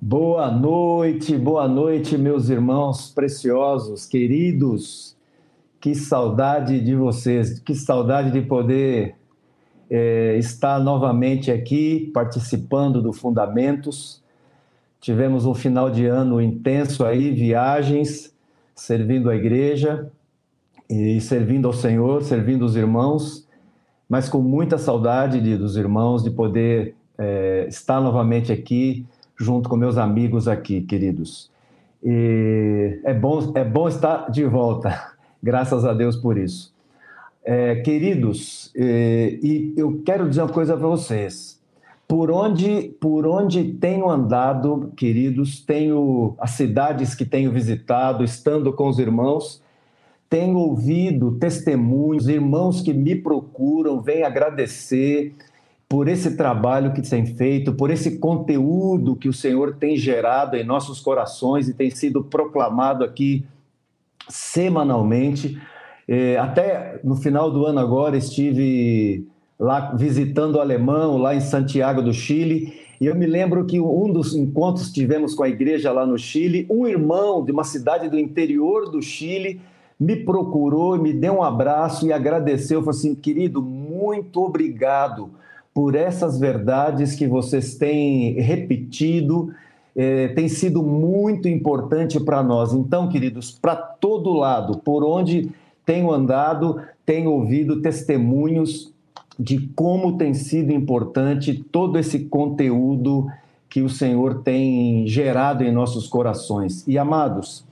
Boa 0.00 0.48
noite, 0.48 1.36
boa 1.36 1.66
noite, 1.66 2.16
meus 2.16 2.48
irmãos 2.48 3.10
preciosos, 3.10 4.06
queridos. 4.06 5.16
Que 5.80 5.92
saudade 5.92 6.80
de 6.80 6.94
vocês, 6.94 7.58
que 7.58 7.74
saudade 7.74 8.30
de 8.30 8.40
poder 8.40 9.16
é, 9.90 10.36
estar 10.38 10.78
novamente 10.78 11.50
aqui 11.50 12.12
participando 12.14 13.02
do 13.02 13.12
Fundamentos. 13.12 14.22
Tivemos 15.00 15.46
um 15.46 15.54
final 15.54 15.90
de 15.90 16.06
ano 16.06 16.40
intenso 16.40 17.04
aí, 17.04 17.32
viagens, 17.32 18.32
servindo 18.76 19.28
a 19.28 19.34
igreja 19.34 20.08
e 20.88 21.20
servindo 21.20 21.66
ao 21.66 21.74
Senhor, 21.74 22.22
servindo 22.22 22.64
os 22.64 22.76
irmãos, 22.76 23.48
mas 24.08 24.28
com 24.28 24.40
muita 24.40 24.78
saudade 24.78 25.40
de, 25.40 25.56
dos 25.56 25.76
irmãos 25.76 26.22
de 26.22 26.30
poder 26.30 26.94
é, 27.18 27.66
estar 27.68 28.00
novamente 28.00 28.52
aqui 28.52 29.04
junto 29.38 29.68
com 29.68 29.76
meus 29.76 29.96
amigos 29.96 30.48
aqui, 30.48 30.80
queridos. 30.80 31.50
E 32.02 33.00
é 33.04 33.14
bom, 33.14 33.52
é 33.54 33.64
bom 33.64 33.88
estar 33.88 34.30
de 34.30 34.44
volta, 34.44 35.12
graças 35.42 35.84
a 35.84 35.94
Deus 35.94 36.16
por 36.16 36.36
isso. 36.36 36.74
É, 37.44 37.76
queridos, 37.76 38.70
e, 38.74 39.74
e 39.76 39.80
eu 39.80 40.02
quero 40.04 40.28
dizer 40.28 40.42
uma 40.42 40.52
coisa 40.52 40.76
para 40.76 40.86
vocês. 40.86 41.58
Por 42.06 42.30
onde, 42.30 42.94
por 43.00 43.26
onde 43.26 43.72
tenho 43.74 44.08
andado, 44.08 44.92
queridos, 44.96 45.60
tenho 45.60 46.34
as 46.38 46.52
cidades 46.52 47.14
que 47.14 47.24
tenho 47.24 47.52
visitado, 47.52 48.24
estando 48.24 48.72
com 48.72 48.88
os 48.88 48.98
irmãos, 48.98 49.62
tenho 50.28 50.58
ouvido 50.58 51.32
testemunhos, 51.32 52.28
irmãos 52.28 52.80
que 52.80 52.92
me 52.92 53.14
procuram, 53.14 54.00
vêm 54.00 54.22
agradecer, 54.22 55.34
por 55.88 56.06
esse 56.06 56.36
trabalho 56.36 56.92
que 56.92 57.00
tem 57.00 57.24
feito, 57.24 57.72
por 57.72 57.90
esse 57.90 58.18
conteúdo 58.18 59.16
que 59.16 59.28
o 59.28 59.32
Senhor 59.32 59.76
tem 59.76 59.96
gerado 59.96 60.54
em 60.54 60.62
nossos 60.62 61.00
corações 61.00 61.66
e 61.66 61.72
tem 61.72 61.90
sido 61.90 62.22
proclamado 62.22 63.02
aqui 63.02 63.44
semanalmente. 64.28 65.58
É, 66.06 66.36
até 66.36 67.00
no 67.02 67.16
final 67.16 67.50
do 67.50 67.64
ano 67.64 67.78
agora 67.78 68.18
estive 68.18 69.26
lá 69.58 69.94
visitando 69.94 70.56
o 70.56 70.60
alemão, 70.60 71.16
lá 71.16 71.34
em 71.34 71.40
Santiago 71.40 72.02
do 72.02 72.12
Chile, 72.12 72.74
e 73.00 73.06
eu 73.06 73.14
me 73.14 73.26
lembro 73.26 73.64
que 73.64 73.80
um 73.80 74.12
dos 74.12 74.34
encontros 74.34 74.88
que 74.88 74.94
tivemos 74.94 75.34
com 75.34 75.42
a 75.42 75.48
igreja 75.48 75.90
lá 75.90 76.04
no 76.04 76.18
Chile, 76.18 76.66
um 76.68 76.86
irmão 76.86 77.44
de 77.44 77.50
uma 77.50 77.64
cidade 77.64 78.08
do 78.08 78.18
interior 78.18 78.90
do 78.90 79.00
Chile 79.00 79.60
me 79.98 80.16
procurou, 80.16 80.98
me 80.98 81.12
deu 81.12 81.34
um 81.34 81.42
abraço 81.42 82.06
e 82.06 82.12
agradeceu, 82.12 82.80
falou 82.80 82.90
assim, 82.90 83.14
querido, 83.14 83.62
muito 83.62 84.42
obrigado 84.42 85.30
por 85.78 85.94
essas 85.94 86.40
verdades 86.40 87.14
que 87.14 87.28
vocês 87.28 87.76
têm 87.76 88.32
repetido, 88.32 89.54
é, 89.94 90.26
tem 90.26 90.48
sido 90.48 90.82
muito 90.82 91.48
importante 91.48 92.18
para 92.18 92.42
nós. 92.42 92.74
Então, 92.74 93.08
queridos, 93.08 93.52
para 93.52 93.76
todo 93.76 94.32
lado, 94.32 94.78
por 94.78 95.04
onde 95.04 95.52
tenho 95.86 96.10
andado, 96.10 96.80
tenho 97.06 97.30
ouvido 97.30 97.80
testemunhos 97.80 98.92
de 99.38 99.68
como 99.76 100.18
tem 100.18 100.34
sido 100.34 100.72
importante 100.72 101.54
todo 101.70 101.96
esse 101.96 102.24
conteúdo 102.24 103.30
que 103.68 103.80
o 103.80 103.88
Senhor 103.88 104.42
tem 104.42 105.06
gerado 105.06 105.62
em 105.62 105.70
nossos 105.70 106.08
corações. 106.08 106.84
E 106.88 106.98
amados, 106.98 107.64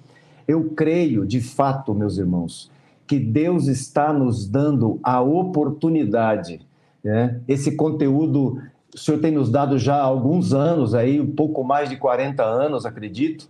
eu 0.47 0.71
creio 0.77 1.27
de 1.27 1.41
fato, 1.41 1.93
meus 1.93 2.19
irmãos, 2.19 2.71
que 3.05 3.19
Deus 3.19 3.67
está 3.67 4.13
nos 4.13 4.47
dando 4.47 5.01
a 5.03 5.21
oportunidade 5.21 6.61
né? 7.07 7.41
Esse 7.47 7.77
conteúdo 7.77 8.61
o 8.93 8.99
senhor 8.99 9.21
tem 9.21 9.31
nos 9.31 9.51
dado 9.51 9.79
já 9.79 9.97
há 9.97 10.03
alguns 10.03 10.53
anos, 10.53 10.95
aí, 10.95 11.21
um 11.21 11.31
pouco 11.31 11.63
mais 11.63 11.89
de 11.89 11.97
40 11.97 12.43
anos, 12.43 12.85
acredito. 12.85 13.49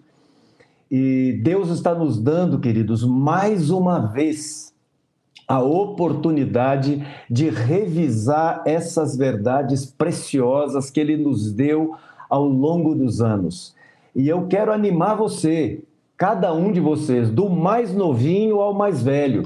E 0.91 1.41
Deus 1.43 1.71
está 1.71 1.95
nos 1.95 2.21
dando, 2.21 2.59
queridos, 2.59 3.05
mais 3.05 3.71
uma 3.71 4.01
vez 4.01 4.75
a 5.49 5.63
oportunidade 5.63 7.07
de 7.31 7.49
revisar 7.49 8.63
essas 8.67 9.17
verdades 9.17 9.87
preciosas 9.87 10.91
que 10.91 11.01
Ele 11.01 11.17
nos 11.17 11.53
deu 11.53 11.95
ao 12.29 12.45
longo 12.45 12.95
dos 12.95 13.23
anos. 13.23 13.75
E 14.15 14.29
eu 14.29 14.47
quero 14.49 14.73
animar 14.73 15.15
você, 15.15 15.83
cada 16.17 16.53
um 16.53 16.73
de 16.73 16.81
vocês, 16.81 17.31
do 17.31 17.49
mais 17.49 17.95
novinho 17.95 18.61
ao 18.61 18.75
mais 18.75 19.03
velho, 19.03 19.45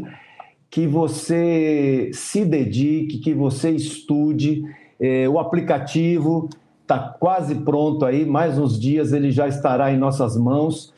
que 0.71 0.87
você 0.87 2.11
se 2.15 2.45
dedique, 2.45 3.19
que 3.19 3.35
você 3.35 3.71
estude. 3.71 4.63
É, 5.01 5.29
o 5.29 5.39
aplicativo 5.39 6.49
está 6.83 6.99
quase 6.99 7.57
pronto 7.57 8.05
aí, 8.05 8.25
mais 8.25 8.59
uns 8.59 8.79
dias 8.79 9.13
ele 9.13 9.31
já 9.31 9.49
estará 9.49 9.93
em 9.93 9.99
nossas 9.99 10.37
mãos, 10.37 10.93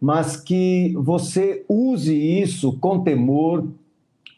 mas 0.00 0.36
que 0.36 0.94
você 0.96 1.64
use 1.68 2.14
isso 2.14 2.78
com 2.78 3.00
temor, 3.00 3.66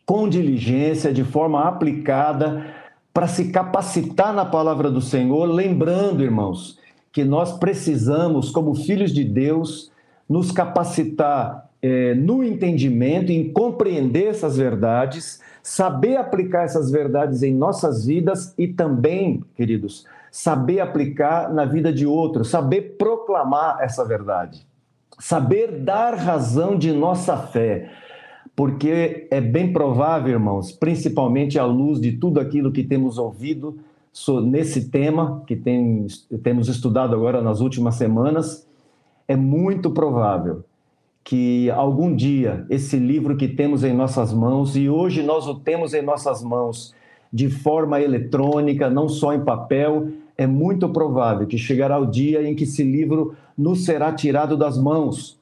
com 0.07 0.29
diligência, 0.29 1.12
de 1.12 1.25
forma 1.25 1.65
aplicada, 1.65 2.67
para 3.12 3.27
se 3.27 3.51
capacitar 3.51 4.33
na 4.33 4.45
palavra 4.45 4.91
do 4.91 5.01
Senhor, 5.01 5.47
lembrando, 5.47 6.23
irmãos, 6.23 6.79
que 7.12 7.25
nós 7.25 7.59
precisamos, 7.59 8.51
como 8.51 8.75
filhos 8.75 9.12
de 9.12 9.25
Deus, 9.25 9.91
nos 10.29 10.53
capacitar 10.53 11.69
é, 11.83 12.15
no 12.15 12.45
entendimento, 12.45 13.33
em 13.33 13.51
compreender 13.51 14.29
essas 14.29 14.57
verdades, 14.57 15.41
saber 15.63 16.17
aplicar 16.17 16.65
essas 16.65 16.91
verdades 16.91 17.43
em 17.43 17.55
nossas 17.55 18.05
vidas 18.05 18.55
e 18.59 18.69
também, 18.69 19.43
queridos, 19.57 20.07
saber 20.31 20.81
aplicar 20.81 21.53
na 21.53 21.65
vida 21.65 21.93
de 21.93 22.07
outros, 22.07 22.51
saber 22.51 22.97
proclamar 22.99 23.79
essa 23.81 24.05
verdade, 24.05 24.67
saber 25.19 25.81
dar 25.81 26.15
razão 26.15 26.77
de 26.77 26.93
nossa 26.93 27.37
fé. 27.37 27.91
Porque 28.55 29.27
é 29.31 29.41
bem 29.41 29.73
provável, 29.73 30.33
irmãos, 30.33 30.71
principalmente 30.71 31.59
à 31.59 31.65
luz 31.65 31.99
de 31.99 32.12
tudo 32.12 32.39
aquilo 32.41 32.73
que 32.73 32.83
temos 32.83 33.17
ouvido 33.17 33.79
nesse 34.45 34.91
tema 34.91 35.43
que 35.47 35.57
tem, 35.57 36.07
temos 36.43 36.69
estudado 36.69 37.15
agora 37.15 37.41
nas 37.41 37.61
últimas 37.61 37.95
semanas, 37.95 38.69
é 39.27 39.37
muito 39.37 39.91
provável 39.93 40.65
que 41.31 41.71
algum 41.71 42.13
dia 42.13 42.67
esse 42.69 42.97
livro 42.97 43.37
que 43.37 43.47
temos 43.47 43.85
em 43.85 43.93
nossas 43.93 44.33
mãos, 44.33 44.77
e 44.77 44.89
hoje 44.89 45.23
nós 45.23 45.47
o 45.47 45.55
temos 45.55 45.95
em 45.95 46.03
nossas 46.03 46.43
mãos 46.43 46.93
de 47.33 47.49
forma 47.49 48.01
eletrônica, 48.01 48.91
não 48.91 49.09
só 49.09 49.33
em 49.33 49.45
papel, 49.45 50.09
é 50.37 50.45
muito 50.45 50.89
provável 50.89 51.47
que 51.47 51.57
chegará 51.57 52.01
o 52.01 52.07
dia 52.07 52.43
em 52.43 52.57
que 52.57 52.65
esse 52.65 52.83
livro 52.83 53.37
nos 53.57 53.85
será 53.85 54.13
tirado 54.13 54.57
das 54.57 54.77
mãos. 54.77 55.39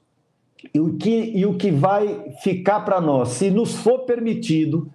E 0.74 0.78
o 0.78 0.92
que, 0.98 1.32
e 1.34 1.46
o 1.46 1.54
que 1.54 1.70
vai 1.70 2.32
ficar 2.42 2.80
para 2.80 3.00
nós, 3.00 3.30
se 3.30 3.50
nos 3.50 3.74
for 3.74 4.00
permitido, 4.00 4.90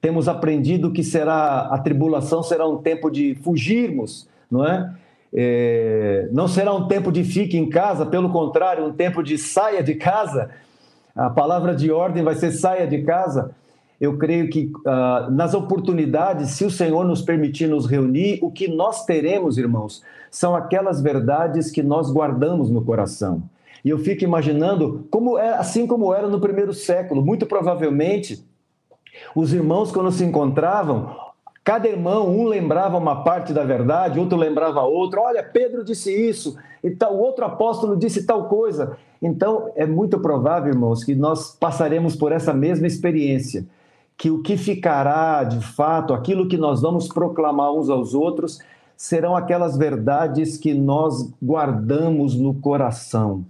temos 0.00 0.26
aprendido 0.26 0.90
que 0.90 1.04
será 1.04 1.66
a 1.66 1.76
tribulação 1.76 2.42
será 2.42 2.66
um 2.66 2.78
tempo 2.78 3.10
de 3.10 3.34
fugirmos, 3.34 4.26
não 4.50 4.66
é? 4.66 4.90
É, 5.32 6.28
não 6.32 6.48
será 6.48 6.74
um 6.74 6.88
tempo 6.88 7.12
de 7.12 7.22
fique 7.22 7.56
em 7.56 7.68
casa, 7.68 8.04
pelo 8.04 8.30
contrário, 8.30 8.84
um 8.84 8.92
tempo 8.92 9.22
de 9.22 9.38
saia 9.38 9.82
de 9.82 9.94
casa. 9.94 10.50
A 11.14 11.30
palavra 11.30 11.74
de 11.74 11.90
ordem 11.90 12.22
vai 12.22 12.34
ser 12.34 12.50
saia 12.50 12.86
de 12.86 13.02
casa. 13.02 13.54
Eu 14.00 14.16
creio 14.16 14.48
que 14.48 14.72
uh, 14.86 15.30
nas 15.30 15.52
oportunidades, 15.52 16.50
se 16.50 16.64
o 16.64 16.70
Senhor 16.70 17.04
nos 17.04 17.20
permitir 17.20 17.68
nos 17.68 17.86
reunir, 17.86 18.38
o 18.42 18.50
que 18.50 18.66
nós 18.66 19.04
teremos, 19.04 19.58
irmãos, 19.58 20.02
são 20.30 20.56
aquelas 20.56 21.02
verdades 21.02 21.70
que 21.70 21.82
nós 21.82 22.10
guardamos 22.10 22.70
no 22.70 22.82
coração. 22.82 23.42
E 23.84 23.90
eu 23.90 23.98
fico 23.98 24.24
imaginando 24.24 25.06
como 25.10 25.38
é 25.38 25.50
assim 25.50 25.86
como 25.86 26.14
era 26.14 26.28
no 26.28 26.40
primeiro 26.40 26.72
século. 26.72 27.22
Muito 27.22 27.46
provavelmente, 27.46 28.42
os 29.34 29.52
irmãos, 29.52 29.92
quando 29.92 30.10
se 30.10 30.24
encontravam, 30.24 31.14
Cada 31.70 31.86
irmão, 31.88 32.28
um 32.28 32.48
lembrava 32.48 32.98
uma 32.98 33.22
parte 33.22 33.52
da 33.52 33.62
verdade, 33.62 34.18
outro 34.18 34.36
lembrava 34.36 34.82
outra. 34.82 35.20
Olha, 35.20 35.40
Pedro 35.40 35.84
disse 35.84 36.10
isso, 36.12 36.56
e 36.82 36.90
tal, 36.90 37.16
outro 37.16 37.44
apóstolo 37.44 37.96
disse 37.96 38.26
tal 38.26 38.48
coisa. 38.48 38.96
Então, 39.22 39.70
é 39.76 39.86
muito 39.86 40.18
provável, 40.18 40.72
irmãos, 40.72 41.04
que 41.04 41.14
nós 41.14 41.54
passaremos 41.54 42.16
por 42.16 42.32
essa 42.32 42.52
mesma 42.52 42.88
experiência. 42.88 43.64
Que 44.18 44.32
o 44.32 44.42
que 44.42 44.56
ficará 44.56 45.44
de 45.44 45.64
fato, 45.64 46.12
aquilo 46.12 46.48
que 46.48 46.56
nós 46.56 46.82
vamos 46.82 47.06
proclamar 47.06 47.72
uns 47.72 47.88
aos 47.88 48.14
outros, 48.14 48.58
serão 48.96 49.36
aquelas 49.36 49.78
verdades 49.78 50.56
que 50.56 50.74
nós 50.74 51.32
guardamos 51.40 52.34
no 52.34 52.52
coração. 52.52 53.44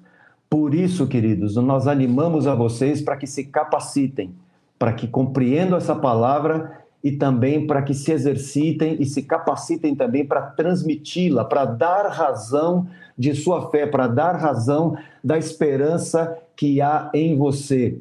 Por 0.51 0.75
isso, 0.75 1.07
queridos, 1.07 1.57
nós 1.57 1.89
animamos 1.89 2.47
a 2.47 2.55
vocês 2.55 3.01
para 3.01 3.17
que 3.17 3.27
se 3.27 3.45
capacitem, 3.45 4.35
para 4.79 4.93
que 4.93 5.09
compreendam 5.09 5.79
essa 5.79 5.95
palavra 5.95 6.80
e 7.03 7.13
também 7.13 7.67
para 7.67 7.83
que 7.83 7.95
se 7.95 8.13
exercitem 8.13 8.97
e 9.01 9.07
se 9.07 9.23
capacitem 9.23 9.95
também 9.95 10.25
para 10.25 10.43
transmiti-la, 10.43 11.45
para 11.45 11.65
dar 11.65 12.09
razão 12.09 12.87
de 13.17 13.35
sua 13.35 13.71
fé, 13.71 13.87
para 13.87 14.07
dar 14.07 14.37
razão 14.37 14.97
da 15.23 15.39
esperança 15.39 16.37
que 16.55 16.81
há 16.81 17.11
em 17.15 17.37
você. 17.37 17.99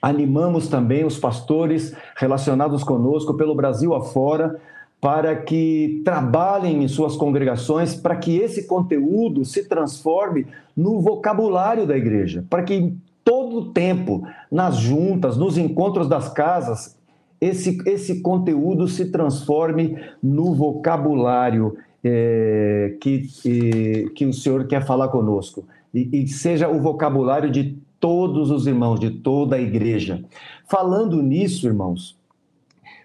Animamos 0.00 0.68
também 0.68 1.04
os 1.04 1.18
pastores 1.18 1.94
relacionados 2.16 2.82
conosco 2.82 3.34
pelo 3.34 3.54
Brasil 3.54 3.94
afora 3.94 4.58
para 5.00 5.34
que 5.34 6.00
trabalhem 6.04 6.84
em 6.84 6.88
suas 6.88 7.16
congregações, 7.16 7.94
para 7.94 8.16
que 8.16 8.36
esse 8.36 8.66
conteúdo 8.66 9.44
se 9.44 9.68
transforme 9.68 10.46
no 10.76 11.00
vocabulário 11.00 11.86
da 11.86 11.96
igreja, 11.96 12.44
para 12.48 12.62
que 12.62 12.96
todo 13.24 13.56
o 13.58 13.72
tempo, 13.72 14.26
nas 14.50 14.76
juntas, 14.76 15.36
nos 15.36 15.58
encontros 15.58 16.08
das 16.08 16.28
casas, 16.28 16.96
esse, 17.42 17.76
esse 17.84 18.20
conteúdo 18.20 18.86
se 18.86 19.10
transforme 19.10 19.98
no 20.22 20.54
vocabulário 20.54 21.76
é, 22.04 22.96
que, 23.00 24.08
que 24.14 24.24
o 24.24 24.32
Senhor 24.32 24.64
quer 24.68 24.86
falar 24.86 25.08
conosco. 25.08 25.64
E, 25.92 26.22
e 26.22 26.28
seja 26.28 26.68
o 26.68 26.80
vocabulário 26.80 27.50
de 27.50 27.76
todos 27.98 28.48
os 28.52 28.68
irmãos, 28.68 29.00
de 29.00 29.10
toda 29.10 29.56
a 29.56 29.60
igreja. 29.60 30.24
Falando 30.68 31.20
nisso, 31.20 31.66
irmãos, 31.66 32.16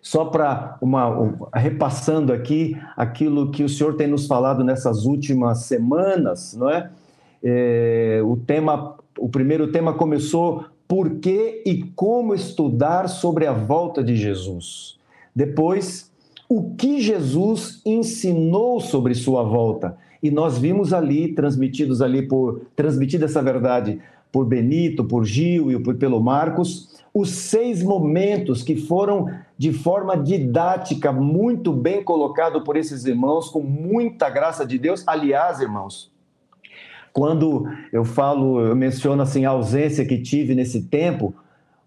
só 0.03 0.25
para 0.25 0.77
uma 0.81 1.35
repassando 1.55 2.31
aqui 2.31 2.77
aquilo 2.95 3.49
que 3.49 3.63
o 3.63 3.69
senhor 3.69 3.95
tem 3.95 4.05
nos 4.05 4.27
falado 4.27 4.63
nessas 4.63 5.05
últimas 5.05 5.63
semanas, 5.63 6.55
não 6.55 6.69
é? 6.69 6.91
é 7.43 8.21
o 8.23 8.37
tema, 8.37 8.95
o 9.17 9.29
primeiro 9.29 9.71
tema 9.71 9.95
começou 9.95 10.63
por 10.87 11.15
que 11.19 11.63
e 11.65 11.83
como 11.95 12.33
estudar 12.33 13.09
sobre 13.09 13.45
a 13.45 13.53
volta 13.53 14.03
de 14.03 14.15
Jesus. 14.15 14.97
Depois, 15.35 16.11
o 16.49 16.75
que 16.75 17.01
Jesus 17.01 17.81
ensinou 17.85 18.79
sobre 18.79 19.13
sua 19.13 19.43
volta. 19.43 19.97
E 20.23 20.31
nós 20.31 20.57
vimos 20.57 20.93
ali, 20.93 21.33
transmitidos 21.33 22.01
ali 22.01 22.27
por, 22.27 22.61
transmitida 22.75 23.25
essa 23.25 23.41
verdade 23.41 23.99
por 24.31 24.45
Benito, 24.45 25.03
por 25.03 25.25
Gil 25.25 25.71
e 25.71 25.93
pelo 25.95 26.21
Marcos, 26.21 26.95
os 27.13 27.29
seis 27.29 27.81
momentos 27.81 28.61
que 28.61 28.75
foram 28.75 29.27
de 29.57 29.73
forma 29.73 30.15
didática, 30.15 31.11
muito 31.11 31.73
bem 31.73 32.03
colocado 32.03 32.63
por 32.63 32.77
esses 32.77 33.05
irmãos, 33.05 33.49
com 33.49 33.61
muita 33.61 34.29
graça 34.29 34.65
de 34.65 34.77
Deus. 34.77 35.03
Aliás, 35.07 35.59
irmãos, 35.59 36.11
quando 37.17 37.67
eu 37.91 38.05
falo, 38.05 38.61
eu 38.61 38.75
menciono 38.75 39.23
assim 39.23 39.43
a 39.43 39.49
ausência 39.49 40.05
que 40.05 40.19
tive 40.19 40.53
nesse 40.53 40.83
tempo, 40.83 41.33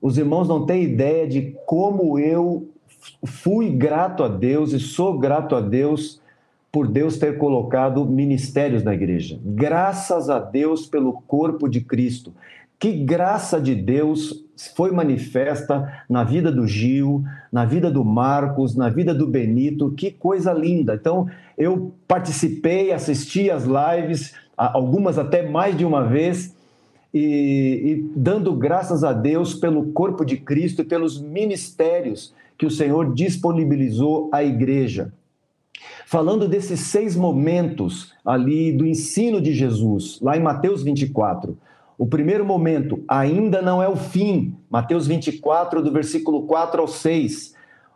os 0.03 0.19
irmãos 0.19 0.49
não 0.49 0.67
têm 0.67 0.83
ideia 0.83 1.25
de 1.25 1.55
como 1.65 2.19
eu 2.19 2.69
fui 3.25 3.71
grato 3.71 4.25
a 4.25 4.29
Deus 4.29 4.73
e 4.73 4.81
sou 4.81 5.21
grato 5.21 5.55
a 5.55 5.61
Deus 5.61 6.21
por 6.73 6.89
Deus 6.89 7.17
ter 7.17 7.39
colocado 7.39 8.05
ministérios 8.05 8.83
na 8.83 8.93
igreja. 8.93 9.39
Graças 9.45 10.29
a 10.29 10.41
Deus 10.41 10.85
pelo 10.85 11.13
corpo 11.13 11.69
de 11.69 11.81
Cristo. 11.81 12.35
Que 12.77 12.91
graça 12.91 13.61
de 13.61 13.77
Deus 13.77 14.45
foi 14.75 14.91
manifesta 14.91 16.03
na 16.09 16.25
vida 16.25 16.51
do 16.51 16.67
Gil, 16.67 17.23
na 17.53 17.65
vida 17.65 17.89
do 17.89 18.05
Marcos, 18.05 18.75
na 18.75 18.89
vida 18.89 19.15
do 19.15 19.29
Benito, 19.29 19.93
que 19.93 20.11
coisa 20.11 20.53
linda. 20.53 20.95
Então, 20.95 21.29
eu 21.57 21.95
participei, 22.09 22.91
assisti 22.91 23.49
as 23.49 23.65
lives, 23.65 24.35
algumas 24.69 25.19
até 25.19 25.49
mais 25.49 25.77
de 25.77 25.85
uma 25.85 26.05
vez, 26.05 26.55
e, 27.13 27.21
e 27.21 28.11
dando 28.15 28.53
graças 28.55 29.03
a 29.03 29.13
Deus 29.13 29.55
pelo 29.55 29.93
corpo 29.93 30.25
de 30.25 30.37
Cristo 30.37 30.83
e 30.83 30.85
pelos 30.85 31.21
ministérios 31.21 32.35
que 32.57 32.67
o 32.67 32.71
Senhor 32.71 33.15
disponibilizou 33.15 34.29
à 34.33 34.45
igreja. 34.45 35.13
Falando 36.07 36.47
desses 36.47 36.81
seis 36.81 37.17
momentos 37.17 38.13
ali 38.25 38.71
do 38.71 38.87
ensino 38.87 39.41
de 39.41 39.53
Jesus, 39.53 40.19
lá 40.21 40.37
em 40.37 40.43
Mateus 40.43 40.83
24. 40.83 41.57
O 41.97 42.07
primeiro 42.07 42.45
momento, 42.45 43.03
ainda 43.07 43.63
não 43.63 43.83
é 43.83 43.89
o 43.89 43.97
fim, 43.97 44.55
Mateus 44.71 45.07
24, 45.07 45.83
do 45.83 45.93
versículo 45.93 46.43
4 46.47 46.81
ao 46.81 46.89
6. 46.89 47.55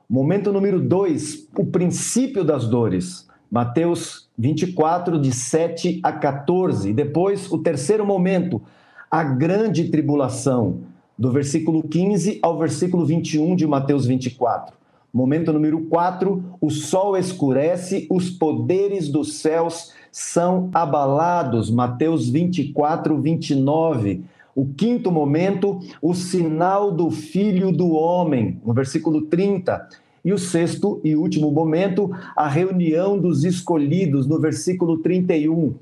Momento 0.09 0.53
número 0.53 0.81
2, 0.81 1.49
o 1.59 1.67
princípio 1.67 2.45
das 2.45 2.67
dores, 2.67 3.27
Mateus 3.55 4.29
24, 4.37 5.17
de 5.17 5.31
7 5.31 6.01
a 6.03 6.11
14. 6.11 6.91
E 6.91 6.93
depois, 6.93 7.53
o 7.53 7.59
terceiro 7.59 8.05
momento, 8.05 8.61
a 9.09 9.23
grande 9.23 9.91
tribulação, 9.91 10.81
do 11.17 11.31
versículo 11.31 11.81
15 11.85 12.41
ao 12.43 12.59
versículo 12.59 13.07
21 13.07 13.55
de 13.55 13.65
Mateus 13.65 14.07
24. 14.07 14.75
Momento 15.13 15.53
número 15.53 15.83
4, 15.83 16.43
o 16.61 16.69
sol 16.69 17.17
escurece, 17.17 18.09
os 18.11 18.29
poderes 18.29 19.09
dos 19.09 19.35
céus 19.35 19.93
são 20.11 20.69
abalados. 20.75 21.71
Mateus 21.71 22.29
24, 22.29 23.17
29. 23.21 24.25
O 24.53 24.67
quinto 24.67 25.13
momento, 25.13 25.79
o 26.03 26.13
sinal 26.13 26.91
do 26.91 27.09
Filho 27.09 27.71
do 27.71 27.93
Homem, 27.93 28.61
no 28.67 28.75
versículo 28.75 29.23
30. 29.23 29.89
E 30.25 30.33
o 30.33 30.39
sexto 30.39 31.01
e 31.05 31.15
último 31.15 31.51
momento, 31.51 32.11
a 32.35 32.49
reunião 32.49 33.19
dos 33.19 33.45
escolhidos, 33.45 34.27
no 34.27 34.41
versículo 34.41 34.99
31. 34.99 35.75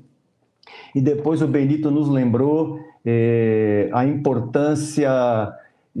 E 0.93 1.01
depois 1.01 1.41
o 1.41 1.47
Benito 1.47 1.89
nos 1.89 2.09
lembrou 2.09 2.79
eh, 3.05 3.89
a 3.93 4.05
importância 4.05 5.09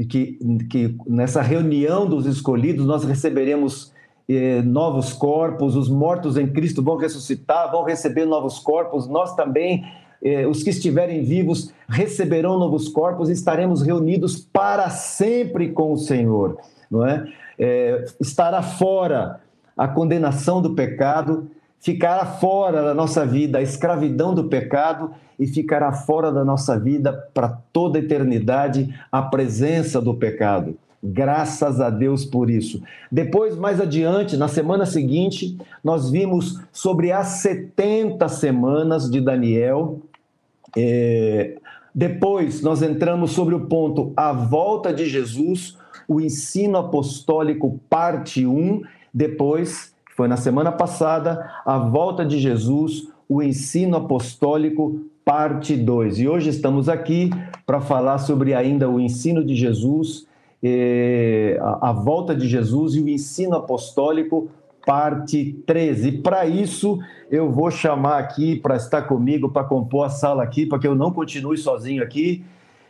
que, 0.09 0.37
que 0.69 0.95
nessa 1.07 1.41
reunião 1.41 2.07
dos 2.07 2.25
escolhidos 2.25 2.85
nós 2.85 3.03
receberemos 3.03 3.93
eh, 4.27 4.61
novos 4.61 5.13
corpos, 5.13 5.75
os 5.75 5.89
mortos 5.89 6.37
em 6.37 6.47
Cristo 6.47 6.81
vão 6.81 6.97
ressuscitar, 6.97 7.71
vão 7.71 7.83
receber 7.83 8.25
novos 8.25 8.59
corpos, 8.59 9.07
nós 9.07 9.35
também, 9.35 9.83
eh, 10.23 10.47
os 10.47 10.63
que 10.63 10.69
estiverem 10.69 11.23
vivos, 11.23 11.73
receberão 11.87 12.57
novos 12.57 12.87
corpos 12.87 13.29
e 13.29 13.33
estaremos 13.33 13.81
reunidos 13.81 14.39
para 14.39 14.89
sempre 14.89 15.69
com 15.71 15.93
o 15.93 15.97
Senhor, 15.97 16.57
não 16.89 17.05
é? 17.05 17.25
É 17.57 18.05
estará 18.19 18.61
fora 18.61 19.39
a 19.77 19.87
condenação 19.87 20.61
do 20.61 20.73
pecado, 20.73 21.49
ficará 21.79 22.25
fora 22.25 22.81
da 22.81 22.93
nossa 22.93 23.25
vida 23.25 23.57
a 23.57 23.61
escravidão 23.61 24.33
do 24.33 24.45
pecado 24.45 25.11
e 25.39 25.47
ficará 25.47 25.91
fora 25.91 26.31
da 26.31 26.45
nossa 26.45 26.79
vida 26.79 27.11
para 27.33 27.49
toda 27.71 27.97
a 27.97 28.01
eternidade 28.01 28.93
a 29.11 29.21
presença 29.21 30.01
do 30.01 30.13
pecado. 30.13 30.77
Graças 31.05 31.81
a 31.81 31.89
Deus 31.89 32.23
por 32.23 32.49
isso. 32.49 32.81
Depois, 33.11 33.57
mais 33.57 33.81
adiante, 33.81 34.37
na 34.37 34.47
semana 34.47 34.85
seguinte, 34.85 35.57
nós 35.83 36.09
vimos 36.09 36.61
sobre 36.71 37.11
as 37.11 37.27
70 37.41 38.25
semanas 38.29 39.11
de 39.11 39.19
Daniel. 39.19 39.99
É... 40.77 41.57
Depois, 41.93 42.61
nós 42.61 42.81
entramos 42.81 43.31
sobre 43.31 43.53
o 43.53 43.65
ponto 43.65 44.13
a 44.15 44.31
volta 44.31 44.93
de 44.93 45.05
Jesus, 45.05 45.77
o 46.07 46.21
ensino 46.21 46.77
apostólico, 46.77 47.79
parte 47.89 48.45
1. 48.45 48.81
Depois, 49.13 49.93
foi 50.15 50.27
na 50.27 50.37
semana 50.37 50.71
passada, 50.71 51.49
a 51.65 51.77
volta 51.77 52.25
de 52.25 52.39
Jesus, 52.39 53.07
o 53.27 53.41
ensino 53.41 53.97
apostólico, 53.97 55.01
parte 55.25 55.75
2. 55.75 56.19
E 56.19 56.27
hoje 56.27 56.49
estamos 56.49 56.89
aqui 56.89 57.29
para 57.65 57.79
falar 57.79 58.17
sobre 58.17 58.53
ainda 58.53 58.89
o 58.89 58.99
ensino 58.99 59.43
de 59.43 59.55
Jesus 59.55 60.27
é, 60.63 61.59
a, 61.61 61.89
a 61.89 61.91
volta 61.91 62.33
de 62.33 62.47
Jesus 62.47 62.95
e 62.95 63.01
o 63.01 63.09
ensino 63.09 63.57
apostólico, 63.57 64.49
parte 64.85 65.61
13. 65.65 66.07
E 66.07 66.11
para 66.19 66.45
isso, 66.45 66.99
eu 67.29 67.51
vou 67.51 67.69
chamar 67.69 68.19
aqui 68.19 68.55
para 68.55 68.77
estar 68.77 69.01
comigo, 69.03 69.49
para 69.49 69.65
compor 69.65 70.05
a 70.05 70.09
sala 70.09 70.41
aqui, 70.41 70.65
para 70.65 70.79
que 70.79 70.87
eu 70.87 70.95
não 70.95 71.11
continue 71.11 71.57
sozinho 71.57 72.01
aqui. 72.01 72.45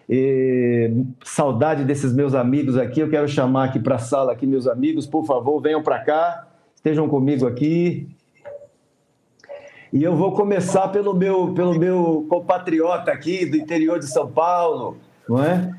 E, 0.10 0.92
saudade 1.24 1.84
desses 1.84 2.14
meus 2.14 2.34
amigos 2.34 2.78
aqui. 2.78 3.00
Eu 3.00 3.10
quero 3.10 3.28
chamar 3.28 3.66
aqui 3.66 3.80
para 3.80 3.96
a 3.96 4.00
sala 4.00 4.32
aqui 4.32 4.46
meus 4.46 4.68
amigos, 4.68 5.06
por 5.08 5.26
favor, 5.26 5.62
venham 5.62 5.82
para 5.82 6.00
cá, 6.00 6.48
estejam 6.76 7.08
comigo 7.08 7.48
aqui. 7.48 8.08
E 9.92 10.04
eu 10.04 10.16
vou 10.16 10.32
começar 10.32 10.88
pelo 10.88 11.14
meu, 11.14 11.54
pelo 11.54 11.78
meu 11.78 12.26
compatriota 12.28 13.12
aqui 13.12 13.46
do 13.46 13.56
interior 13.56 14.00
de 14.00 14.08
São 14.08 14.28
Paulo, 14.28 14.98
não 15.30 15.44
é? 15.44 15.72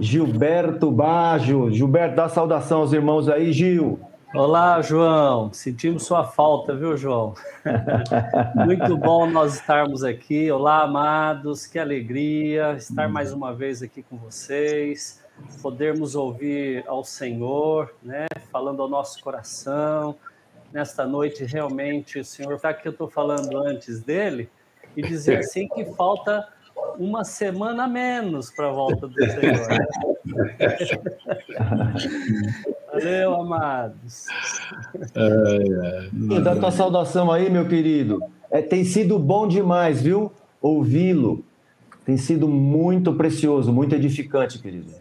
Gilberto 0.00 0.90
Baggio. 0.90 1.70
Gilberto, 1.70 2.16
dá 2.16 2.28
saudação 2.28 2.80
aos 2.80 2.92
irmãos 2.92 3.28
aí, 3.28 3.52
Gil. 3.52 3.98
Olá, 4.34 4.82
João. 4.82 5.50
Sentimos 5.54 6.04
sua 6.04 6.22
falta, 6.22 6.76
viu, 6.76 6.98
João? 6.98 7.32
Muito 8.66 8.94
bom 8.94 9.26
nós 9.26 9.54
estarmos 9.54 10.04
aqui. 10.04 10.50
Olá, 10.50 10.82
amados. 10.82 11.66
Que 11.66 11.78
alegria 11.78 12.74
estar 12.74 13.08
mais 13.08 13.32
uma 13.32 13.54
vez 13.54 13.82
aqui 13.82 14.02
com 14.02 14.18
vocês, 14.18 15.24
podermos 15.62 16.14
ouvir 16.14 16.84
ao 16.86 17.02
Senhor, 17.04 17.94
né, 18.02 18.26
falando 18.52 18.82
ao 18.82 18.88
nosso 18.88 19.18
coração. 19.22 20.14
Nesta 20.70 21.06
noite, 21.06 21.44
realmente, 21.44 22.18
o 22.18 22.24
Senhor 22.24 22.52
está 22.52 22.74
que 22.74 22.86
eu 22.86 22.92
estou 22.92 23.08
falando 23.08 23.56
antes 23.56 24.02
dele 24.02 24.50
e 24.94 25.00
dizer 25.00 25.38
assim 25.38 25.66
que 25.68 25.86
falta 25.94 26.46
uma 26.98 27.24
semana 27.24 27.84
a 27.84 27.88
menos 27.88 28.50
para 28.50 28.68
a 28.68 28.72
volta 28.72 29.06
do 29.06 29.14
Senhor. 29.14 29.38
Valeu, 32.92 33.34
amados. 33.34 34.26
É, 35.14 36.36
é. 36.36 36.40
Dá 36.40 36.56
tua 36.56 36.70
saudação 36.70 37.30
aí, 37.30 37.48
meu 37.48 37.68
querido. 37.68 38.22
É, 38.50 38.62
tem 38.62 38.84
sido 38.84 39.18
bom 39.18 39.46
demais, 39.46 40.02
viu? 40.02 40.32
Ouvi-lo. 40.60 41.44
Tem 42.04 42.16
sido 42.16 42.48
muito 42.48 43.14
precioso, 43.14 43.72
muito 43.72 43.94
edificante, 43.94 44.58
querido. 44.58 44.92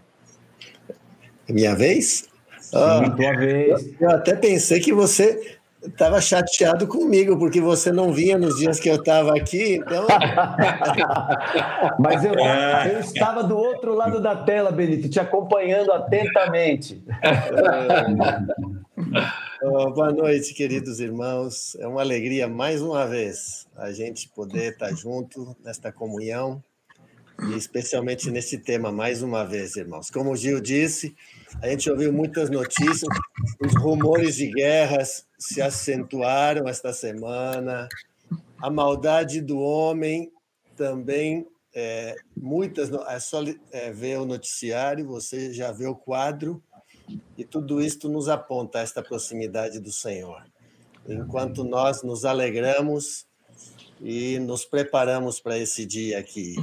É 1.47 1.53
minha 1.53 1.75
vez? 1.75 2.27
Sim, 2.59 2.77
ah, 2.77 3.09
tua 3.09 3.37
vez. 3.37 3.87
Eu, 3.99 4.01
eu 4.01 4.11
até 4.11 4.35
pensei 4.35 4.81
que 4.81 4.93
você 4.93 5.56
estava 5.87 6.21
chateado 6.21 6.87
comigo, 6.87 7.37
porque 7.37 7.59
você 7.59 7.91
não 7.91 8.13
vinha 8.13 8.37
nos 8.37 8.57
dias 8.57 8.79
que 8.79 8.89
eu 8.89 8.95
estava 8.95 9.35
aqui, 9.35 9.75
então. 9.75 10.07
Mas 11.99 12.23
eu, 12.23 12.33
eu, 12.33 12.99
estava 12.99 13.43
do 13.43 13.57
outro 13.57 13.93
lado 13.93 14.21
da 14.21 14.35
tela, 14.35 14.71
Benito, 14.71 15.09
te 15.09 15.19
acompanhando 15.19 15.91
atentamente. 15.91 17.03
oh, 19.61 19.91
boa 19.91 20.11
noite, 20.11 20.53
queridos 20.53 20.99
irmãos. 20.99 21.75
É 21.79 21.87
uma 21.87 22.01
alegria 22.01 22.47
mais 22.47 22.81
uma 22.81 23.05
vez 23.05 23.67
a 23.75 23.91
gente 23.91 24.29
poder 24.29 24.73
estar 24.73 24.93
junto 24.93 25.55
nesta 25.63 25.91
comunhão 25.91 26.63
e 27.43 27.55
especialmente 27.55 28.31
nesse 28.31 28.57
tema 28.57 28.91
mais 28.91 29.21
uma 29.21 29.43
vez, 29.43 29.75
irmãos. 29.75 30.09
Como 30.09 30.31
o 30.31 30.35
Gil 30.35 30.59
disse, 30.59 31.15
a 31.61 31.69
gente 31.69 31.89
ouviu 31.89 32.11
muitas 32.11 32.49
notícias, 32.49 33.07
os 33.59 33.75
rumores 33.75 34.35
de 34.35 34.51
guerras 34.51 35.25
se 35.37 35.61
acentuaram 35.61 36.67
esta 36.67 36.91
semana, 36.93 37.87
a 38.59 38.69
maldade 38.69 39.41
do 39.41 39.59
homem 39.59 40.31
também. 40.75 41.47
É, 41.73 42.15
muitas 42.35 42.91
é 42.91 43.19
só 43.19 43.43
é, 43.71 43.91
ver 43.91 44.17
o 44.17 44.25
noticiário, 44.25 45.05
você 45.05 45.53
já 45.53 45.71
vê 45.71 45.85
o 45.85 45.93
quadro 45.93 46.61
e 47.37 47.45
tudo 47.45 47.79
isto 47.79 48.09
nos 48.09 48.27
aponta 48.27 48.79
a 48.79 48.81
esta 48.81 49.03
proximidade 49.03 49.79
do 49.79 49.91
Senhor. 49.91 50.43
Enquanto 51.07 51.63
nós 51.63 52.01
nos 52.01 52.25
alegramos 52.25 53.27
e 54.01 54.39
nos 54.39 54.65
preparamos 54.65 55.39
para 55.39 55.57
esse 55.57 55.85
dia 55.85 56.19
aqui. 56.19 56.55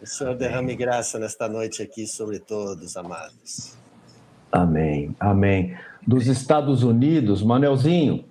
O 0.00 0.06
Senhor 0.06 0.36
derrame 0.36 0.76
graça 0.76 1.18
nesta 1.18 1.48
noite 1.48 1.82
aqui 1.82 2.06
sobre 2.06 2.38
todos, 2.38 2.96
amados. 2.96 3.76
Amém, 4.50 5.14
amém. 5.18 5.76
Dos 6.06 6.26
Estados 6.26 6.82
Unidos, 6.84 7.42
Manelzinho. 7.42 8.24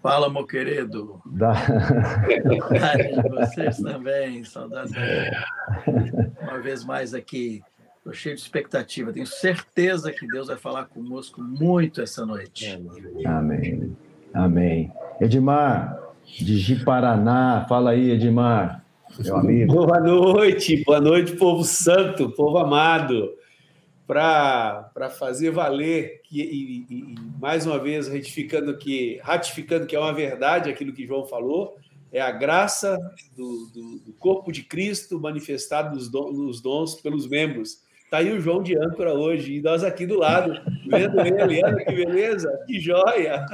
Fala, 0.00 0.30
meu 0.30 0.46
querido. 0.46 1.20
Da... 1.26 1.54
Vocês 3.30 3.78
também, 3.78 4.44
saudades. 4.44 4.92
Uma 6.40 6.60
vez 6.60 6.84
mais 6.84 7.12
aqui, 7.12 7.62
estou 7.98 8.12
cheio 8.12 8.36
de 8.36 8.40
expectativa. 8.40 9.12
Tenho 9.12 9.26
certeza 9.26 10.12
que 10.12 10.26
Deus 10.28 10.46
vai 10.46 10.56
falar 10.56 10.84
conosco 10.84 11.42
muito 11.42 12.00
essa 12.00 12.24
noite. 12.24 12.80
Amém, 13.26 13.96
amém. 14.32 14.92
Edmar, 15.20 15.98
de 16.24 16.56
Ji-Paraná, 16.58 17.66
fala 17.68 17.90
aí, 17.90 18.12
Edmar, 18.12 18.84
meu 19.18 19.36
amigo. 19.36 19.72
Boa 19.72 20.00
noite, 20.00 20.84
boa 20.84 21.00
noite, 21.00 21.36
povo 21.36 21.64
santo, 21.64 22.30
povo 22.30 22.58
amado 22.58 23.34
para 24.06 25.10
fazer 25.18 25.50
valer 25.50 26.22
que, 26.24 26.40
e, 26.40 26.86
e, 26.88 27.14
mais 27.38 27.66
uma 27.66 27.78
vez 27.78 28.08
ratificando 28.08 28.78
que 28.78 29.20
ratificando 29.22 29.86
que 29.86 29.94
é 29.94 30.00
uma 30.00 30.14
verdade 30.14 30.70
aquilo 30.70 30.94
que 30.94 31.06
João 31.06 31.26
falou 31.26 31.76
é 32.10 32.20
a 32.20 32.30
graça 32.30 32.96
do, 33.36 33.66
do, 33.74 33.98
do 33.98 34.12
corpo 34.14 34.50
de 34.50 34.62
Cristo 34.62 35.20
manifestado 35.20 35.94
nos, 35.94 36.08
dons, 36.08 36.38
nos 36.38 36.60
dons 36.62 36.94
pelos 36.94 37.28
membros. 37.28 37.86
Está 38.02 38.18
aí 38.18 38.32
o 38.32 38.40
João 38.40 38.62
de 38.62 38.74
âncora 38.74 39.12
hoje, 39.12 39.56
e 39.56 39.60
nós 39.60 39.84
aqui 39.84 40.06
do 40.06 40.18
lado, 40.18 40.54
vendo 40.88 41.20
ele, 41.20 41.62
olha 41.62 41.84
que 41.84 41.92
beleza, 41.94 42.50
que 42.66 42.80
joia! 42.80 43.44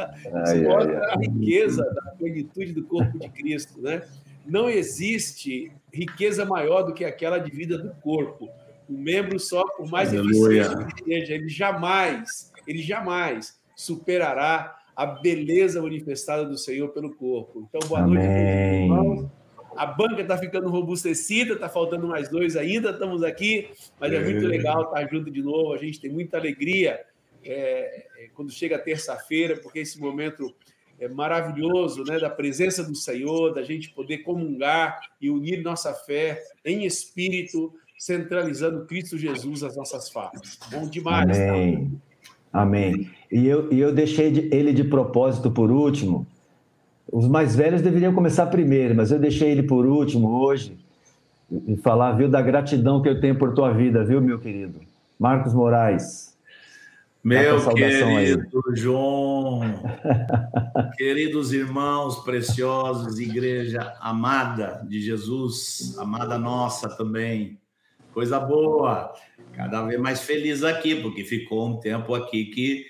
Isso 0.45 0.63
mostra 0.63 1.13
a 1.13 1.19
riqueza 1.19 1.83
da 1.83 2.13
plenitude 2.13 2.73
do 2.73 2.85
corpo 2.85 3.19
de 3.19 3.29
Cristo, 3.31 3.83
né? 3.83 4.03
Não 4.47 4.69
existe 4.69 5.73
riqueza 5.93 6.45
maior 6.45 6.83
do 6.83 6.93
que 6.93 7.05
aquela 7.05 7.39
de 7.39 7.51
vida 7.51 7.79
do 7.79 7.95
corpo 8.01 8.49
o 8.89 8.99
membro 8.99 9.39
só, 9.39 9.65
por 9.77 9.91
mais 9.91 10.13
eficiente 10.13 10.95
que 10.95 11.05
seja, 11.05 11.35
ele 11.35 11.49
jamais, 11.49 12.53
ele 12.67 12.83
jamais 12.83 13.59
superará 13.75 14.77
a 14.95 15.07
beleza 15.07 15.83
manifestada 15.83 16.45
do 16.45 16.57
Senhor 16.57 16.89
pelo 16.91 17.15
corpo. 17.15 17.67
Então, 17.69 17.89
boa 17.89 18.01
Amém. 18.01 18.15
noite, 18.15 18.83
irmãos. 18.83 19.31
A 19.77 19.87
banca 19.87 20.23
está 20.23 20.39
ficando 20.39 20.69
robustecida, 20.69 21.55
está 21.55 21.69
faltando 21.69 22.07
mais 22.07 22.29
dois 22.29 22.57
ainda, 22.57 22.91
estamos 22.91 23.25
aqui, 23.25 23.69
mas 23.99 24.13
é, 24.13 24.17
é 24.17 24.21
muito 24.21 24.47
legal 24.47 24.85
estar 24.85 25.09
junto 25.09 25.31
de 25.31 25.43
novo. 25.43 25.73
A 25.73 25.79
gente 25.79 26.01
tem 26.01 26.11
muita 26.13 26.37
alegria 26.37 27.01
é, 27.43 28.07
é, 28.19 28.29
quando 28.35 28.53
chega 28.53 28.79
terça-feira, 28.79 29.57
porque 29.57 29.81
esse 29.81 30.01
momento 30.01 30.55
é 30.99 31.09
maravilhoso, 31.09 32.05
né, 32.05 32.19
da 32.19 32.31
presença 32.31 32.83
do 32.83 32.95
Senhor, 32.95 33.53
da 33.53 33.63
gente 33.63 33.91
poder 33.91 34.19
comungar 34.19 34.99
e 35.21 35.31
unir 35.31 35.63
nossa 35.63 35.93
fé 35.93 36.43
em 36.65 36.85
espírito 36.85 37.73
centralizando 37.99 38.87
Cristo 38.87 39.17
Jesus 39.17 39.63
as 39.63 39.77
nossas 39.77 40.11
falas. 40.11 40.59
Bom 40.71 40.89
demais. 40.89 41.39
Amém. 41.39 42.01
Tá? 42.53 42.61
Amém. 42.61 43.11
E 43.31 43.47
eu, 43.47 43.73
e 43.73 43.81
eu 43.81 43.93
deixei 43.93 44.31
de, 44.31 44.55
ele 44.55 44.73
de 44.73 44.85
propósito 44.85 45.51
por 45.51 45.71
último. 45.71 46.27
Os 47.11 47.27
mais 47.29 47.57
velhos 47.57 47.83
deveriam 47.83 48.15
começar 48.15 48.47
primeiro, 48.47 48.95
mas 48.95 49.11
eu 49.11 49.19
deixei 49.19 49.51
ele 49.51 49.63
por 49.63 49.87
último 49.87 50.29
hoje 50.41 50.77
e 51.67 51.77
falar, 51.77 52.13
viu, 52.13 52.29
da 52.29 52.41
gratidão 52.41 53.03
que 53.03 53.09
eu 53.09 53.21
tenho 53.21 53.39
por 53.39 53.55
tua 53.55 53.73
vida, 53.73 54.05
viu, 54.05 54.21
meu 54.21 54.39
querido? 54.39 54.81
Marcos 55.19 55.53
Moraes. 55.55 56.34
Meu 57.25 57.75
querido 57.75 58.63
João, 58.75 59.61
queridos 60.99 61.55
irmãos 61.55 62.23
preciosos, 62.23 63.19
igreja 63.19 63.97
amada 63.99 64.85
de 64.87 65.01
Jesus, 65.01 65.97
amada 65.99 66.39
nossa 66.39 66.89
também, 66.89 67.59
Coisa 68.15 68.39
boa. 68.39 69.13
Cada 69.55 69.83
vez 69.83 70.01
mais 70.01 70.21
feliz 70.21 70.63
aqui, 70.63 70.95
porque 70.95 71.25
ficou 71.25 71.67
um 71.67 71.81
tempo 71.81 72.15
aqui 72.15 72.45
que 72.45 72.87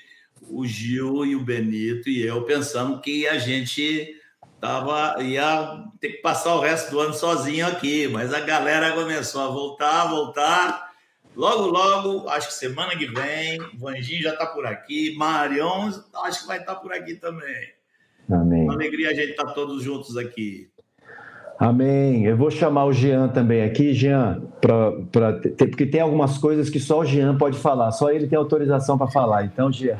o 0.50 0.66
Gil 0.66 1.24
e 1.24 1.34
o 1.34 1.40
Benito 1.40 2.10
e 2.10 2.20
eu 2.20 2.42
pensamos 2.42 3.00
que 3.00 3.26
a 3.26 3.38
gente 3.38 4.20
tava, 4.60 5.22
ia 5.22 5.82
ter 5.98 6.10
que 6.10 6.18
passar 6.18 6.54
o 6.54 6.60
resto 6.60 6.90
do 6.90 7.00
ano 7.00 7.14
sozinho 7.14 7.66
aqui, 7.66 8.06
mas 8.06 8.34
a 8.34 8.40
galera 8.40 8.92
começou 8.92 9.40
a 9.40 9.48
voltar, 9.48 10.10
voltar. 10.10 10.83
Logo, 11.36 11.66
logo, 11.66 12.28
acho 12.28 12.48
que 12.48 12.54
semana 12.54 12.96
que 12.96 13.06
vem, 13.06 13.60
o 13.60 13.78
Vanginho 13.78 14.22
já 14.22 14.32
está 14.32 14.46
por 14.46 14.64
aqui, 14.66 15.14
Marion 15.16 15.90
acho 16.22 16.42
que 16.42 16.46
vai 16.46 16.58
estar 16.58 16.76
tá 16.76 16.80
por 16.80 16.92
aqui 16.92 17.14
também. 17.14 17.72
Amém. 18.30 18.64
Uma 18.64 18.74
alegria 18.74 19.10
a 19.10 19.14
gente 19.14 19.30
estar 19.30 19.46
tá 19.46 19.52
todos 19.52 19.82
juntos 19.82 20.16
aqui. 20.16 20.68
Amém. 21.58 22.24
Eu 22.24 22.36
vou 22.36 22.50
chamar 22.50 22.84
o 22.86 22.92
Jean 22.92 23.28
também 23.28 23.62
aqui, 23.62 23.92
Jean, 23.92 24.42
pra, 24.60 24.92
pra, 25.12 25.32
porque 25.32 25.86
tem 25.86 26.00
algumas 26.00 26.38
coisas 26.38 26.70
que 26.70 26.80
só 26.80 27.00
o 27.00 27.04
Jean 27.04 27.36
pode 27.36 27.58
falar, 27.58 27.90
só 27.92 28.10
ele 28.10 28.26
tem 28.26 28.36
autorização 28.36 28.96
para 28.96 29.10
falar. 29.10 29.44
Então, 29.44 29.70
Jean. 29.72 29.98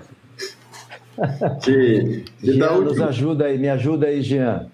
Que, 1.63 2.25
Jean, 2.43 2.71
última... 2.75 2.91
nos 2.91 3.01
ajuda 3.01 3.47
aí, 3.47 3.59
me 3.59 3.69
ajuda 3.69 4.07
aí, 4.07 4.23
Jean. 4.23 4.69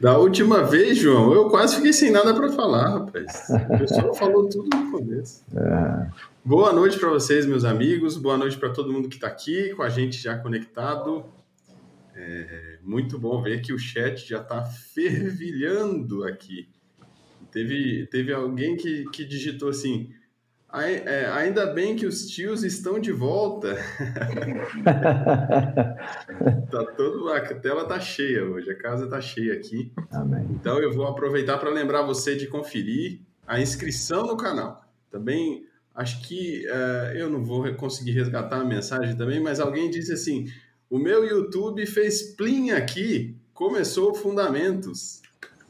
Da 0.00 0.16
última 0.16 0.64
vez, 0.64 0.96
João, 0.96 1.34
eu 1.34 1.50
quase 1.50 1.76
fiquei 1.76 1.92
sem 1.92 2.10
nada 2.10 2.32
para 2.32 2.50
falar, 2.50 2.88
rapaz. 2.88 3.50
O 3.68 3.78
pessoal 3.78 4.14
falou 4.14 4.48
tudo 4.48 4.74
no 4.74 4.90
começo. 4.90 5.44
É. 5.54 6.10
Boa 6.42 6.72
noite 6.72 6.98
para 6.98 7.10
vocês, 7.10 7.44
meus 7.44 7.66
amigos. 7.66 8.16
Boa 8.16 8.38
noite 8.38 8.56
para 8.56 8.70
todo 8.70 8.90
mundo 8.90 9.10
que 9.10 9.16
está 9.16 9.26
aqui 9.26 9.74
com 9.74 9.82
a 9.82 9.90
gente 9.90 10.16
já 10.16 10.38
conectado. 10.38 11.26
É 12.16 12.78
muito 12.82 13.18
bom 13.18 13.42
ver 13.42 13.60
que 13.60 13.74
o 13.74 13.78
chat 13.78 14.26
já 14.26 14.40
está 14.40 14.64
fervilhando 14.64 16.24
aqui. 16.24 16.66
Teve, 17.52 18.06
teve 18.06 18.32
alguém 18.32 18.78
que, 18.78 19.04
que 19.10 19.22
digitou 19.22 19.68
assim: 19.68 20.14
ainda 20.72 21.66
bem 21.66 21.96
que 21.96 22.06
os 22.06 22.26
tios 22.26 22.62
estão 22.62 23.00
de 23.00 23.10
volta. 23.10 23.74
tá 26.70 26.84
todo, 26.96 27.28
a 27.28 27.40
tela 27.54 27.84
tá 27.86 27.98
cheia 27.98 28.44
hoje, 28.44 28.70
a 28.70 28.78
casa 28.78 29.08
tá 29.08 29.20
cheia 29.20 29.54
aqui. 29.54 29.92
Amém. 30.10 30.46
Então 30.50 30.78
eu 30.78 30.92
vou 30.92 31.06
aproveitar 31.06 31.58
para 31.58 31.70
lembrar 31.70 32.02
você 32.02 32.36
de 32.36 32.46
conferir 32.46 33.20
a 33.46 33.60
inscrição 33.60 34.26
no 34.26 34.36
canal. 34.36 34.84
Também 35.10 35.64
acho 35.94 36.22
que 36.22 36.64
uh, 36.68 37.16
eu 37.16 37.28
não 37.28 37.44
vou 37.44 37.74
conseguir 37.74 38.12
resgatar 38.12 38.60
a 38.60 38.64
mensagem 38.64 39.16
também, 39.16 39.40
mas 39.40 39.58
alguém 39.58 39.90
disse 39.90 40.12
assim: 40.12 40.46
o 40.88 40.98
meu 40.98 41.24
YouTube 41.24 41.84
fez 41.86 42.34
plim 42.34 42.70
aqui, 42.70 43.36
começou 43.52 44.14
Fundamentos. 44.14 45.20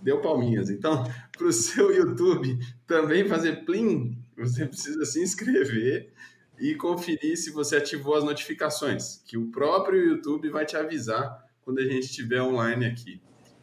Deu 0.02 0.20
palminhas. 0.20 0.70
Então, 0.70 1.04
para 1.36 1.46
o 1.46 1.52
seu 1.52 1.94
YouTube 1.94 2.58
também 2.86 3.26
fazer 3.26 3.64
plim, 3.64 4.16
você 4.40 4.66
precisa 4.66 5.04
se 5.04 5.22
inscrever 5.22 6.12
e 6.58 6.74
conferir 6.74 7.36
se 7.36 7.50
você 7.50 7.76
ativou 7.76 8.14
as 8.14 8.24
notificações, 8.24 9.22
que 9.26 9.38
o 9.38 9.50
próprio 9.50 10.02
YouTube 10.02 10.50
vai 10.50 10.66
te 10.66 10.76
avisar 10.76 11.46
quando 11.62 11.78
a 11.78 11.84
gente 11.84 12.04
estiver 12.04 12.42
online 12.42 12.86
aqui. 12.86 13.20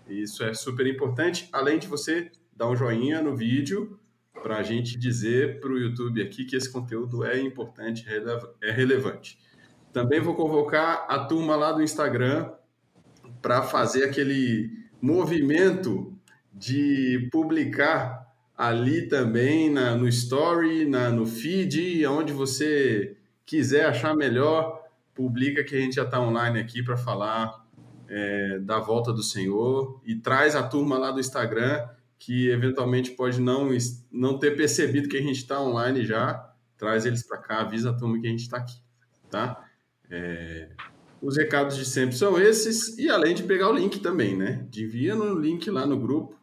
Isso 0.08 0.44
é 0.44 0.54
super 0.54 0.88
importante, 0.88 1.50
além 1.52 1.78
de 1.78 1.88
você 1.88 2.32
dar 2.56 2.70
um 2.70 2.76
joinha 2.76 3.22
no 3.22 3.36
vídeo 3.36 4.00
para 4.42 4.58
a 4.58 4.64
gente 4.64 4.98
dizer 4.98 5.60
para 5.60 5.72
o 5.72 5.78
YouTube 5.78 6.22
aqui 6.22 6.46
que 6.46 6.56
esse 6.56 6.72
conteúdo 6.72 7.24
é 7.24 7.40
importante, 7.40 8.06
é 8.62 8.72
relevante. 8.72 9.38
Também 9.92 10.20
vou 10.20 10.36
convocar 10.36 11.06
a 11.10 11.20
turma 11.26 11.56
lá 11.56 11.72
do 11.72 11.82
Instagram 11.82 12.52
para 13.42 13.62
fazer 13.64 14.06
aquele 14.06 14.72
movimento 15.02 16.18
de 16.54 17.30
publicar 17.32 18.27
ali 18.58 19.08
também 19.08 19.70
na, 19.70 19.96
no 19.96 20.08
story, 20.08 20.86
na, 20.86 21.10
no 21.12 21.26
feed, 21.26 22.06
onde 22.08 22.34
você 22.34 23.16
quiser 23.46 23.86
achar 23.86 24.16
melhor, 24.16 24.84
publica 25.14 25.64
que 25.64 25.76
a 25.76 25.80
gente 25.80 25.96
já 25.96 26.04
está 26.04 26.20
online 26.20 26.60
aqui 26.60 26.82
para 26.84 26.98
falar 26.98 27.64
é, 28.10 28.60
da 28.60 28.80
volta 28.80 29.14
do 29.14 29.22
Senhor 29.22 30.02
e 30.04 30.16
traz 30.16 30.56
a 30.56 30.64
turma 30.64 30.98
lá 30.98 31.12
do 31.12 31.20
Instagram 31.20 31.88
que 32.20 32.50
eventualmente 32.50 33.12
pode 33.12 33.40
não, 33.40 33.70
não 34.12 34.40
ter 34.40 34.58
percebido 34.58 35.08
que 35.08 35.18
a 35.18 35.22
gente 35.22 35.38
está 35.38 35.62
online 35.62 36.04
já, 36.04 36.52
traz 36.78 37.06
eles 37.06 37.24
para 37.24 37.38
cá, 37.38 37.62
avisa 37.62 37.92
a 37.92 37.94
turma 37.94 38.20
que 38.20 38.28
a 38.28 38.30
gente 38.30 38.42
está 38.42 38.58
aqui, 38.58 38.82
tá? 39.30 39.64
É, 40.10 40.70
os 41.22 41.38
recados 41.38 41.76
de 41.78 41.86
sempre 41.86 42.16
são 42.16 42.40
esses, 42.40 42.98
e 42.98 43.10
além 43.10 43.36
de 43.36 43.44
pegar 43.44 43.70
o 43.70 43.74
link 43.74 44.00
também, 44.00 44.36
né? 44.36 44.66
Envia 44.76 45.16
no 45.16 45.40
link 45.40 45.70
lá 45.70 45.86
no 45.86 45.98
grupo. 45.98 46.37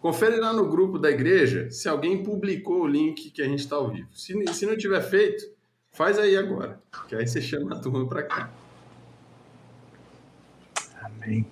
Confere 0.00 0.36
lá 0.36 0.52
no 0.52 0.68
grupo 0.68 0.98
da 0.98 1.10
igreja 1.10 1.70
se 1.70 1.88
alguém 1.88 2.22
publicou 2.22 2.82
o 2.82 2.86
link 2.86 3.30
que 3.30 3.42
a 3.42 3.46
gente 3.46 3.60
está 3.60 3.76
ao 3.76 3.90
vivo. 3.90 4.08
Se, 4.12 4.32
se 4.52 4.64
não 4.64 4.76
tiver 4.76 5.02
feito, 5.02 5.44
faz 5.90 6.18
aí 6.18 6.36
agora, 6.36 6.80
que 7.08 7.16
aí 7.16 7.26
você 7.26 7.40
chama 7.40 7.74
a 7.74 7.80
turma 7.80 8.06
para 8.06 8.22
cá. 8.22 8.50
Amém. 11.02 11.46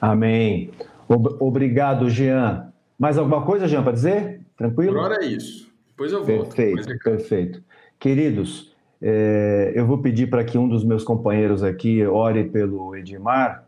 Amém. 0.00 0.70
Obrigado, 1.08 2.10
Jean. 2.10 2.72
Mais 2.98 3.16
alguma 3.16 3.44
coisa, 3.44 3.66
Jean, 3.66 3.82
para 3.82 3.92
dizer? 3.92 4.40
Tranquilo? 4.56 4.92
Por 4.92 5.02
hora 5.02 5.24
é 5.24 5.26
isso. 5.26 5.72
Depois 5.88 6.12
eu 6.12 6.24
volto. 6.24 6.54
Perfeito, 6.54 6.98
perfeito. 7.02 7.64
Queridos, 7.98 8.74
é, 9.00 9.72
eu 9.74 9.86
vou 9.86 9.98
pedir 9.98 10.28
para 10.28 10.44
que 10.44 10.58
um 10.58 10.68
dos 10.68 10.84
meus 10.84 11.04
companheiros 11.04 11.62
aqui 11.62 12.04
ore 12.04 12.44
pelo 12.44 12.94
Edmar. 12.94 13.65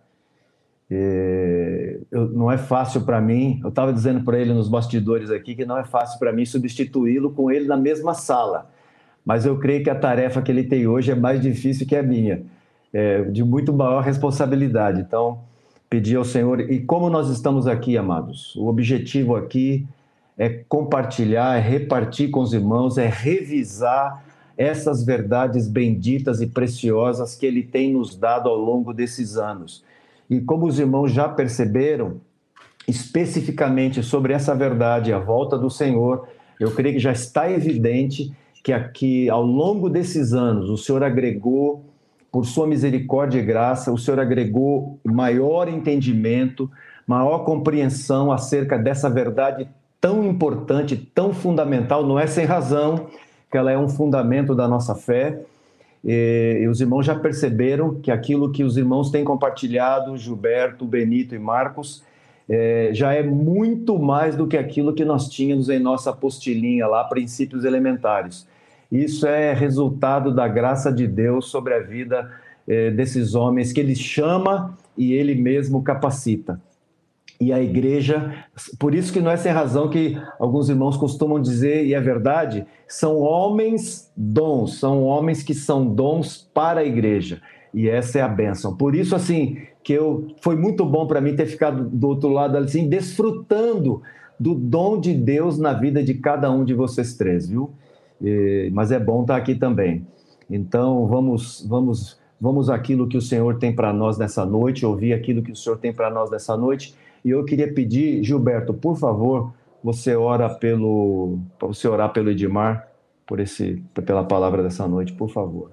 É, 0.90 1.98
eu, 2.10 2.28
não 2.28 2.50
é 2.50 2.56
fácil 2.56 3.02
para 3.02 3.20
mim, 3.20 3.60
eu 3.62 3.68
estava 3.68 3.92
dizendo 3.92 4.24
para 4.24 4.38
ele 4.38 4.54
nos 4.54 4.68
bastidores 4.68 5.30
aqui 5.30 5.54
que 5.54 5.66
não 5.66 5.76
é 5.76 5.84
fácil 5.84 6.18
para 6.18 6.32
mim 6.32 6.46
substituí-lo 6.46 7.30
com 7.30 7.50
ele 7.50 7.66
na 7.66 7.76
mesma 7.76 8.14
sala, 8.14 8.70
mas 9.24 9.44
eu 9.44 9.58
creio 9.58 9.84
que 9.84 9.90
a 9.90 9.94
tarefa 9.94 10.40
que 10.40 10.50
ele 10.50 10.64
tem 10.64 10.86
hoje 10.86 11.10
é 11.10 11.14
mais 11.14 11.42
difícil 11.42 11.86
que 11.86 11.94
a 11.94 12.02
minha, 12.02 12.42
é, 12.92 13.22
de 13.24 13.44
muito 13.44 13.70
maior 13.70 14.02
responsabilidade. 14.02 15.00
Então, 15.02 15.40
pedir 15.90 16.16
ao 16.16 16.24
Senhor, 16.24 16.60
e 16.60 16.80
como 16.80 17.10
nós 17.10 17.28
estamos 17.28 17.66
aqui, 17.66 17.98
amados, 17.98 18.56
o 18.56 18.66
objetivo 18.66 19.36
aqui 19.36 19.86
é 20.38 20.48
compartilhar, 20.68 21.58
é 21.58 21.60
repartir 21.60 22.30
com 22.30 22.40
os 22.40 22.54
irmãos, 22.54 22.96
é 22.96 23.06
revisar 23.06 24.24
essas 24.56 25.04
verdades 25.04 25.68
benditas 25.68 26.40
e 26.40 26.46
preciosas 26.46 27.34
que 27.34 27.44
ele 27.44 27.62
tem 27.62 27.92
nos 27.92 28.16
dado 28.16 28.48
ao 28.48 28.56
longo 28.56 28.94
desses 28.94 29.36
anos. 29.36 29.84
E 30.28 30.40
como 30.40 30.66
os 30.66 30.78
irmãos 30.78 31.10
já 31.10 31.28
perceberam, 31.28 32.20
especificamente 32.86 34.02
sobre 34.02 34.32
essa 34.32 34.54
verdade, 34.54 35.12
a 35.12 35.18
volta 35.18 35.56
do 35.56 35.70
Senhor, 35.70 36.28
eu 36.58 36.70
creio 36.70 36.94
que 36.94 37.00
já 37.00 37.12
está 37.12 37.50
evidente 37.50 38.32
que 38.62 38.72
aqui, 38.72 39.30
ao 39.30 39.42
longo 39.42 39.88
desses 39.88 40.32
anos, 40.32 40.68
o 40.68 40.76
Senhor 40.76 41.02
agregou 41.02 41.84
por 42.30 42.44
sua 42.44 42.66
misericórdia 42.66 43.38
e 43.38 43.42
graça, 43.42 43.92
o 43.92 43.98
Senhor 43.98 44.20
agregou 44.20 44.98
maior 45.04 45.68
entendimento, 45.68 46.70
maior 47.06 47.38
compreensão 47.40 48.30
acerca 48.30 48.76
dessa 48.76 49.08
verdade 49.08 49.68
tão 50.00 50.24
importante, 50.24 50.96
tão 50.96 51.32
fundamental, 51.32 52.06
não 52.06 52.18
é 52.18 52.26
sem 52.26 52.44
razão 52.44 53.06
que 53.50 53.56
ela 53.56 53.72
é 53.72 53.78
um 53.78 53.88
fundamento 53.88 54.54
da 54.54 54.68
nossa 54.68 54.94
fé. 54.94 55.40
E, 56.04 56.60
e 56.62 56.68
os 56.68 56.80
irmãos 56.80 57.04
já 57.04 57.14
perceberam 57.14 57.96
que 57.96 58.10
aquilo 58.10 58.50
que 58.50 58.64
os 58.64 58.76
irmãos 58.76 59.10
têm 59.10 59.24
compartilhado, 59.24 60.16
Gilberto, 60.16 60.84
Benito 60.84 61.34
e 61.34 61.38
Marcos, 61.38 62.02
é, 62.48 62.90
já 62.92 63.12
é 63.12 63.22
muito 63.22 63.98
mais 63.98 64.36
do 64.36 64.46
que 64.46 64.56
aquilo 64.56 64.94
que 64.94 65.04
nós 65.04 65.28
tínhamos 65.28 65.68
em 65.68 65.78
nossa 65.78 66.10
apostilinha 66.10 66.86
lá, 66.86 67.04
princípios 67.04 67.64
elementares. 67.64 68.46
Isso 68.90 69.26
é 69.26 69.52
resultado 69.52 70.34
da 70.34 70.48
graça 70.48 70.90
de 70.90 71.06
Deus 71.06 71.50
sobre 71.50 71.74
a 71.74 71.80
vida 71.80 72.30
eh, 72.66 72.90
desses 72.90 73.34
homens 73.34 73.72
que 73.72 73.80
ele 73.80 73.94
chama 73.94 74.76
e 74.96 75.12
ele 75.12 75.34
mesmo 75.34 75.82
capacita. 75.82 76.60
E 77.40 77.52
a 77.52 77.62
igreja, 77.62 78.34
por 78.80 78.94
isso 78.94 79.12
que 79.12 79.20
não 79.20 79.30
é 79.30 79.36
sem 79.36 79.52
razão 79.52 79.88
que 79.88 80.20
alguns 80.40 80.68
irmãos 80.68 80.96
costumam 80.96 81.40
dizer, 81.40 81.86
e 81.86 81.94
é 81.94 82.00
verdade, 82.00 82.66
são 82.86 83.18
homens 83.18 84.10
dons, 84.16 84.80
são 84.80 85.04
homens 85.04 85.42
que 85.42 85.54
são 85.54 85.86
dons 85.86 86.48
para 86.52 86.80
a 86.80 86.84
igreja. 86.84 87.40
E 87.72 87.88
essa 87.88 88.18
é 88.18 88.22
a 88.22 88.28
bênção. 88.28 88.76
Por 88.76 88.94
isso, 88.94 89.14
assim, 89.14 89.58
que 89.84 89.92
eu 89.92 90.28
foi 90.40 90.56
muito 90.56 90.84
bom 90.84 91.06
para 91.06 91.20
mim 91.20 91.36
ter 91.36 91.46
ficado 91.46 91.84
do 91.84 92.08
outro 92.08 92.28
lado, 92.28 92.56
assim, 92.56 92.88
desfrutando 92.88 94.02
do 94.38 94.54
dom 94.54 95.00
de 95.00 95.14
Deus 95.14 95.58
na 95.58 95.72
vida 95.72 96.02
de 96.02 96.14
cada 96.14 96.50
um 96.50 96.64
de 96.64 96.74
vocês 96.74 97.14
três, 97.14 97.48
viu? 97.48 97.70
mas 98.72 98.90
é 98.90 98.98
bom 98.98 99.22
estar 99.22 99.36
aqui 99.36 99.54
também. 99.54 100.04
Então, 100.50 101.06
vamos, 101.06 101.64
vamos, 101.68 102.18
vamos 102.40 102.68
aquilo 102.68 103.06
que 103.06 103.16
o 103.16 103.22
Senhor 103.22 103.58
tem 103.58 103.72
para 103.74 103.92
nós 103.92 104.18
nessa 104.18 104.44
noite, 104.44 104.84
ouvir 104.84 105.12
aquilo 105.12 105.42
que 105.42 105.52
o 105.52 105.56
Senhor 105.56 105.78
tem 105.78 105.92
para 105.92 106.10
nós 106.10 106.30
nessa 106.30 106.56
noite. 106.56 106.94
E 107.28 107.30
eu 107.30 107.44
queria 107.44 107.70
pedir, 107.70 108.24
Gilberto, 108.24 108.72
por 108.72 108.96
favor, 108.96 109.52
você 109.84 110.16
ora 110.16 110.48
pelo, 110.48 111.38
você 111.60 111.86
orar 111.86 112.10
pelo 112.10 112.30
Edmar, 112.30 112.88
por 113.26 113.38
esse, 113.38 113.84
pela 113.92 114.24
palavra 114.24 114.62
dessa 114.62 114.88
noite, 114.88 115.12
por 115.12 115.28
favor. 115.28 115.70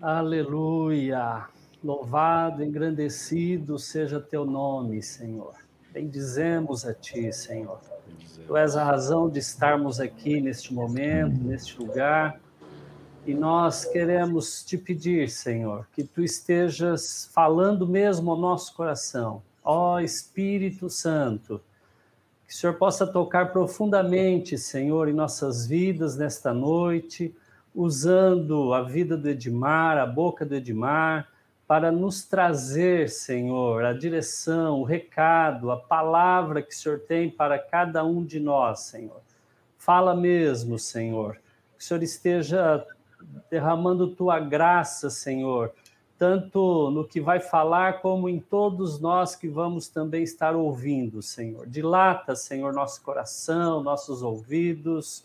Aleluia! 0.00 1.44
Louvado, 1.84 2.64
engrandecido 2.64 3.78
seja 3.78 4.18
teu 4.18 4.46
nome, 4.46 5.02
Senhor. 5.02 5.52
Bendizemos 5.92 6.86
a 6.86 6.94
ti, 6.94 7.30
Senhor. 7.30 7.78
Tu 8.46 8.56
és 8.56 8.74
a 8.74 8.84
razão 8.84 9.28
de 9.28 9.38
estarmos 9.38 10.00
aqui 10.00 10.40
neste 10.40 10.72
momento, 10.72 11.38
neste 11.44 11.78
lugar. 11.78 12.40
E 13.26 13.34
nós 13.34 13.84
queremos 13.84 14.64
te 14.64 14.78
pedir, 14.78 15.28
Senhor, 15.28 15.86
que 15.92 16.02
tu 16.02 16.22
estejas 16.22 17.30
falando 17.34 17.86
mesmo 17.86 18.30
ao 18.30 18.38
nosso 18.38 18.74
coração. 18.74 19.42
Ó 19.68 19.98
Espírito 19.98 20.88
Santo, 20.88 21.60
que 22.46 22.54
o 22.54 22.56
Senhor 22.56 22.74
possa 22.74 23.04
tocar 23.04 23.52
profundamente, 23.52 24.56
Senhor, 24.56 25.08
em 25.08 25.12
nossas 25.12 25.66
vidas 25.66 26.16
nesta 26.16 26.54
noite, 26.54 27.36
usando 27.74 28.72
a 28.72 28.82
vida 28.82 29.16
do 29.16 29.28
Edmar, 29.28 29.98
a 29.98 30.06
boca 30.06 30.46
do 30.46 30.54
Edmar, 30.54 31.28
para 31.66 31.90
nos 31.90 32.24
trazer, 32.24 33.10
Senhor, 33.10 33.84
a 33.84 33.92
direção, 33.92 34.80
o 34.80 34.84
recado, 34.84 35.72
a 35.72 35.76
palavra 35.76 36.62
que 36.62 36.72
o 36.72 36.76
Senhor 36.76 37.00
tem 37.00 37.28
para 37.28 37.58
cada 37.58 38.04
um 38.04 38.24
de 38.24 38.38
nós, 38.38 38.80
Senhor. 38.80 39.20
Fala 39.76 40.14
mesmo, 40.14 40.78
Senhor. 40.78 41.40
Que 41.76 41.82
o 41.82 41.84
Senhor 41.84 42.02
esteja 42.04 42.86
derramando 43.50 44.14
tua 44.14 44.38
graça, 44.38 45.10
Senhor, 45.10 45.72
tanto 46.18 46.90
no 46.90 47.06
que 47.06 47.20
vai 47.20 47.40
falar 47.40 48.00
como 48.00 48.28
em 48.28 48.40
todos 48.40 48.98
nós 48.98 49.36
que 49.36 49.48
vamos 49.48 49.88
também 49.88 50.22
estar 50.22 50.56
ouvindo, 50.56 51.22
Senhor. 51.22 51.66
Dilata, 51.66 52.34
Senhor, 52.34 52.72
nosso 52.72 53.02
coração, 53.02 53.82
nossos 53.82 54.22
ouvidos 54.22 55.24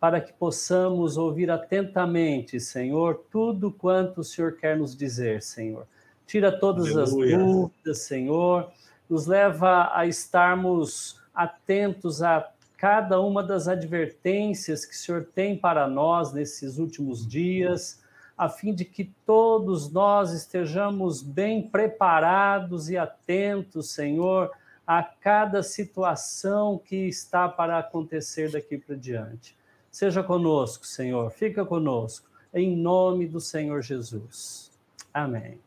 para 0.00 0.18
que 0.18 0.32
possamos 0.32 1.18
ouvir 1.18 1.50
atentamente, 1.50 2.58
Senhor, 2.58 3.22
tudo 3.30 3.70
quanto 3.70 4.22
o 4.22 4.24
Senhor 4.24 4.56
quer 4.56 4.76
nos 4.76 4.96
dizer, 4.96 5.42
Senhor. 5.42 5.86
Tira 6.26 6.50
todas 6.50 6.96
Aleluia. 6.96 7.36
as 7.36 7.42
dúvidas, 7.42 7.98
Senhor, 7.98 8.70
nos 9.08 9.26
leva 9.26 9.90
a 9.92 10.06
estarmos 10.06 11.20
atentos 11.34 12.22
a 12.22 12.50
cada 12.78 13.20
uma 13.20 13.42
das 13.42 13.68
advertências 13.68 14.86
que 14.86 14.94
o 14.94 14.96
Senhor 14.96 15.28
tem 15.34 15.54
para 15.54 15.86
nós 15.86 16.32
nesses 16.32 16.78
últimos 16.78 17.26
dias, 17.26 17.99
a 18.40 18.48
fim 18.48 18.72
de 18.72 18.86
que 18.86 19.04
todos 19.26 19.92
nós 19.92 20.32
estejamos 20.32 21.20
bem 21.20 21.60
preparados 21.60 22.88
e 22.88 22.96
atentos, 22.96 23.90
Senhor, 23.90 24.50
a 24.86 25.02
cada 25.02 25.62
situação 25.62 26.80
que 26.82 27.06
está 27.06 27.50
para 27.50 27.78
acontecer 27.78 28.50
daqui 28.50 28.78
para 28.78 28.96
diante. 28.96 29.54
Seja 29.90 30.22
conosco, 30.22 30.86
Senhor, 30.86 31.30
fica 31.30 31.66
conosco, 31.66 32.30
em 32.54 32.74
nome 32.74 33.26
do 33.26 33.42
Senhor 33.42 33.82
Jesus. 33.82 34.70
Amém. 35.12 35.58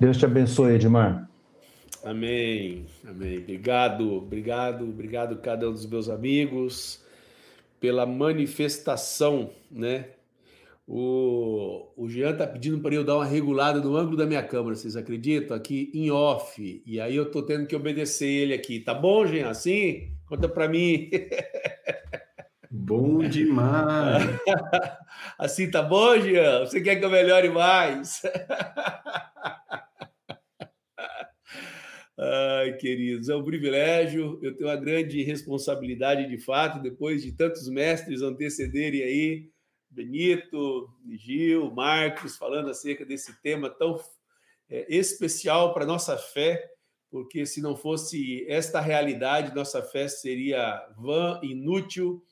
Deus 0.00 0.16
te 0.16 0.24
abençoe, 0.24 0.72
Edmar. 0.74 1.30
Amém, 2.02 2.86
amém. 3.08 3.38
Obrigado, 3.38 4.14
obrigado, 4.14 4.82
obrigado 4.82 5.36
cada 5.36 5.70
um 5.70 5.72
dos 5.72 5.86
meus 5.86 6.08
amigos 6.08 7.00
pela 7.78 8.04
manifestação, 8.04 9.48
né? 9.70 10.06
O, 10.86 11.92
o 11.96 12.08
Jean 12.08 12.36
tá 12.36 12.46
pedindo 12.46 12.80
para 12.80 12.94
eu 12.94 13.02
dar 13.02 13.16
uma 13.16 13.24
regulada 13.24 13.80
no 13.80 13.96
ângulo 13.96 14.18
da 14.18 14.26
minha 14.26 14.42
câmera, 14.42 14.76
vocês 14.76 14.96
acreditam? 14.96 15.56
Aqui 15.56 15.90
em 15.94 16.10
off. 16.10 16.82
E 16.84 17.00
aí 17.00 17.16
eu 17.16 17.30
tô 17.30 17.42
tendo 17.42 17.66
que 17.66 17.74
obedecer 17.74 18.28
ele 18.28 18.52
aqui. 18.52 18.80
Tá 18.80 18.92
bom, 18.92 19.26
Jean? 19.26 19.48
Assim? 19.48 20.12
Conta 20.26 20.46
para 20.48 20.68
mim. 20.68 21.08
Bom 22.70 23.26
demais. 23.26 24.24
Assim 25.38 25.70
tá 25.70 25.80
bom, 25.80 26.18
Jean? 26.20 26.66
Você 26.66 26.82
quer 26.82 26.96
que 26.96 27.04
eu 27.04 27.10
melhore 27.10 27.48
mais? 27.48 28.20
Ai, 32.16 32.74
queridos, 32.74 33.28
é 33.28 33.34
um 33.34 33.42
privilégio. 33.42 34.38
Eu 34.42 34.56
tenho 34.56 34.68
uma 34.68 34.76
grande 34.76 35.22
responsabilidade, 35.22 36.28
de 36.28 36.38
fato, 36.38 36.80
depois 36.82 37.22
de 37.22 37.32
tantos 37.32 37.68
mestres 37.68 38.22
antecederem 38.22 39.02
aí, 39.02 39.53
Benito, 39.94 40.90
Gil, 41.08 41.70
Marcos, 41.70 42.36
falando 42.36 42.68
acerca 42.68 43.04
desse 43.04 43.40
tema 43.40 43.70
tão 43.70 43.96
é, 44.68 44.86
especial 44.88 45.72
para 45.72 45.86
nossa 45.86 46.18
fé, 46.18 46.68
porque 47.10 47.46
se 47.46 47.62
não 47.62 47.76
fosse 47.76 48.44
esta 48.48 48.80
realidade, 48.80 49.54
nossa 49.54 49.80
fé 49.82 50.08
seria 50.08 50.84
vã, 50.98 51.38
inútil. 51.42 52.24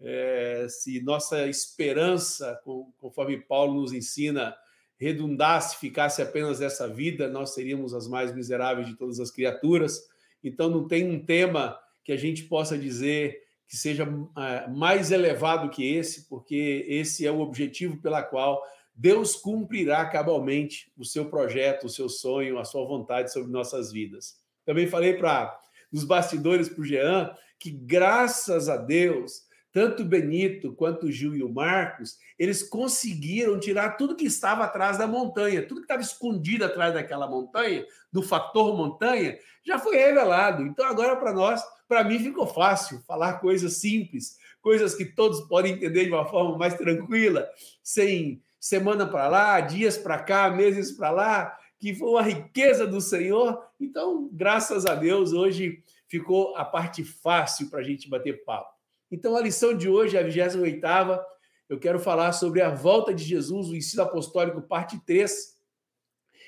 É, 0.00 0.66
se 0.68 1.02
nossa 1.02 1.46
esperança, 1.46 2.58
conforme 2.98 3.38
Paulo 3.38 3.80
nos 3.80 3.92
ensina, 3.92 4.56
redundasse, 4.96 5.76
ficasse 5.76 6.22
apenas 6.22 6.62
essa 6.62 6.88
vida, 6.88 7.28
nós 7.28 7.52
seríamos 7.52 7.92
as 7.92 8.08
mais 8.08 8.34
miseráveis 8.34 8.86
de 8.86 8.96
todas 8.96 9.20
as 9.20 9.30
criaturas. 9.30 10.08
Então, 10.42 10.70
não 10.70 10.88
tem 10.88 11.08
um 11.08 11.22
tema 11.22 11.78
que 12.02 12.12
a 12.12 12.16
gente 12.16 12.44
possa 12.44 12.78
dizer 12.78 13.43
que 13.74 13.80
seja 13.80 14.06
é, 14.38 14.68
mais 14.70 15.10
elevado 15.10 15.68
que 15.68 15.96
esse, 15.96 16.28
porque 16.28 16.86
esse 16.88 17.26
é 17.26 17.32
o 17.32 17.40
objetivo 17.40 18.00
pela 18.00 18.22
qual 18.22 18.62
Deus 18.94 19.34
cumprirá 19.34 20.06
cabalmente 20.06 20.92
o 20.96 21.04
seu 21.04 21.24
projeto, 21.28 21.86
o 21.86 21.90
seu 21.90 22.08
sonho, 22.08 22.60
a 22.60 22.64
sua 22.64 22.86
vontade 22.86 23.32
sobre 23.32 23.50
nossas 23.50 23.90
vidas. 23.90 24.36
Também 24.64 24.86
falei 24.86 25.14
para 25.14 25.58
nos 25.92 26.04
bastidores 26.04 26.68
para 26.68 26.82
o 26.82 26.84
Jean 26.84 27.34
que, 27.58 27.72
graças 27.72 28.68
a 28.68 28.76
Deus, 28.76 29.42
tanto 29.72 30.04
Benito 30.04 30.72
quanto 30.74 31.06
o 31.06 31.10
Gil 31.10 31.34
e 31.34 31.42
o 31.42 31.52
Marcos, 31.52 32.16
eles 32.38 32.62
conseguiram 32.62 33.58
tirar 33.58 33.96
tudo 33.96 34.14
que 34.14 34.26
estava 34.26 34.62
atrás 34.62 34.98
da 34.98 35.08
montanha, 35.08 35.66
tudo 35.66 35.80
que 35.80 35.86
estava 35.86 36.00
escondido 36.00 36.64
atrás 36.64 36.94
daquela 36.94 37.28
montanha, 37.28 37.84
do 38.12 38.22
fator 38.22 38.76
montanha, 38.76 39.36
já 39.66 39.80
foi 39.80 39.96
revelado. 39.96 40.62
Então, 40.62 40.86
agora 40.86 41.16
para 41.16 41.32
nós, 41.32 41.60
para 41.94 42.02
mim, 42.02 42.18
ficou 42.18 42.44
fácil 42.44 43.00
falar 43.06 43.34
coisas 43.34 43.76
simples, 43.76 44.36
coisas 44.60 44.96
que 44.96 45.04
todos 45.04 45.42
podem 45.42 45.74
entender 45.74 46.06
de 46.06 46.10
uma 46.10 46.26
forma 46.26 46.58
mais 46.58 46.74
tranquila, 46.74 47.48
sem 47.84 48.42
semana 48.58 49.06
para 49.06 49.28
lá, 49.28 49.60
dias 49.60 49.96
para 49.96 50.18
cá, 50.18 50.50
meses 50.50 50.90
para 50.90 51.12
lá, 51.12 51.56
que 51.78 51.94
foi 51.94 52.08
uma 52.08 52.22
riqueza 52.22 52.84
do 52.84 53.00
Senhor. 53.00 53.64
Então, 53.80 54.28
graças 54.32 54.86
a 54.86 54.96
Deus, 54.96 55.32
hoje 55.32 55.84
ficou 56.08 56.56
a 56.56 56.64
parte 56.64 57.04
fácil 57.04 57.70
para 57.70 57.78
a 57.78 57.84
gente 57.84 58.10
bater 58.10 58.44
papo. 58.44 58.74
Então, 59.08 59.36
a 59.36 59.40
lição 59.40 59.72
de 59.72 59.88
hoje, 59.88 60.18
a 60.18 60.22
28 60.24 60.58
eu 61.68 61.78
quero 61.78 62.00
falar 62.00 62.32
sobre 62.32 62.60
a 62.60 62.70
volta 62.70 63.14
de 63.14 63.22
Jesus, 63.22 63.68
o 63.68 63.76
ensino 63.76 64.02
apostólico, 64.02 64.60
parte 64.62 64.98
3. 65.06 65.56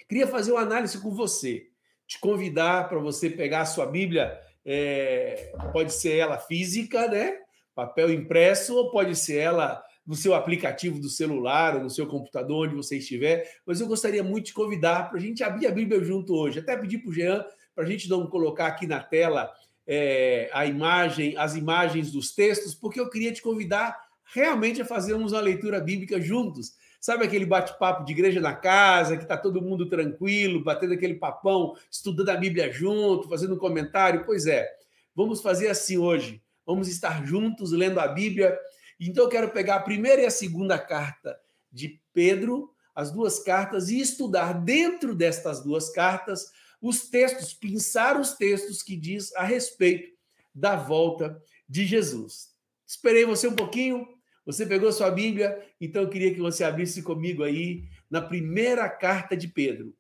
Queria 0.08 0.26
fazer 0.26 0.50
uma 0.50 0.62
análise 0.62 1.00
com 1.00 1.12
você, 1.12 1.68
te 2.04 2.18
convidar 2.18 2.88
para 2.88 2.98
você 2.98 3.30
pegar 3.30 3.60
a 3.60 3.66
sua 3.66 3.86
Bíblia, 3.86 4.44
é, 4.66 5.52
pode 5.72 5.92
ser 5.92 6.16
ela 6.16 6.38
física, 6.38 7.06
né? 7.08 7.38
Papel 7.74 8.12
impresso, 8.12 8.74
ou 8.74 8.90
pode 8.90 9.14
ser 9.14 9.38
ela 9.38 9.82
no 10.04 10.14
seu 10.14 10.34
aplicativo 10.34 10.98
do 11.00 11.08
celular 11.08 11.76
ou 11.76 11.82
no 11.82 11.90
seu 11.90 12.06
computador, 12.06 12.66
onde 12.66 12.74
você 12.74 12.98
estiver. 12.98 13.48
Mas 13.64 13.80
eu 13.80 13.86
gostaria 13.86 14.22
muito 14.22 14.46
de 14.46 14.54
convidar 14.54 15.08
para 15.08 15.18
a 15.18 15.20
gente 15.20 15.44
abrir 15.44 15.66
a 15.66 15.72
Bíblia 15.72 16.02
junto 16.02 16.34
hoje. 16.34 16.58
Até 16.58 16.76
pedir 16.76 16.98
para 16.98 17.10
o 17.10 17.12
Jean 17.12 17.44
para 17.74 17.84
a 17.84 17.86
gente 17.86 18.08
não 18.08 18.26
colocar 18.26 18.68
aqui 18.68 18.86
na 18.86 19.00
tela 19.00 19.52
é, 19.86 20.48
a 20.52 20.64
imagem, 20.64 21.36
as 21.36 21.54
imagens 21.54 22.10
dos 22.10 22.34
textos, 22.34 22.74
porque 22.74 22.98
eu 22.98 23.10
queria 23.10 23.32
te 23.32 23.42
convidar 23.42 23.96
realmente 24.32 24.80
a 24.80 24.84
fazermos 24.84 25.32
uma 25.32 25.40
leitura 25.40 25.78
bíblica 25.78 26.20
juntos. 26.20 26.72
Sabe 27.06 27.24
aquele 27.24 27.46
bate-papo 27.46 28.04
de 28.04 28.12
igreja 28.12 28.40
na 28.40 28.54
casa, 28.54 29.16
que 29.16 29.22
está 29.22 29.36
todo 29.36 29.62
mundo 29.62 29.88
tranquilo, 29.88 30.64
batendo 30.64 30.94
aquele 30.94 31.14
papão, 31.14 31.76
estudando 31.90 32.30
a 32.30 32.36
Bíblia 32.36 32.72
junto, 32.72 33.28
fazendo 33.28 33.54
um 33.54 33.58
comentário? 33.58 34.24
Pois 34.24 34.46
é, 34.46 34.68
vamos 35.14 35.40
fazer 35.40 35.68
assim 35.68 35.98
hoje. 35.98 36.42
Vamos 36.64 36.88
estar 36.88 37.24
juntos 37.24 37.70
lendo 37.70 38.00
a 38.00 38.08
Bíblia 38.08 38.58
então 38.98 39.24
eu 39.24 39.30
quero 39.30 39.50
pegar 39.50 39.76
a 39.76 39.82
primeira 39.82 40.22
e 40.22 40.26
a 40.26 40.30
segunda 40.30 40.78
carta 40.78 41.38
de 41.70 42.00
Pedro, 42.12 42.72
as 42.94 43.10
duas 43.10 43.38
cartas, 43.38 43.90
e 43.90 44.00
estudar 44.00 44.54
dentro 44.54 45.14
destas 45.14 45.62
duas 45.62 45.90
cartas 45.90 46.50
os 46.80 47.08
textos, 47.08 47.52
pensar 47.52 48.18
os 48.18 48.34
textos 48.34 48.82
que 48.82 48.96
diz 48.96 49.34
a 49.34 49.42
respeito 49.42 50.14
da 50.54 50.76
volta 50.76 51.42
de 51.68 51.84
Jesus. 51.84 52.50
Esperei 52.86 53.24
você 53.24 53.48
um 53.48 53.56
pouquinho, 53.56 54.06
você 54.46 54.64
pegou 54.64 54.92
sua 54.92 55.10
Bíblia, 55.10 55.60
então 55.80 56.02
eu 56.02 56.08
queria 56.08 56.32
que 56.32 56.40
você 56.40 56.64
abrisse 56.64 57.02
comigo 57.02 57.42
aí 57.42 57.84
na 58.08 58.22
primeira 58.22 58.88
carta 58.88 59.36
de 59.36 59.48
Pedro. 59.48 59.94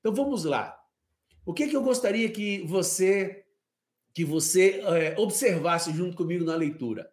Então 0.00 0.12
vamos 0.12 0.44
lá. 0.44 0.76
O 1.46 1.54
que, 1.54 1.68
que 1.68 1.76
eu 1.76 1.82
gostaria 1.82 2.28
que 2.28 2.62
você 2.66 3.38
que 4.12 4.26
você 4.26 4.82
é, 4.84 5.14
observasse 5.16 5.90
junto 5.94 6.14
comigo 6.14 6.44
na 6.44 6.54
leitura? 6.54 7.10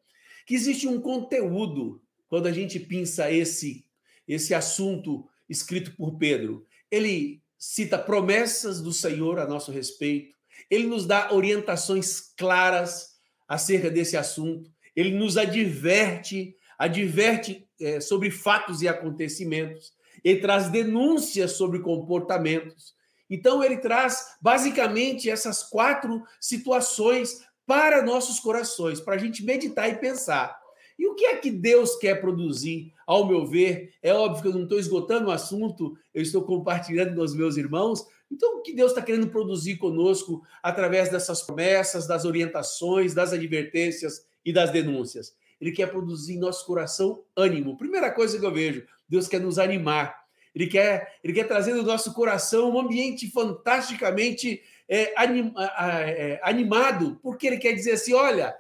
que 0.49 0.56
existe 0.56 0.88
um 0.88 0.99
conteúdo 0.99 2.02
quando 2.28 2.47
a 2.47 2.52
gente 2.52 2.80
pensa 2.80 3.32
esse 3.32 3.86
esse 4.28 4.52
assunto 4.56 5.28
escrito 5.47 5.95
por 5.95 6.17
Pedro. 6.17 6.65
Ele 6.89 7.39
cita 7.56 7.99
promessas 7.99 8.82
do 8.82 8.91
Senhor 8.91 9.38
a 9.38 9.45
nosso 9.45 9.71
respeito, 9.71 10.36
ele 10.67 10.88
nos 10.88 11.06
dá 11.06 11.32
orientações 11.32 12.34
claras 12.36 13.19
acerca 13.47 13.91
desse 13.91 14.17
assunto, 14.17 14.71
ele 14.95 15.12
nos 15.12 15.38
adverte, 15.38 16.56
adverte 16.80 17.68
é, 17.80 18.00
sobre 18.00 18.32
fatos 18.32 18.82
e 18.82 18.88
acontecimentos, 18.88 19.92
ele 20.24 20.39
traz 20.39 20.70
denúncias 20.70 21.52
sobre 21.52 21.80
comportamentos. 21.80 22.96
Então, 23.30 23.63
ele 23.63 23.78
traz 23.78 24.38
basicamente 24.42 25.30
essas 25.30 25.62
quatro 25.62 26.24
situações 26.39 27.42
para 27.68 28.02
nossos 28.02 28.39
corações, 28.39 29.00
para 29.00 29.15
a 29.15 29.18
gente 29.18 29.44
meditar 29.44 29.89
e 29.89 29.98
pensar. 29.98 30.58
E 30.98 31.08
o 31.08 31.15
que 31.15 31.26
é 31.26 31.38
que 31.38 31.52
Deus 31.52 31.96
quer 31.98 32.20
produzir? 32.20 32.92
Ao 33.06 33.28
meu 33.28 33.46
ver, 33.46 33.94
é 34.02 34.13
óbvio 34.13 34.42
que 34.42 34.48
eu 34.50 34.54
não 34.54 34.63
estou 34.63 34.80
esgotando 34.80 35.28
o 35.28 35.32
assunto, 35.32 35.96
eu 36.13 36.22
estou 36.22 36.44
compartilhando 36.44 37.15
com 37.15 37.22
os 37.22 37.36
meus 37.36 37.56
irmãos. 37.58 38.06
Então, 38.32 38.58
o 38.58 38.62
que 38.62 38.74
Deus 38.74 38.92
está 38.92 39.02
querendo 39.02 39.30
produzir 39.30 39.78
conosco 39.78 40.42
através 40.62 41.10
dessas 41.10 41.42
promessas, 41.42 42.08
das 42.08 42.26
orientações, 42.26 43.13
das 43.13 43.32
advertências 43.32 44.26
e 44.44 44.52
das 44.52 44.72
denúncias? 44.72 45.34
Ele 45.60 45.72
quer 45.72 45.88
produzir 45.88 46.36
em 46.36 46.39
nosso 46.39 46.65
coração 46.65 47.24
ânimo. 47.36 47.78
Primeira 47.78 48.12
coisa 48.12 48.39
que 48.39 48.45
eu 48.45 48.54
vejo, 48.54 48.86
Deus 49.08 49.28
quer 49.28 49.39
nos 49.39 49.60
animar. 49.60 50.26
Ele 50.56 50.67
quer, 50.67 51.15
ele 51.24 51.34
quer 51.34 51.48
trazer 51.48 51.74
no 51.74 51.84
nosso 51.84 52.13
coração 52.13 52.72
um 52.72 52.80
ambiente 52.80 53.30
fantasticamente 53.30 54.62
é, 54.88 55.13
anim, 55.15 55.54
é, 55.58 56.39
animado, 56.43 57.19
porque 57.22 57.48
ele 57.48 57.58
quer 57.58 57.74
dizer 57.74 57.91
assim: 57.91 58.13
olha, 58.13 58.56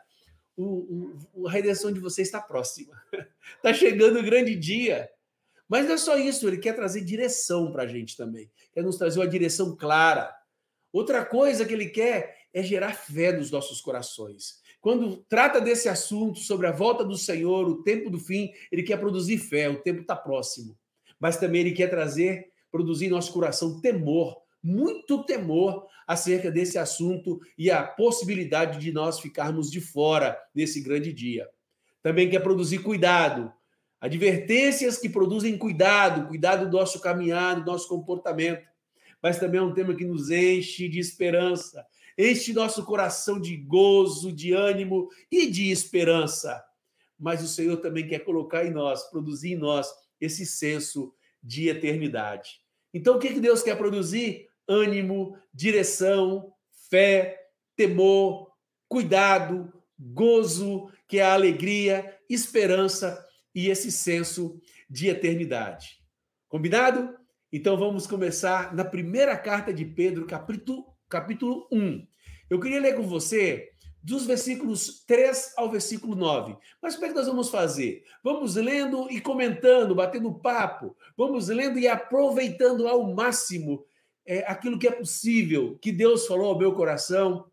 o, 0.55 1.15
o, 1.33 1.47
a 1.47 1.51
redenção 1.51 1.91
de 1.91 1.99
você 1.99 2.21
está 2.21 2.39
próxima, 2.39 2.93
está 3.55 3.73
chegando 3.73 4.19
o 4.19 4.23
grande 4.23 4.55
dia. 4.55 5.09
Mas 5.67 5.85
não 5.85 5.93
é 5.93 5.97
só 5.97 6.17
isso, 6.17 6.47
ele 6.47 6.57
quer 6.57 6.73
trazer 6.73 7.01
direção 7.01 7.71
para 7.71 7.83
a 7.83 7.87
gente 7.87 8.17
também, 8.17 8.49
quer 8.73 8.83
nos 8.83 8.97
trazer 8.97 9.19
uma 9.19 9.27
direção 9.27 9.75
clara. 9.75 10.35
Outra 10.91 11.23
coisa 11.23 11.63
que 11.63 11.73
ele 11.73 11.89
quer 11.89 12.39
é 12.51 12.63
gerar 12.63 12.93
fé 12.93 13.31
nos 13.31 13.51
nossos 13.51 13.79
corações. 13.79 14.59
Quando 14.81 15.17
trata 15.27 15.59
desse 15.59 15.89
assunto 15.89 16.39
sobre 16.39 16.67
a 16.67 16.71
volta 16.71 17.03
do 17.03 17.17
Senhor, 17.17 17.67
o 17.67 17.83
tempo 17.83 18.09
do 18.09 18.17
fim, 18.17 18.51
ele 18.71 18.83
quer 18.83 18.97
produzir 18.97 19.37
fé, 19.37 19.69
o 19.69 19.81
tempo 19.81 20.01
está 20.01 20.15
próximo. 20.15 20.77
Mas 21.19 21.37
também 21.37 21.61
ele 21.61 21.71
quer 21.73 21.89
trazer, 21.89 22.49
produzir 22.71 23.07
em 23.07 23.09
nosso 23.09 23.33
coração 23.33 23.81
temor, 23.81 24.37
muito 24.63 25.23
temor 25.23 25.85
acerca 26.07 26.49
desse 26.49 26.77
assunto 26.77 27.39
e 27.57 27.69
a 27.69 27.83
possibilidade 27.83 28.79
de 28.79 28.91
nós 28.91 29.19
ficarmos 29.19 29.69
de 29.69 29.81
fora 29.81 30.37
desse 30.55 30.81
grande 30.81 31.11
dia. 31.11 31.47
Também 32.01 32.29
quer 32.29 32.39
produzir 32.39 32.79
cuidado, 32.79 33.51
advertências 33.99 34.97
que 34.97 35.09
produzem 35.09 35.57
cuidado, 35.57 36.27
cuidado 36.27 36.69
do 36.69 36.77
nosso 36.77 37.01
caminhar, 37.01 37.57
do 37.57 37.65
nosso 37.65 37.87
comportamento. 37.87 38.67
Mas 39.21 39.37
também 39.37 39.59
é 39.59 39.63
um 39.63 39.73
tema 39.73 39.93
que 39.93 40.05
nos 40.05 40.29
enche 40.29 40.87
de 40.87 40.99
esperança, 40.99 41.85
enche 42.19 42.53
nosso 42.53 42.83
coração 42.83 43.39
de 43.39 43.55
gozo, 43.55 44.31
de 44.31 44.51
ânimo 44.53 45.09
e 45.31 45.49
de 45.49 45.71
esperança. 45.71 46.63
Mas 47.17 47.41
o 47.41 47.47
Senhor 47.47 47.77
também 47.77 48.07
quer 48.07 48.19
colocar 48.19 48.65
em 48.65 48.71
nós, 48.71 49.03
produzir 49.09 49.53
em 49.53 49.57
nós 49.57 49.89
esse 50.19 50.45
senso 50.45 51.13
de 51.41 51.69
eternidade. 51.69 52.59
Então, 52.93 53.15
o 53.15 53.19
que 53.19 53.39
Deus 53.39 53.63
quer 53.63 53.77
produzir? 53.77 54.49
ânimo, 54.69 55.35
direção, 55.51 56.53
fé, 56.91 57.49
temor, 57.75 58.51
cuidado, 58.87 59.73
gozo, 59.97 60.91
que 61.07 61.17
é 61.17 61.23
a 61.23 61.33
alegria, 61.33 62.15
esperança 62.29 63.25
e 63.53 63.67
esse 63.67 63.91
senso 63.91 64.61
de 64.87 65.07
eternidade. 65.07 65.99
Combinado? 66.47 67.17
Então 67.51 67.75
vamos 67.75 68.05
começar 68.05 68.75
na 68.75 68.85
primeira 68.85 69.35
carta 69.35 69.73
de 69.73 69.83
Pedro, 69.83 70.27
capítulo, 70.27 70.85
capítulo 71.09 71.67
1. 71.71 72.07
Eu 72.49 72.59
queria 72.59 72.79
ler 72.79 72.95
com 72.95 73.03
você 73.03 73.69
dos 74.01 74.25
versículos 74.25 75.03
3 75.05 75.53
ao 75.57 75.69
versículo 75.69 76.15
9. 76.15 76.55
Mas 76.81 76.95
como 76.95 77.05
é 77.05 77.09
que 77.09 77.15
nós 77.15 77.27
vamos 77.27 77.49
fazer? 77.49 78.03
Vamos 78.23 78.55
lendo 78.55 79.09
e 79.11 79.19
comentando, 79.19 79.95
batendo 79.95 80.39
papo. 80.39 80.95
Vamos 81.17 81.49
lendo 81.49 81.77
e 81.77 81.87
aproveitando 81.87 82.87
ao 82.87 83.13
máximo 83.13 83.83
é, 84.25 84.39
aquilo 84.49 84.79
que 84.79 84.87
é 84.87 84.91
possível, 84.91 85.77
que 85.81 85.91
Deus 85.91 86.27
falou 86.27 86.51
ao 86.51 86.57
meu 86.57 86.73
coração, 86.73 87.45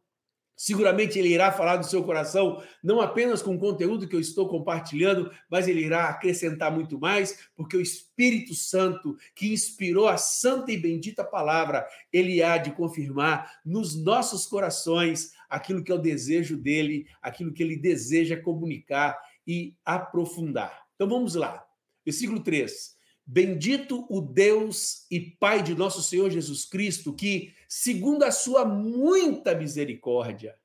Seguramente 0.57 1.19
ele 1.19 1.29
irá 1.29 1.53
falar 1.53 1.77
do 1.77 1.85
seu 1.85 2.03
coração, 2.03 2.62
não 2.83 2.99
apenas 3.01 3.42
com 3.42 3.55
o 3.55 3.59
conteúdo 3.59 4.09
que 4.09 4.16
eu 4.16 4.21
estou 4.21 4.49
compartilhando, 4.49 5.31
mas 5.51 5.69
ele 5.69 5.85
irá 5.85 6.09
acrescentar 6.09 6.73
muito 6.73 6.99
mais, 6.99 7.47
porque 7.55 7.77
o 7.77 7.81
Espírito 7.81 8.55
Santo, 8.55 9.19
que 9.35 9.53
inspirou 9.53 10.09
a 10.09 10.16
santa 10.16 10.73
e 10.73 10.79
bendita 10.79 11.23
palavra, 11.23 11.87
ele 12.11 12.42
há 12.42 12.57
de 12.57 12.71
confirmar 12.73 13.61
nos 13.66 13.95
nossos 13.95 14.47
corações 14.47 15.33
aquilo 15.49 15.85
que 15.85 15.92
é 15.92 15.95
o 15.95 15.99
desejo 15.99 16.57
dele, 16.57 17.07
aquilo 17.21 17.53
que 17.53 17.62
ele 17.62 17.77
deseja 17.77 18.40
comunicar 18.40 19.19
e 19.47 19.77
aprofundar. 19.85 20.87
Então 20.95 21.07
vamos 21.07 21.35
lá. 21.35 21.64
Versículo 22.03 22.42
3. 22.42 22.96
Bendito 23.27 24.07
o 24.09 24.21
Deus 24.21 25.05
e 25.11 25.21
Pai 25.21 25.61
de 25.61 25.75
nosso 25.75 26.01
Senhor 26.01 26.31
Jesus 26.31 26.65
Cristo, 26.65 27.12
que, 27.12 27.53
segundo 27.69 28.23
a 28.23 28.31
sua 28.31 28.65
muita 28.65 29.53
misericórdia. 29.53 30.57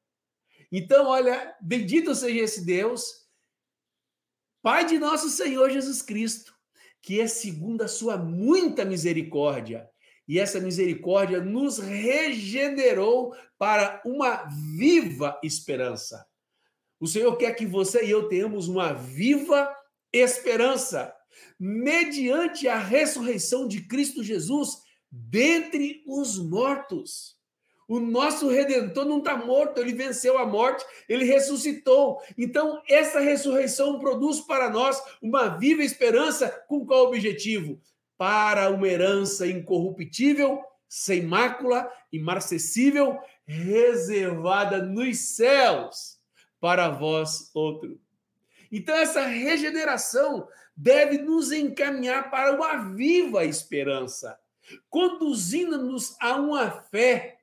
Então, 0.71 1.07
olha, 1.07 1.55
bendito 1.59 2.13
seja 2.13 2.41
esse 2.41 2.63
Deus, 2.63 3.21
Pai 4.61 4.85
de 4.85 4.99
nosso 4.99 5.27
Senhor 5.29 5.71
Jesus 5.71 6.03
Cristo, 6.03 6.53
que 7.01 7.19
é 7.19 7.25
segundo 7.25 7.81
a 7.81 7.87
sua 7.87 8.15
muita 8.15 8.85
misericórdia. 8.85 9.89
E 10.27 10.37
essa 10.39 10.59
misericórdia 10.59 11.41
nos 11.41 11.79
regenerou 11.79 13.35
para 13.57 14.01
uma 14.05 14.47
viva 14.77 15.39
esperança. 15.43 16.23
O 16.99 17.07
Senhor 17.07 17.35
quer 17.37 17.55
que 17.55 17.65
você 17.65 18.05
e 18.05 18.11
eu 18.11 18.27
tenhamos 18.27 18.67
uma 18.67 18.93
viva 18.93 19.75
esperança 20.13 21.11
mediante 21.59 22.67
a 22.67 22.77
ressurreição 22.77 23.67
de 23.67 23.81
Cristo 23.81 24.23
Jesus 24.23 24.81
dentre 25.11 26.03
os 26.07 26.39
mortos. 26.39 27.35
O 27.87 27.99
nosso 27.99 28.47
redentor 28.47 29.03
não 29.03 29.17
está 29.17 29.35
morto, 29.35 29.79
ele 29.79 29.93
venceu 29.93 30.37
a 30.37 30.45
morte, 30.45 30.85
ele 31.09 31.25
ressuscitou. 31.25 32.21
Então, 32.37 32.81
essa 32.87 33.19
ressurreição 33.19 33.99
produz 33.99 34.39
para 34.39 34.69
nós 34.69 35.01
uma 35.21 35.57
viva 35.57 35.83
esperança 35.83 36.49
com 36.69 36.85
qual 36.85 37.07
objetivo? 37.07 37.81
Para 38.17 38.69
uma 38.69 38.87
herança 38.87 39.45
incorruptível, 39.45 40.63
sem 40.87 41.23
mácula, 41.23 41.91
imarcessível, 42.13 43.19
reservada 43.45 44.81
nos 44.81 45.17
céus 45.19 46.17
para 46.61 46.89
vós 46.89 47.51
outro. 47.53 47.99
Então, 48.71 48.95
essa 48.95 49.25
regeneração 49.25 50.47
deve 50.81 51.19
nos 51.19 51.51
encaminhar 51.51 52.31
para 52.31 52.55
uma 52.55 52.91
viva 52.95 53.45
esperança, 53.45 54.39
conduzindo-nos 54.89 56.15
a 56.19 56.37
uma 56.37 56.71
fé 56.71 57.37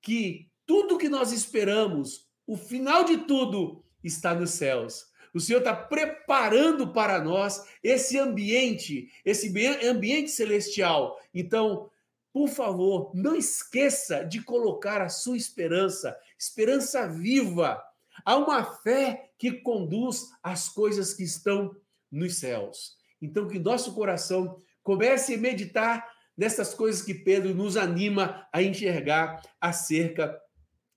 que 0.00 0.48
tudo 0.64 0.96
que 0.96 1.08
nós 1.08 1.32
esperamos, 1.32 2.28
o 2.46 2.56
final 2.56 3.02
de 3.02 3.16
tudo, 3.18 3.84
está 4.04 4.32
nos 4.36 4.50
céus. 4.50 5.10
O 5.34 5.40
Senhor 5.40 5.58
está 5.58 5.74
preparando 5.74 6.92
para 6.92 7.20
nós 7.20 7.64
esse 7.82 8.16
ambiente, 8.16 9.10
esse 9.24 9.52
ambiente 9.84 10.30
celestial. 10.30 11.20
Então, 11.34 11.90
por 12.32 12.48
favor, 12.48 13.10
não 13.12 13.34
esqueça 13.34 14.24
de 14.24 14.42
colocar 14.42 15.02
a 15.02 15.08
sua 15.08 15.36
esperança, 15.36 16.16
esperança 16.38 17.08
viva. 17.08 17.82
Há 18.24 18.36
uma 18.36 18.64
fé 18.64 19.32
que 19.36 19.50
conduz 19.50 20.30
às 20.40 20.68
coisas 20.68 21.12
que 21.12 21.24
estão 21.24 21.74
nos 22.10 22.38
céus. 22.38 22.96
Então, 23.20 23.46
que 23.46 23.58
nosso 23.58 23.94
coração 23.94 24.56
comece 24.82 25.34
a 25.34 25.38
meditar 25.38 26.06
nessas 26.36 26.72
coisas 26.72 27.02
que 27.02 27.14
Pedro 27.14 27.54
nos 27.54 27.76
anima 27.76 28.46
a 28.52 28.62
enxergar 28.62 29.42
acerca 29.60 30.34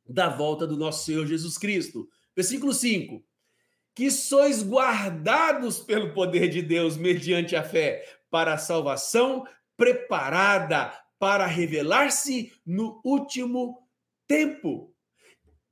da 0.07 0.29
volta 0.29 0.65
do 0.65 0.77
nosso 0.77 1.05
Senhor 1.05 1.25
Jesus 1.25 1.57
Cristo. 1.57 2.07
Versículo 2.35 2.73
5. 2.73 3.23
Que 3.93 4.09
sois 4.09 4.63
guardados 4.63 5.79
pelo 5.79 6.13
poder 6.13 6.49
de 6.49 6.61
Deus 6.61 6.97
mediante 6.97 7.55
a 7.55 7.63
fé 7.63 8.03
para 8.29 8.53
a 8.53 8.57
salvação 8.57 9.45
preparada 9.77 10.93
para 11.19 11.45
revelar-se 11.45 12.51
no 12.65 13.01
último 13.03 13.87
tempo. 14.27 14.92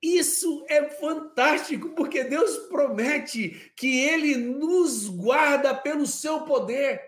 Isso 0.02 0.66
é 0.68 0.90
fantástico, 0.90 1.90
porque 1.90 2.24
Deus 2.24 2.58
promete 2.70 3.72
que 3.76 4.00
Ele 4.00 4.36
nos 4.36 5.08
guarda 5.08 5.76
pelo 5.76 6.08
seu 6.08 6.42
poder. 6.42 7.00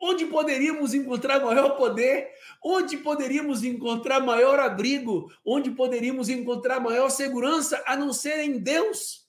Onde 0.00 0.26
poderíamos 0.26 0.94
encontrar 0.94 1.40
maior 1.40 1.76
poder? 1.76 2.28
Onde 2.60 2.96
poderíamos 2.96 3.62
encontrar 3.62 4.18
maior 4.18 4.58
abrigo? 4.58 5.32
Onde 5.46 5.70
poderíamos 5.70 6.28
encontrar 6.28 6.80
maior 6.80 7.08
segurança 7.08 7.80
a 7.86 7.96
não 7.96 8.12
ser 8.12 8.40
em 8.40 8.58
Deus? 8.58 9.22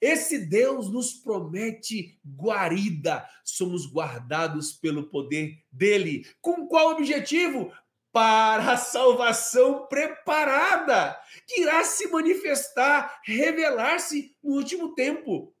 Esse 0.00 0.38
Deus 0.38 0.90
nos 0.90 1.12
promete 1.12 2.18
guarida, 2.24 3.26
somos 3.44 3.86
guardados 3.86 4.72
pelo 4.72 5.10
poder 5.10 5.58
dele. 5.70 6.26
Com 6.40 6.66
qual 6.66 6.92
objetivo? 6.92 7.70
Para 8.12 8.72
a 8.72 8.76
salvação 8.76 9.86
preparada, 9.86 11.18
que 11.46 11.62
irá 11.62 11.84
se 11.84 12.08
manifestar, 12.08 13.20
revelar-se 13.24 14.34
no 14.42 14.54
último 14.54 14.94
tempo. 14.94 15.54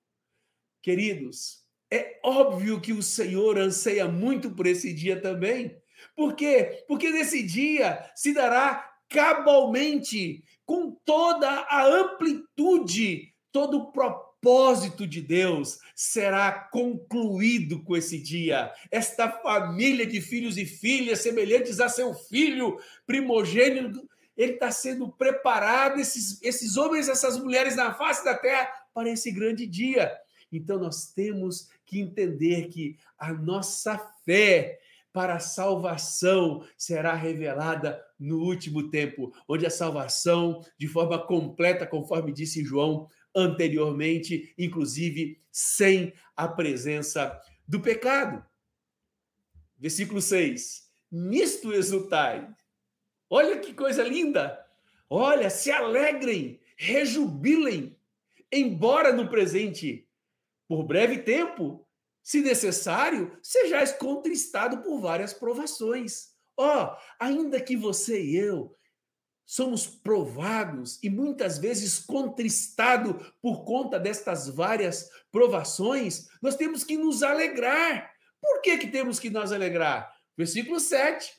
Queridos, 0.82 1.64
é 1.90 2.18
óbvio 2.24 2.80
que 2.80 2.92
o 2.92 3.02
Senhor 3.02 3.58
anseia 3.58 4.08
muito 4.08 4.50
por 4.50 4.66
esse 4.66 4.92
dia 4.92 5.20
também. 5.20 5.76
Por 6.16 6.34
quê? 6.34 6.84
Porque 6.88 7.10
nesse 7.10 7.42
dia 7.42 8.10
se 8.14 8.32
dará 8.32 8.90
cabalmente, 9.08 10.42
com 10.64 10.92
toda 11.04 11.48
a 11.48 11.84
amplitude, 11.84 13.34
todo 13.52 13.78
o 13.78 13.92
propósito 13.92 14.29
propósito 14.40 15.06
de 15.06 15.20
Deus 15.20 15.78
será 15.94 16.50
concluído 16.50 17.82
com 17.82 17.96
esse 17.96 18.18
dia. 18.18 18.72
Esta 18.90 19.30
família 19.30 20.06
de 20.06 20.20
filhos 20.20 20.56
e 20.56 20.64
filhas 20.64 21.20
semelhantes 21.20 21.78
a 21.78 21.88
seu 21.88 22.14
filho 22.14 22.78
primogênito, 23.06 24.08
ele 24.36 24.54
está 24.54 24.70
sendo 24.70 25.10
preparado, 25.10 26.00
esses, 26.00 26.42
esses 26.42 26.76
homens, 26.76 27.08
essas 27.08 27.38
mulheres 27.38 27.76
na 27.76 27.92
face 27.92 28.24
da 28.24 28.34
terra, 28.34 28.68
para 28.94 29.10
esse 29.10 29.30
grande 29.30 29.66
dia. 29.66 30.10
Então 30.50 30.78
nós 30.78 31.12
temos 31.12 31.68
que 31.84 32.00
entender 32.00 32.68
que 32.68 32.96
a 33.18 33.32
nossa 33.32 33.98
fé 34.24 34.80
para 35.12 35.34
a 35.34 35.40
salvação 35.40 36.64
será 36.78 37.14
revelada 37.14 38.00
no 38.18 38.38
último 38.38 38.90
tempo, 38.90 39.32
onde 39.48 39.66
a 39.66 39.70
salvação, 39.70 40.64
de 40.78 40.86
forma 40.86 41.18
completa, 41.18 41.86
conforme 41.86 42.32
disse 42.32 42.64
João, 42.64 43.08
anteriormente, 43.34 44.54
inclusive 44.58 45.40
sem 45.50 46.12
a 46.36 46.48
presença 46.48 47.40
do 47.66 47.80
pecado. 47.80 48.44
Versículo 49.78 50.20
6. 50.20 50.90
Nisto 51.10 51.72
exultai. 51.72 52.48
Olha 53.28 53.58
que 53.58 53.72
coisa 53.72 54.02
linda! 54.02 54.64
Olha, 55.08 55.50
se 55.50 55.72
alegrem, 55.72 56.60
rejubilem, 56.76 57.96
embora 58.52 59.12
no 59.12 59.28
presente, 59.28 60.08
por 60.68 60.84
breve 60.84 61.18
tempo, 61.18 61.84
se 62.22 62.40
necessário, 62.40 63.36
sejais 63.42 63.92
contristado 63.92 64.82
por 64.82 65.00
várias 65.00 65.32
provações. 65.32 66.32
Ó, 66.56 66.84
oh, 66.84 66.96
ainda 67.18 67.60
que 67.60 67.76
você 67.76 68.22
e 68.22 68.36
eu 68.36 68.76
somos 69.50 69.84
provados 69.84 71.02
e 71.02 71.10
muitas 71.10 71.58
vezes 71.58 71.98
contristados 71.98 73.32
por 73.42 73.64
conta 73.64 73.98
destas 73.98 74.48
várias 74.48 75.10
provações, 75.32 76.28
nós 76.40 76.54
temos 76.54 76.84
que 76.84 76.96
nos 76.96 77.24
alegrar. 77.24 78.12
Por 78.40 78.62
que, 78.62 78.78
que 78.78 78.86
temos 78.86 79.18
que 79.18 79.28
nos 79.28 79.50
alegrar? 79.50 80.14
Versículo 80.36 80.78
7. 80.78 81.34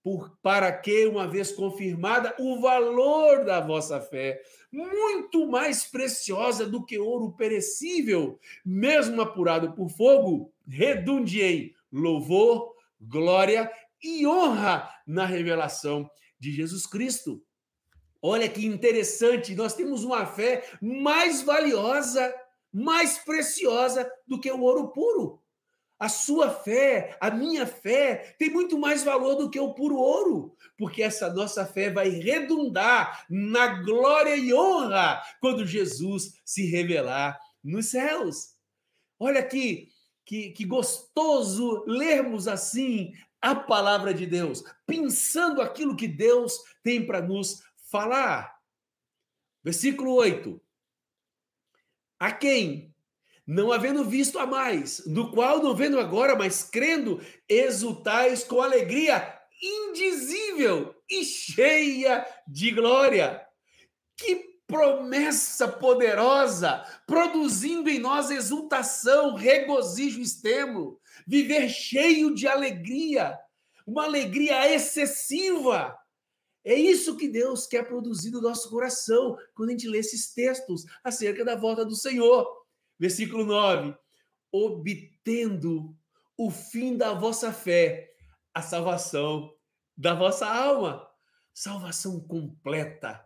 Por, 0.00 0.38
para 0.40 0.70
que, 0.72 1.06
uma 1.06 1.26
vez 1.26 1.50
confirmada, 1.50 2.36
o 2.38 2.60
valor 2.60 3.44
da 3.44 3.60
vossa 3.60 4.00
fé, 4.00 4.40
muito 4.70 5.44
mais 5.48 5.84
preciosa 5.84 6.64
do 6.64 6.86
que 6.86 7.00
ouro 7.00 7.32
perecível, 7.32 8.38
mesmo 8.64 9.20
apurado 9.20 9.72
por 9.72 9.90
fogo, 9.90 10.52
redunde 10.68 11.42
em 11.42 11.74
louvor, 11.90 12.76
glória 13.00 13.68
e 14.00 14.24
honra 14.24 14.88
na 15.04 15.26
revelação 15.26 16.08
de 16.40 16.50
Jesus 16.50 16.86
Cristo. 16.86 17.44
Olha 18.22 18.48
que 18.48 18.66
interessante, 18.66 19.54
nós 19.54 19.74
temos 19.74 20.04
uma 20.04 20.26
fé 20.26 20.68
mais 20.80 21.42
valiosa, 21.42 22.34
mais 22.72 23.18
preciosa 23.18 24.10
do 24.26 24.40
que 24.40 24.50
o 24.50 24.60
ouro 24.60 24.88
puro. 24.88 25.40
A 25.98 26.08
sua 26.08 26.50
fé, 26.50 27.16
a 27.20 27.30
minha 27.30 27.66
fé, 27.66 28.34
tem 28.38 28.48
muito 28.48 28.78
mais 28.78 29.04
valor 29.04 29.34
do 29.34 29.50
que 29.50 29.60
o 29.60 29.74
puro 29.74 29.96
ouro, 29.96 30.56
porque 30.76 31.02
essa 31.02 31.30
nossa 31.32 31.66
fé 31.66 31.90
vai 31.90 32.08
redundar 32.08 33.26
na 33.28 33.82
glória 33.82 34.34
e 34.34 34.52
honra 34.52 35.22
quando 35.40 35.66
Jesus 35.66 36.40
se 36.42 36.64
revelar 36.64 37.38
nos 37.62 37.90
céus. 37.90 38.54
Olha 39.18 39.42
que, 39.42 39.88
que, 40.24 40.50
que 40.52 40.64
gostoso 40.64 41.84
lermos 41.86 42.48
assim 42.48 43.12
a 43.40 43.54
palavra 43.54 44.12
de 44.12 44.26
Deus, 44.26 44.62
pensando 44.86 45.62
aquilo 45.62 45.96
que 45.96 46.06
Deus 46.06 46.58
tem 46.82 47.06
para 47.06 47.20
nos 47.20 47.62
falar. 47.90 48.54
Versículo 49.62 50.14
8. 50.14 50.60
A 52.18 52.32
quem, 52.32 52.94
não 53.46 53.72
havendo 53.72 54.04
visto 54.04 54.38
a 54.38 54.46
mais, 54.46 55.04
no 55.06 55.32
qual 55.32 55.62
não 55.62 55.74
vendo 55.74 55.98
agora, 55.98 56.36
mas 56.36 56.62
crendo, 56.62 57.20
exultais 57.48 58.44
com 58.44 58.60
alegria 58.60 59.38
indizível 59.62 60.94
e 61.08 61.24
cheia 61.24 62.26
de 62.46 62.70
glória. 62.70 63.46
Que 64.16 64.50
promessa 64.66 65.66
poderosa, 65.66 66.84
produzindo 67.06 67.90
em 67.90 67.98
nós 67.98 68.30
exultação, 68.30 69.34
regozijo 69.34 70.20
extremo, 70.20 70.99
viver 71.30 71.68
cheio 71.68 72.34
de 72.34 72.48
alegria, 72.48 73.38
uma 73.86 74.02
alegria 74.02 74.68
excessiva. 74.74 75.96
É 76.64 76.74
isso 76.74 77.16
que 77.16 77.28
Deus 77.28 77.68
quer 77.68 77.86
produzir 77.86 78.32
no 78.32 78.42
nosso 78.42 78.68
coração 78.68 79.38
quando 79.54 79.68
a 79.68 79.72
gente 79.72 79.86
lê 79.86 79.98
esses 79.98 80.34
textos 80.34 80.84
acerca 81.04 81.44
da 81.44 81.54
volta 81.54 81.84
do 81.84 81.94
Senhor. 81.94 82.44
Versículo 82.98 83.44
9: 83.44 83.94
obtendo 84.50 85.96
o 86.36 86.50
fim 86.50 86.96
da 86.96 87.14
vossa 87.14 87.52
fé, 87.52 88.12
a 88.52 88.60
salvação 88.60 89.54
da 89.96 90.14
vossa 90.14 90.46
alma. 90.46 91.08
Salvação 91.54 92.18
completa. 92.20 93.24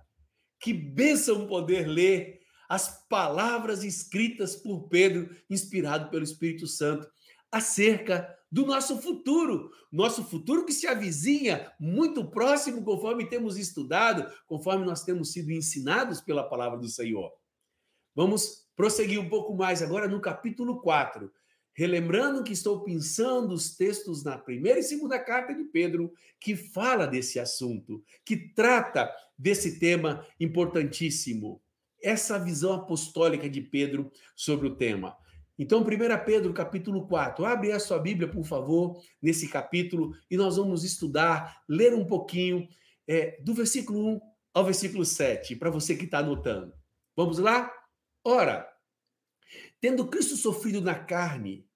Que 0.60 0.74
bênção 0.74 1.46
poder 1.46 1.86
ler 1.86 2.40
as 2.68 3.06
palavras 3.08 3.82
escritas 3.82 4.56
por 4.56 4.88
Pedro, 4.88 5.34
inspirado 5.48 6.10
pelo 6.10 6.24
Espírito 6.24 6.66
Santo, 6.66 7.08
acerca 7.54 8.36
do 8.50 8.66
nosso 8.66 9.00
futuro, 9.00 9.70
nosso 9.92 10.24
futuro 10.24 10.64
que 10.64 10.72
se 10.72 10.88
avizinha 10.88 11.72
muito 11.78 12.28
próximo, 12.28 12.82
conforme 12.82 13.28
temos 13.28 13.56
estudado, 13.56 14.28
conforme 14.44 14.84
nós 14.84 15.04
temos 15.04 15.30
sido 15.30 15.52
ensinados 15.52 16.20
pela 16.20 16.42
palavra 16.42 16.78
do 16.78 16.88
Senhor. 16.88 17.30
Vamos 18.12 18.66
prosseguir 18.74 19.20
um 19.20 19.28
pouco 19.28 19.56
mais 19.56 19.82
agora 19.82 20.08
no 20.08 20.20
capítulo 20.20 20.80
4. 20.80 21.30
Relembrando 21.76 22.42
que 22.42 22.52
estou 22.52 22.82
pensando 22.82 23.54
os 23.54 23.76
textos 23.76 24.24
na 24.24 24.36
primeira 24.36 24.80
e 24.80 24.82
segunda 24.82 25.18
carta 25.18 25.54
de 25.54 25.62
Pedro, 25.64 26.12
que 26.40 26.56
fala 26.56 27.06
desse 27.06 27.38
assunto, 27.38 28.02
que 28.24 28.36
trata 28.36 29.12
desse 29.38 29.78
tema 29.78 30.26
importantíssimo. 30.40 31.62
Essa 32.02 32.36
visão 32.36 32.72
apostólica 32.72 33.48
de 33.48 33.60
Pedro 33.60 34.10
sobre 34.34 34.66
o 34.66 34.74
tema. 34.74 35.16
Então, 35.58 35.80
1 35.82 35.84
Pedro, 36.24 36.52
capítulo 36.52 37.06
4. 37.06 37.44
Abre 37.44 37.72
a 37.72 37.78
sua 37.78 37.98
Bíblia, 37.98 38.28
por 38.28 38.44
favor, 38.44 39.00
nesse 39.22 39.48
capítulo, 39.48 40.12
e 40.30 40.36
nós 40.36 40.56
vamos 40.56 40.84
estudar, 40.84 41.62
ler 41.68 41.94
um 41.94 42.04
pouquinho 42.04 42.68
é, 43.06 43.40
do 43.40 43.54
versículo 43.54 44.16
1 44.16 44.20
ao 44.52 44.64
versículo 44.64 45.04
7, 45.04 45.56
para 45.56 45.70
você 45.70 45.96
que 45.96 46.04
está 46.04 46.18
anotando. 46.18 46.72
Vamos 47.16 47.38
lá? 47.38 47.72
Ora, 48.24 48.68
Tendo 49.80 50.08
Cristo 50.08 50.36
sofrido 50.36 50.80
na 50.80 50.94
carne, 50.94 51.66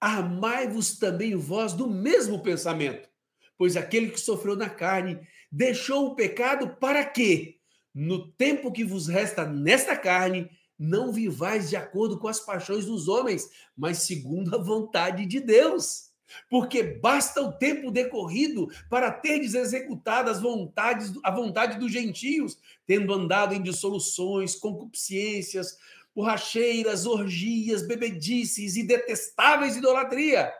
amai-vos 0.00 0.98
também 0.98 1.36
vós 1.36 1.72
do 1.72 1.88
mesmo 1.88 2.42
pensamento. 2.42 3.08
Pois 3.56 3.76
aquele 3.76 4.10
que 4.10 4.20
sofreu 4.20 4.56
na 4.56 4.70
carne 4.70 5.20
deixou 5.50 6.06
o 6.06 6.14
pecado 6.14 6.76
para 6.76 7.04
que, 7.04 7.56
no 7.94 8.30
tempo 8.32 8.72
que 8.72 8.84
vos 8.84 9.08
resta 9.08 9.44
nesta 9.44 9.96
carne, 9.96 10.48
não 10.78 11.12
vivais 11.12 11.68
de 11.68 11.76
acordo 11.76 12.18
com 12.18 12.28
as 12.28 12.40
paixões 12.40 12.86
dos 12.86 13.08
homens, 13.08 13.50
mas 13.76 14.02
segundo 14.02 14.54
a 14.54 14.62
vontade 14.62 15.26
de 15.26 15.40
Deus. 15.40 16.08
Porque 16.50 16.82
basta 16.82 17.40
o 17.40 17.52
tempo 17.52 17.90
decorrido 17.90 18.68
para 18.90 19.10
terdes 19.10 19.54
executado 19.54 20.30
as 20.30 20.40
vontades, 20.40 21.12
a 21.24 21.30
vontade 21.30 21.78
dos 21.78 21.90
gentios, 21.90 22.58
tendo 22.86 23.12
andado 23.12 23.54
em 23.54 23.62
dissoluções, 23.62 24.54
concupiscências, 24.54 25.78
borracheiras, 26.14 27.06
orgias, 27.06 27.86
bebedices 27.86 28.76
e 28.76 28.82
detestáveis 28.82 29.76
idolatria. 29.76 30.52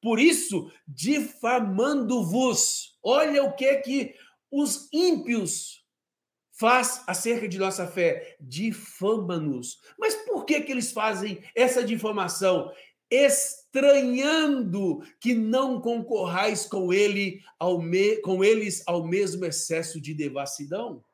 Por 0.00 0.18
isso, 0.18 0.70
difamando-vos. 0.86 2.98
Olha 3.02 3.44
o 3.44 3.52
que 3.52 3.76
que 3.76 4.14
os 4.50 4.88
ímpios 4.92 5.83
faz 6.58 7.02
acerca 7.06 7.48
de 7.48 7.58
nossa 7.58 7.86
fé, 7.86 8.36
difama-nos. 8.40 9.80
Mas 9.98 10.14
por 10.14 10.44
que 10.44 10.60
que 10.60 10.72
eles 10.72 10.92
fazem 10.92 11.42
essa 11.54 11.84
difamação? 11.84 12.70
Estranhando 13.10 15.00
que 15.20 15.34
não 15.34 15.80
concorrais 15.80 16.66
com 16.66 16.92
ele 16.92 17.40
ao 17.58 17.80
me, 17.80 18.16
com 18.22 18.42
eles 18.42 18.82
ao 18.86 19.06
mesmo 19.06 19.44
excesso 19.44 20.00
de 20.00 20.14
devassidão. 20.14 21.04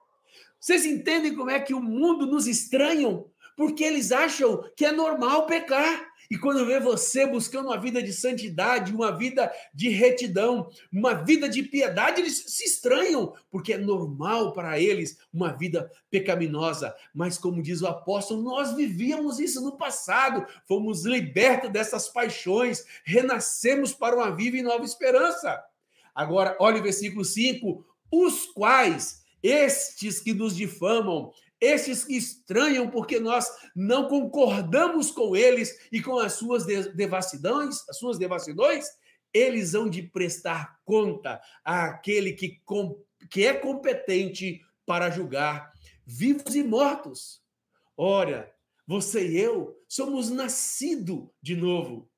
Vocês 0.59 0.85
entendem 0.85 1.35
como 1.35 1.51
é 1.51 1.59
que 1.59 1.75
o 1.75 1.81
mundo 1.81 2.27
nos 2.27 2.47
estranham? 2.47 3.31
porque 3.61 3.85
eles 3.85 4.11
acham 4.11 4.65
que 4.75 4.87
é 4.87 4.91
normal 4.91 5.45
pecar. 5.45 6.10
E 6.31 6.39
quando 6.39 6.65
vê 6.65 6.79
você 6.79 7.27
buscando 7.27 7.67
uma 7.67 7.77
vida 7.77 8.01
de 8.01 8.13
santidade, 8.13 8.95
uma 8.95 9.11
vida 9.11 9.53
de 9.75 9.89
retidão, 9.89 10.71
uma 10.93 11.13
vida 11.13 11.49
de 11.49 11.65
piedade, 11.65 12.21
eles 12.21 12.45
se 12.47 12.65
estranham, 12.65 13.35
porque 13.51 13.73
é 13.73 13.79
normal 13.79 14.53
para 14.53 14.79
eles 14.79 15.19
uma 15.33 15.53
vida 15.53 15.91
pecaminosa. 16.09 16.95
Mas, 17.13 17.37
como 17.37 17.61
diz 17.61 17.83
o 17.83 17.89
apóstolo, 17.89 18.43
nós 18.43 18.77
vivíamos 18.77 19.41
isso 19.41 19.61
no 19.61 19.77
passado, 19.77 20.47
fomos 20.69 21.05
libertos 21.05 21.71
dessas 21.71 22.09
paixões, 22.09 22.85
renascemos 23.05 23.93
para 23.93 24.15
uma 24.15 24.31
viva 24.31 24.57
e 24.57 24.63
nova 24.63 24.85
esperança. 24.85 25.61
Agora, 26.15 26.57
olha 26.61 26.79
o 26.79 26.83
versículo 26.83 27.25
5: 27.25 27.85
os 28.09 28.47
quais 28.47 29.25
estes 29.43 30.21
que 30.21 30.33
nos 30.33 30.55
difamam 30.55 31.33
esses 31.61 32.05
que 32.05 32.17
estranham 32.17 32.89
porque 32.89 33.21
nós 33.21 33.47
não 33.77 34.09
concordamos 34.09 35.11
com 35.11 35.37
eles 35.37 35.89
e 35.93 36.03
com 36.03 36.19
as 36.19 36.35
suas 36.35 36.65
devassidões, 36.95 37.89
as 37.89 37.99
suas 37.99 38.19
devassidões, 38.19 38.87
eles 39.33 39.75
hão 39.75 39.89
de 39.89 40.03
prestar 40.03 40.79
conta 40.85 41.41
àquele 41.65 42.33
que, 42.33 42.61
que 43.31 43.47
é 43.47 43.53
competente 43.53 44.61
para 44.87 45.11
julgar 45.11 45.73
vivos 46.05 46.55
e 46.57 46.63
mortos. 46.63 47.41
Ora, 47.97 48.53
você 48.87 49.29
e 49.29 49.39
eu 49.39 49.79
somos 49.87 50.31
nascidos 50.31 51.29
de 51.41 51.55
novo. 51.55 52.11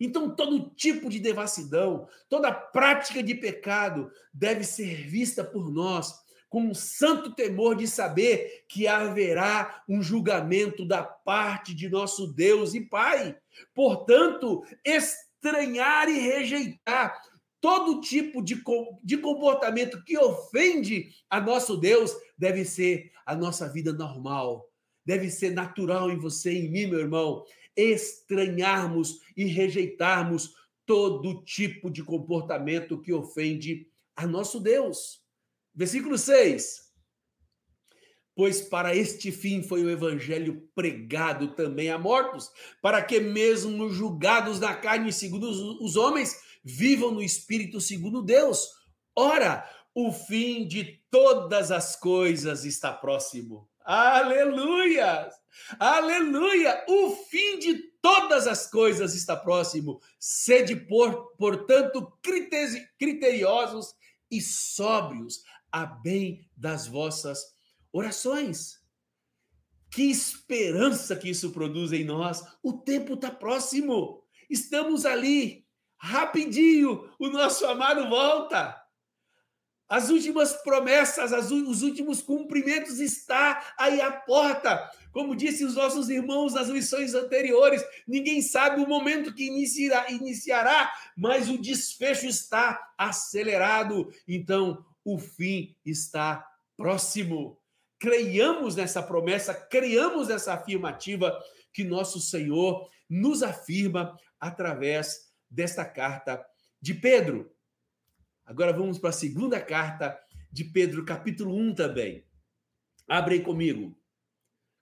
Então, 0.00 0.34
todo 0.34 0.70
tipo 0.70 1.08
de 1.08 1.18
devassidão, 1.18 2.06
toda 2.28 2.52
prática 2.52 3.22
de 3.22 3.34
pecado 3.34 4.10
deve 4.32 4.62
ser 4.62 5.06
vista 5.06 5.42
por 5.42 5.70
nós 5.70 6.14
com 6.56 6.68
um 6.70 6.74
santo 6.74 7.34
temor 7.34 7.76
de 7.76 7.86
saber 7.86 8.64
que 8.66 8.88
haverá 8.88 9.82
um 9.86 10.00
julgamento 10.00 10.86
da 10.86 11.04
parte 11.04 11.74
de 11.74 11.86
nosso 11.86 12.32
Deus 12.32 12.72
e 12.72 12.80
Pai. 12.80 13.36
Portanto, 13.74 14.64
estranhar 14.82 16.08
e 16.08 16.18
rejeitar 16.18 17.20
todo 17.60 18.00
tipo 18.00 18.42
de, 18.42 18.58
de 19.04 19.18
comportamento 19.18 20.02
que 20.02 20.16
ofende 20.16 21.10
a 21.28 21.42
nosso 21.42 21.76
Deus 21.76 22.16
deve 22.38 22.64
ser 22.64 23.12
a 23.26 23.36
nossa 23.36 23.70
vida 23.70 23.92
normal, 23.92 24.66
deve 25.04 25.28
ser 25.28 25.50
natural 25.50 26.10
em 26.10 26.16
você 26.16 26.54
e 26.54 26.68
em 26.68 26.70
mim, 26.70 26.86
meu 26.86 27.00
irmão. 27.00 27.44
Estranharmos 27.76 29.20
e 29.36 29.44
rejeitarmos 29.44 30.54
todo 30.86 31.42
tipo 31.42 31.90
de 31.90 32.02
comportamento 32.02 32.98
que 32.98 33.12
ofende 33.12 33.86
a 34.16 34.26
nosso 34.26 34.58
Deus. 34.58 35.25
Versículo 35.76 36.16
6. 36.16 36.86
Pois 38.34 38.60
para 38.62 38.94
este 38.94 39.30
fim 39.30 39.62
foi 39.62 39.84
o 39.84 39.90
evangelho 39.90 40.68
pregado 40.74 41.54
também 41.54 41.90
a 41.90 41.98
mortos, 41.98 42.50
para 42.82 43.02
que 43.02 43.20
mesmo 43.20 43.90
julgados 43.90 44.58
na 44.58 44.74
carne 44.74 45.12
segundo 45.12 45.48
os 45.82 45.96
homens, 45.96 46.38
vivam 46.64 47.12
no 47.12 47.22
espírito 47.22 47.80
segundo 47.80 48.22
Deus. 48.22 48.68
Ora, 49.14 49.68
o 49.94 50.12
fim 50.12 50.66
de 50.66 51.00
todas 51.10 51.70
as 51.70 51.96
coisas 51.96 52.64
está 52.64 52.92
próximo. 52.92 53.68
Aleluia! 53.82 55.30
Aleluia! 55.78 56.84
O 56.88 57.16
fim 57.30 57.58
de 57.58 57.78
todas 58.02 58.46
as 58.46 58.66
coisas 58.66 59.14
está 59.14 59.34
próximo. 59.34 60.00
Sede, 60.18 60.76
por, 60.76 61.34
portanto, 61.38 62.12
criteriosos 62.98 63.94
e 64.30 64.40
sóbrios, 64.40 65.42
a 65.76 65.84
bem 65.84 66.48
das 66.56 66.86
vossas 66.86 67.54
orações. 67.92 68.80
Que 69.90 70.04
esperança 70.04 71.14
que 71.14 71.28
isso 71.28 71.50
produz 71.50 71.92
em 71.92 72.02
nós. 72.02 72.42
O 72.62 72.72
tempo 72.72 73.12
está 73.12 73.30
próximo. 73.30 74.24
Estamos 74.48 75.04
ali. 75.04 75.66
Rapidinho, 75.98 77.10
o 77.18 77.28
nosso 77.28 77.66
amado 77.66 78.08
volta. 78.08 78.74
As 79.86 80.08
últimas 80.08 80.54
promessas, 80.62 81.34
as, 81.34 81.50
os 81.50 81.82
últimos 81.82 82.22
cumprimentos 82.22 82.98
está 82.98 83.74
aí 83.78 84.00
à 84.00 84.10
porta. 84.10 84.90
Como 85.12 85.36
disse 85.36 85.62
os 85.62 85.74
nossos 85.74 86.08
irmãos 86.08 86.54
nas 86.54 86.68
lições 86.68 87.14
anteriores, 87.14 87.84
ninguém 88.08 88.40
sabe 88.40 88.80
o 88.80 88.88
momento 88.88 89.34
que 89.34 89.46
iniciará, 89.46 90.10
iniciará, 90.10 90.90
mas 91.14 91.50
o 91.50 91.58
desfecho 91.58 92.26
está 92.26 92.94
acelerado. 92.96 94.10
Então, 94.26 94.84
o 95.06 95.18
fim 95.18 95.76
está 95.84 96.44
próximo. 96.76 97.62
creiamos 97.98 98.74
nessa 98.76 99.02
promessa, 99.02 99.54
creiamos 99.54 100.28
nessa 100.28 100.52
afirmativa 100.52 101.42
que 101.72 101.84
nosso 101.84 102.20
Senhor 102.20 102.90
nos 103.08 103.42
afirma 103.42 104.18
através 104.38 105.32
desta 105.48 105.84
carta 105.84 106.44
de 106.82 106.92
Pedro. 106.92 107.50
Agora 108.44 108.72
vamos 108.72 108.98
para 108.98 109.10
a 109.10 109.12
segunda 109.12 109.60
carta 109.62 110.20
de 110.52 110.64
Pedro, 110.64 111.04
capítulo 111.04 111.54
1 111.54 111.74
também. 111.74 112.26
Abre 113.08 113.36
aí 113.36 113.42
comigo. 113.42 113.96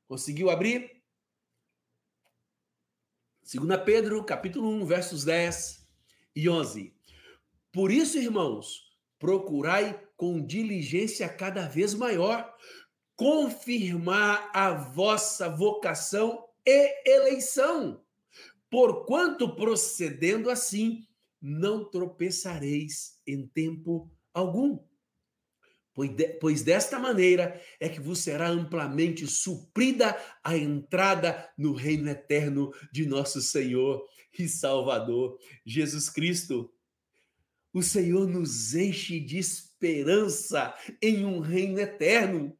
Conseguiu 0.08 0.50
abrir? 0.50 1.02
2 3.42 3.82
Pedro, 3.84 4.24
capítulo 4.24 4.68
1, 4.70 4.86
versos 4.86 5.22
10 5.24 5.86
e 6.34 6.48
11. 6.48 6.96
Por 7.70 7.92
isso, 7.92 8.18
irmãos, 8.18 8.83
procurai 9.24 9.98
com 10.18 10.44
diligência 10.44 11.26
cada 11.26 11.66
vez 11.66 11.94
maior 11.94 12.54
confirmar 13.16 14.50
a 14.52 14.72
vossa 14.74 15.48
vocação 15.48 16.44
e 16.66 17.10
eleição, 17.10 18.04
porquanto 18.68 19.56
procedendo 19.56 20.50
assim 20.50 21.06
não 21.40 21.88
tropeçareis 21.88 23.18
em 23.26 23.46
tempo 23.46 24.12
algum. 24.34 24.78
Pois 26.38 26.60
desta 26.60 26.98
maneira 26.98 27.58
é 27.80 27.88
que 27.88 28.00
vos 28.00 28.18
será 28.18 28.50
amplamente 28.50 29.26
suprida 29.26 30.14
a 30.42 30.54
entrada 30.54 31.50
no 31.56 31.72
reino 31.72 32.10
eterno 32.10 32.74
de 32.92 33.06
nosso 33.06 33.40
Senhor 33.40 34.04
e 34.38 34.46
Salvador 34.46 35.38
Jesus 35.64 36.10
Cristo. 36.10 36.73
O 37.74 37.82
Senhor 37.82 38.28
nos 38.28 38.72
enche 38.72 39.18
de 39.18 39.36
esperança 39.36 40.72
em 41.02 41.26
um 41.26 41.40
reino 41.40 41.80
eterno. 41.80 42.56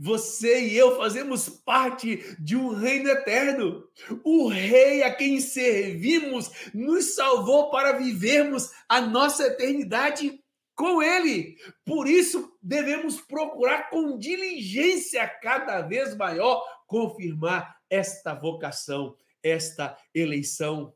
Você 0.00 0.68
e 0.68 0.74
eu 0.74 0.96
fazemos 0.96 1.50
parte 1.50 2.34
de 2.38 2.56
um 2.56 2.70
reino 2.70 3.10
eterno. 3.10 3.86
O 4.24 4.48
Rei 4.48 5.02
a 5.02 5.14
quem 5.14 5.38
servimos 5.38 6.50
nos 6.72 7.14
salvou 7.14 7.70
para 7.70 7.98
vivermos 7.98 8.70
a 8.88 9.02
nossa 9.02 9.48
eternidade 9.48 10.42
com 10.74 11.02
Ele. 11.02 11.58
Por 11.84 12.08
isso, 12.08 12.50
devemos 12.62 13.20
procurar 13.20 13.90
com 13.90 14.16
diligência 14.16 15.28
cada 15.28 15.82
vez 15.82 16.16
maior 16.16 16.64
confirmar 16.86 17.76
esta 17.90 18.32
vocação, 18.32 19.14
esta 19.42 19.94
eleição. 20.14 20.94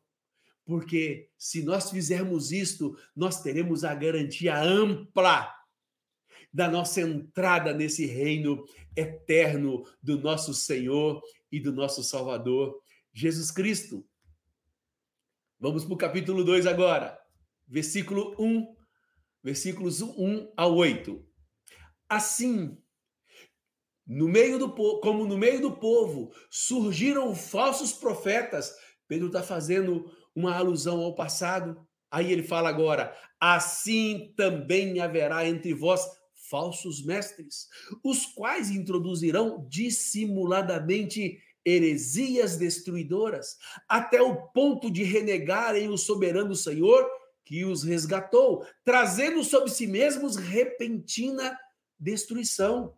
Porque 0.69 1.31
se 1.39 1.63
nós 1.63 1.91
fizermos 1.91 2.53
isto, 2.53 2.95
nós 3.17 3.43
teremos 3.43 3.85
a 3.85 3.95
garantia 3.95 4.55
ampla 4.61 5.51
da 6.53 6.69
nossa 6.69 7.01
entrada 7.01 7.73
nesse 7.73 8.05
reino 8.05 8.67
eterno 8.95 9.83
do 10.03 10.21
nosso 10.21 10.53
Senhor 10.53 11.23
e 11.51 11.59
do 11.59 11.73
nosso 11.73 12.05
Salvador, 12.05 12.79
Jesus 13.15 13.51
Cristo. 13.51 14.07
Vamos 15.59 15.87
para 15.87 15.95
o 15.95 15.97
capítulo 15.97 16.45
2 16.45 16.67
agora, 16.67 17.19
versículo 17.67 18.37
1, 18.39 18.77
versículos 19.43 20.03
1 20.03 20.53
a 20.55 20.67
8. 20.67 21.27
Assim, 22.11 22.77
no 24.07 24.29
meio 24.29 24.59
do 24.59 24.71
como 25.01 25.25
no 25.25 25.39
meio 25.39 25.63
do 25.63 25.79
povo 25.79 26.31
surgiram 26.51 27.35
falsos 27.35 27.91
profetas, 27.91 28.71
Pedro 29.07 29.29
está 29.29 29.43
fazendo 29.43 30.15
uma 30.35 30.55
alusão 30.55 31.01
ao 31.01 31.15
passado. 31.15 31.87
Aí 32.11 32.33
ele 32.33 32.43
fala 32.43 32.69
agora: 32.69 33.15
assim 33.41 34.33
também 34.37 35.01
haverá 35.01 35.47
entre 35.47 35.75
vós 35.75 36.05
falsos 36.49 37.05
mestres, 37.05 37.69
os 38.03 38.27
quais 38.27 38.71
introduzirão 38.71 39.67
dissimuladamente 39.69 41.39
heresias 41.65 42.57
destruidoras, 42.57 43.57
até 43.89 44.23
o 44.23 44.35
ponto 44.49 44.91
de 44.91 45.03
renegarem 45.03 45.89
o 45.89 45.99
soberano 45.99 46.55
Senhor 46.55 47.07
que 47.45 47.65
os 47.65 47.83
resgatou, 47.83 48.67
trazendo 48.85 49.43
sobre 49.45 49.71
si 49.71 49.87
mesmos 49.87 50.37
repentina 50.37 51.59
destruição. 51.99 52.95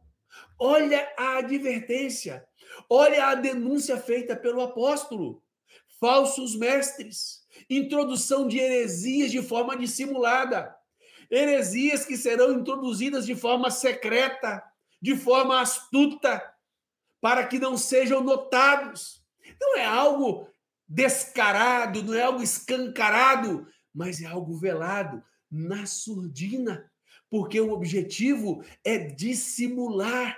Olha 0.58 1.08
a 1.16 1.38
advertência, 1.38 2.44
olha 2.88 3.26
a 3.26 3.34
denúncia 3.34 3.96
feita 3.96 4.36
pelo 4.36 4.60
apóstolo. 4.60 5.42
Falsos 6.00 6.56
mestres, 6.56 7.42
introdução 7.68 8.48
de 8.48 8.58
heresias 8.58 9.30
de 9.30 9.42
forma 9.42 9.76
dissimulada 9.76 10.74
heresias 11.30 12.04
que 12.04 12.16
serão 12.16 12.58
introduzidas 12.58 13.24
de 13.24 13.36
forma 13.36 13.70
secreta, 13.70 14.62
de 15.00 15.16
forma 15.16 15.60
astuta, 15.60 16.42
para 17.20 17.46
que 17.46 17.58
não 17.58 17.76
sejam 17.76 18.22
notados. 18.22 19.22
Não 19.60 19.78
é 19.78 19.84
algo 19.84 20.48
descarado, 20.88 22.02
não 22.02 22.14
é 22.14 22.22
algo 22.22 22.42
escancarado, 22.42 23.66
mas 23.94 24.20
é 24.20 24.26
algo 24.26 24.56
velado, 24.56 25.22
na 25.50 25.86
surdina, 25.86 26.90
porque 27.28 27.60
o 27.60 27.72
objetivo 27.72 28.64
é 28.84 28.98
dissimular, 28.98 30.36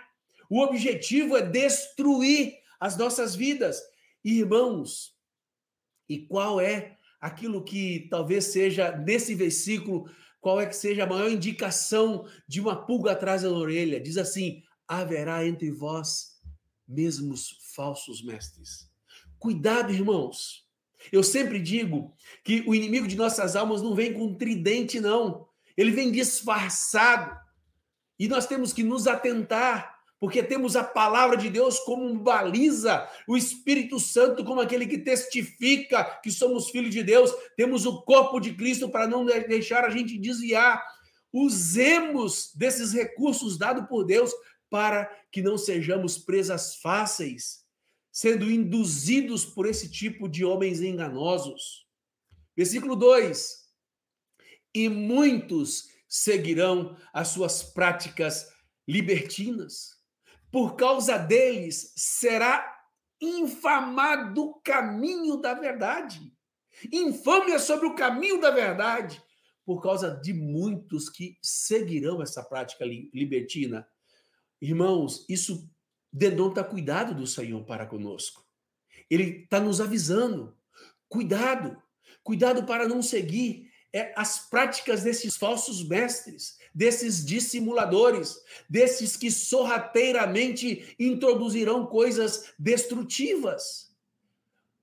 o 0.48 0.60
objetivo 0.60 1.36
é 1.36 1.42
destruir 1.42 2.58
as 2.78 2.96
nossas 2.96 3.34
vidas. 3.34 3.80
Irmãos, 4.22 5.14
e 6.12 6.26
qual 6.26 6.60
é 6.60 6.96
aquilo 7.20 7.62
que 7.62 8.08
talvez 8.10 8.46
seja 8.46 8.96
nesse 8.96 9.34
versículo 9.34 10.10
qual 10.42 10.60
é 10.60 10.66
que 10.66 10.74
seja 10.74 11.04
a 11.04 11.06
maior 11.06 11.30
indicação 11.30 12.26
de 12.48 12.60
uma 12.60 12.84
pulga 12.84 13.12
atrás 13.12 13.42
da 13.42 13.48
orelha. 13.48 14.00
Diz 14.00 14.18
assim: 14.18 14.62
haverá 14.88 15.46
entre 15.46 15.70
vós 15.70 16.32
mesmos 16.86 17.58
falsos 17.74 18.22
mestres. 18.22 18.90
Cuidado, 19.38 19.92
irmãos. 19.92 20.66
Eu 21.10 21.22
sempre 21.22 21.60
digo 21.60 22.14
que 22.44 22.62
o 22.66 22.74
inimigo 22.74 23.08
de 23.08 23.16
nossas 23.16 23.56
almas 23.56 23.82
não 23.82 23.94
vem 23.94 24.12
com 24.12 24.34
tridente, 24.34 25.00
não. 25.00 25.48
Ele 25.76 25.92
vem 25.92 26.12
disfarçado. 26.12 27.36
E 28.18 28.28
nós 28.28 28.46
temos 28.46 28.72
que 28.72 28.82
nos 28.82 29.06
atentar 29.06 30.01
porque 30.22 30.40
temos 30.40 30.76
a 30.76 30.84
palavra 30.84 31.36
de 31.36 31.50
Deus 31.50 31.80
como 31.80 32.14
baliza, 32.14 33.10
o 33.26 33.36
Espírito 33.36 33.98
Santo 33.98 34.44
como 34.44 34.60
aquele 34.60 34.86
que 34.86 34.98
testifica 34.98 36.04
que 36.22 36.30
somos 36.30 36.70
filhos 36.70 36.94
de 36.94 37.02
Deus, 37.02 37.32
temos 37.56 37.86
o 37.86 38.02
corpo 38.02 38.38
de 38.38 38.54
Cristo 38.54 38.88
para 38.88 39.08
não 39.08 39.26
deixar 39.26 39.84
a 39.84 39.90
gente 39.90 40.16
desviar. 40.16 40.80
Usemos 41.32 42.52
desses 42.54 42.92
recursos 42.92 43.58
dados 43.58 43.84
por 43.88 44.04
Deus 44.04 44.32
para 44.70 45.10
que 45.32 45.42
não 45.42 45.58
sejamos 45.58 46.18
presas 46.18 46.76
fáceis, 46.76 47.64
sendo 48.12 48.48
induzidos 48.48 49.44
por 49.44 49.66
esse 49.66 49.90
tipo 49.90 50.28
de 50.28 50.44
homens 50.44 50.80
enganosos. 50.80 51.84
Versículo 52.56 52.94
2: 52.94 53.58
E 54.72 54.88
muitos 54.88 55.88
seguirão 56.08 56.96
as 57.12 57.26
suas 57.26 57.64
práticas 57.64 58.52
libertinas 58.86 60.00
por 60.52 60.76
causa 60.76 61.16
deles 61.16 61.94
será 61.96 62.78
infamado 63.18 64.42
o 64.42 64.54
caminho 64.60 65.38
da 65.38 65.54
verdade. 65.54 66.20
Infâmia 66.92 67.58
sobre 67.58 67.86
o 67.86 67.94
caminho 67.94 68.38
da 68.38 68.50
verdade, 68.50 69.22
por 69.64 69.80
causa 69.80 70.10
de 70.10 70.34
muitos 70.34 71.08
que 71.08 71.38
seguirão 71.40 72.20
essa 72.20 72.42
prática 72.42 72.84
libertina. 72.84 73.88
Irmãos, 74.60 75.24
isso 75.26 75.70
denota 76.12 76.62
cuidado 76.62 77.14
do 77.14 77.26
Senhor 77.26 77.64
para 77.64 77.86
conosco. 77.86 78.46
Ele 79.08 79.44
está 79.44 79.58
nos 79.58 79.80
avisando. 79.80 80.54
Cuidado, 81.08 81.80
cuidado 82.22 82.64
para 82.64 82.86
não 82.86 83.02
seguir 83.02 83.71
é, 83.92 84.12
as 84.16 84.38
práticas 84.48 85.02
desses 85.02 85.36
falsos 85.36 85.86
mestres, 85.86 86.56
desses 86.74 87.24
dissimuladores, 87.24 88.36
desses 88.68 89.16
que 89.16 89.30
sorrateiramente 89.30 90.94
introduzirão 90.98 91.86
coisas 91.86 92.52
destrutivas, 92.58 93.90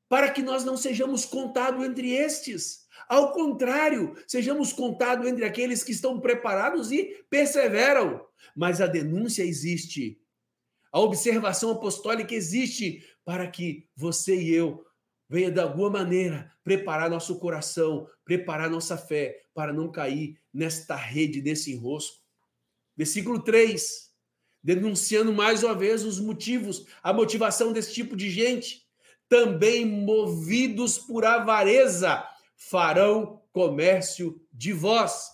para 0.08 0.30
que 0.30 0.42
nós 0.42 0.64
não 0.64 0.78
sejamos 0.78 1.26
contados 1.26 1.84
entre 1.84 2.12
estes. 2.12 2.88
Ao 3.08 3.32
contrário, 3.32 4.16
sejamos 4.28 4.72
contados 4.72 5.28
entre 5.28 5.46
aqueles 5.46 5.84
que 5.84 5.92
estão 5.92 6.20
preparados 6.20 6.92
e 6.92 7.24
perseveram. 7.30 8.24
Mas 8.56 8.82
a 8.82 8.88
denúncia 8.88 9.44
existe, 9.44 10.20
a 10.92 11.00
observação 11.00 11.72
apostólica 11.72 12.34
existe 12.34 13.04
para 13.24 13.48
que 13.48 13.88
você 13.96 14.36
e 14.36 14.52
eu 14.52 14.84
venha 15.30 15.52
de 15.52 15.60
alguma 15.60 15.90
maneira 15.92 16.52
preparar 16.64 17.10
nosso 17.10 17.40
coração, 17.40 18.08
preparar 18.26 18.70
nossa 18.70 18.98
fé 18.98 19.44
para 19.54 19.72
não 19.72 19.92
cair 19.92 20.40
nesta 20.54 20.96
rede, 20.96 21.42
nesse 21.42 21.72
enrosco. 21.72 22.18
Versículo 22.98 23.42
3, 23.42 24.10
denunciando 24.62 25.32
mais 25.32 25.64
uma 25.64 25.76
vez 25.76 26.04
os 26.04 26.20
motivos, 26.20 26.86
a 27.04 27.14
motivação 27.14 27.72
desse 27.72 27.94
tipo 27.94 28.16
de 28.16 28.30
gente. 28.30 28.88
Também 29.30 29.86
movidos 29.86 30.98
por 30.98 31.24
avareza, 31.24 32.28
farão 32.56 33.44
comércio 33.52 34.42
de 34.52 34.74
vós, 34.74 35.30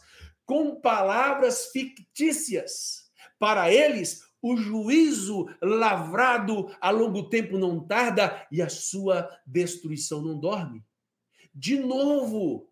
com 0.46 0.80
palavras 0.82 1.68
fictícias. 1.68 3.06
Para 3.40 3.72
eles, 3.72 4.25
o 4.46 4.56
juízo 4.56 5.48
lavrado 5.60 6.72
a 6.80 6.92
longo 6.92 7.28
tempo 7.30 7.58
não 7.58 7.80
tarda 7.80 8.46
e 8.52 8.62
a 8.62 8.70
sua 8.70 9.28
destruição 9.44 10.22
não 10.22 10.40
dorme. 10.40 10.86
De 11.52 11.80
novo, 11.80 12.70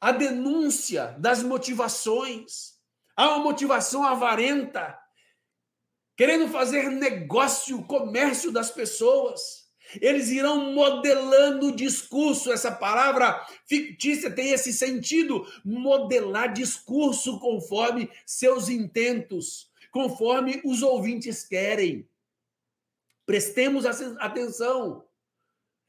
a 0.00 0.12
denúncia 0.12 1.14
das 1.18 1.42
motivações. 1.42 2.78
Há 3.14 3.28
uma 3.28 3.44
motivação 3.44 4.02
avarenta, 4.02 4.98
querendo 6.16 6.48
fazer 6.48 6.88
negócio, 6.88 7.84
comércio 7.84 8.50
das 8.50 8.70
pessoas. 8.70 9.64
Eles 10.00 10.30
irão 10.30 10.72
modelando 10.72 11.66
o 11.66 11.76
discurso. 11.76 12.50
Essa 12.50 12.72
palavra 12.72 13.46
fictícia 13.68 14.30
tem 14.30 14.52
esse 14.52 14.72
sentido: 14.72 15.46
modelar 15.62 16.50
discurso 16.50 17.38
conforme 17.38 18.10
seus 18.24 18.70
intentos, 18.70 19.70
conforme 19.94 20.60
os 20.64 20.82
ouvintes 20.82 21.44
querem. 21.44 22.08
Prestemos 23.24 23.86
atenção. 23.86 25.04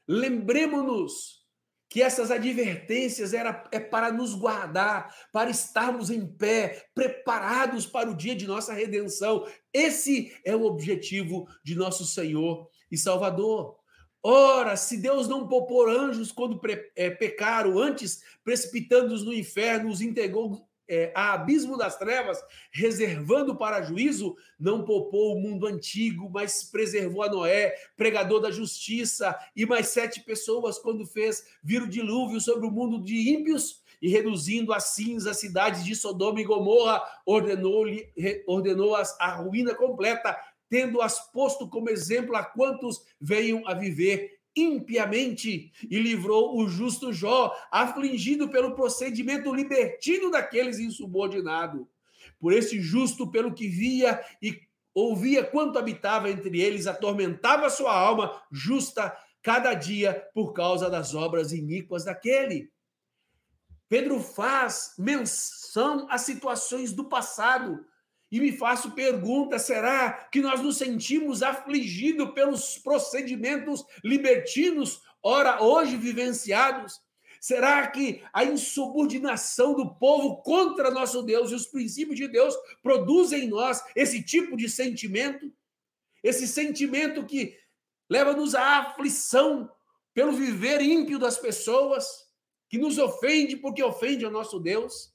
Lembremos-nos 0.06 1.44
que 1.88 2.00
essas 2.00 2.30
advertências 2.30 3.34
era, 3.34 3.68
é 3.72 3.80
para 3.80 4.12
nos 4.12 4.32
guardar, 4.34 5.12
para 5.32 5.50
estarmos 5.50 6.08
em 6.08 6.24
pé, 6.24 6.86
preparados 6.94 7.84
para 7.84 8.08
o 8.08 8.14
dia 8.14 8.36
de 8.36 8.46
nossa 8.46 8.72
redenção. 8.72 9.44
Esse 9.72 10.32
é 10.44 10.54
o 10.54 10.62
objetivo 10.62 11.48
de 11.64 11.74
nosso 11.74 12.06
Senhor 12.06 12.70
e 12.88 12.96
Salvador. 12.96 13.76
Ora, 14.22 14.76
se 14.76 14.98
Deus 14.98 15.26
não 15.26 15.48
poupou 15.48 15.88
anjos 15.88 16.30
quando 16.30 16.60
é, 16.94 17.10
pecaram, 17.10 17.76
antes 17.76 18.22
precipitando-os 18.44 19.24
no 19.24 19.34
inferno, 19.34 19.90
os 19.90 20.00
entregou 20.00 20.65
é, 20.88 21.12
a 21.14 21.32
abismo 21.34 21.76
das 21.76 21.96
trevas, 21.96 22.42
reservando 22.70 23.56
para 23.56 23.82
juízo, 23.82 24.36
não 24.58 24.84
poupou 24.84 25.34
o 25.34 25.40
mundo 25.40 25.66
antigo, 25.66 26.30
mas 26.30 26.64
preservou 26.64 27.22
a 27.22 27.28
Noé, 27.28 27.74
pregador 27.96 28.40
da 28.40 28.50
justiça, 28.50 29.36
e 29.54 29.66
mais 29.66 29.88
sete 29.88 30.22
pessoas, 30.22 30.78
quando 30.78 31.06
fez 31.06 31.44
vir 31.62 31.82
o 31.82 31.88
dilúvio 31.88 32.40
sobre 32.40 32.66
o 32.66 32.70
mundo 32.70 33.02
de 33.02 33.32
ímpios, 33.32 33.84
e 34.00 34.08
reduzindo 34.08 34.72
a 34.72 34.80
cinza 34.80 35.30
as 35.30 35.38
cidades 35.38 35.84
de 35.84 35.94
Sodoma 35.94 36.40
e 36.40 36.44
Gomorra, 36.44 37.02
ordenou-lhe 37.24 38.12
ordenou 38.46 38.94
a 38.94 39.30
ruína 39.30 39.74
completa, 39.74 40.38
tendo-as 40.68 41.32
posto 41.32 41.68
como 41.68 41.88
exemplo 41.88 42.36
a 42.36 42.44
quantos 42.44 43.02
venham 43.20 43.66
a 43.66 43.74
viver 43.74 44.35
impiamente 44.56 45.70
e 45.88 45.98
livrou 45.98 46.56
o 46.56 46.68
justo 46.68 47.12
Jó, 47.12 47.54
afligido 47.70 48.48
pelo 48.48 48.74
procedimento 48.74 49.52
libertino 49.52 50.30
daqueles 50.30 50.78
insubordinados. 50.78 51.86
Por 52.38 52.52
esse 52.52 52.80
justo, 52.80 53.30
pelo 53.30 53.52
que 53.52 53.68
via 53.68 54.24
e 54.40 54.60
ouvia 54.94 55.44
quanto 55.44 55.78
habitava 55.78 56.30
entre 56.30 56.60
eles, 56.60 56.86
atormentava 56.86 57.68
sua 57.68 57.94
alma 57.94 58.42
justa 58.50 59.14
cada 59.42 59.74
dia 59.74 60.26
por 60.34 60.52
causa 60.52 60.88
das 60.88 61.14
obras 61.14 61.52
iníquas 61.52 62.04
daquele. 62.04 62.70
Pedro 63.88 64.20
faz 64.20 64.94
menção 64.98 66.06
às 66.10 66.22
situações 66.22 66.92
do 66.92 67.04
passado, 67.04 67.84
e 68.30 68.40
me 68.40 68.52
faço 68.52 68.92
pergunta: 68.92 69.58
será 69.58 70.12
que 70.30 70.40
nós 70.40 70.60
nos 70.60 70.76
sentimos 70.76 71.42
afligidos 71.42 72.32
pelos 72.32 72.78
procedimentos 72.78 73.84
libertinos, 74.02 75.00
ora 75.22 75.62
hoje 75.62 75.96
vivenciados? 75.96 77.00
Será 77.40 77.86
que 77.86 78.24
a 78.32 78.44
insubordinação 78.44 79.74
do 79.74 79.94
povo 79.94 80.42
contra 80.42 80.90
nosso 80.90 81.22
Deus 81.22 81.50
e 81.50 81.54
os 81.54 81.66
princípios 81.66 82.16
de 82.16 82.26
Deus 82.26 82.56
produzem 82.82 83.44
em 83.44 83.48
nós 83.48 83.82
esse 83.94 84.22
tipo 84.22 84.56
de 84.56 84.68
sentimento? 84.68 85.52
Esse 86.24 86.48
sentimento 86.48 87.24
que 87.24 87.56
leva-nos 88.10 88.54
à 88.54 88.78
aflição 88.78 89.70
pelo 90.12 90.32
viver 90.32 90.80
ímpio 90.80 91.18
das 91.18 91.38
pessoas, 91.38 92.26
que 92.68 92.78
nos 92.78 92.98
ofende 92.98 93.56
porque 93.56 93.82
ofende 93.82 94.24
ao 94.24 94.30
nosso 94.30 94.58
Deus? 94.58 95.12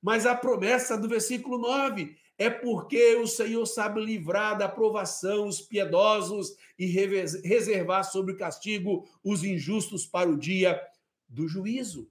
Mas 0.00 0.26
a 0.26 0.34
promessa 0.36 0.96
do 0.98 1.08
versículo 1.08 1.58
9 1.58 2.14
é 2.36 2.50
porque 2.50 3.16
o 3.16 3.26
Senhor 3.26 3.64
sabe 3.66 4.04
livrar 4.04 4.58
da 4.58 4.64
aprovação 4.64 5.46
os 5.46 5.60
piedosos 5.60 6.56
e 6.78 6.86
reservar 6.86 8.04
sobre 8.04 8.32
o 8.32 8.36
castigo 8.36 9.08
os 9.22 9.44
injustos 9.44 10.04
para 10.04 10.28
o 10.28 10.36
dia 10.36 10.80
do 11.28 11.46
juízo. 11.46 12.10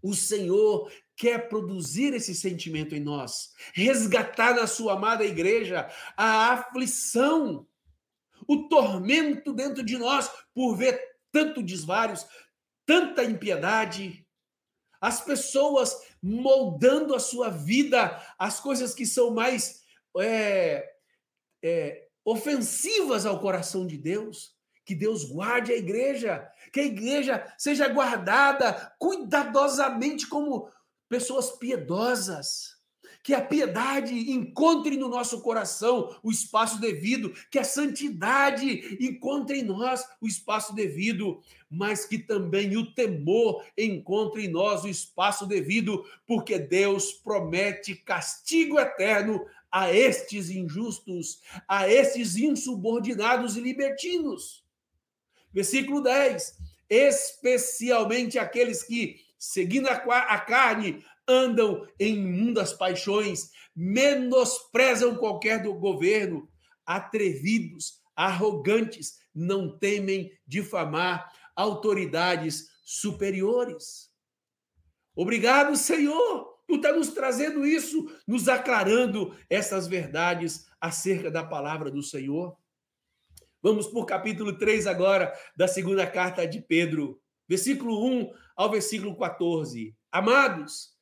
O 0.00 0.14
Senhor 0.14 0.90
quer 1.16 1.48
produzir 1.48 2.12
esse 2.14 2.34
sentimento 2.34 2.94
em 2.94 3.00
nós, 3.00 3.52
resgatar 3.72 4.54
na 4.54 4.66
sua 4.66 4.94
amada 4.94 5.24
igreja 5.24 5.88
a 6.16 6.52
aflição, 6.52 7.66
o 8.46 8.68
tormento 8.68 9.52
dentro 9.52 9.82
de 9.82 9.96
nós 9.96 10.30
por 10.52 10.76
ver 10.76 11.00
tanto 11.32 11.62
desvários, 11.62 12.26
tanta 12.86 13.24
impiedade, 13.24 14.24
as 15.00 15.20
pessoas 15.20 15.96
moldando 16.26 17.14
a 17.14 17.20
sua 17.20 17.50
vida, 17.50 18.18
as 18.38 18.58
coisas 18.58 18.94
que 18.94 19.04
são 19.04 19.30
mais 19.30 19.82
é, 20.18 20.90
é, 21.62 22.08
ofensivas 22.24 23.26
ao 23.26 23.38
coração 23.40 23.86
de 23.86 23.98
Deus. 23.98 24.54
Que 24.86 24.94
Deus 24.94 25.24
guarde 25.24 25.72
a 25.72 25.76
igreja, 25.76 26.46
que 26.72 26.80
a 26.80 26.84
igreja 26.84 27.54
seja 27.58 27.88
guardada 27.88 28.94
cuidadosamente 28.98 30.26
como 30.26 30.70
pessoas 31.08 31.50
piedosas 31.52 32.73
que 33.24 33.32
a 33.32 33.40
piedade 33.40 34.30
encontre 34.30 34.98
no 34.98 35.08
nosso 35.08 35.40
coração 35.40 36.14
o 36.22 36.30
espaço 36.30 36.78
devido, 36.78 37.32
que 37.50 37.58
a 37.58 37.64
santidade 37.64 38.98
encontre 39.00 39.60
em 39.60 39.62
nós 39.62 40.04
o 40.20 40.28
espaço 40.28 40.74
devido, 40.74 41.40
mas 41.70 42.04
que 42.04 42.18
também 42.18 42.76
o 42.76 42.92
temor 42.92 43.64
encontre 43.78 44.44
em 44.44 44.48
nós 44.48 44.84
o 44.84 44.88
espaço 44.88 45.46
devido, 45.46 46.04
porque 46.26 46.58
Deus 46.58 47.12
promete 47.12 47.94
castigo 47.94 48.78
eterno 48.78 49.42
a 49.72 49.90
estes 49.90 50.50
injustos, 50.50 51.40
a 51.66 51.88
estes 51.88 52.36
insubordinados 52.36 53.56
e 53.56 53.60
libertinos. 53.62 54.62
Versículo 55.50 56.02
10: 56.02 56.58
especialmente 56.90 58.38
aqueles 58.38 58.82
que, 58.82 59.24
seguindo 59.38 59.88
a 59.88 60.38
carne, 60.40 61.02
andam 61.28 61.86
em 61.98 62.14
imundas 62.16 62.72
paixões, 62.72 63.50
menosprezam 63.74 65.16
qualquer 65.16 65.62
do 65.62 65.74
governo, 65.74 66.48
atrevidos, 66.86 68.00
arrogantes, 68.14 69.18
não 69.34 69.78
temem 69.78 70.30
difamar 70.46 71.32
autoridades 71.56 72.68
superiores. 72.84 74.10
Obrigado, 75.16 75.76
Senhor, 75.76 76.58
por 76.66 76.76
estar 76.76 76.92
nos 76.92 77.10
trazendo 77.10 77.64
isso, 77.64 78.10
nos 78.26 78.48
aclarando 78.48 79.36
essas 79.48 79.86
verdades 79.86 80.66
acerca 80.80 81.30
da 81.30 81.44
palavra 81.44 81.90
do 81.90 82.02
Senhor. 82.02 82.56
Vamos 83.62 83.86
por 83.86 84.04
capítulo 84.04 84.58
3 84.58 84.86
agora 84.86 85.32
da 85.56 85.66
segunda 85.66 86.06
carta 86.06 86.46
de 86.46 86.60
Pedro, 86.60 87.20
versículo 87.48 88.04
1 88.04 88.30
ao 88.56 88.70
versículo 88.70 89.16
14. 89.16 89.96
Amados, 90.12 90.93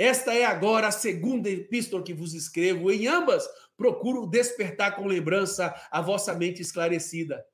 esta 0.00 0.32
é 0.32 0.46
agora 0.46 0.88
a 0.88 0.90
segunda 0.90 1.50
epístola 1.50 2.02
que 2.02 2.14
vos 2.14 2.32
escrevo. 2.32 2.90
Em 2.90 3.06
ambas, 3.06 3.46
procuro 3.76 4.26
despertar 4.26 4.96
com 4.96 5.06
lembrança 5.06 5.74
a 5.90 6.00
vossa 6.00 6.32
mente 6.32 6.62
esclarecida, 6.62 7.44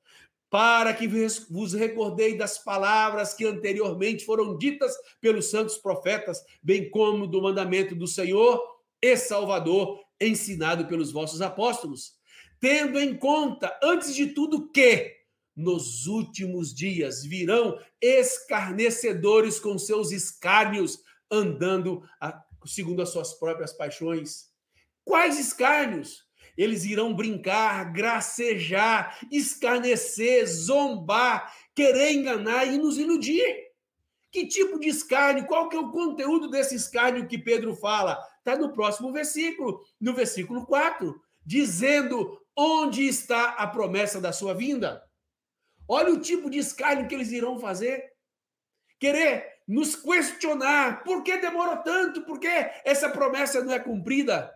para 0.49 0.93
que 0.93 1.09
vos 1.49 1.73
recordei 1.73 2.37
das 2.37 2.57
palavras 2.57 3.33
que 3.33 3.43
anteriormente 3.43 4.23
foram 4.23 4.57
ditas 4.57 4.95
pelos 5.19 5.49
santos 5.49 5.77
profetas, 5.77 6.41
bem 6.63 6.89
como 6.89 7.27
do 7.27 7.41
mandamento 7.41 7.93
do 7.93 8.07
Senhor 8.07 8.63
e 9.01 9.17
Salvador, 9.17 9.99
ensinado 10.17 10.85
pelos 10.87 11.11
vossos 11.11 11.41
apóstolos, 11.41 12.13
tendo 12.61 12.97
em 12.97 13.13
conta, 13.13 13.77
antes 13.83 14.15
de 14.15 14.27
tudo, 14.27 14.71
que 14.71 15.17
nos 15.53 16.07
últimos 16.07 16.73
dias 16.73 17.25
virão 17.25 17.77
escarnecedores 18.01 19.59
com 19.59 19.77
seus 19.77 20.13
escárnios 20.13 21.05
andando 21.31 22.03
a, 22.19 22.43
segundo 22.65 23.01
as 23.01 23.09
suas 23.09 23.33
próprias 23.33 23.73
paixões. 23.73 24.49
Quais 25.03 25.39
escárnios? 25.39 26.25
Eles 26.57 26.85
irão 26.85 27.13
brincar, 27.13 27.93
gracejar, 27.93 29.19
escarnecer, 29.31 30.47
zombar, 30.47 31.53
querer 31.75 32.13
enganar 32.13 32.65
e 32.65 32.77
nos 32.77 32.97
iludir. 32.97 33.67
Que 34.31 34.47
tipo 34.47 34.79
de 34.79 34.89
escárnio? 34.89 35.45
Qual 35.45 35.69
que 35.69 35.77
é 35.77 35.79
o 35.79 35.91
conteúdo 35.91 36.49
desse 36.49 36.75
escárnio 36.75 37.27
que 37.27 37.37
Pedro 37.37 37.75
fala? 37.75 38.19
Está 38.39 38.57
no 38.57 38.73
próximo 38.73 39.11
versículo, 39.11 39.81
no 40.01 40.13
versículo 40.13 40.65
4, 40.65 41.19
dizendo 41.45 42.41
onde 42.55 43.05
está 43.05 43.51
a 43.51 43.67
promessa 43.67 44.19
da 44.19 44.33
sua 44.33 44.53
vinda. 44.53 45.03
Olha 45.87 46.11
o 46.11 46.19
tipo 46.19 46.49
de 46.49 46.57
escárnio 46.57 47.07
que 47.07 47.15
eles 47.15 47.31
irão 47.31 47.59
fazer. 47.59 48.03
Querer 48.99 49.56
nos 49.67 49.95
questionar 49.95 51.03
por 51.03 51.23
que 51.23 51.37
demorou 51.37 51.77
tanto, 51.77 52.21
por 52.21 52.39
que 52.39 52.47
essa 52.85 53.09
promessa 53.09 53.63
não 53.63 53.73
é 53.73 53.79
cumprida. 53.79 54.53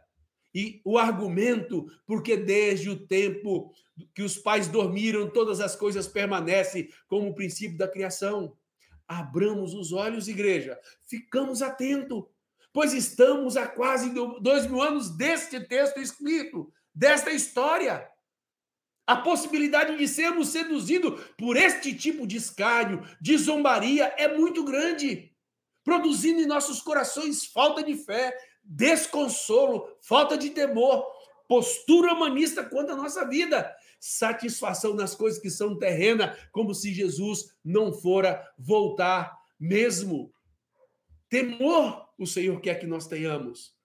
E 0.54 0.82
o 0.84 0.98
argumento, 0.98 1.86
porque 2.06 2.38
desde 2.38 2.90
o 2.90 3.08
tempo 3.08 3.74
que 4.14 4.22
os 4.22 4.38
pais 4.38 4.68
dormiram, 4.68 5.30
todas 5.30 5.60
as 5.60 5.76
coisas 5.76 6.08
permanecem 6.08 6.90
como 7.08 7.30
o 7.30 7.36
princípio 7.36 7.78
da 7.78 7.88
criação. 7.88 8.56
Abramos 9.08 9.74
os 9.74 9.92
olhos, 9.92 10.28
igreja, 10.28 10.80
ficamos 11.06 11.62
atentos, 11.62 12.24
pois 12.72 12.94
estamos 12.94 13.58
há 13.58 13.68
quase 13.68 14.14
dois 14.42 14.66
mil 14.66 14.82
anos 14.82 15.10
deste 15.10 15.60
texto 15.60 16.00
escrito, 16.00 16.72
desta 16.94 17.32
história. 17.32 18.10
A 19.12 19.18
possibilidade 19.18 19.98
de 19.98 20.08
sermos 20.08 20.48
seduzidos 20.48 21.20
por 21.38 21.58
este 21.58 21.94
tipo 21.94 22.26
de 22.26 22.38
escárnio, 22.38 23.06
de 23.20 23.38
zombaria, 23.38 24.06
é 24.18 24.38
muito 24.38 24.64
grande, 24.64 25.36
produzindo 25.84 26.40
em 26.40 26.46
nossos 26.46 26.82
corações 26.82 27.46
falta 27.46 27.84
de 27.84 27.94
fé, 27.94 28.34
desconsolo, 28.64 29.98
falta 30.00 30.38
de 30.38 30.52
temor, 30.52 31.06
postura 31.46 32.14
humanista 32.14 32.64
quanto 32.64 32.94
à 32.94 32.96
nossa 32.96 33.28
vida, 33.28 33.76
satisfação 34.00 34.94
nas 34.94 35.14
coisas 35.14 35.42
que 35.42 35.50
são 35.50 35.78
terrenas, 35.78 36.40
como 36.50 36.74
se 36.74 36.94
Jesus 36.94 37.54
não 37.66 37.92
fora 37.92 38.42
voltar 38.58 39.38
mesmo. 39.60 40.34
Temor 41.28 42.08
o 42.18 42.26
Senhor 42.26 42.62
quer 42.62 42.76
que 42.76 42.88
nós 42.88 43.08
tenhamos. 43.08 43.76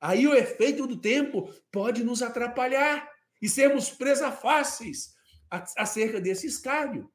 Aí 0.00 0.26
o 0.26 0.34
efeito 0.34 0.86
do 0.86 0.96
tempo 0.96 1.52
pode 1.70 2.02
nos 2.02 2.22
atrapalhar 2.22 3.11
e 3.42 3.48
sermos 3.48 3.90
presa 3.90 4.30
fáceis 4.30 5.14
acerca 5.50 6.20
desse 6.20 6.46
escárnio. 6.46 7.10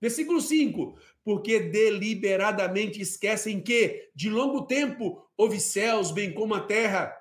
Versículo 0.00 0.40
5: 0.40 0.98
Porque 1.24 1.58
deliberadamente 1.58 3.00
esquecem 3.00 3.60
que, 3.60 4.10
de 4.14 4.28
longo 4.30 4.66
tempo, 4.66 5.26
houve 5.36 5.58
céus, 5.58 6.10
bem 6.10 6.32
como 6.32 6.54
a 6.54 6.60
terra, 6.60 7.16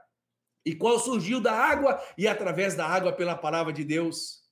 e 0.66 0.76
qual 0.76 1.00
surgiu 1.00 1.42
da 1.42 1.54
água 1.54 2.02
e 2.18 2.28
através 2.28 2.76
da 2.76 2.86
água 2.86 3.14
pela 3.14 3.36
palavra 3.36 3.74
de 3.74 3.84
Deus, 3.84 4.44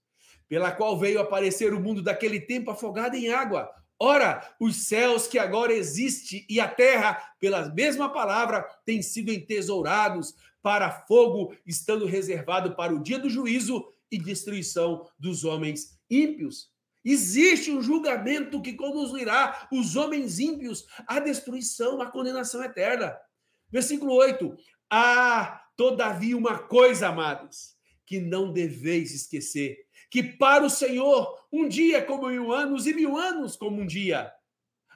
pela 0.48 0.72
qual 0.72 0.98
veio 0.98 1.20
aparecer 1.20 1.74
o 1.74 1.80
mundo 1.80 2.02
daquele 2.02 2.40
tempo 2.40 2.72
afogado 2.72 3.16
em 3.16 3.30
água. 3.30 3.70
Ora, 4.00 4.56
os 4.60 4.88
céus 4.88 5.28
que 5.28 5.40
agora 5.40 5.74
existem 5.74 6.46
e 6.50 6.60
a 6.60 6.68
terra, 6.68 7.34
pela 7.40 7.68
mesma 7.70 8.12
palavra, 8.12 8.62
têm 8.86 9.02
sido 9.02 9.32
entesourados 9.32 10.36
para 10.62 10.92
fogo, 10.92 11.56
estando 11.66 12.06
reservado 12.06 12.76
para 12.76 12.94
o 12.94 13.02
dia 13.02 13.18
do 13.18 13.30
juízo 13.30 13.86
e 14.12 14.18
destruição 14.18 15.08
dos 15.18 15.44
homens 15.44 15.98
ímpios. 16.10 16.72
Existe 17.04 17.72
um 17.72 17.82
julgamento 17.82 18.62
que 18.62 18.74
conduzirá 18.74 19.68
os 19.72 19.96
homens 19.96 20.40
ímpios 20.40 20.86
à 21.08 21.20
destruição, 21.20 22.02
à 22.02 22.12
condenação 22.12 22.64
eterna. 22.64 23.18
Versículo 23.70 24.14
8: 24.14 24.56
Há, 24.90 25.64
todavia, 25.76 26.38
uma 26.38 26.60
coisa, 26.60 27.08
amados, 27.08 27.76
que 28.06 28.20
não 28.20 28.52
deveis 28.52 29.14
esquecer: 29.14 29.86
que 30.10 30.24
para 30.24 30.66
o 30.66 30.70
Senhor 30.70 31.48
um 31.52 31.68
dia 31.68 32.04
como 32.04 32.28
mil 32.28 32.52
anos 32.52 32.86
e 32.86 32.94
mil 32.94 33.16
anos 33.16 33.56
como 33.56 33.82
um 33.82 33.86
dia. 33.86 34.32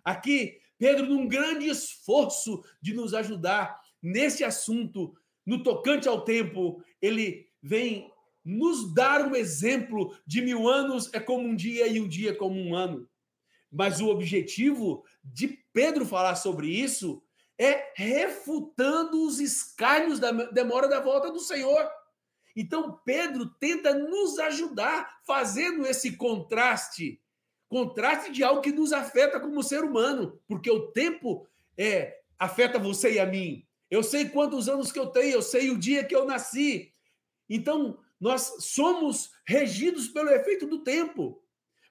Aqui, 0.04 0.60
Pedro, 0.78 1.06
num 1.06 1.28
grande 1.28 1.68
esforço 1.68 2.64
de 2.82 2.94
nos 2.94 3.14
ajudar 3.14 3.80
nesse 4.02 4.44
assunto, 4.44 5.16
no 5.46 5.62
tocante 5.62 6.08
ao 6.08 6.24
tempo, 6.24 6.84
ele 7.02 7.48
vem 7.62 8.12
nos 8.44 8.94
dar 8.94 9.26
um 9.26 9.36
exemplo 9.36 10.16
de 10.26 10.42
mil 10.42 10.68
anos 10.68 11.10
é 11.14 11.20
como 11.20 11.48
um 11.48 11.56
dia 11.56 11.88
e 11.88 12.00
um 12.00 12.08
dia 12.08 12.32
é 12.32 12.36
como 12.36 12.60
um 12.60 12.76
ano. 12.76 13.08
Mas 13.72 14.02
o 14.02 14.08
objetivo 14.08 15.04
de 15.24 15.48
Pedro 15.72 16.06
falar 16.06 16.36
sobre 16.36 16.68
isso 16.68 17.24
é 17.58 17.94
refutando 17.96 19.26
os 19.26 19.40
escárnios 19.40 20.20
da 20.20 20.32
demora 20.32 20.88
da 20.88 21.00
volta 21.00 21.32
do 21.32 21.40
Senhor. 21.40 21.90
Então, 22.56 23.00
Pedro 23.06 23.46
tenta 23.60 23.94
nos 23.94 24.38
ajudar 24.40 25.20
fazendo 25.26 25.86
esse 25.86 26.18
contraste 26.18 27.22
contraste 27.72 28.34
de 28.34 28.44
algo 28.44 28.62
que 28.62 28.74
nos 28.74 28.92
afeta 28.92 29.40
como 29.40 29.64
ser 29.64 29.82
humano, 29.82 30.38
porque 30.46 30.70
o 30.70 30.92
tempo 30.92 31.48
é 31.78 32.20
afeta 32.38 32.78
você 32.78 33.14
e 33.14 33.20
a 33.20 33.26
mim. 33.26 33.66
Eu 33.90 34.04
sei 34.04 34.28
quantos 34.28 34.68
anos 34.68 34.92
que 34.92 35.00
eu 35.00 35.08
tenho, 35.08 35.36
eu 35.36 35.42
sei 35.42 35.70
o 35.70 35.80
dia 35.80 36.04
que 36.04 36.14
eu 36.14 36.26
nasci. 36.26 36.94
Então, 37.50 37.98
nós 38.22 38.58
somos 38.60 39.32
regidos 39.46 40.08
pelo 40.08 40.30
efeito 40.30 40.68
do 40.68 40.84
tempo. 40.84 41.44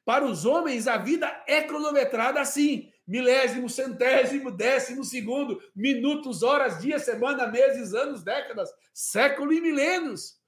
Para 0.04 0.24
os 0.24 0.44
homens, 0.44 0.86
a 0.86 0.96
vida 0.96 1.44
é 1.46 1.62
cronometrada 1.62 2.40
assim: 2.40 2.90
milésimo, 3.04 3.68
centésimo, 3.68 4.52
décimo 4.52 5.04
segundo, 5.04 5.60
minutos, 5.74 6.44
horas, 6.44 6.80
dias, 6.80 7.02
semana, 7.02 7.48
meses, 7.48 7.92
anos, 7.92 8.22
décadas, 8.22 8.70
século 8.94 9.52
e 9.52 9.60
milênios. 9.60 10.38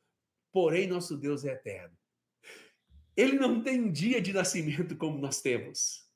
Porém, 0.53 0.87
nosso 0.87 1.16
Deus 1.16 1.45
é 1.45 1.53
eterno. 1.53 1.97
Ele 3.16 3.39
não 3.39 3.61
tem 3.62 3.80
um 3.80 3.91
dia 3.91 4.22
de 4.22 4.33
nascimento 4.33 4.97
como 4.97 5.18
nós 5.18 5.41
temos. 5.43 6.09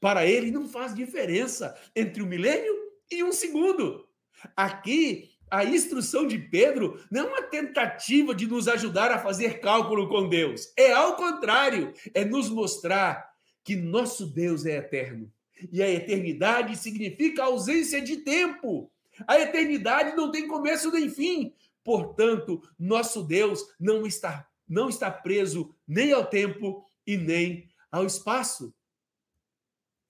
Para 0.00 0.26
ele, 0.26 0.50
não 0.50 0.68
faz 0.68 0.92
diferença 0.92 1.78
entre 1.94 2.22
um 2.22 2.26
milênio 2.26 2.74
e 3.10 3.22
um 3.22 3.32
segundo. 3.32 4.08
Aqui, 4.56 5.31
a 5.52 5.66
instrução 5.66 6.26
de 6.26 6.38
Pedro 6.38 6.98
não 7.10 7.20
é 7.20 7.28
uma 7.28 7.42
tentativa 7.42 8.34
de 8.34 8.46
nos 8.46 8.66
ajudar 8.68 9.10
a 9.10 9.18
fazer 9.18 9.60
cálculo 9.60 10.08
com 10.08 10.26
Deus. 10.26 10.72
É 10.74 10.92
ao 10.92 11.14
contrário, 11.14 11.92
é 12.14 12.24
nos 12.24 12.48
mostrar 12.48 13.30
que 13.62 13.76
nosso 13.76 14.26
Deus 14.26 14.64
é 14.64 14.78
eterno. 14.78 15.30
E 15.70 15.82
a 15.82 15.90
eternidade 15.90 16.74
significa 16.78 17.44
ausência 17.44 18.00
de 18.00 18.16
tempo. 18.16 18.90
A 19.28 19.38
eternidade 19.38 20.16
não 20.16 20.30
tem 20.30 20.48
começo 20.48 20.90
nem 20.90 21.10
fim. 21.10 21.52
Portanto, 21.84 22.62
nosso 22.78 23.22
Deus 23.22 23.62
não 23.78 24.06
está 24.06 24.48
não 24.66 24.88
está 24.88 25.10
preso 25.10 25.74
nem 25.86 26.12
ao 26.12 26.24
tempo 26.24 26.82
e 27.06 27.18
nem 27.18 27.68
ao 27.90 28.06
espaço. 28.06 28.72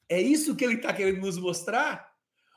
É 0.08 0.22
isso 0.22 0.54
que 0.54 0.64
ele 0.64 0.74
está 0.74 0.92
querendo 0.92 1.20
nos 1.20 1.36
mostrar. 1.36 2.11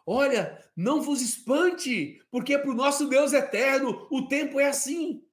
Olha, 0.05 0.63
não 0.75 1.01
vos 1.01 1.21
espante, 1.21 2.21
porque 2.29 2.57
para 2.57 2.69
o 2.69 2.75
nosso 2.75 3.07
Deus 3.07 3.33
eterno 3.33 4.07
o 4.11 4.27
tempo 4.27 4.59
é 4.59 4.67
assim. 4.67 5.23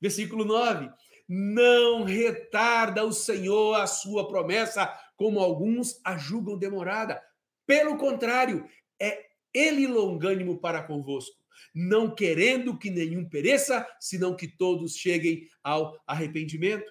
Versículo 0.00 0.44
9: 0.44 0.90
Não 1.28 2.04
retarda 2.04 3.04
o 3.04 3.12
Senhor 3.12 3.74
a 3.74 3.86
sua 3.86 4.26
promessa, 4.26 4.90
como 5.16 5.40
alguns 5.40 6.00
a 6.04 6.16
julgam 6.16 6.56
demorada. 6.56 7.22
Pelo 7.66 7.98
contrário, 7.98 8.66
é 9.00 9.26
ele 9.52 9.86
longânimo 9.86 10.58
para 10.58 10.82
convosco, 10.82 11.36
não 11.74 12.14
querendo 12.14 12.78
que 12.78 12.90
nenhum 12.90 13.28
pereça, 13.28 13.86
senão 14.00 14.36
que 14.36 14.48
todos 14.48 14.96
cheguem 14.96 15.46
ao 15.62 15.98
arrependimento. 16.06 16.90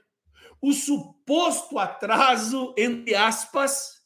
O 0.61 0.73
suposto 0.73 1.79
atraso, 1.79 2.73
entre 2.77 3.15
aspas, 3.15 4.04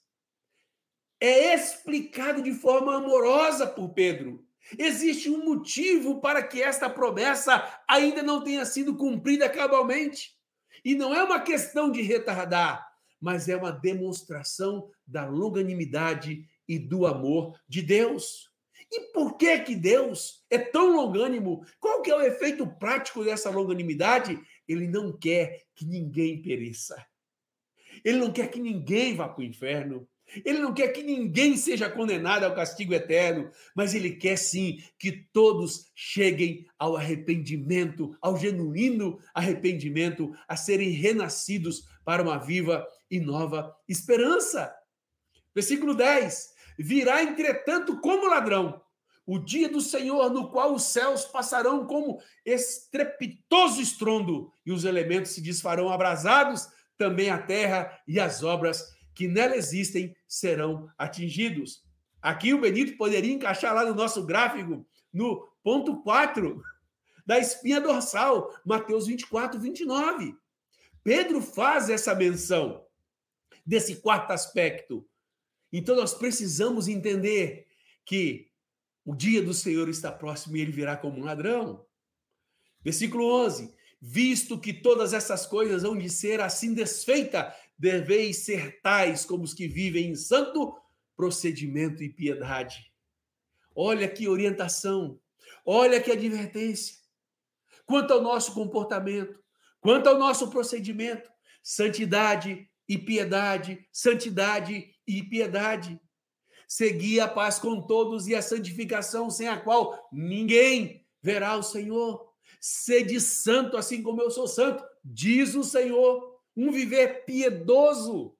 é 1.20 1.54
explicado 1.54 2.42
de 2.42 2.54
forma 2.54 2.96
amorosa 2.96 3.68
por 3.68 3.90
Pedro. 3.90 4.46
Existe 4.78 5.30
um 5.30 5.44
motivo 5.44 6.22
para 6.22 6.44
que 6.44 6.62
esta 6.62 6.90
promessa 6.90 7.82
ainda 7.88 8.22
não 8.22 8.44
tenha 8.44 8.66
sido 8.66 8.96
cumprida 8.96 9.50
cabalmente. 9.50 10.38
E 10.84 10.96
não 10.96 11.14
é 11.14 11.24
uma 11.24 11.42
questão 11.42 11.92
de 11.92 12.02
retardar, 12.02 12.88
mas 13.20 13.50
é 13.50 13.56
uma 13.56 13.72
demonstração 13.72 14.90
da 15.06 15.28
longanimidade 15.28 16.46
e 16.68 16.78
do 16.78 17.06
amor 17.06 17.60
de 17.68 17.82
Deus. 17.82 18.50
E 18.92 19.12
por 19.12 19.38
que 19.38 19.60
que 19.60 19.76
Deus 19.76 20.44
é 20.50 20.58
tão 20.58 20.96
longânimo? 20.96 21.66
Qual 21.80 22.02
que 22.02 22.10
é 22.10 22.16
o 22.16 22.22
efeito 22.22 22.66
prático 22.66 23.24
dessa 23.24 23.50
longanimidade? 23.50 24.40
Ele 24.68 24.88
não 24.88 25.16
quer 25.16 25.64
que 25.76 25.86
ninguém 25.86 26.42
pereça. 26.42 27.06
Ele 28.04 28.20
não 28.20 28.32
quer 28.32 28.50
que 28.50 28.60
ninguém 28.60 29.16
vá 29.16 29.28
para 29.28 29.42
o 29.42 29.46
inferno. 29.46 30.08
Ele 30.46 30.60
não 30.60 30.74
quer 30.74 30.90
que 30.90 31.04
ninguém 31.04 31.58
seja 31.58 31.90
condenado 31.90 32.44
ao 32.44 32.56
castigo 32.56 32.94
eterno, 32.94 33.50
mas 33.76 33.94
ele 33.94 34.12
quer 34.12 34.38
sim 34.38 34.78
que 34.98 35.12
todos 35.34 35.92
cheguem 35.96 36.66
ao 36.78 36.96
arrependimento, 36.96 38.16
ao 38.22 38.38
genuíno 38.38 39.20
arrependimento, 39.34 40.32
a 40.48 40.56
serem 40.56 40.90
renascidos 40.90 41.84
para 42.04 42.24
uma 42.24 42.38
viva 42.38 42.86
e 43.10 43.20
nova 43.20 43.76
esperança. 43.88 44.74
Versículo 45.54 45.96
10: 45.96 46.54
Virá, 46.78 47.24
entretanto, 47.24 48.00
como 48.00 48.30
ladrão, 48.30 48.82
o 49.26 49.38
dia 49.38 49.70
do 49.70 49.82
Senhor, 49.82 50.32
no 50.32 50.50
qual 50.50 50.74
os 50.74 50.86
céus 50.86 51.26
passarão 51.26 51.86
como 51.86 52.20
estrepitoso 52.46 53.82
estrondo, 53.82 54.52
e 54.66 54.72
os 54.72 54.86
elementos 54.86 55.32
se 55.32 55.42
desfarão 55.42 55.90
abrasados, 55.90 56.68
também 56.98 57.30
a 57.30 57.38
terra 57.38 57.98
e 58.08 58.20
as 58.20 58.44
obras 58.44 58.84
que 59.20 59.28
nela 59.28 59.58
existem 59.58 60.16
serão 60.26 60.90
atingidos. 60.98 61.84
Aqui 62.22 62.54
o 62.54 62.62
Benito 62.62 62.96
poderia 62.96 63.34
encaixar 63.34 63.76
lá 63.76 63.84
no 63.84 63.94
nosso 63.94 64.26
gráfico, 64.26 64.88
no 65.12 65.46
ponto 65.62 66.02
4 66.04 66.64
da 67.28 67.38
espinha 67.38 67.82
dorsal, 67.82 68.58
Mateus 68.66 69.08
24, 69.08 69.60
29. 69.60 70.34
Pedro 71.04 71.42
faz 71.42 71.90
essa 71.90 72.16
menção 72.16 72.86
desse 73.66 73.98
quarto 73.98 74.32
aspecto. 74.32 75.06
Então 75.70 75.98
nós 75.98 76.14
precisamos 76.14 76.88
entender 76.88 77.68
que 78.06 78.50
o 79.04 79.14
dia 79.14 79.44
do 79.44 79.54
Senhor 79.54 79.90
está 79.90 80.14
próximo 80.14 80.56
e 80.56 80.62
ele 80.62 80.72
virá 80.72 80.96
como 80.96 81.20
um 81.20 81.26
ladrão. 81.26 81.86
Versículo 82.82 83.26
11: 83.44 83.76
Visto 84.00 84.58
que 84.58 84.72
todas 84.72 85.12
essas 85.12 85.46
coisas 85.46 85.84
hão 85.84 85.98
de 85.98 86.10
ser 86.10 86.40
assim 86.40 86.74
desfeitas, 86.74 87.54
deveis 87.80 88.40
ser 88.40 88.82
tais 88.82 89.26
como 89.26 89.44
os 89.44 89.54
que 89.54 89.68
vivem 89.68 90.10
em 90.10 90.16
santo 90.16 90.78
procedimento 91.16 92.04
e 92.04 92.10
piedade. 92.10 92.94
Olha 93.74 94.08
que 94.08 94.28
orientação, 94.28 95.20
olha 95.66 96.02
que 96.02 96.12
advertência. 96.12 96.98
Quanto 97.86 98.14
ao 98.14 98.22
nosso 98.22 98.54
comportamento, 98.54 99.42
quanto 99.80 100.08
ao 100.08 100.20
nosso 100.20 100.50
procedimento, 100.50 101.30
santidade 101.64 102.70
e 102.88 102.98
piedade, 102.98 103.88
santidade 103.92 104.94
e 105.08 105.24
piedade. 105.24 106.00
Segui 106.68 107.20
a 107.20 107.28
paz 107.28 107.58
com 107.60 107.82
todos 107.82 108.28
e 108.28 108.36
a 108.36 108.42
santificação, 108.42 109.30
sem 109.30 109.48
a 109.48 109.60
qual 109.60 110.08
ninguém 110.12 111.06
verá 111.22 111.56
o 111.56 111.64
Senhor. 111.64 112.30
Sede 112.60 113.20
santo, 113.22 113.78
assim 113.78 114.04
como 114.04 114.22
eu 114.22 114.30
sou 114.30 114.48
santo, 114.48 114.84
diz 115.04 115.56
o 115.56 115.64
Senhor. 115.64 116.29
Um 116.60 116.72
viver 116.74 117.24
piedoso. 117.24 118.36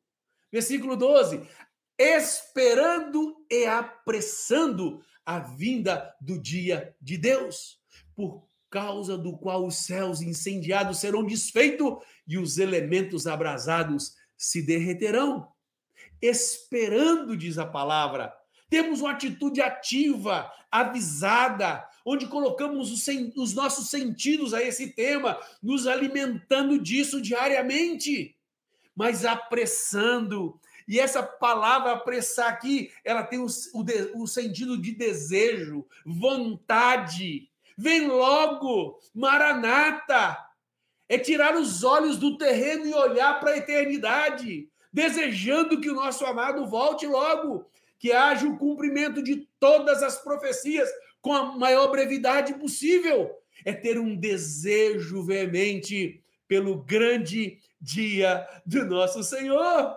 Versículo 0.52 0.98
12: 0.98 1.48
esperando 1.98 3.46
e 3.50 3.66
apressando 3.66 5.02
a 5.26 5.40
vinda 5.40 6.14
do 6.20 6.38
dia 6.38 6.94
de 7.02 7.18
Deus, 7.18 7.80
por 8.14 8.46
causa 8.70 9.18
do 9.18 9.38
qual 9.38 9.66
os 9.66 9.86
céus 9.86 10.22
incendiados 10.22 11.00
serão 11.00 11.26
desfeitos 11.26 12.04
e 12.28 12.38
os 12.38 12.58
elementos 12.58 13.26
abrasados 13.26 14.16
se 14.38 14.62
derreterão. 14.62 15.50
Esperando, 16.22 17.38
diz 17.38 17.58
a 17.58 17.66
palavra. 17.66 18.34
Temos 18.70 19.00
uma 19.00 19.12
atitude 19.12 19.62
ativa, 19.62 20.52
avisada, 20.70 21.89
onde 22.06 22.28
colocamos 22.28 22.92
os, 22.92 23.06
os 23.36 23.54
nossos 23.54 23.90
sentidos 23.90 24.54
a 24.54 24.62
esse 24.64 24.92
tema, 24.92 25.40
nos 25.62 25.88
alimentando 25.88 26.80
disso 26.80 27.22
diariamente, 27.22 28.36
mas 28.96 29.26
apressando. 29.26 30.60
E 30.88 31.00
essa 31.00 31.22
palavra 31.22 31.92
apressar 31.92 32.50
aqui, 32.50 32.92
ela 33.04 33.24
tem 33.24 33.40
o, 33.40 33.46
o, 33.46 34.24
o 34.24 34.28
sentido 34.28 34.78
de 34.82 34.92
desejo, 34.92 35.86
vontade, 36.06 37.50
Vem 37.82 38.10
logo, 38.10 39.00
Maranata. 39.16 40.38
É 41.08 41.18
tirar 41.18 41.56
os 41.56 41.82
olhos 41.82 42.18
do 42.18 42.38
terreno 42.38 42.86
e 42.86 42.94
olhar 42.94 43.40
para 43.40 43.52
a 43.52 43.58
eternidade, 43.58 44.70
desejando 44.92 45.80
que 45.80 45.90
o 45.90 45.96
nosso 45.96 46.26
amado 46.26 46.68
volte 46.68 47.08
logo, 47.08 47.72
que 47.98 48.12
haja 48.12 48.46
o 48.46 48.58
cumprimento 48.58 49.24
de 49.24 49.48
todas 49.62 50.04
as 50.04 50.22
profecias 50.22 50.90
com 51.22 51.34
a 51.34 51.58
maior 51.58 51.90
brevidade 51.92 52.54
possível. 52.56 53.32
É 53.66 53.74
ter 53.74 54.00
um 54.00 54.16
desejo 54.16 55.24
veemente 55.24 56.24
pelo 56.48 56.82
grande 56.84 57.60
dia 57.80 58.48
do 58.66 58.86
nosso 58.86 59.24
Senhor. 59.24 59.96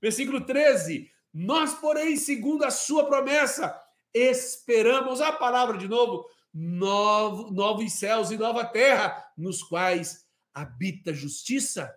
Versículo 0.00 0.40
13: 0.40 1.10
Nós, 1.32 1.74
porém, 1.74 2.16
segundo 2.16 2.64
a 2.64 2.70
sua 2.70 3.06
promessa, 3.06 3.78
esperamos 4.14 5.20
a 5.20 5.32
palavra 5.32 5.76
de 5.76 5.88
novo, 5.88 6.28
novo, 6.52 7.50
novos 7.50 7.92
céus 7.92 8.30
e 8.30 8.38
nova 8.38 8.64
terra, 8.64 9.24
nos 9.36 9.62
quais 9.62 10.26
habita 10.54 11.12
justiça. 11.12 11.94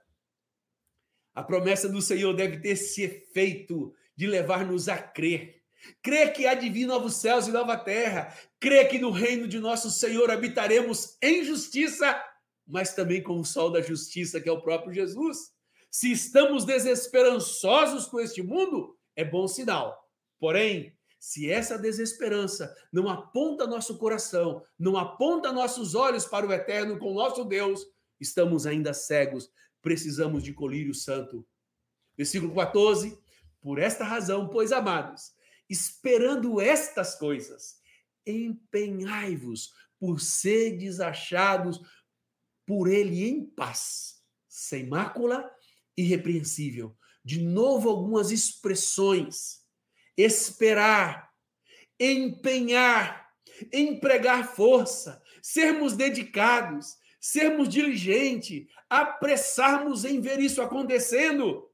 A 1.34 1.42
promessa 1.42 1.88
do 1.88 2.02
Senhor 2.02 2.34
deve 2.34 2.60
ter 2.60 2.70
esse 2.70 3.04
efeito 3.04 3.94
de 4.16 4.28
levar-nos 4.28 4.90
a 4.90 4.98
crer. 4.98 5.59
Crer 6.02 6.34
que 6.34 6.46
há 6.46 6.54
de 6.54 6.70
vir 6.70 6.86
novos 6.86 7.16
céus 7.16 7.48
e 7.48 7.52
nova 7.52 7.78
terra. 7.78 8.36
Crer 8.60 8.90
que 8.90 9.00
no 9.00 9.12
reino 9.12 9.48
de 9.48 9.60
nosso 9.60 9.90
Senhor 9.90 10.30
habitaremos 10.32 11.18
em 11.22 11.44
justiça, 11.44 12.22
mas 12.68 12.94
também 12.94 13.22
com 13.22 13.40
o 13.40 13.46
sol 13.46 13.72
da 13.72 13.82
justiça, 13.82 14.40
que 14.40 14.50
é 14.50 14.52
o 14.52 14.62
próprio 14.62 14.94
Jesus. 14.94 15.52
Se 15.92 16.12
estamos 16.12 16.66
desesperançosos 16.66 18.06
com 18.06 18.20
este 18.20 18.44
mundo, 18.44 18.98
é 19.16 19.26
bom 19.26 19.48
sinal. 19.48 19.98
Porém, 20.40 20.96
se 21.20 21.52
essa 21.52 21.78
desesperança 21.78 22.74
não 22.94 23.10
aponta 23.10 23.68
nosso 23.68 23.98
coração, 23.98 24.64
não 24.78 24.98
aponta 24.98 25.52
nossos 25.52 25.96
olhos 25.96 26.26
para 26.26 26.48
o 26.48 26.54
eterno 26.54 26.98
com 26.98 27.14
nosso 27.14 27.44
Deus, 27.44 27.86
estamos 28.20 28.66
ainda 28.66 28.94
cegos, 28.94 29.52
precisamos 29.82 30.44
de 30.44 30.54
colírio 30.54 30.94
santo. 30.94 31.46
Versículo 32.16 32.54
14: 32.56 33.18
Por 33.62 33.80
esta 33.80 34.06
razão, 34.06 34.48
pois 34.48 34.72
amados, 34.72 35.34
esperando 35.70 36.60
estas 36.60 37.16
coisas, 37.16 37.78
empenhai-vos 38.26 39.74
por 40.00 40.20
seres 40.20 41.00
achados 41.00 41.80
por 42.66 42.88
ele 42.88 43.28
em 43.28 43.46
paz, 43.46 44.22
sem 44.48 44.88
mácula, 44.88 45.50
irrepreensível. 45.98 46.98
De 47.24 47.42
novo, 47.42 47.90
algumas 47.90 48.32
expressões. 48.32 49.60
Esperar, 50.16 51.32
empenhar, 52.00 53.30
empregar 53.74 54.54
força, 54.54 55.22
sermos 55.42 55.96
dedicados, 55.96 56.98
sermos 57.20 57.70
diligentes, 57.70 58.68
apressarmos 58.90 60.06
em 60.06 60.22
ver 60.22 60.40
isso 60.40 60.62
acontecendo 60.62 61.70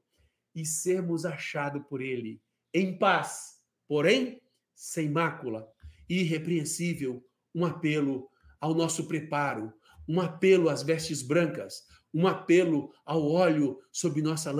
e 0.54 0.64
sermos 0.64 1.24
achados 1.24 1.82
por 1.88 2.00
Ele 2.00 2.40
em 2.72 2.98
paz, 2.98 3.55
porém 3.88 4.40
sem 4.74 5.08
mácula, 5.08 5.66
irrepreensível. 6.08 7.24
Um 7.54 7.64
apelo 7.64 8.28
ao 8.60 8.74
nosso 8.74 9.08
preparo, 9.08 9.72
um 10.08 10.20
apelo 10.20 10.68
às 10.68 10.82
vestes 10.82 11.22
brancas, 11.22 11.84
um 12.12 12.26
apelo 12.26 12.92
ao 13.04 13.26
óleo 13.26 13.80
sob 13.90 14.20
nossa 14.22 14.52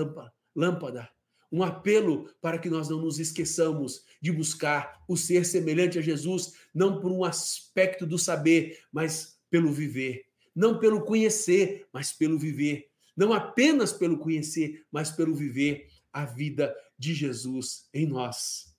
lâmpada, 0.54 1.10
um 1.52 1.62
apelo 1.62 2.28
para 2.40 2.58
que 2.58 2.68
nós 2.68 2.88
não 2.88 3.00
nos 3.00 3.18
esqueçamos 3.18 4.04
de 4.20 4.32
buscar 4.32 5.02
o 5.08 5.16
ser 5.16 5.44
semelhante 5.44 5.98
a 5.98 6.02
Jesus, 6.02 6.54
não 6.74 7.00
por 7.00 7.12
um 7.12 7.24
aspecto 7.24 8.06
do 8.06 8.18
saber, 8.18 8.80
mas 8.90 9.38
pelo 9.50 9.72
viver. 9.72 10.24
Não 10.54 10.78
pelo 10.78 11.04
conhecer, 11.04 11.86
mas 11.92 12.12
pelo 12.12 12.38
viver. 12.38 12.90
Não 13.16 13.32
apenas 13.32 13.92
pelo 13.92 14.18
conhecer, 14.18 14.84
mas 14.90 15.10
pelo 15.10 15.34
viver 15.34 15.88
a 16.12 16.24
vida 16.24 16.74
de 16.98 17.14
Jesus 17.14 17.88
em 17.92 18.06
nós. 18.06 18.75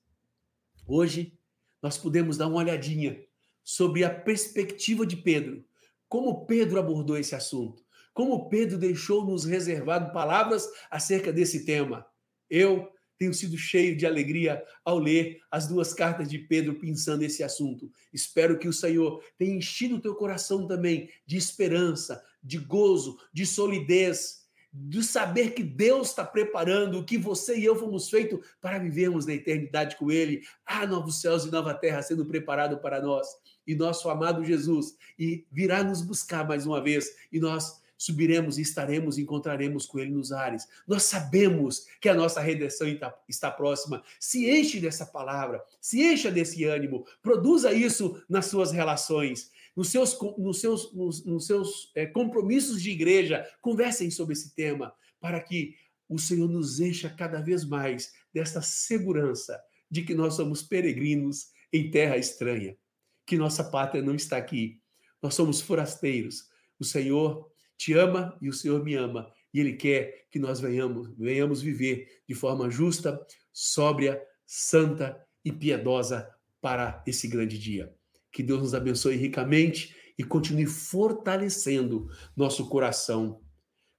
Hoje, 0.88 1.38
nós 1.84 1.98
podemos 1.98 2.38
dar 2.38 2.48
uma 2.48 2.60
olhadinha 2.60 3.22
sobre 3.62 4.06
a 4.06 4.10
perspectiva 4.10 5.06
de 5.06 5.18
Pedro. 5.18 5.66
Como 6.08 6.46
Pedro 6.46 6.80
abordou 6.80 7.18
esse 7.18 7.36
assunto. 7.36 7.84
Como 8.14 8.48
Pedro 8.48 8.78
deixou 8.78 9.26
nos 9.26 9.44
reservado 9.44 10.14
palavras 10.14 10.66
acerca 10.90 11.34
desse 11.34 11.66
tema. 11.66 12.08
Eu 12.50 12.90
tenho 13.18 13.34
sido 13.34 13.58
cheio 13.58 13.98
de 13.98 14.06
alegria 14.06 14.64
ao 14.86 14.98
ler 14.98 15.42
as 15.52 15.68
duas 15.68 15.94
cartas 15.94 16.30
de 16.30 16.40
Pedro 16.40 16.80
pensando 16.80 17.20
nesse 17.20 17.44
assunto. 17.44 17.92
Espero 18.14 18.58
que 18.58 18.70
o 18.70 18.74
Senhor 18.74 19.22
tenha 19.38 19.58
enchido 19.58 19.98
o 19.98 20.02
teu 20.02 20.16
coração 20.16 20.66
também 20.66 21.10
de 21.26 21.36
esperança, 21.36 22.24
de 22.42 22.58
gozo, 22.58 23.20
de 23.34 23.46
solidez, 23.46 24.47
de 24.80 25.04
saber 25.04 25.52
que 25.52 25.64
Deus 25.64 26.10
está 26.10 26.24
preparando 26.24 27.00
o 27.00 27.04
que 27.04 27.18
você 27.18 27.58
e 27.58 27.66
eu 27.66 27.76
fomos 27.76 28.10
feitos 28.10 28.40
para 28.62 28.78
vivermos 28.78 29.26
na 29.26 29.34
eternidade 29.34 29.96
com 29.96 30.12
Ele. 30.12 30.44
Há 30.66 30.86
novos 30.86 31.20
céus 31.20 31.46
e 31.46 31.52
nova 31.52 31.74
terra 31.74 32.02
sendo 32.04 32.26
preparado 32.26 32.78
para 32.78 33.02
nós. 33.02 33.28
E 33.66 33.76
nosso 33.76 34.10
amado 34.10 34.46
Jesus 34.46 34.96
e 35.18 35.46
virá 35.52 35.84
nos 35.84 36.02
buscar 36.02 36.48
mais 36.48 36.66
uma 36.66 36.82
vez. 36.82 37.16
E 37.32 37.40
nós 37.40 37.82
subiremos 37.98 38.58
e 38.58 38.62
estaremos, 38.62 39.18
encontraremos 39.18 39.88
com 39.88 40.00
Ele 40.00 40.12
nos 40.12 40.32
ares. 40.32 40.68
Nós 40.88 41.04
sabemos 41.04 41.88
que 42.00 42.08
a 42.08 42.14
nossa 42.14 42.40
redenção 42.40 42.88
está 43.28 43.50
próxima. 43.50 44.04
Se 44.20 44.50
enche 44.50 44.80
dessa 44.80 45.06
palavra, 45.06 45.64
se 45.82 46.02
encha 46.02 46.30
desse 46.30 46.64
ânimo, 46.64 47.06
produza 47.22 47.74
isso 47.74 48.22
nas 48.30 48.46
suas 48.46 48.72
relações, 48.72 49.52
nos 49.78 49.90
seus, 49.90 50.18
nos 50.40 50.60
seus, 50.60 50.92
nos, 50.92 51.24
nos 51.24 51.46
seus 51.46 51.92
é, 51.94 52.08
compromissos 52.08 52.82
de 52.82 52.90
igreja. 52.90 53.48
Conversem 53.62 54.10
sobre 54.10 54.34
esse 54.34 54.56
tema, 54.56 54.92
para 55.20 55.40
que 55.40 55.76
o 56.10 56.18
Senhor 56.18 56.50
nos 56.50 56.80
encha 56.80 57.08
cada 57.08 57.40
vez 57.40 57.64
mais 57.64 58.12
dessa 58.34 58.60
segurança 58.60 59.62
de 59.90 60.02
que 60.02 60.16
nós 60.16 60.34
somos 60.34 60.64
peregrinos 60.64 61.52
em 61.72 61.92
terra 61.92 62.18
estranha, 62.18 62.76
que 63.24 63.38
nossa 63.38 63.64
pátria 63.64 64.02
não 64.02 64.16
está 64.16 64.36
aqui. 64.36 64.82
Nós 65.22 65.36
somos 65.36 65.62
forasteiros. 65.62 66.50
O 66.80 66.84
Senhor 66.84 67.52
te 67.78 67.94
ama 67.94 68.36
e 68.42 68.50
o 68.50 68.54
Senhor 68.54 68.84
me 68.84 68.96
ama. 68.96 69.32
E 69.54 69.60
Ele 69.60 69.74
quer 69.74 70.26
que 70.32 70.40
nós 70.40 70.60
venhamos, 70.60 71.10
venhamos 71.16 71.62
viver 71.62 72.22
de 72.28 72.34
forma 72.34 72.70
justa, 72.70 73.24
sóbria, 73.54 74.20
santa 74.44 75.24
e 75.46 75.52
piedosa 75.52 76.28
para 76.60 77.04
esse 77.06 77.28
grande 77.28 77.60
dia. 77.60 77.97
Que 78.38 78.44
Deus 78.44 78.62
nos 78.62 78.76
abençoe 78.76 79.16
ricamente 79.16 79.96
e 80.16 80.24
continue 80.24 80.68
fortalecendo 80.68 82.08
nosso 82.36 82.70
coração 82.70 83.42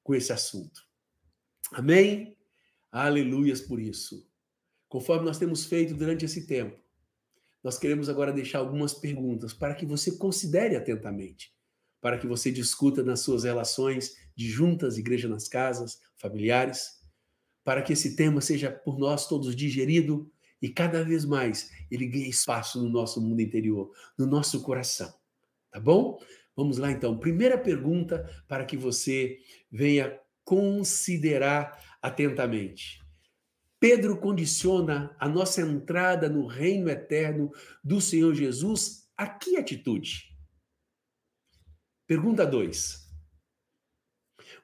com 0.01 0.15
esse 0.15 0.33
assunto. 0.33 0.81
Amém? 1.73 2.39
Aleluias 2.89 3.61
por 3.61 3.81
isso. 3.81 4.31
Conforme 4.89 5.25
nós 5.25 5.39
temos 5.39 5.65
feito 5.65 5.93
durante 5.93 6.25
esse 6.25 6.47
tempo, 6.47 6.79
nós 7.65 7.81
queremos 7.81 8.09
agora 8.09 8.33
deixar 8.33 8.61
algumas 8.61 8.95
perguntas 8.95 9.53
para 9.53 9.75
que 9.75 9.85
você 9.85 10.17
considere 10.17 10.77
atentamente 10.77 11.53
para 12.01 12.17
que 12.17 12.29
você 12.29 12.53
discuta 12.53 13.03
nas 13.03 13.23
suas 13.23 13.43
relações 13.43 14.15
de 14.37 14.49
juntas, 14.49 14.99
igreja 14.99 15.29
nas 15.29 15.49
casas, 15.49 16.01
familiares, 16.17 17.01
para 17.65 17.83
que 17.83 17.93
esse 17.93 18.15
tema 18.15 18.41
seja 18.41 18.71
por 18.71 19.01
nós 19.01 19.27
todos 19.27 19.57
digerido 19.57 20.31
e 20.61 20.69
cada 20.69 21.05
vez 21.05 21.25
mais 21.25 21.71
ele 21.91 22.07
ganhe 22.07 22.29
espaço 22.29 22.83
no 22.83 22.89
nosso 22.89 23.21
mundo 23.21 23.41
interior, 23.41 23.93
no 24.19 24.27
nosso 24.27 24.63
coração. 24.63 25.13
Tá 25.71 25.79
bom? 25.79 26.19
Vamos 26.57 26.79
lá 26.79 26.91
então. 26.91 27.19
Primeira 27.19 27.57
pergunta 27.57 28.29
para 28.49 28.65
que 28.65 28.77
você 28.77 29.39
venha 29.71 30.19
considerar 30.45 31.79
atentamente. 32.03 33.01
Pedro 33.79 34.19
condiciona 34.19 35.15
a 35.21 35.29
nossa 35.29 35.61
entrada 35.61 36.29
no 36.29 36.47
reino 36.47 36.89
eterno 36.89 37.53
do 37.85 38.01
Senhor 38.01 38.35
Jesus 38.35 39.09
a 39.17 39.29
que 39.29 39.57
atitude? 39.57 40.37
Pergunta 42.07 42.45
2. 42.45 43.09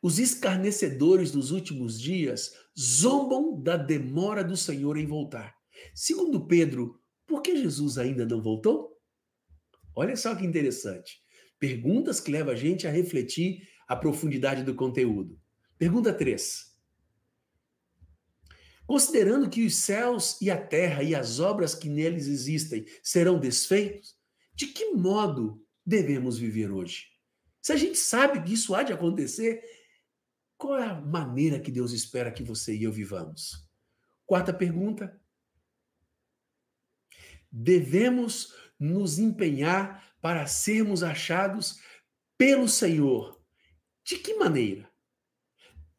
Os 0.03 0.19
escarnecedores 0.19 1.31
dos 1.31 1.51
últimos 1.51 2.01
dias 2.01 2.55
zombam 2.79 3.61
da 3.63 3.77
demora 3.77 4.43
do 4.43 4.57
Senhor 4.57 4.97
em 4.97 5.07
voltar. 5.07 5.55
Segundo 5.95 6.47
Pedro, 6.47 7.01
por 7.27 7.43
que 7.43 7.57
Jesus 7.57 7.99
ainda 7.99 8.25
não 8.25 8.41
voltou? 8.41 9.01
Olha 9.95 10.17
só 10.17 10.35
que 10.35 10.45
interessante. 10.45 11.23
Perguntas 11.59 12.21
que 12.21 12.31
levam 12.31 12.53
a 12.53 12.57
gente 12.57 12.87
a 12.87 12.91
refletir 12.91 13.69
a 13.87 13.97
profundidade 13.97 14.63
do 14.63 14.75
conteúdo. 14.75 15.41
Pergunta 15.79 16.13
3. 16.13 16.75
Considerando 18.87 19.49
que 19.49 19.65
os 19.65 19.77
céus 19.77 20.41
e 20.41 20.51
a 20.51 20.61
terra 20.61 21.03
e 21.03 21.15
as 21.15 21.41
obras 21.41 21.75
que 21.75 21.89
neles 21.89 22.27
existem 22.27 22.85
serão 23.03 23.39
desfeitos, 23.39 24.15
de 24.55 24.67
que 24.67 24.93
modo 24.93 25.65
devemos 25.85 26.39
viver 26.39 26.71
hoje? 26.71 27.07
Se 27.63 27.73
a 27.73 27.77
gente 27.77 27.97
sabe 27.97 28.43
que 28.43 28.53
isso 28.53 28.75
há 28.75 28.83
de 28.83 28.93
acontecer, 28.93 29.63
qual 30.57 30.79
é 30.79 30.87
a 30.87 31.01
maneira 31.01 31.59
que 31.59 31.71
Deus 31.71 31.93
espera 31.93 32.31
que 32.31 32.43
você 32.43 32.77
e 32.77 32.85
eu 32.85 32.93
vivamos? 32.93 33.67
Quarta 34.27 34.53
pergunta. 34.53 35.19
Devemos 37.57 38.53
nos 38.81 39.21
empenhar 39.21 40.05
para 40.21 40.45
sermos 40.45 41.05
achados 41.05 41.79
pelo 42.37 42.69
Senhor. 42.69 43.41
De 44.05 44.17
que 44.17 44.35
maneira? 44.35 44.91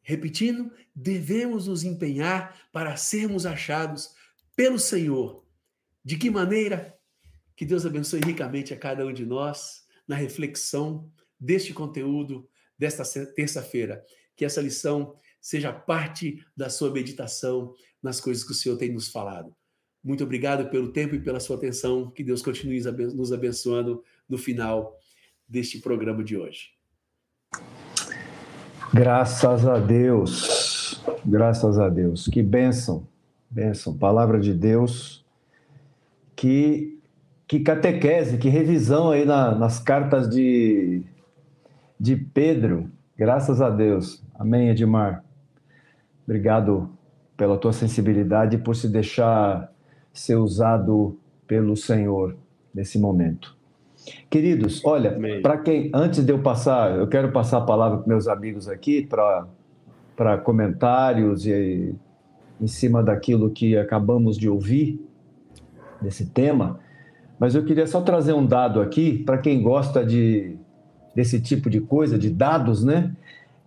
Repetindo, 0.02 0.70
devemos 0.94 1.66
nos 1.66 1.82
empenhar 1.82 2.68
para 2.70 2.94
sermos 2.98 3.46
achados 3.46 4.14
pelo 4.54 4.78
Senhor. 4.78 5.46
De 6.04 6.18
que 6.18 6.28
maneira? 6.28 6.94
Que 7.56 7.64
Deus 7.64 7.86
abençoe 7.86 8.20
ricamente 8.20 8.74
a 8.74 8.78
cada 8.78 9.06
um 9.06 9.12
de 9.12 9.24
nós 9.24 9.86
na 10.06 10.14
reflexão 10.14 11.10
deste 11.40 11.72
conteúdo 11.72 12.46
desta 12.78 13.02
terça-feira. 13.32 14.04
Que 14.36 14.44
essa 14.44 14.60
lição 14.60 15.18
seja 15.40 15.72
parte 15.72 16.44
da 16.54 16.68
sua 16.68 16.92
meditação 16.92 17.74
nas 18.02 18.20
coisas 18.20 18.44
que 18.44 18.52
o 18.52 18.54
Senhor 18.54 18.76
tem 18.76 18.92
nos 18.92 19.08
falado. 19.08 19.56
Muito 20.06 20.22
obrigado 20.22 20.70
pelo 20.70 20.92
tempo 20.92 21.16
e 21.16 21.18
pela 21.18 21.40
sua 21.40 21.56
atenção. 21.56 22.08
Que 22.14 22.22
Deus 22.22 22.40
continue 22.40 22.80
nos 23.12 23.32
abençoando 23.32 24.04
no 24.28 24.38
final 24.38 24.96
deste 25.48 25.80
programa 25.80 26.22
de 26.22 26.36
hoje. 26.36 26.70
Graças 28.94 29.66
a 29.66 29.80
Deus, 29.80 31.02
graças 31.24 31.76
a 31.76 31.88
Deus. 31.88 32.28
Que 32.28 32.40
bênção, 32.40 33.04
bênção. 33.50 33.98
Palavra 33.98 34.38
de 34.38 34.54
Deus. 34.54 35.24
Que, 36.36 37.00
que 37.48 37.58
catequese, 37.58 38.38
que 38.38 38.48
revisão 38.48 39.10
aí 39.10 39.24
na, 39.24 39.56
nas 39.56 39.80
cartas 39.80 40.30
de, 40.30 41.02
de 41.98 42.14
Pedro. 42.14 42.88
Graças 43.16 43.60
a 43.60 43.70
Deus. 43.70 44.22
Amém, 44.36 44.68
Edmar. 44.68 45.24
Obrigado 46.24 46.96
pela 47.36 47.58
tua 47.58 47.72
sensibilidade 47.72 48.54
e 48.54 48.58
por 48.58 48.76
se 48.76 48.88
deixar 48.88 49.74
ser 50.18 50.36
usado 50.36 51.18
pelo 51.46 51.76
Senhor 51.76 52.36
nesse 52.74 52.98
momento. 52.98 53.56
Queridos, 54.30 54.84
olha, 54.84 55.18
para 55.42 55.58
quem, 55.58 55.90
antes 55.92 56.24
de 56.24 56.32
eu 56.32 56.38
passar, 56.38 56.96
eu 56.96 57.08
quero 57.08 57.32
passar 57.32 57.58
a 57.58 57.62
palavra 57.62 57.98
para 57.98 58.06
meus 58.06 58.28
amigos 58.28 58.68
aqui 58.68 59.02
para 60.16 60.38
comentários 60.38 61.46
e 61.46 61.94
em 62.60 62.66
cima 62.66 63.02
daquilo 63.02 63.50
que 63.50 63.76
acabamos 63.76 64.38
de 64.38 64.48
ouvir 64.48 65.00
desse 66.00 66.26
tema, 66.26 66.78
mas 67.38 67.54
eu 67.54 67.64
queria 67.64 67.86
só 67.86 68.00
trazer 68.00 68.32
um 68.32 68.46
dado 68.46 68.80
aqui 68.80 69.22
para 69.24 69.38
quem 69.38 69.62
gosta 69.62 70.04
de 70.04 70.56
desse 71.14 71.40
tipo 71.40 71.70
de 71.70 71.80
coisa, 71.80 72.18
de 72.18 72.28
dados, 72.28 72.84
né? 72.84 73.14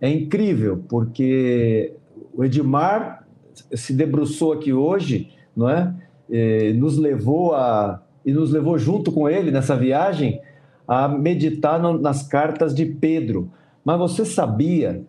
É 0.00 0.08
incrível 0.08 0.84
porque 0.88 1.92
o 2.32 2.44
Edmar 2.44 3.26
se 3.74 3.92
debruçou 3.92 4.52
aqui 4.52 4.72
hoje, 4.72 5.32
não 5.54 5.68
é? 5.68 5.92
E 6.30 6.72
nos 6.72 6.96
levou 6.96 7.54
a 7.54 8.02
e 8.24 8.32
nos 8.32 8.52
levou 8.52 8.78
junto 8.78 9.10
com 9.10 9.28
ele 9.28 9.50
nessa 9.50 9.74
viagem 9.74 10.40
a 10.86 11.08
meditar 11.08 11.80
no, 11.80 11.98
nas 11.98 12.22
cartas 12.22 12.74
de 12.74 12.84
Pedro. 12.84 13.50
Mas 13.84 13.98
você 13.98 14.24
sabia 14.24 15.02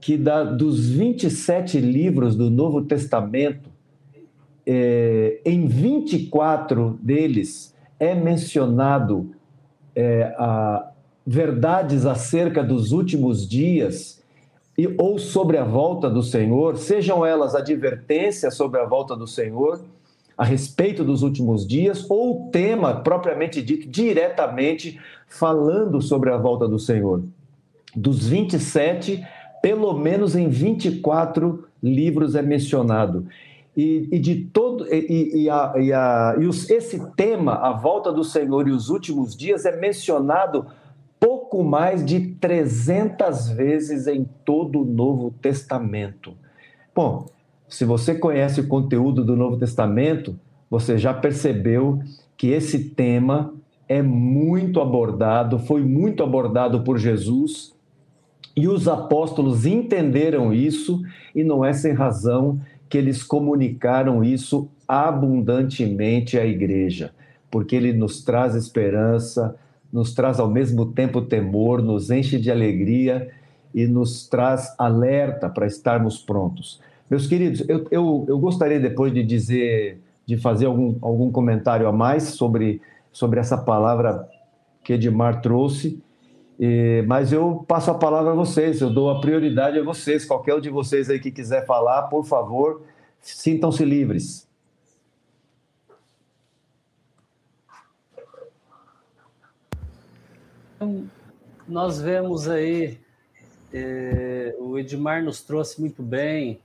que 0.00 0.18
da, 0.18 0.42
dos 0.44 0.90
27 0.90 1.78
livros 1.80 2.36
do 2.36 2.50
Novo 2.50 2.82
Testamento, 2.82 3.70
é, 4.66 5.40
em 5.44 5.66
24 5.66 6.98
deles 7.00 7.74
é 7.98 8.14
mencionado 8.14 9.30
é, 9.94 10.34
a, 10.36 10.90
verdades 11.24 12.04
acerca 12.04 12.62
dos 12.62 12.90
últimos 12.90 13.48
dias 13.48 14.20
e, 14.76 14.92
ou 14.98 15.18
sobre 15.18 15.56
a 15.56 15.64
volta 15.64 16.10
do 16.10 16.22
Senhor, 16.22 16.76
sejam 16.76 17.24
elas 17.24 17.54
advertências 17.54 18.56
sobre 18.56 18.80
a 18.80 18.84
volta 18.84 19.14
do 19.14 19.26
Senhor, 19.26 19.80
a 20.36 20.44
respeito 20.44 21.04
dos 21.04 21.22
últimos 21.22 21.66
dias, 21.66 22.08
ou 22.08 22.48
o 22.48 22.50
tema 22.50 23.00
propriamente 23.00 23.62
dito, 23.62 23.88
diretamente 23.88 24.98
falando 25.26 26.00
sobre 26.00 26.30
a 26.30 26.36
volta 26.36 26.66
do 26.66 26.78
Senhor. 26.78 27.22
Dos 27.94 28.26
27, 28.26 29.22
pelo 29.62 29.92
menos 29.98 30.34
em 30.34 30.48
24 30.48 31.64
livros 31.82 32.34
é 32.34 32.42
mencionado. 32.42 33.26
E, 33.76 34.08
e 34.12 34.18
de 34.18 34.44
todo 34.44 34.86
e, 34.92 35.44
e, 35.44 35.50
a, 35.50 35.72
e, 35.76 35.92
a, 35.92 36.36
e 36.38 36.46
os, 36.46 36.68
esse 36.68 37.00
tema, 37.16 37.54
a 37.54 37.72
volta 37.72 38.12
do 38.12 38.22
Senhor 38.22 38.68
e 38.68 38.70
os 38.70 38.90
últimos 38.90 39.34
dias, 39.34 39.64
é 39.64 39.74
mencionado 39.76 40.66
pouco 41.22 41.62
mais 41.62 42.04
de 42.04 42.34
300 42.40 43.50
vezes 43.50 44.06
em 44.06 44.28
todo 44.44 44.82
o 44.82 44.84
Novo 44.84 45.30
Testamento. 45.40 46.34
Bom, 46.94 47.26
se 47.72 47.86
você 47.86 48.14
conhece 48.14 48.60
o 48.60 48.68
conteúdo 48.68 49.24
do 49.24 49.34
Novo 49.34 49.56
Testamento, 49.56 50.38
você 50.70 50.98
já 50.98 51.14
percebeu 51.14 52.02
que 52.36 52.48
esse 52.48 52.90
tema 52.90 53.54
é 53.88 54.02
muito 54.02 54.78
abordado, 54.78 55.58
foi 55.58 55.82
muito 55.82 56.22
abordado 56.22 56.82
por 56.82 56.98
Jesus, 56.98 57.72
e 58.54 58.68
os 58.68 58.86
apóstolos 58.86 59.64
entenderam 59.64 60.52
isso, 60.52 61.00
e 61.34 61.42
não 61.42 61.64
é 61.64 61.72
sem 61.72 61.94
razão 61.94 62.60
que 62.90 62.98
eles 62.98 63.22
comunicaram 63.22 64.22
isso 64.22 64.68
abundantemente 64.86 66.38
à 66.38 66.44
igreja, 66.44 67.14
porque 67.50 67.74
ele 67.74 67.94
nos 67.94 68.22
traz 68.22 68.54
esperança, 68.54 69.56
nos 69.90 70.12
traz 70.12 70.38
ao 70.38 70.48
mesmo 70.48 70.92
tempo 70.92 71.22
temor, 71.22 71.80
nos 71.80 72.10
enche 72.10 72.38
de 72.38 72.50
alegria 72.50 73.30
e 73.74 73.86
nos 73.86 74.28
traz 74.28 74.74
alerta 74.78 75.48
para 75.48 75.66
estarmos 75.66 76.18
prontos. 76.18 76.78
Meus 77.10 77.26
queridos, 77.26 77.68
eu, 77.68 77.86
eu, 77.90 78.24
eu 78.28 78.38
gostaria 78.38 78.80
depois 78.80 79.12
de 79.12 79.22
dizer, 79.22 80.00
de 80.24 80.36
fazer 80.36 80.66
algum, 80.66 80.96
algum 81.02 81.30
comentário 81.30 81.86
a 81.86 81.92
mais 81.92 82.24
sobre, 82.24 82.80
sobre 83.12 83.38
essa 83.38 83.58
palavra 83.58 84.28
que 84.82 84.94
Edmar 84.94 85.40
trouxe, 85.40 86.02
mas 87.06 87.32
eu 87.32 87.64
passo 87.66 87.90
a 87.90 87.94
palavra 87.94 88.32
a 88.32 88.34
vocês, 88.34 88.80
eu 88.80 88.90
dou 88.90 89.10
a 89.10 89.20
prioridade 89.20 89.78
a 89.78 89.82
vocês. 89.82 90.24
Qualquer 90.24 90.54
um 90.54 90.60
de 90.60 90.70
vocês 90.70 91.10
aí 91.10 91.18
que 91.18 91.30
quiser 91.30 91.66
falar, 91.66 92.02
por 92.02 92.24
favor, 92.24 92.82
sintam-se 93.20 93.84
livres. 93.84 94.48
Nós 101.66 102.00
vemos 102.00 102.48
aí, 102.48 102.98
é, 103.72 104.54
o 104.58 104.78
Edmar 104.78 105.22
nos 105.22 105.42
trouxe 105.42 105.80
muito 105.80 106.02
bem 106.02 106.60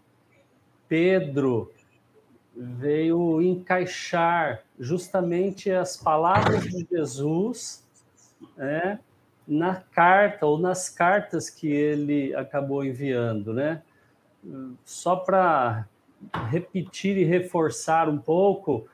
Pedro 0.88 1.72
veio 2.56 3.42
encaixar 3.42 4.64
justamente 4.80 5.72
as 5.72 5.96
palavras 5.96 6.64
de 6.64 6.88
Jesus 6.90 7.84
né, 8.56 9.00
na 9.48 9.76
carta 9.76 10.46
ou 10.46 10.58
nas 10.58 10.90
cartas 10.90 11.50
que 11.50 11.68
ele 11.68 12.36
acabou 12.36 12.84
enviando, 12.84 13.54
né? 13.54 13.82
Só 14.84 15.16
para 15.16 15.88
repetir 16.50 17.18
e 17.18 17.24
reforçar 17.24 18.10
um 18.10 18.18
pouco, 18.18 18.88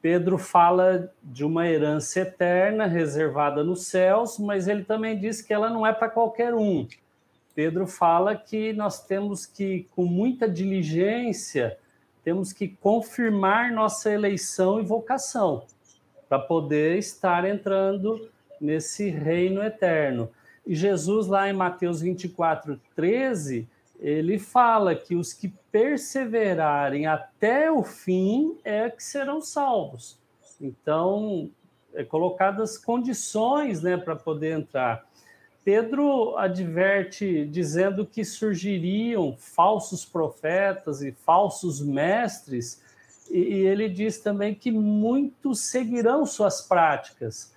Pedro 0.00 0.38
fala 0.38 1.12
de 1.22 1.44
uma 1.44 1.68
herança 1.68 2.20
eterna 2.20 2.86
reservada 2.86 3.62
nos 3.62 3.86
céus, 3.86 4.38
mas 4.38 4.66
ele 4.66 4.84
também 4.84 5.18
diz 5.18 5.42
que 5.42 5.52
ela 5.52 5.68
não 5.68 5.86
é 5.86 5.92
para 5.92 6.08
qualquer 6.08 6.54
um. 6.54 6.86
Pedro 7.58 7.88
fala 7.88 8.36
que 8.36 8.72
nós 8.72 9.04
temos 9.04 9.44
que, 9.44 9.88
com 9.90 10.04
muita 10.04 10.48
diligência, 10.48 11.76
temos 12.22 12.52
que 12.52 12.68
confirmar 12.68 13.72
nossa 13.72 14.12
eleição 14.12 14.78
e 14.78 14.84
vocação 14.84 15.66
para 16.28 16.38
poder 16.38 16.98
estar 16.98 17.44
entrando 17.44 18.30
nesse 18.60 19.10
reino 19.10 19.60
eterno. 19.60 20.30
E 20.64 20.72
Jesus, 20.72 21.26
lá 21.26 21.50
em 21.50 21.52
Mateus 21.52 22.00
24, 22.00 22.80
13, 22.94 23.68
ele 23.98 24.38
fala 24.38 24.94
que 24.94 25.16
os 25.16 25.32
que 25.32 25.48
perseverarem 25.72 27.08
até 27.08 27.72
o 27.72 27.82
fim 27.82 28.56
é 28.62 28.88
que 28.88 29.02
serão 29.02 29.40
salvos. 29.40 30.16
Então, 30.60 31.50
é 31.92 32.04
colocadas 32.04 32.78
condições 32.78 33.82
né, 33.82 33.96
para 33.96 34.14
poder 34.14 34.52
entrar. 34.52 35.07
Pedro 35.64 36.36
adverte 36.36 37.44
dizendo 37.46 38.06
que 38.06 38.24
surgiriam 38.24 39.36
falsos 39.36 40.04
profetas 40.04 41.02
e 41.02 41.12
falsos 41.12 41.80
mestres, 41.80 42.82
e 43.30 43.38
ele 43.38 43.88
diz 43.88 44.18
também 44.18 44.54
que 44.54 44.70
muitos 44.70 45.60
seguirão 45.60 46.24
suas 46.24 46.62
práticas. 46.62 47.52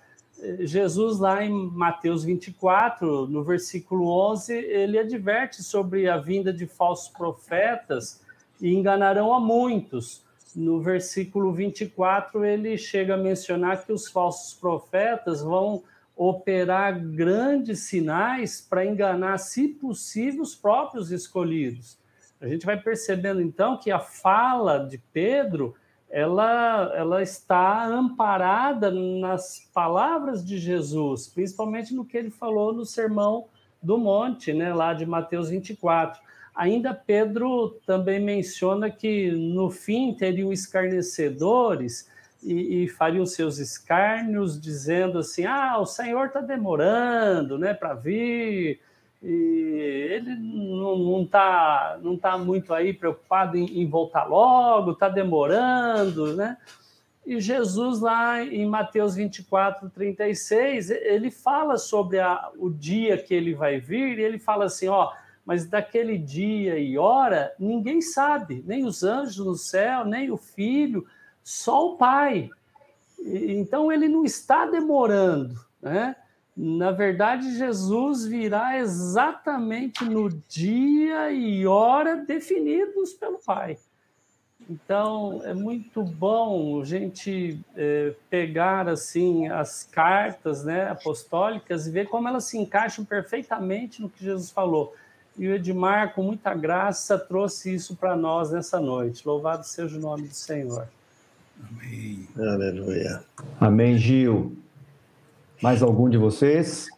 Jesus, 0.60 1.18
lá 1.18 1.44
em 1.44 1.52
Mateus 1.52 2.24
24, 2.24 3.26
no 3.28 3.44
versículo 3.44 4.08
11, 4.30 4.52
ele 4.52 4.98
adverte 4.98 5.62
sobre 5.62 6.08
a 6.08 6.16
vinda 6.16 6.52
de 6.52 6.66
falsos 6.66 7.08
profetas 7.08 8.20
e 8.60 8.74
enganarão 8.74 9.32
a 9.32 9.40
muitos. 9.40 10.22
No 10.54 10.80
versículo 10.80 11.52
24, 11.52 12.44
ele 12.44 12.76
chega 12.76 13.14
a 13.14 13.16
mencionar 13.16 13.86
que 13.86 13.92
os 13.92 14.08
falsos 14.08 14.52
profetas 14.52 15.42
vão 15.42 15.82
operar 16.16 17.00
grandes 17.00 17.80
sinais 17.80 18.60
para 18.60 18.84
enganar, 18.84 19.38
se 19.38 19.68
possível, 19.68 20.42
os 20.42 20.54
próprios 20.54 21.10
escolhidos. 21.10 21.98
A 22.40 22.46
gente 22.48 22.66
vai 22.66 22.76
percebendo 22.76 23.40
então 23.40 23.78
que 23.78 23.90
a 23.90 24.00
fala 24.00 24.78
de 24.78 24.98
Pedro 25.12 25.74
ela, 26.12 26.92
ela 26.94 27.22
está 27.22 27.86
amparada 27.86 28.90
nas 28.90 29.70
palavras 29.72 30.44
de 30.44 30.58
Jesus, 30.58 31.26
principalmente 31.26 31.94
no 31.94 32.04
que 32.04 32.18
ele 32.18 32.30
falou 32.30 32.70
no 32.70 32.84
Sermão 32.84 33.46
do 33.82 33.96
Monte, 33.96 34.52
né, 34.52 34.74
lá 34.74 34.92
de 34.92 35.06
Mateus 35.06 35.48
24. 35.48 36.20
Ainda 36.54 36.92
Pedro 36.92 37.80
também 37.86 38.20
menciona 38.20 38.90
que 38.90 39.30
no 39.30 39.70
fim 39.70 40.14
teriam 40.14 40.52
escarnecedores 40.52 42.10
e, 42.42 42.84
e 42.84 42.88
fariam 42.88 43.24
seus 43.24 43.58
escárnios, 43.58 44.60
dizendo 44.60 45.18
assim: 45.18 45.44
ah, 45.44 45.78
o 45.78 45.86
Senhor 45.86 46.26
está 46.26 46.40
demorando 46.40 47.58
né, 47.58 47.72
para 47.72 47.94
vir, 47.94 48.80
e 49.22 50.08
ele 50.10 50.34
não 50.34 51.22
está 51.22 51.98
não 52.02 52.16
tá 52.16 52.36
muito 52.36 52.74
aí 52.74 52.92
preocupado 52.92 53.56
em, 53.56 53.80
em 53.80 53.86
voltar 53.88 54.24
logo, 54.24 54.92
está 54.92 55.08
demorando, 55.08 56.34
né? 56.34 56.56
E 57.24 57.40
Jesus, 57.40 58.00
lá 58.00 58.42
em 58.42 58.66
Mateus 58.66 59.14
24, 59.14 59.88
36, 59.90 60.90
ele 60.90 61.30
fala 61.30 61.78
sobre 61.78 62.18
a, 62.18 62.50
o 62.58 62.68
dia 62.68 63.16
que 63.16 63.32
ele 63.32 63.54
vai 63.54 63.78
vir, 63.78 64.18
e 64.18 64.22
ele 64.22 64.40
fala 64.40 64.64
assim: 64.64 64.88
ó, 64.88 65.12
mas 65.44 65.66
daquele 65.66 66.18
dia 66.18 66.78
e 66.78 66.98
hora 66.98 67.52
ninguém 67.58 68.00
sabe, 68.00 68.62
nem 68.66 68.84
os 68.84 69.04
anjos 69.04 69.46
no 69.46 69.54
céu, 69.54 70.04
nem 70.04 70.30
o 70.30 70.36
filho, 70.36 71.06
só 71.42 71.92
o 71.92 71.96
Pai. 71.96 72.50
Então 73.18 73.92
ele 73.92 74.08
não 74.08 74.24
está 74.24 74.66
demorando, 74.66 75.58
né? 75.80 76.16
Na 76.54 76.90
verdade, 76.90 77.56
Jesus 77.56 78.26
virá 78.26 78.78
exatamente 78.78 80.04
no 80.04 80.28
dia 80.28 81.32
e 81.32 81.66
hora 81.66 82.16
definidos 82.16 83.14
pelo 83.14 83.38
Pai. 83.38 83.78
Então, 84.68 85.40
é 85.44 85.54
muito 85.54 86.02
bom 86.02 86.80
a 86.80 86.84
gente 86.84 87.58
é, 87.74 88.14
pegar 88.30 88.88
assim 88.88 89.48
as 89.48 89.84
cartas 89.90 90.64
né, 90.64 90.88
apostólicas 90.88 91.86
e 91.86 91.90
ver 91.90 92.08
como 92.08 92.28
elas 92.28 92.44
se 92.44 92.58
encaixam 92.58 93.04
perfeitamente 93.04 94.00
no 94.00 94.08
que 94.08 94.24
Jesus 94.24 94.50
falou. 94.50 94.94
E 95.36 95.48
o 95.48 95.54
Edmar, 95.54 96.14
com 96.14 96.22
muita 96.22 96.54
graça, 96.54 97.18
trouxe 97.18 97.74
isso 97.74 97.96
para 97.96 98.14
nós 98.14 98.50
nessa 98.52 98.78
noite. 98.78 99.26
Louvado 99.26 99.64
seja 99.64 99.96
o 99.96 100.00
nome 100.00 100.28
do 100.28 100.34
Senhor. 100.34 100.86
Amém. 101.60 102.28
Aleluia. 102.36 103.24
Amém, 103.60 103.98
Gil. 103.98 104.56
Mais 105.60 105.82
algum 105.82 106.08
de 106.08 106.16
vocês? 106.16 106.88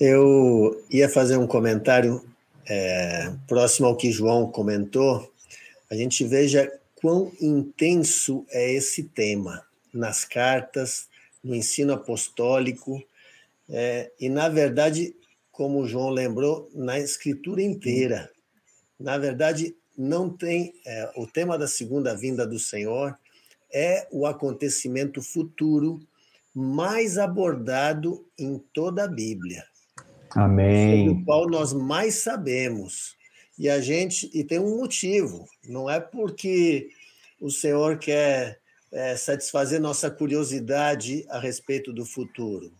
Eu 0.00 0.84
ia 0.90 1.08
fazer 1.08 1.36
um 1.36 1.46
comentário 1.46 2.24
é, 2.68 3.32
próximo 3.46 3.86
ao 3.86 3.96
que 3.96 4.10
João 4.10 4.50
comentou. 4.50 5.32
A 5.90 5.94
gente 5.94 6.24
veja 6.24 6.72
quão 6.96 7.32
intenso 7.40 8.44
é 8.50 8.72
esse 8.72 9.04
tema 9.04 9.64
nas 9.92 10.24
cartas, 10.24 11.08
no 11.42 11.54
ensino 11.54 11.92
apostólico, 11.92 13.02
é, 13.68 14.10
e, 14.18 14.28
na 14.28 14.48
verdade, 14.48 15.14
como 15.50 15.80
o 15.80 15.86
João 15.86 16.10
lembrou, 16.10 16.68
na 16.74 16.98
escritura 16.98 17.62
inteira. 17.62 18.30
Na 18.98 19.18
verdade, 19.18 19.76
não 19.96 20.30
tem. 20.30 20.74
É, 20.86 21.12
o 21.16 21.26
tema 21.26 21.58
da 21.58 21.66
segunda 21.66 22.16
vinda 22.16 22.46
do 22.46 22.58
Senhor 22.58 23.16
é 23.72 24.06
o 24.10 24.26
acontecimento 24.26 25.22
futuro 25.22 26.00
mais 26.54 27.16
abordado 27.16 28.26
em 28.38 28.58
toda 28.72 29.04
a 29.04 29.08
Bíblia. 29.08 29.64
Amém. 30.30 31.08
Sobre 31.08 31.22
o 31.22 31.24
qual 31.24 31.48
nós 31.48 31.72
mais 31.72 32.16
sabemos. 32.16 33.16
E 33.58 33.68
a 33.68 33.80
gente 33.80 34.30
e 34.32 34.44
tem 34.44 34.58
um 34.58 34.78
motivo, 34.78 35.46
não 35.66 35.88
é 35.88 36.00
porque 36.00 36.90
o 37.40 37.50
Senhor 37.50 37.98
quer 37.98 38.60
é, 38.90 39.16
satisfazer 39.16 39.80
nossa 39.80 40.10
curiosidade 40.10 41.24
a 41.28 41.38
respeito 41.38 41.92
do 41.92 42.04
futuro. 42.04 42.72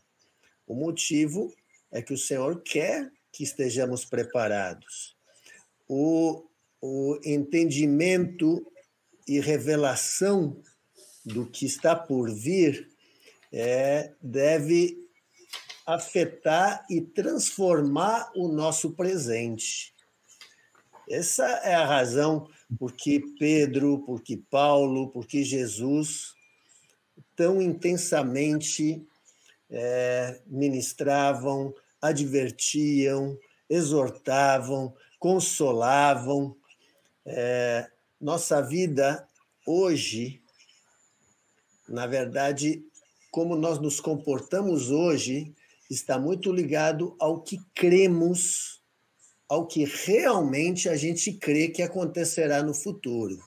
O 0.66 0.74
motivo 0.74 1.52
é 1.90 2.00
que 2.00 2.12
o 2.12 2.18
Senhor 2.18 2.62
quer 2.62 3.10
que 3.30 3.44
estejamos 3.44 4.04
preparados. 4.04 5.16
O, 5.88 6.44
o 6.80 7.18
entendimento 7.24 8.66
e 9.26 9.40
revelação 9.40 10.60
do 11.24 11.46
que 11.46 11.66
está 11.66 11.94
por 11.94 12.30
vir 12.30 12.88
é, 13.52 14.12
deve 14.20 14.98
afetar 15.86 16.84
e 16.88 17.00
transformar 17.00 18.30
o 18.34 18.48
nosso 18.48 18.92
presente. 18.92 19.92
Essa 21.08 21.44
é 21.44 21.74
a 21.74 21.84
razão 21.84 22.48
por 22.78 22.92
que 22.92 23.20
Pedro, 23.38 23.98
por 24.00 24.22
que 24.22 24.36
Paulo, 24.36 25.10
por 25.10 25.26
que 25.26 25.44
Jesus 25.44 26.34
tão 27.36 27.60
intensamente 27.60 29.04
é, 29.70 30.40
ministravam, 30.46 31.74
advertiam, 32.00 33.38
exortavam, 33.68 34.94
consolavam. 35.18 36.56
É, 37.24 37.90
nossa 38.20 38.60
vida 38.60 39.26
hoje, 39.66 40.41
na 41.92 42.06
verdade, 42.06 42.82
como 43.30 43.54
nós 43.54 43.78
nos 43.78 44.00
comportamos 44.00 44.90
hoje 44.90 45.54
está 45.90 46.18
muito 46.18 46.50
ligado 46.50 47.14
ao 47.20 47.42
que 47.42 47.60
cremos, 47.74 48.82
ao 49.46 49.66
que 49.66 49.84
realmente 49.84 50.88
a 50.88 50.96
gente 50.96 51.34
crê 51.34 51.68
que 51.68 51.82
acontecerá 51.82 52.62
no 52.62 52.72
futuro. 52.72 53.38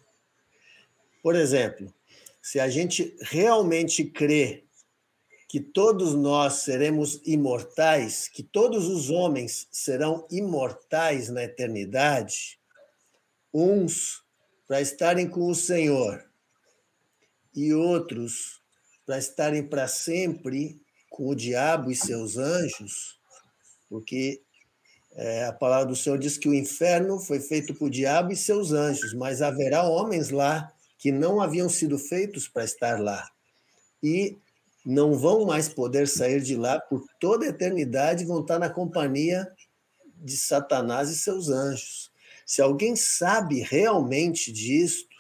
Por 1.24 1.36
exemplo, 1.36 1.92
se 2.40 2.60
a 2.60 2.70
gente 2.70 3.16
realmente 3.22 4.06
crê 4.06 4.64
que 5.50 5.60
todos 5.60 6.14
nós 6.14 6.62
seremos 6.62 7.20
imortais, 7.26 8.28
que 8.28 8.44
todos 8.44 8.88
os 8.88 9.10
homens 9.10 9.68
serão 9.72 10.28
imortais 10.30 11.30
na 11.30 11.44
eternidade, 11.44 12.60
uns 13.52 14.24
para 14.68 14.82
estarem 14.82 15.28
com 15.28 15.48
o 15.48 15.56
Senhor 15.56 16.24
e 17.56 17.74
outros 17.74 18.62
para 19.06 19.18
estarem 19.18 19.64
para 19.64 19.88
sempre 19.88 20.80
com 21.10 21.30
o 21.30 21.36
diabo 21.36 21.90
e 21.90 21.96
seus 21.96 22.38
anjos, 22.38 23.18
porque 23.90 24.42
é, 25.14 25.46
a 25.46 25.54
palavra 25.54 25.86
do 25.86 25.96
Senhor 25.96 26.20
diz 26.20 26.38
que 26.38 26.50
o 26.50 26.54
inferno 26.54 27.20
foi 27.20 27.40
feito 27.40 27.74
por 27.74 27.90
diabo 27.90 28.34
e 28.34 28.36
seus 28.36 28.74
anjos, 28.74 29.14
mas 29.14 29.42
haverá 29.42 29.84
homens 29.84 30.30
lá 30.30 30.74
que 30.98 31.12
não 31.12 31.40
haviam 31.40 31.70
sido 31.70 31.98
feitos 31.98 32.48
para 32.48 32.66
estar 32.66 33.00
lá. 33.00 33.30
E 34.04 34.38
não 34.86 35.14
vão 35.14 35.46
mais 35.46 35.70
poder 35.70 36.08
sair 36.08 36.42
de 36.42 36.56
lá 36.56 36.80
por 36.80 37.06
toda 37.20 37.46
a 37.46 37.50
eternidade, 37.50 38.26
vão 38.26 38.42
estar 38.42 38.60
na 38.60 38.70
companhia 38.70 39.48
de 40.18 40.36
Satanás 40.36 41.10
e 41.10 41.16
seus 41.16 41.50
anjos. 41.50 42.12
Se 42.46 42.62
alguém 42.62 42.96
sabe 42.96 43.62
realmente 43.62 44.52
disto 44.52 45.15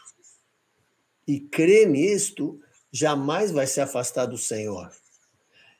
e 1.27 1.39
crê 1.39 1.85
nisto, 1.85 2.59
jamais 2.91 3.51
vai 3.51 3.67
se 3.67 3.81
afastar 3.81 4.25
do 4.25 4.37
Senhor. 4.37 4.91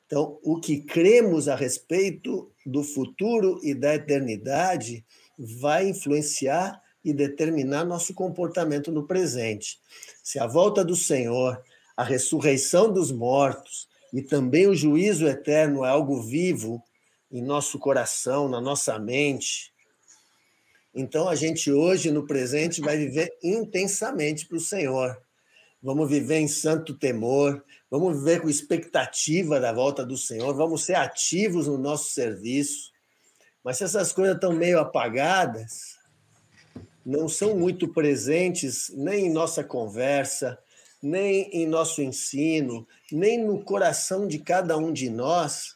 Então, 0.05 0.39
o 0.43 0.59
que 0.59 0.81
cremos 0.81 1.47
a 1.47 1.55
respeito 1.55 2.51
do 2.65 2.83
futuro 2.83 3.59
e 3.63 3.73
da 3.73 3.95
eternidade 3.95 5.05
vai 5.37 5.89
influenciar 5.89 6.81
e 7.03 7.13
determinar 7.13 7.83
nosso 7.83 8.13
comportamento 8.13 8.91
no 8.91 9.05
presente. 9.05 9.79
Se 10.23 10.39
a 10.39 10.47
volta 10.47 10.83
do 10.83 10.95
Senhor, 10.95 11.61
a 11.95 12.03
ressurreição 12.03 12.91
dos 12.91 13.11
mortos 13.11 13.87
e 14.13 14.21
também 14.21 14.67
o 14.67 14.75
juízo 14.75 15.27
eterno 15.27 15.83
é 15.83 15.89
algo 15.89 16.21
vivo 16.21 16.83
em 17.31 17.41
nosso 17.41 17.79
coração, 17.79 18.47
na 18.47 18.61
nossa 18.61 18.97
mente, 18.97 19.73
então 20.95 21.27
a 21.27 21.35
gente 21.35 21.69
hoje, 21.69 22.09
no 22.09 22.25
presente, 22.25 22.79
vai 22.79 22.97
viver 22.97 23.37
intensamente 23.43 24.47
para 24.47 24.55
o 24.55 24.61
Senhor. 24.61 25.21
Vamos 25.85 26.09
viver 26.09 26.39
em 26.39 26.47
santo 26.47 26.95
temor, 26.95 27.63
vamos 27.91 28.17
viver 28.17 28.41
com 28.41 28.49
expectativa 28.49 29.59
da 29.59 29.71
volta 29.71 30.03
do 30.03 30.17
Senhor, 30.17 30.51
vamos 30.55 30.83
ser 30.83 30.95
ativos 30.95 31.67
no 31.67 31.77
nosso 31.77 32.09
serviço. 32.09 32.91
Mas 33.63 33.77
se 33.77 33.83
essas 33.83 34.11
coisas 34.11 34.33
estão 34.33 34.51
meio 34.51 34.79
apagadas, 34.79 35.99
não 37.05 37.29
são 37.29 37.55
muito 37.55 37.87
presentes 37.87 38.91
nem 38.95 39.27
em 39.27 39.31
nossa 39.31 39.63
conversa, 39.63 40.57
nem 41.03 41.51
em 41.51 41.67
nosso 41.67 42.01
ensino, 42.01 42.87
nem 43.11 43.45
no 43.45 43.63
coração 43.63 44.27
de 44.27 44.39
cada 44.39 44.75
um 44.75 44.91
de 44.91 45.07
nós, 45.07 45.75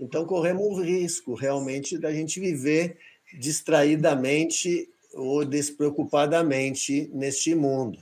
então 0.00 0.24
corremos 0.24 0.78
o 0.78 0.80
risco 0.80 1.34
realmente 1.34 1.98
da 1.98 2.10
gente 2.10 2.40
viver 2.40 2.96
distraidamente 3.38 4.88
ou 5.12 5.44
despreocupadamente 5.44 7.10
neste 7.12 7.54
mundo. 7.54 7.98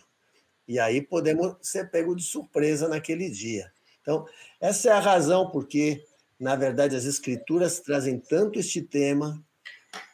E 0.73 0.79
aí 0.79 1.03
podemos 1.03 1.57
ser 1.61 1.91
pego 1.91 2.17
de 2.17 2.23
surpresa 2.23 2.89
naquele 2.89 3.29
dia. 3.29 3.71
Então, 4.01 4.25
essa 4.59 4.89
é 4.89 4.93
a 4.93 5.01
razão 5.01 5.51
porque, 5.51 6.03
na 6.41 6.57
verdade, 6.57 6.97
as 6.97 7.05
Escrituras 7.05 7.79
trazem 7.79 8.19
tanto 8.19 8.59
este 8.59 8.81
tema, 8.81 9.45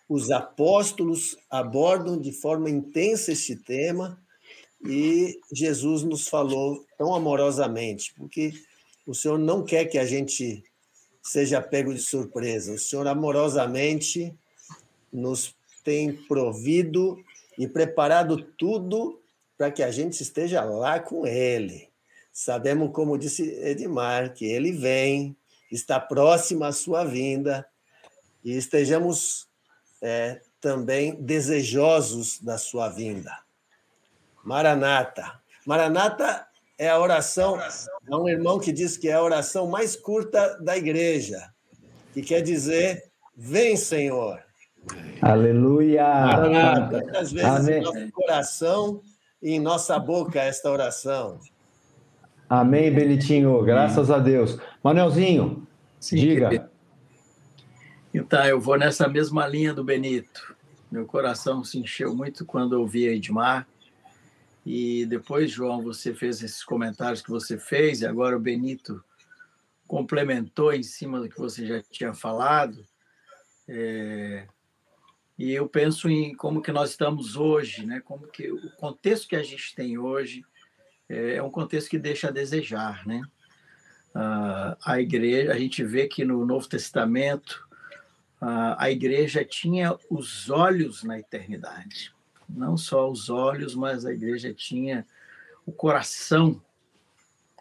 os 0.08 0.32
apóstolos 0.32 1.38
abordam 1.48 2.20
de 2.20 2.32
forma 2.32 2.68
intensa 2.68 3.30
este 3.30 3.54
tema, 3.54 4.20
e 4.84 5.38
Jesus 5.52 6.02
nos 6.02 6.26
falou 6.26 6.84
tão 6.98 7.14
amorosamente, 7.14 8.12
porque 8.16 8.52
o 9.06 9.14
Senhor 9.14 9.38
não 9.38 9.64
quer 9.64 9.84
que 9.84 9.96
a 9.96 10.04
gente 10.04 10.64
seja 11.22 11.62
pego 11.62 11.94
de 11.94 12.00
surpresa, 12.00 12.72
o 12.72 12.78
Senhor 12.80 13.06
amorosamente 13.06 14.34
nos 15.12 15.54
tem 15.84 16.12
provido 16.12 17.16
e 17.56 17.68
preparado 17.68 18.42
tudo 18.58 19.20
para 19.58 19.72
que 19.72 19.82
a 19.82 19.90
gente 19.90 20.22
esteja 20.22 20.62
lá 20.62 21.00
com 21.00 21.26
Ele. 21.26 21.90
Sabemos, 22.32 22.92
como 22.92 23.18
disse 23.18 23.42
Edmar, 23.60 24.32
que 24.32 24.46
Ele 24.46 24.70
vem, 24.70 25.36
está 25.70 25.98
próximo 25.98 26.62
à 26.62 26.70
sua 26.70 27.04
vinda 27.04 27.66
e 28.44 28.56
estejamos 28.56 29.48
é, 30.00 30.40
também 30.60 31.16
desejosos 31.16 32.40
da 32.40 32.56
sua 32.56 32.88
vinda. 32.88 33.36
Maranata. 34.44 35.40
Maranata 35.66 36.46
é 36.78 36.88
a 36.88 36.98
oração, 37.00 37.60
é 37.60 38.14
um 38.14 38.28
irmão 38.28 38.60
que 38.60 38.70
diz 38.70 38.96
que 38.96 39.08
é 39.08 39.14
a 39.14 39.22
oração 39.22 39.66
mais 39.66 39.96
curta 39.96 40.56
da 40.60 40.76
igreja, 40.76 41.52
que 42.14 42.22
quer 42.22 42.40
dizer: 42.40 43.10
Vem, 43.36 43.76
Senhor. 43.76 44.40
Aleluia! 45.20 46.88
Muitas 46.90 47.32
vezes 47.32 47.48
Amém. 47.48 47.82
nosso 47.82 48.12
coração 48.12 49.02
em 49.42 49.58
nossa 49.60 49.98
boca 49.98 50.40
esta 50.40 50.70
oração. 50.70 51.38
Amém, 52.48 52.92
Benitinho. 52.92 53.62
Graças 53.62 54.10
Amém. 54.10 54.20
a 54.20 54.24
Deus. 54.24 54.58
Manelzinho, 54.82 55.66
Sim, 56.00 56.16
diga. 56.16 56.48
Querido. 56.48 56.70
Então, 58.12 58.44
eu 58.46 58.60
vou 58.60 58.78
nessa 58.78 59.06
mesma 59.08 59.46
linha 59.46 59.74
do 59.74 59.84
Benito. 59.84 60.56
Meu 60.90 61.04
coração 61.04 61.62
se 61.62 61.78
encheu 61.78 62.14
muito 62.14 62.46
quando 62.46 62.72
ouvi 62.72 63.06
a 63.06 63.12
Edmar. 63.12 63.68
E 64.64 65.06
depois, 65.06 65.50
João, 65.50 65.82
você 65.82 66.14
fez 66.14 66.42
esses 66.42 66.64
comentários 66.64 67.22
que 67.22 67.30
você 67.30 67.58
fez, 67.58 68.00
e 68.00 68.06
agora 68.06 68.36
o 68.36 68.40
Benito 68.40 69.02
complementou 69.86 70.72
em 70.72 70.82
cima 70.82 71.20
do 71.20 71.28
que 71.28 71.38
você 71.38 71.66
já 71.66 71.82
tinha 71.90 72.14
falado. 72.14 72.84
É, 73.68 74.46
e 75.38 75.52
eu 75.52 75.68
penso 75.68 76.10
em 76.10 76.34
como 76.34 76.60
que 76.60 76.72
nós 76.72 76.90
estamos 76.90 77.36
hoje, 77.36 77.86
né? 77.86 78.00
Como 78.00 78.26
que 78.26 78.50
o 78.50 78.70
contexto 78.72 79.28
que 79.28 79.36
a 79.36 79.42
gente 79.42 79.72
tem 79.72 79.96
hoje 79.96 80.44
é, 81.08 81.36
é 81.36 81.42
um 81.42 81.50
contexto 81.50 81.88
que 81.88 81.98
deixa 81.98 82.28
a 82.28 82.32
desejar, 82.32 83.06
né? 83.06 83.22
a 84.84 85.00
igreja, 85.00 85.52
a 85.52 85.58
gente 85.58 85.84
vê 85.84 86.08
que 86.08 86.24
no 86.24 86.44
Novo 86.44 86.68
Testamento 86.68 87.64
a 88.40 88.90
igreja 88.90 89.44
tinha 89.44 89.96
os 90.10 90.50
olhos 90.50 91.04
na 91.04 91.20
eternidade, 91.20 92.12
não 92.48 92.76
só 92.76 93.08
os 93.08 93.30
olhos, 93.30 93.76
mas 93.76 94.04
a 94.04 94.12
igreja 94.12 94.52
tinha 94.52 95.06
o 95.64 95.70
coração 95.70 96.60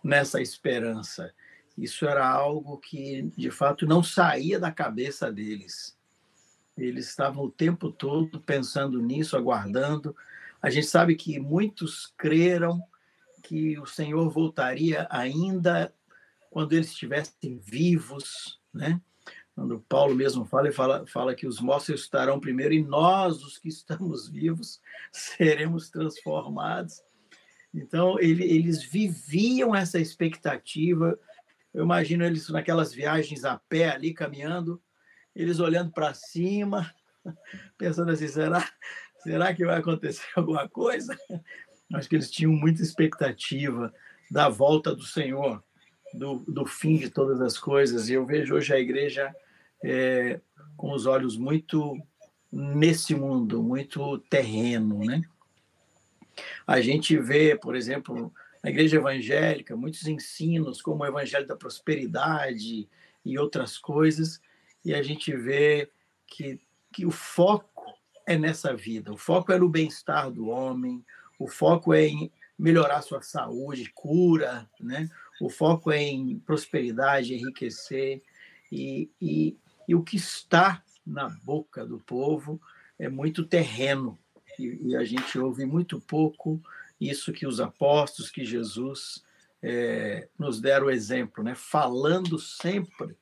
nessa 0.03 0.41
esperança. 0.41 1.31
Isso 1.77 2.07
era 2.07 2.27
algo 2.27 2.77
que 2.77 3.23
de 3.37 3.51
fato 3.51 3.85
não 3.85 4.01
saía 4.01 4.59
da 4.59 4.71
cabeça 4.71 5.31
deles 5.31 5.96
eles 6.77 7.09
estavam 7.09 7.43
o 7.43 7.51
tempo 7.51 7.91
todo 7.91 8.39
pensando 8.39 9.01
nisso, 9.01 9.35
aguardando. 9.35 10.15
A 10.61 10.69
gente 10.69 10.87
sabe 10.87 11.15
que 11.15 11.39
muitos 11.39 12.13
creram 12.17 12.81
que 13.43 13.79
o 13.79 13.85
Senhor 13.85 14.29
voltaria 14.29 15.07
ainda 15.09 15.93
quando 16.51 16.73
eles 16.73 16.89
estivessem 16.89 17.57
vivos, 17.57 18.59
né? 18.73 19.01
Quando 19.55 19.79
Paulo 19.89 20.13
mesmo 20.13 20.45
fala, 20.45 20.67
ele 20.67 20.75
fala, 20.75 21.07
fala 21.07 21.33
que 21.33 21.47
os 21.47 21.59
mortos 21.59 21.89
estarão 21.89 22.39
primeiro 22.39 22.75
e 22.75 22.83
nós, 22.83 23.43
os 23.43 23.57
que 23.57 23.67
estamos 23.67 24.29
vivos, 24.29 24.79
seremos 25.11 25.89
transformados. 25.89 27.01
Então, 27.73 28.19
ele, 28.19 28.43
eles 28.43 28.83
viviam 28.83 29.75
essa 29.75 29.99
expectativa. 29.99 31.17
Eu 31.73 31.83
imagino 31.83 32.23
eles 32.23 32.47
naquelas 32.49 32.93
viagens 32.93 33.45
a 33.45 33.57
pé 33.57 33.89
ali, 33.89 34.13
caminhando, 34.13 34.81
eles 35.37 35.59
olhando 35.59 35.91
para 35.91 36.15
cima, 36.15 36.91
pensando 37.77 38.11
assim: 38.11 38.27
será, 38.27 38.67
será 39.19 39.53
que 39.53 39.63
vai 39.63 39.77
acontecer 39.77 40.25
alguma 40.35 40.67
coisa? 40.67 41.17
Acho 41.93 42.09
que 42.09 42.15
eles 42.15 42.31
tinham 42.31 42.51
muita 42.51 42.81
expectativa 42.81 43.93
da 44.31 44.49
volta 44.49 44.95
do 44.95 45.03
Senhor, 45.03 45.63
do, 46.13 46.43
do 46.47 46.65
fim 46.65 46.97
de 46.97 47.09
todas 47.09 47.39
as 47.39 47.57
coisas. 47.57 48.09
E 48.09 48.13
eu 48.13 48.25
vejo 48.25 48.55
hoje 48.55 48.73
a 48.73 48.79
igreja 48.79 49.33
é, 49.83 50.41
com 50.75 50.91
os 50.91 51.05
olhos 51.05 51.37
muito 51.37 51.95
nesse 52.51 53.13
mundo, 53.13 53.61
muito 53.61 54.17
terreno, 54.29 55.05
né? 55.05 55.21
A 56.65 56.81
gente 56.81 57.17
vê, 57.17 57.55
por 57.55 57.75
exemplo, 57.75 58.33
na 58.63 58.69
igreja 58.69 58.97
evangélica, 58.97 59.75
muitos 59.75 60.07
ensinos, 60.07 60.81
como 60.81 61.03
o 61.03 61.05
evangelho 61.05 61.47
da 61.47 61.55
prosperidade 61.55 62.89
e 63.23 63.37
outras 63.37 63.77
coisas, 63.77 64.41
e 64.87 64.95
a 64.95 65.03
gente 65.03 65.35
vê 65.35 65.91
que, 66.25 66.61
que 66.93 67.05
o 67.05 67.11
foco 67.11 67.93
é 68.25 68.37
nessa 68.37 68.73
vida, 68.73 69.11
o 69.11 69.17
foco 69.17 69.51
é 69.51 69.59
no 69.59 69.67
bem-estar 69.67 70.31
do 70.31 70.47
homem, 70.47 71.05
o 71.37 71.45
foco 71.45 71.93
é 71.93 72.05
em 72.05 72.31
melhorar 72.57 73.01
sua 73.01 73.21
saúde, 73.21 73.91
cura, 73.93 74.65
né? 74.79 75.09
o 75.41 75.49
foco 75.49 75.91
é 75.91 76.01
em 76.01 76.39
prosperidade, 76.39 77.33
enriquecer, 77.33 78.23
e, 78.71 79.11
e, 79.21 79.57
e 79.89 79.93
o 79.93 80.01
que 80.01 80.15
está 80.15 80.81
na 81.05 81.27
boca 81.43 81.85
do 81.85 81.99
povo 81.99 82.61
é 82.97 83.09
muito 83.09 83.45
terreno, 83.45 84.17
e, 84.57 84.91
e 84.91 84.95
a 84.95 85.03
gente 85.03 85.37
ouve 85.37 85.65
muito 85.65 85.99
pouco 85.99 86.61
isso 86.99 87.33
que 87.33 87.45
os 87.45 87.59
apóstolos, 87.59 88.31
que 88.31 88.45
Jesus 88.45 89.21
é, 89.61 90.29
nos 90.39 90.61
deram 90.61 90.87
o 90.87 90.91
exemplo, 90.91 91.43
né? 91.43 91.55
falando 91.55 92.39
sempre 92.39 93.17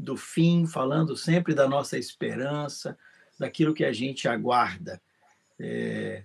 do 0.00 0.16
fim, 0.16 0.66
falando 0.66 1.14
sempre 1.14 1.54
da 1.54 1.68
nossa 1.68 1.98
esperança, 1.98 2.96
daquilo 3.38 3.74
que 3.74 3.84
a 3.84 3.92
gente 3.92 4.26
aguarda. 4.26 5.00
É, 5.58 6.22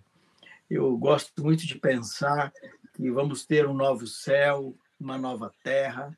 eu 0.69 0.95
gosto 0.97 1.43
muito 1.43 1.67
de 1.67 1.75
pensar 1.75 2.53
que 2.93 3.11
vamos 3.11 3.45
ter 3.45 3.67
um 3.67 3.73
novo 3.73 4.07
céu, 4.07 4.73
uma 4.99 5.17
nova 5.17 5.53
terra. 5.61 6.17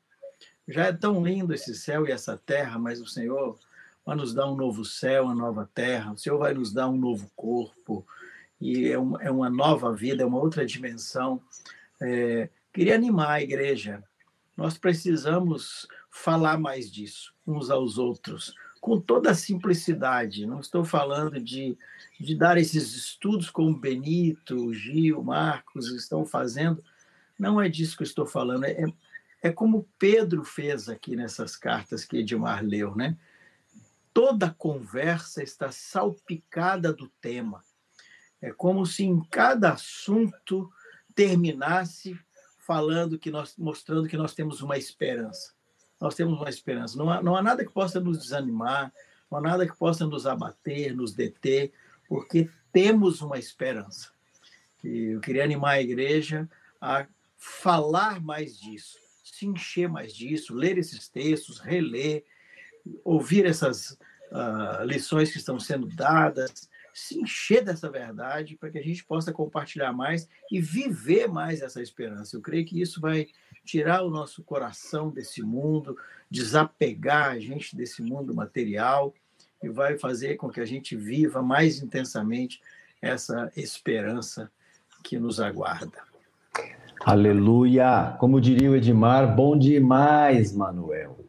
Já 0.68 0.86
é 0.86 0.92
tão 0.92 1.24
lindo 1.24 1.52
esse 1.52 1.74
céu 1.74 2.06
e 2.06 2.12
essa 2.12 2.36
terra, 2.36 2.78
mas 2.78 3.00
o 3.00 3.06
Senhor 3.06 3.58
vai 4.06 4.16
nos 4.16 4.32
dar 4.32 4.48
um 4.48 4.54
novo 4.54 4.84
céu, 4.84 5.24
uma 5.24 5.34
nova 5.34 5.68
terra, 5.74 6.12
o 6.12 6.18
Senhor 6.18 6.38
vai 6.38 6.54
nos 6.54 6.72
dar 6.72 6.88
um 6.88 6.96
novo 6.96 7.30
corpo, 7.34 8.06
e 8.60 8.88
é 8.88 8.98
uma, 8.98 9.22
é 9.22 9.30
uma 9.30 9.50
nova 9.50 9.92
vida, 9.94 10.22
é 10.22 10.26
uma 10.26 10.38
outra 10.38 10.64
dimensão. 10.64 11.42
É, 12.00 12.48
queria 12.72 12.94
animar 12.94 13.30
a 13.30 13.42
igreja. 13.42 14.02
Nós 14.58 14.76
precisamos 14.76 15.86
falar 16.10 16.58
mais 16.58 16.90
disso 16.90 17.32
uns 17.46 17.70
aos 17.70 17.96
outros, 17.96 18.52
com 18.80 19.00
toda 19.00 19.30
a 19.30 19.34
simplicidade. 19.34 20.46
Não 20.46 20.58
estou 20.58 20.84
falando 20.84 21.38
de, 21.38 21.78
de 22.18 22.34
dar 22.34 22.58
esses 22.58 22.92
estudos 22.92 23.50
como 23.50 23.78
Benito, 23.78 24.74
Gil, 24.74 25.22
Marcos 25.22 25.92
estão 25.92 26.26
fazendo, 26.26 26.82
Não 27.38 27.62
é 27.62 27.68
disso 27.68 27.96
que 27.96 28.02
estou 28.02 28.26
falando, 28.26 28.64
é, 28.64 28.84
é 29.40 29.52
como 29.52 29.88
Pedro 29.96 30.42
fez 30.42 30.88
aqui 30.88 31.14
nessas 31.14 31.54
cartas 31.54 32.04
que 32.04 32.16
Edmar 32.16 32.64
leu, 32.64 32.96
né? 32.96 33.16
Toda 34.12 34.50
conversa 34.50 35.40
está 35.40 35.70
salpicada 35.70 36.92
do 36.92 37.06
tema. 37.20 37.62
É 38.42 38.50
como 38.50 38.84
se 38.84 39.04
em 39.04 39.20
cada 39.30 39.74
assunto 39.74 40.68
terminasse 41.14 42.18
falando 42.68 43.18
que 43.18 43.30
nós, 43.30 43.56
mostrando 43.56 44.06
que 44.06 44.16
nós 44.18 44.34
temos 44.34 44.60
uma 44.60 44.76
esperança. 44.76 45.54
Nós 45.98 46.14
temos 46.14 46.38
uma 46.38 46.50
esperança. 46.50 46.98
Não 46.98 47.10
há, 47.10 47.22
não 47.22 47.34
há 47.34 47.42
nada 47.42 47.64
que 47.64 47.72
possa 47.72 47.98
nos 47.98 48.18
desanimar, 48.18 48.92
não 49.30 49.38
há 49.38 49.40
nada 49.40 49.66
que 49.66 49.74
possa 49.74 50.06
nos 50.06 50.26
abater, 50.26 50.94
nos 50.94 51.14
deter, 51.14 51.72
porque 52.06 52.50
temos 52.70 53.22
uma 53.22 53.38
esperança. 53.38 54.10
E 54.84 55.12
eu 55.14 55.20
queria 55.20 55.44
animar 55.44 55.76
a 55.76 55.80
igreja 55.80 56.46
a 56.78 57.06
falar 57.38 58.20
mais 58.20 58.60
disso, 58.60 58.98
se 59.24 59.46
encher 59.46 59.88
mais 59.88 60.12
disso, 60.14 60.54
ler 60.54 60.76
esses 60.76 61.08
textos, 61.08 61.60
reler, 61.60 62.22
ouvir 63.02 63.46
essas 63.46 63.92
uh, 64.30 64.84
lições 64.84 65.32
que 65.32 65.38
estão 65.38 65.58
sendo 65.58 65.86
dadas, 65.86 66.68
se 66.98 67.18
encher 67.18 67.64
dessa 67.64 67.88
verdade 67.88 68.56
para 68.56 68.70
que 68.70 68.78
a 68.78 68.82
gente 68.82 69.04
possa 69.04 69.32
compartilhar 69.32 69.92
mais 69.92 70.28
e 70.50 70.60
viver 70.60 71.28
mais 71.28 71.62
essa 71.62 71.80
esperança. 71.80 72.36
Eu 72.36 72.40
creio 72.40 72.66
que 72.66 72.80
isso 72.80 73.00
vai 73.00 73.28
tirar 73.64 74.02
o 74.02 74.10
nosso 74.10 74.42
coração 74.42 75.10
desse 75.10 75.42
mundo, 75.42 75.96
desapegar 76.30 77.30
a 77.30 77.38
gente 77.38 77.76
desse 77.76 78.02
mundo 78.02 78.34
material 78.34 79.14
e 79.62 79.68
vai 79.68 79.96
fazer 79.96 80.36
com 80.36 80.48
que 80.48 80.60
a 80.60 80.64
gente 80.64 80.96
viva 80.96 81.40
mais 81.40 81.80
intensamente 81.80 82.60
essa 83.00 83.50
esperança 83.56 84.50
que 85.04 85.18
nos 85.18 85.40
aguarda. 85.40 86.02
Aleluia! 87.04 88.16
Como 88.18 88.40
diria 88.40 88.70
o 88.70 88.76
Edmar, 88.76 89.36
bom 89.36 89.56
demais, 89.56 90.52
Manuel. 90.52 91.24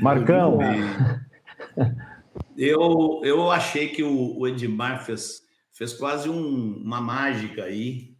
Marcão. 0.00 0.58
Eu, 2.56 3.20
eu 3.24 3.50
achei 3.50 3.88
que 3.88 4.02
o, 4.02 4.38
o 4.38 4.46
Edmar 4.46 5.04
fez, 5.04 5.42
fez 5.72 5.92
quase 5.92 6.28
um, 6.28 6.76
uma 6.76 7.00
mágica 7.00 7.64
aí. 7.64 8.14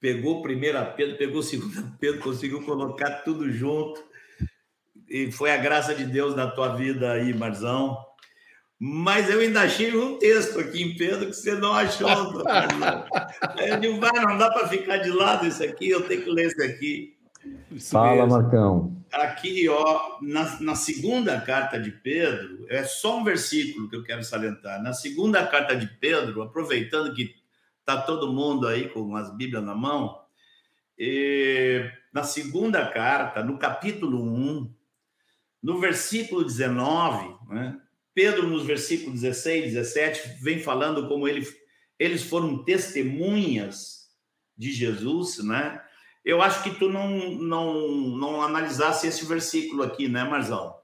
Pegou 0.00 0.42
primeiro 0.42 0.78
a 0.78 0.84
Pedro, 0.84 1.16
pegou 1.16 1.42
segundo 1.42 1.78
a 1.78 1.82
Pedro, 1.98 2.20
conseguiu 2.20 2.62
colocar 2.62 3.22
tudo 3.22 3.50
junto. 3.50 4.02
E 5.08 5.30
foi 5.30 5.50
a 5.50 5.56
graça 5.56 5.94
de 5.94 6.04
Deus 6.04 6.34
na 6.34 6.50
tua 6.50 6.74
vida 6.74 7.12
aí, 7.12 7.32
Marzão. 7.32 7.96
Mas 8.78 9.30
eu 9.30 9.40
ainda 9.40 9.62
achei 9.62 9.96
um 9.96 10.18
texto 10.18 10.58
aqui 10.58 10.82
em 10.82 10.96
Pedro 10.96 11.26
que 11.26 11.34
você 11.34 11.54
não 11.54 11.72
achou. 11.72 12.08
eu 13.66 13.80
digo, 13.80 14.00
vai, 14.00 14.12
não 14.12 14.36
dá 14.36 14.50
para 14.50 14.68
ficar 14.68 14.98
de 14.98 15.10
lado 15.10 15.46
isso 15.46 15.62
aqui, 15.62 15.88
eu 15.88 16.06
tenho 16.06 16.22
que 16.22 16.30
ler 16.30 16.48
isso 16.48 16.62
aqui. 16.62 17.16
Isso 17.70 17.90
Fala, 17.90 18.26
mesmo. 18.26 18.42
Marcão. 18.42 19.04
Aqui, 19.12 19.68
ó, 19.68 20.18
na, 20.20 20.60
na 20.60 20.74
segunda 20.74 21.40
carta 21.40 21.78
de 21.78 21.90
Pedro, 21.90 22.66
é 22.68 22.82
só 22.82 23.18
um 23.18 23.24
versículo 23.24 23.88
que 23.88 23.96
eu 23.96 24.02
quero 24.02 24.24
salientar. 24.24 24.82
Na 24.82 24.92
segunda 24.92 25.46
carta 25.46 25.76
de 25.76 25.86
Pedro, 25.86 26.42
aproveitando 26.42 27.14
que 27.14 27.34
está 27.80 28.00
todo 28.00 28.32
mundo 28.32 28.66
aí 28.66 28.88
com 28.88 29.14
as 29.14 29.34
Bíblias 29.36 29.62
na 29.62 29.74
mão, 29.74 30.20
e, 30.98 31.90
na 32.12 32.22
segunda 32.22 32.86
carta, 32.86 33.42
no 33.42 33.58
capítulo 33.58 34.22
1, 34.22 34.74
no 35.62 35.80
versículo 35.80 36.44
19, 36.44 37.36
né, 37.48 37.80
Pedro, 38.14 38.48
nos 38.48 38.64
versículos 38.64 39.20
16, 39.20 39.72
17, 39.72 40.42
vem 40.42 40.60
falando 40.60 41.08
como 41.08 41.26
ele, 41.26 41.46
eles 41.98 42.22
foram 42.22 42.62
testemunhas 42.62 44.08
de 44.56 44.72
Jesus, 44.72 45.42
né? 45.42 45.83
Eu 46.24 46.40
acho 46.40 46.62
que 46.62 46.70
tu 46.70 46.88
não, 46.88 47.10
não, 47.32 47.88
não 48.16 48.42
analisasse 48.42 49.06
esse 49.06 49.24
versículo 49.26 49.82
aqui, 49.82 50.08
né, 50.08 50.24
Marzão? 50.24 50.74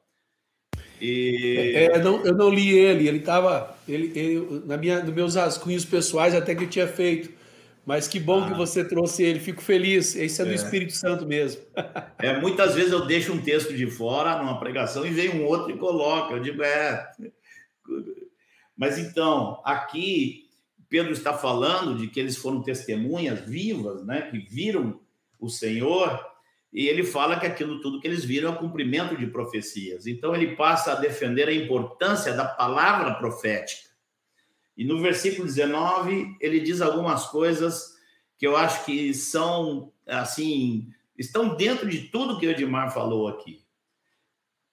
E... 1.00 1.72
É, 1.74 1.98
não, 1.98 2.22
eu 2.26 2.34
não 2.34 2.50
li 2.50 2.76
ele, 2.76 3.08
ele 3.08 3.18
estava 3.18 3.74
ele, 3.88 4.12
ele, 4.14 4.62
na 4.66 4.76
minha, 4.76 5.02
nos 5.02 5.14
meus 5.14 5.34
rascunhos 5.34 5.84
pessoais 5.84 6.34
até 6.34 6.54
que 6.54 6.64
eu 6.64 6.68
tinha 6.68 6.86
feito. 6.86 7.40
Mas 7.86 8.06
que 8.06 8.20
bom 8.20 8.44
ah. 8.44 8.48
que 8.48 8.54
você 8.54 8.84
trouxe 8.84 9.22
ele, 9.22 9.40
fico 9.40 9.62
feliz. 9.62 10.14
Esse 10.14 10.42
é 10.42 10.44
do 10.44 10.50
é. 10.50 10.54
Espírito 10.54 10.92
Santo 10.92 11.26
mesmo. 11.26 11.62
É, 12.18 12.38
muitas 12.38 12.74
vezes 12.74 12.92
eu 12.92 13.06
deixo 13.06 13.32
um 13.32 13.40
texto 13.40 13.74
de 13.74 13.86
fora 13.86 14.36
numa 14.36 14.60
pregação 14.60 15.06
e 15.06 15.10
vem 15.10 15.30
um 15.30 15.46
outro 15.46 15.70
e 15.70 15.78
coloca. 15.78 16.34
Eu 16.34 16.40
digo, 16.40 16.62
é. 16.62 17.10
Mas 18.76 18.98
então, 18.98 19.60
aqui 19.64 20.50
Pedro 20.90 21.12
está 21.12 21.32
falando 21.32 21.96
de 21.96 22.08
que 22.08 22.20
eles 22.20 22.36
foram 22.36 22.62
testemunhas 22.62 23.40
vivas, 23.40 24.04
né, 24.04 24.22
que 24.22 24.38
viram 24.38 25.00
o 25.40 25.48
Senhor, 25.48 26.24
e 26.72 26.86
ele 26.86 27.02
fala 27.02 27.38
que 27.38 27.46
aquilo 27.46 27.80
tudo 27.80 28.00
que 28.00 28.06
eles 28.06 28.24
viram 28.24 28.52
é 28.52 28.56
cumprimento 28.56 29.16
de 29.16 29.26
profecias. 29.26 30.06
Então 30.06 30.34
ele 30.34 30.54
passa 30.54 30.92
a 30.92 31.00
defender 31.00 31.48
a 31.48 31.54
importância 31.54 32.32
da 32.32 32.44
palavra 32.44 33.14
profética. 33.14 33.90
E 34.76 34.84
no 34.84 35.00
versículo 35.00 35.46
19, 35.46 36.36
ele 36.40 36.60
diz 36.60 36.80
algumas 36.80 37.26
coisas 37.26 37.98
que 38.38 38.46
eu 38.46 38.56
acho 38.56 38.84
que 38.84 39.12
são, 39.12 39.92
assim, 40.06 40.88
estão 41.18 41.54
dentro 41.56 41.88
de 41.88 42.08
tudo 42.08 42.38
que 42.38 42.46
o 42.46 42.50
Edmar 42.50 42.92
falou 42.94 43.28
aqui. 43.28 43.62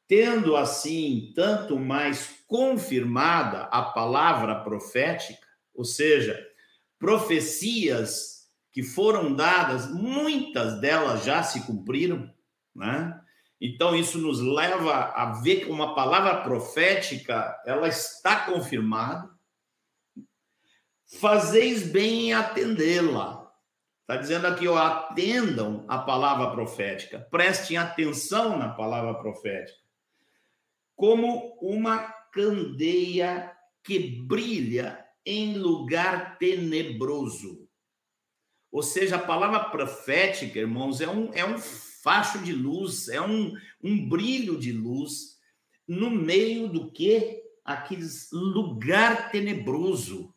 Tendo, 0.08 0.56
assim, 0.56 1.34
tanto 1.36 1.78
mais 1.78 2.42
confirmada 2.48 3.64
a 3.64 3.82
palavra 3.82 4.56
profética, 4.64 5.46
ou 5.74 5.84
seja, 5.84 6.42
profecias 6.98 8.37
que 8.78 8.84
foram 8.84 9.34
dadas, 9.34 9.92
muitas 9.92 10.80
delas 10.80 11.26
já 11.26 11.42
se 11.42 11.66
cumpriram, 11.66 12.32
né? 12.76 13.20
Então, 13.60 13.96
isso 13.96 14.20
nos 14.20 14.40
leva 14.40 14.94
a 15.16 15.42
ver 15.42 15.62
que 15.62 15.72
uma 15.72 15.96
palavra 15.96 16.44
profética, 16.44 17.60
ela 17.66 17.88
está 17.88 18.42
confirmada, 18.42 19.32
fazeis 21.20 21.90
bem 21.90 22.28
em 22.28 22.34
atendê-la. 22.36 23.52
Está 24.02 24.16
dizendo 24.16 24.46
aqui, 24.46 24.68
ó, 24.68 24.78
atendam 24.78 25.84
a 25.88 25.98
palavra 25.98 26.52
profética, 26.52 27.28
prestem 27.32 27.78
atenção 27.78 28.60
na 28.60 28.70
palavra 28.70 29.16
profética, 29.16 29.80
como 30.96 31.58
uma 31.64 31.98
candeia 32.32 33.58
que 33.84 34.22
brilha 34.22 35.04
em 35.26 35.58
lugar 35.58 36.38
tenebroso. 36.38 37.67
Ou 38.78 38.84
seja, 38.84 39.16
a 39.16 39.20
palavra 39.20 39.60
profética, 39.72 40.60
irmãos, 40.60 41.02
é 41.02 41.10
um, 41.10 41.34
é 41.34 41.44
um 41.44 41.58
facho 41.58 42.38
de 42.44 42.54
luz, 42.54 43.10
é 43.10 43.20
um, 43.20 43.52
um 43.84 44.08
brilho 44.08 44.56
de 44.56 44.72
luz 44.72 45.40
no 45.88 46.12
meio 46.12 46.68
do 46.68 46.92
que? 46.92 47.42
Aqueles 47.66 48.30
lugar 48.32 49.32
tenebroso. 49.32 50.32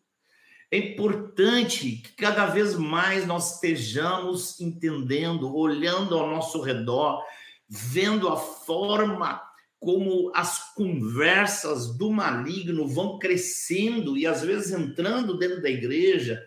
É 0.71 0.79
importante 0.79 1.97
que 1.97 2.15
cada 2.15 2.47
vez 2.47 2.77
mais 2.77 3.27
nós 3.27 3.57
estejamos 3.57 4.59
entendendo, 4.59 5.55
olhando 5.55 6.17
ao 6.17 6.31
nosso 6.31 6.63
redor, 6.63 7.23
vendo 7.69 8.27
a 8.27 8.39
forma 8.39 9.39
como 9.79 10.33
as 10.35 10.73
conversas 10.73 11.95
do 11.95 12.11
maligno 12.11 12.89
vão 12.89 13.19
crescendo 13.19 14.17
e 14.17 14.27
às 14.27 14.41
vezes 14.41 14.73
entrando 14.73 15.37
dentro 15.37 15.61
da 15.61 15.69
igreja, 15.69 16.43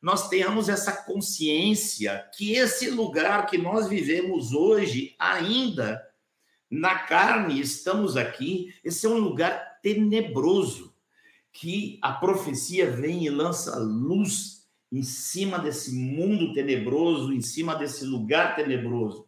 nós 0.00 0.28
tenhamos 0.28 0.68
essa 0.68 0.92
consciência 0.92 2.28
que 2.36 2.52
esse 2.52 2.90
lugar 2.90 3.46
que 3.46 3.58
nós 3.58 3.88
vivemos 3.88 4.52
hoje, 4.52 5.14
ainda 5.18 6.02
na 6.70 6.98
carne, 6.98 7.60
estamos 7.60 8.16
aqui, 8.16 8.74
esse 8.84 9.06
é 9.06 9.08
um 9.08 9.18
lugar 9.18 9.78
tenebroso 9.82 10.94
que 11.52 11.98
a 12.02 12.12
profecia 12.12 12.90
vem 12.90 13.24
e 13.24 13.30
lança 13.30 13.78
luz 13.78 14.66
em 14.92 15.02
cima 15.02 15.58
desse 15.58 15.94
mundo 15.94 16.52
tenebroso, 16.52 17.32
em 17.32 17.40
cima 17.40 17.74
desse 17.74 18.04
lugar 18.04 18.54
tenebroso. 18.54 19.26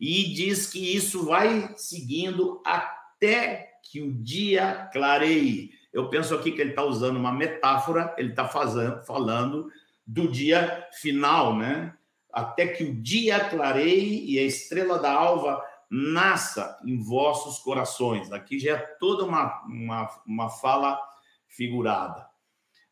E 0.00 0.32
diz 0.32 0.66
que 0.66 0.94
isso 0.94 1.24
vai 1.24 1.74
seguindo 1.76 2.62
até 2.64 3.78
que 3.82 4.00
o 4.00 4.12
dia 4.12 4.88
clareie. 4.92 5.72
Eu 5.92 6.08
penso 6.08 6.34
aqui 6.34 6.52
que 6.52 6.60
ele 6.60 6.70
está 6.70 6.84
usando 6.84 7.16
uma 7.16 7.32
metáfora, 7.32 8.14
ele 8.16 8.30
está 8.30 8.46
falando 8.48 9.70
do 10.08 10.26
dia 10.26 10.88
final, 10.90 11.54
né? 11.54 11.94
Até 12.32 12.66
que 12.66 12.82
o 12.82 12.94
dia 12.94 13.44
clareie 13.44 14.24
e 14.24 14.38
a 14.38 14.42
estrela 14.42 14.98
da 14.98 15.12
alva 15.12 15.62
nasça 15.90 16.78
em 16.84 16.98
vossos 16.98 17.58
corações. 17.58 18.32
Aqui 18.32 18.58
já 18.58 18.76
é 18.76 18.78
toda 18.98 19.24
uma, 19.24 19.62
uma, 19.66 20.22
uma 20.26 20.48
fala 20.48 20.98
figurada. 21.46 22.26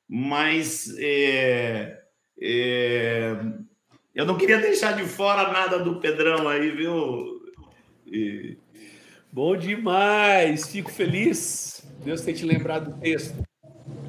Mas 0.06 0.94
é, 0.98 2.02
é, 2.38 3.34
eu 4.14 4.26
não 4.26 4.36
queria 4.36 4.58
deixar 4.58 4.92
de 4.92 5.04
fora 5.04 5.50
nada 5.50 5.78
do 5.78 5.98
Pedrão 6.00 6.48
aí, 6.48 6.70
viu? 6.70 7.40
E... 8.06 8.58
Bom 9.32 9.56
demais, 9.56 10.68
fico 10.68 10.90
feliz. 10.90 11.82
Deus 12.04 12.20
tem 12.20 12.34
te 12.34 12.44
lembrado 12.44 12.92
do 12.92 13.00
texto. 13.00 13.42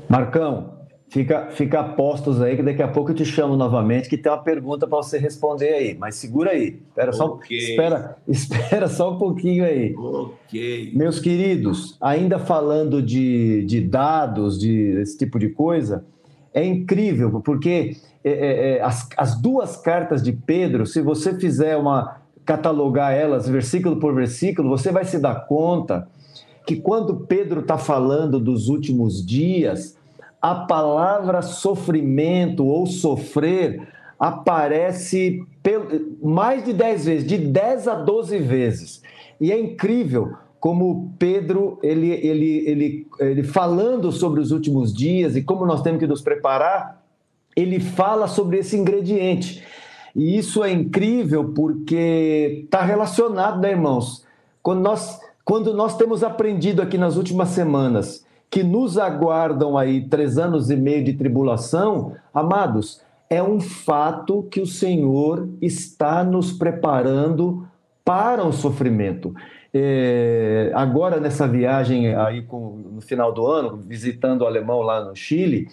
Marcão, 0.09 0.76
Fica, 1.17 1.47
fica 1.49 1.83
postos 1.83 2.39
aí, 2.43 2.55
que 2.55 2.61
daqui 2.61 2.83
a 2.83 2.87
pouco 2.87 3.09
eu 3.09 3.15
te 3.15 3.25
chamo 3.25 3.55
novamente, 3.55 4.07
que 4.07 4.15
tem 4.15 4.31
uma 4.31 4.37
pergunta 4.37 4.85
para 4.85 4.97
você 4.97 5.17
responder 5.17 5.73
aí. 5.73 5.97
Mas 5.97 6.13
segura 6.13 6.51
aí. 6.51 6.79
Espera, 6.89 7.09
okay. 7.09 7.17
só, 7.17 7.39
espera, 7.49 8.17
espera 8.29 8.87
só 8.87 9.13
um 9.15 9.17
pouquinho 9.17 9.65
aí. 9.65 9.95
Ok. 9.97 10.91
Meus 10.93 11.19
queridos, 11.19 11.97
ainda 11.99 12.37
falando 12.37 13.01
de, 13.01 13.65
de 13.65 13.81
dados, 13.81 14.59
de 14.59 15.01
esse 15.01 15.17
tipo 15.17 15.39
de 15.39 15.49
coisa, 15.49 16.05
é 16.53 16.63
incrível, 16.63 17.41
porque 17.43 17.97
é, 18.23 18.29
é, 18.29 18.77
é 18.77 18.81
as, 18.83 19.09
as 19.17 19.41
duas 19.41 19.75
cartas 19.75 20.21
de 20.21 20.31
Pedro, 20.31 20.85
se 20.85 21.01
você 21.01 21.33
fizer 21.33 21.77
uma 21.77 22.21
catalogar 22.45 23.11
elas 23.11 23.49
versículo 23.49 23.99
por 23.99 24.13
versículo, 24.13 24.69
você 24.69 24.91
vai 24.91 25.03
se 25.03 25.17
dar 25.17 25.47
conta 25.47 26.07
que 26.67 26.75
quando 26.75 27.21
Pedro 27.21 27.61
está 27.61 27.77
falando 27.77 28.39
dos 28.39 28.67
últimos 28.67 29.25
dias, 29.25 29.96
a 30.41 30.55
palavra 30.55 31.41
sofrimento 31.41 32.65
ou 32.65 32.85
sofrer 32.85 33.87
aparece 34.19 35.43
mais 36.21 36.63
de 36.63 36.73
10 36.73 37.05
vezes, 37.05 37.27
de 37.27 37.37
10 37.37 37.87
a 37.87 37.95
12 37.95 38.37
vezes. 38.39 39.01
E 39.39 39.51
é 39.51 39.59
incrível 39.59 40.33
como 40.59 41.13
Pedro, 41.19 41.79
ele, 41.83 42.09
ele, 42.09 42.67
ele, 42.67 43.07
ele 43.19 43.43
falando 43.43 44.11
sobre 44.11 44.39
os 44.39 44.51
últimos 44.51 44.93
dias 44.93 45.35
e 45.35 45.43
como 45.43 45.65
nós 45.65 45.81
temos 45.81 45.99
que 45.99 46.07
nos 46.07 46.21
preparar, 46.21 47.03
ele 47.55 47.79
fala 47.79 48.27
sobre 48.27 48.57
esse 48.57 48.75
ingrediente. 48.75 49.63
E 50.15 50.37
isso 50.37 50.63
é 50.63 50.71
incrível 50.71 51.53
porque 51.53 52.63
está 52.65 52.81
relacionado, 52.81 53.59
né, 53.59 53.71
irmãos? 53.71 54.25
Quando 54.63 54.81
nós, 54.81 55.19
quando 55.45 55.73
nós 55.73 55.95
temos 55.95 56.23
aprendido 56.23 56.81
aqui 56.81 56.97
nas 56.97 57.17
últimas 57.17 57.49
semanas 57.49 58.25
que 58.49 58.63
nos 58.63 58.97
aguardam 58.97 59.77
aí 59.77 60.07
três 60.07 60.37
anos 60.37 60.69
e 60.69 60.75
meio 60.75 61.03
de 61.03 61.13
tribulação, 61.13 62.13
amados, 62.33 63.01
é 63.29 63.43
um 63.43 63.59
fato 63.59 64.43
que 64.43 64.61
o 64.61 64.65
Senhor 64.65 65.49
está 65.61 66.23
nos 66.23 66.51
preparando 66.51 67.67
para 68.05 68.45
o 68.45 68.53
sofrimento. 68.53 69.35
É, 69.73 70.71
agora, 70.73 71.19
nessa 71.19 71.45
viagem 71.45 72.15
aí 72.15 72.41
com, 72.41 72.77
no 72.93 73.01
final 73.01 73.33
do 73.33 73.45
ano, 73.45 73.81
visitando 73.85 74.43
o 74.43 74.45
alemão 74.45 74.81
lá 74.81 75.03
no 75.03 75.13
Chile, 75.13 75.67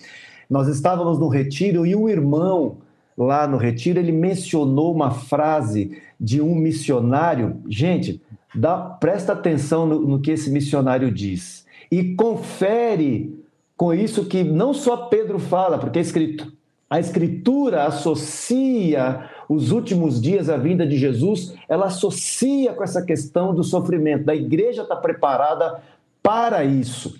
nós 0.51 0.67
estávamos 0.67 1.19
no 1.19 1.29
retiro 1.29 1.87
e 1.87 1.95
um 1.95 2.09
irmão 2.09 2.79
lá 3.17 3.47
no 3.47 3.57
retiro, 3.57 4.01
ele 4.01 4.11
mencionou 4.11 4.93
uma 4.93 5.13
frase 5.13 6.03
de 6.19 6.41
um 6.41 6.57
missionário. 6.57 7.61
Gente, 7.69 8.21
dá, 8.53 8.77
presta 8.77 9.33
atenção 9.33 9.87
no, 9.87 10.01
no 10.01 10.21
que 10.21 10.33
esse 10.33 10.51
missionário 10.51 11.13
diz 11.13 11.65
e 11.91 12.15
confere 12.15 13.45
com 13.77 13.93
isso 13.93 14.27
que 14.27 14.45
não 14.45 14.73
só 14.73 15.09
Pedro 15.09 15.39
fala, 15.39 15.79
porque 15.79 15.99
a 15.99 16.03
escritura, 16.03 16.53
a 16.89 17.01
escritura 17.01 17.85
associa 17.85 19.29
os 19.49 19.71
últimos 19.71 20.21
dias 20.21 20.49
à 20.49 20.57
vinda 20.57 20.87
de 20.87 20.97
Jesus, 20.97 21.55
ela 21.69 21.87
associa 21.87 22.73
com 22.73 22.83
essa 22.85 23.03
questão 23.03 23.55
do 23.55 23.65
sofrimento. 23.65 24.25
Da 24.25 24.35
igreja 24.35 24.83
está 24.83 24.97
preparada 24.97 25.83
para 26.23 26.65
isso. 26.65 27.15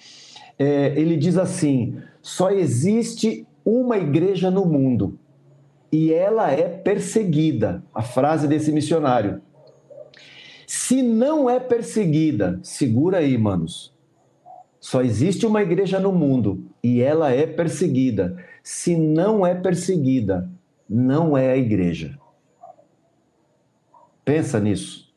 É, 0.59 0.93
ele 0.97 1.17
diz 1.17 1.37
assim: 1.37 1.99
só 2.23 2.51
existe 2.51 3.47
uma 3.65 3.99
igreja 3.99 4.51
no 4.51 4.65
mundo 4.65 5.19
e 5.91 6.13
ela 6.13 6.51
é 6.51 6.69
perseguida. 6.69 7.83
A 7.95 8.03
frase 8.03 8.49
desse 8.49 8.73
missionário. 8.73 9.41
Se 10.67 11.03
não 11.03 11.49
é 11.49 11.61
perseguida, 11.61 12.59
segura 12.63 13.19
aí, 13.19 13.39
manos. 13.39 13.94
Só 14.85 15.01
existe 15.01 15.47
uma 15.47 15.63
igreja 15.63 15.99
no 15.99 16.13
mundo 16.13 16.63
e 16.83 17.01
ela 17.01 17.33
é 17.33 17.47
perseguida. 17.47 18.37
Se 18.63 18.95
não 18.95 19.47
é 19.47 19.55
perseguida, 19.55 20.47
não 20.87 21.39
é 21.39 21.53
a 21.53 21.57
igreja. 21.57 22.19
Pensa 24.27 24.61
nisso. 24.61 25.11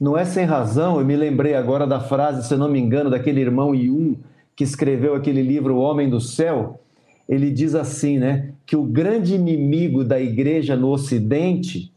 Não 0.00 0.18
é 0.18 0.24
sem 0.24 0.44
razão, 0.44 0.98
eu 0.98 1.06
me 1.06 1.14
lembrei 1.14 1.54
agora 1.54 1.86
da 1.86 2.00
frase, 2.00 2.48
se 2.48 2.56
não 2.56 2.68
me 2.68 2.80
engano, 2.80 3.08
daquele 3.08 3.40
irmão 3.40 3.72
Yun 3.72 4.16
que 4.56 4.64
escreveu 4.64 5.14
aquele 5.14 5.40
livro 5.40 5.76
O 5.76 5.80
Homem 5.80 6.10
do 6.10 6.20
Céu. 6.20 6.80
Ele 7.28 7.52
diz 7.52 7.76
assim, 7.76 8.18
né, 8.18 8.54
que 8.66 8.74
o 8.74 8.82
grande 8.82 9.36
inimigo 9.36 10.02
da 10.02 10.20
igreja 10.20 10.74
no 10.74 10.88
ocidente 10.90 11.92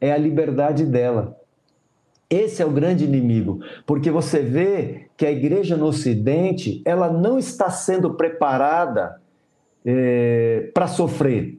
é 0.00 0.10
a 0.10 0.16
liberdade 0.16 0.86
dela. 0.86 1.38
Esse 2.28 2.60
é 2.60 2.66
o 2.66 2.70
grande 2.70 3.04
inimigo, 3.04 3.60
porque 3.86 4.10
você 4.10 4.40
vê 4.40 5.06
que 5.16 5.24
a 5.24 5.30
igreja 5.30 5.76
no 5.76 5.86
Ocidente 5.86 6.82
ela 6.84 7.10
não 7.10 7.38
está 7.38 7.70
sendo 7.70 8.14
preparada 8.14 9.20
é, 9.84 10.68
para 10.74 10.88
sofrer. 10.88 11.58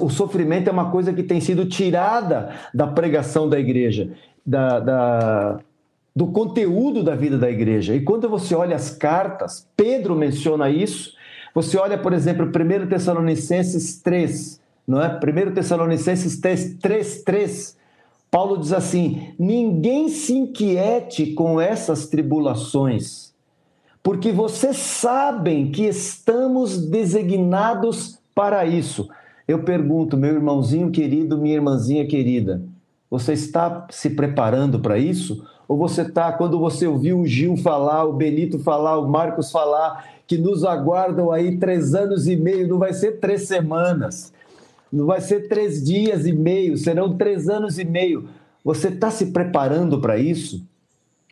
O 0.00 0.08
sofrimento 0.08 0.68
é 0.68 0.72
uma 0.72 0.90
coisa 0.90 1.12
que 1.12 1.22
tem 1.22 1.40
sido 1.40 1.66
tirada 1.66 2.54
da 2.72 2.86
pregação 2.86 3.48
da 3.48 3.58
igreja, 3.58 4.12
da, 4.44 4.78
da, 4.78 5.58
do 6.14 6.28
conteúdo 6.28 7.02
da 7.02 7.16
vida 7.16 7.36
da 7.36 7.50
igreja. 7.50 7.94
E 7.94 8.00
quando 8.00 8.28
você 8.28 8.54
olha 8.54 8.76
as 8.76 8.90
cartas, 8.90 9.68
Pedro 9.76 10.14
menciona 10.14 10.70
isso. 10.70 11.14
Você 11.52 11.76
olha, 11.76 11.98
por 11.98 12.12
exemplo, 12.12 12.46
1 12.46 12.86
Tessalonicenses 12.86 14.00
3, 14.00 14.62
não 14.86 15.02
é? 15.02 15.08
1 15.08 15.52
Tessalonicenses 15.52 16.40
3, 16.40 16.76
3, 16.80 17.22
3 17.24 17.76
Paulo 18.30 18.58
diz 18.58 18.72
assim: 18.72 19.34
ninguém 19.38 20.08
se 20.08 20.32
inquiete 20.34 21.32
com 21.32 21.60
essas 21.60 22.06
tribulações, 22.06 23.32
porque 24.02 24.32
vocês 24.32 24.76
sabem 24.76 25.70
que 25.70 25.84
estamos 25.84 26.78
designados 26.86 28.18
para 28.34 28.64
isso. 28.64 29.08
Eu 29.48 29.62
pergunto, 29.62 30.16
meu 30.16 30.34
irmãozinho 30.34 30.90
querido, 30.90 31.38
minha 31.38 31.54
irmãzinha 31.54 32.06
querida, 32.06 32.62
você 33.10 33.32
está 33.32 33.86
se 33.90 34.10
preparando 34.10 34.80
para 34.80 34.98
isso? 34.98 35.44
Ou 35.68 35.76
você 35.76 36.02
está, 36.02 36.32
quando 36.32 36.58
você 36.58 36.86
ouviu 36.86 37.20
o 37.20 37.26
Gil 37.26 37.56
falar, 37.56 38.04
o 38.04 38.12
Benito 38.12 38.58
falar, 38.58 38.98
o 38.98 39.08
Marcos 39.08 39.50
falar, 39.50 40.04
que 40.26 40.36
nos 40.36 40.64
aguardam 40.64 41.30
aí 41.30 41.58
três 41.58 41.94
anos 41.94 42.26
e 42.26 42.36
meio, 42.36 42.68
não 42.68 42.78
vai 42.78 42.92
ser 42.92 43.18
três 43.20 43.46
semanas, 43.46 44.32
não 44.92 45.06
vai 45.06 45.20
ser 45.20 45.48
três 45.48 45.82
dias 45.82 46.26
e 46.26 46.32
meio, 46.32 46.76
serão 46.76 47.16
três 47.16 47.48
anos 47.48 47.78
e 47.78 47.84
meio. 47.84 48.28
Você 48.64 48.88
está 48.88 49.10
se 49.10 49.26
preparando 49.26 50.00
para 50.00 50.18
isso? 50.18 50.66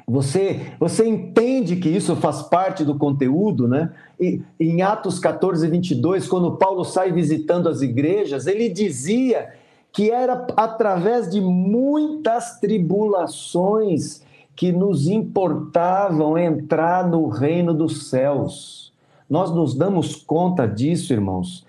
Você, 0.07 0.73
você 0.79 1.07
entende 1.07 1.77
que 1.77 1.89
isso 1.89 2.15
faz 2.17 2.43
parte 2.43 2.85
do 2.85 2.97
conteúdo, 2.97 3.67
né? 3.67 3.91
E, 4.21 4.43
em 4.61 4.83
Atos 4.83 5.19
14, 5.19 5.67
22, 5.67 6.29
quando 6.29 6.57
Paulo 6.57 6.85
sai 6.85 7.11
visitando 7.11 7.69
as 7.69 7.81
igrejas, 7.81 8.47
ele 8.47 8.69
dizia 8.69 9.55
que 9.91 10.11
era 10.11 10.47
através 10.57 11.31
de 11.31 11.41
muitas 11.41 12.59
tribulações 12.61 14.23
que 14.55 14.71
nos 14.71 15.09
importavam 15.09 16.37
entrar 16.37 17.09
no 17.09 17.29
reino 17.29 17.73
dos 17.73 18.09
céus. 18.11 18.93
Nós 19.29 19.51
nos 19.51 19.75
damos 19.75 20.15
conta 20.17 20.67
disso, 20.67 21.13
irmãos, 21.13 21.65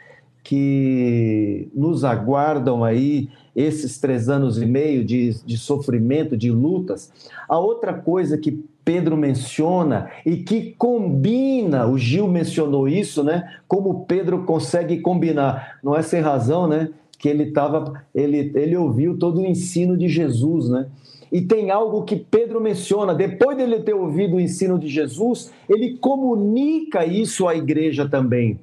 que 0.45 1.67
nos 1.73 2.03
aguardam 2.03 2.83
aí 2.83 3.29
esses 3.55 3.99
três 3.99 4.29
anos 4.29 4.61
e 4.61 4.65
meio 4.65 5.03
de, 5.03 5.43
de 5.43 5.57
sofrimento, 5.57 6.37
de 6.37 6.51
lutas. 6.51 7.11
A 7.49 7.57
outra 7.57 7.91
coisa 7.93 8.37
que 8.37 8.63
Pedro 8.85 9.17
menciona 9.17 10.11
e 10.23 10.37
que 10.37 10.75
combina, 10.77 11.87
o 11.87 11.97
Gil 11.97 12.27
mencionou 12.27 12.87
isso, 12.87 13.23
né? 13.23 13.55
Como 13.67 14.05
Pedro 14.05 14.43
consegue 14.43 15.01
combinar. 15.01 15.79
Não 15.83 15.95
é 15.95 16.03
sem 16.03 16.21
razão, 16.21 16.67
né? 16.67 16.89
Que 17.17 17.27
ele 17.27 17.45
estava, 17.45 18.05
ele, 18.13 18.51
ele 18.53 18.77
ouviu 18.77 19.17
todo 19.17 19.41
o 19.41 19.45
ensino 19.45 19.97
de 19.97 20.07
Jesus, 20.07 20.69
né? 20.69 20.85
E 21.31 21.41
tem 21.41 21.71
algo 21.71 22.03
que 22.03 22.15
Pedro 22.15 22.61
menciona, 22.61 23.15
depois 23.15 23.57
dele 23.57 23.79
ter 23.79 23.95
ouvido 23.95 24.35
o 24.35 24.39
ensino 24.39 24.77
de 24.77 24.87
Jesus, 24.87 25.51
ele 25.67 25.97
comunica 25.97 27.03
isso 27.03 27.47
à 27.47 27.55
igreja 27.55 28.07
também 28.07 28.59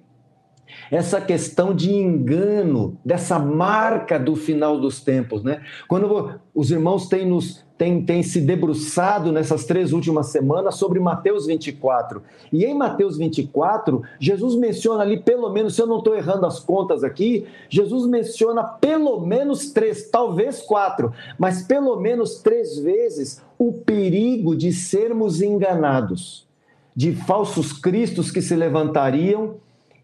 essa 0.91 1.21
questão 1.21 1.75
de 1.75 1.93
engano, 1.93 2.99
dessa 3.05 3.39
marca 3.39 4.19
do 4.19 4.37
final 4.37 4.79
dos 4.79 5.01
tempos, 5.01 5.43
né? 5.43 5.63
Quando 5.89 6.39
os 6.55 6.71
irmãos 6.71 7.09
têm, 7.09 7.27
nos, 7.27 7.65
têm, 7.79 8.05
têm 8.05 8.23
se 8.23 8.41
debruçado 8.41 9.33
nessas 9.33 9.65
três 9.65 9.93
últimas 9.93 10.27
semanas 10.27 10.75
sobre 10.75 11.01
Mateus 11.01 11.47
24, 11.47 12.23
e 12.53 12.65
em 12.65 12.75
Mateus 12.75 13.17
24, 13.17 14.03
Jesus 14.21 14.55
menciona 14.55 15.03
ali 15.03 15.19
pelo 15.19 15.51
menos, 15.51 15.75
se 15.75 15.83
eu 15.83 15.87
não 15.87 15.99
estou 15.99 16.15
errando 16.15 16.47
as 16.47 16.61
contas 16.61 17.03
aqui, 17.03 17.47
Jesus 17.69 18.07
menciona 18.07 18.63
pelo 18.63 19.21
menos 19.21 19.73
três, 19.73 20.11
talvez 20.11 20.61
quatro, 20.61 21.13
mas 21.39 21.63
pelo 21.63 21.97
menos 21.97 22.43
três 22.43 22.79
vezes 22.79 23.43
o 23.59 23.73
perigo 23.73 24.55
de 24.55 24.73
sermos 24.73 25.41
enganados, 25.41 26.47
de 26.95 27.15
falsos 27.15 27.73
cristos 27.73 28.31
que 28.31 28.43
se 28.43 28.55
levantariam 28.55 29.57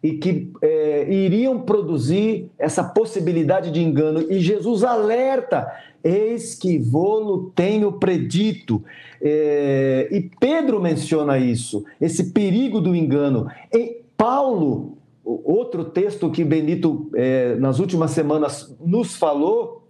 e 0.03 0.12
que 0.12 0.53
é, 0.62 1.12
iriam 1.12 1.61
produzir 1.61 2.51
essa 2.59 2.85
possibilidade 2.85 3.70
de 3.70 3.83
engano. 3.83 4.25
E 4.31 4.39
Jesus 4.41 4.85
alerta: 4.85 5.66
eis 6.03 6.55
que 6.55 6.79
vou 6.79 7.51
tenho 7.55 7.93
predito. 7.93 8.83
É, 9.20 10.09
e 10.11 10.31
Pedro 10.41 10.81
menciona 10.81 11.39
isso, 11.39 11.85
esse 12.01 12.33
perigo 12.33 12.81
do 12.81 12.95
engano. 12.95 13.51
E 13.73 14.03
Paulo, 14.16 14.99
outro 15.25 15.85
texto 15.85 16.31
que 16.31 16.45
Benito, 16.45 17.11
é, 17.15 17.57
nas 17.57 17.79
últimas 17.79 18.12
semanas, 18.12 18.77
nos 18.81 19.16
falou, 19.16 19.89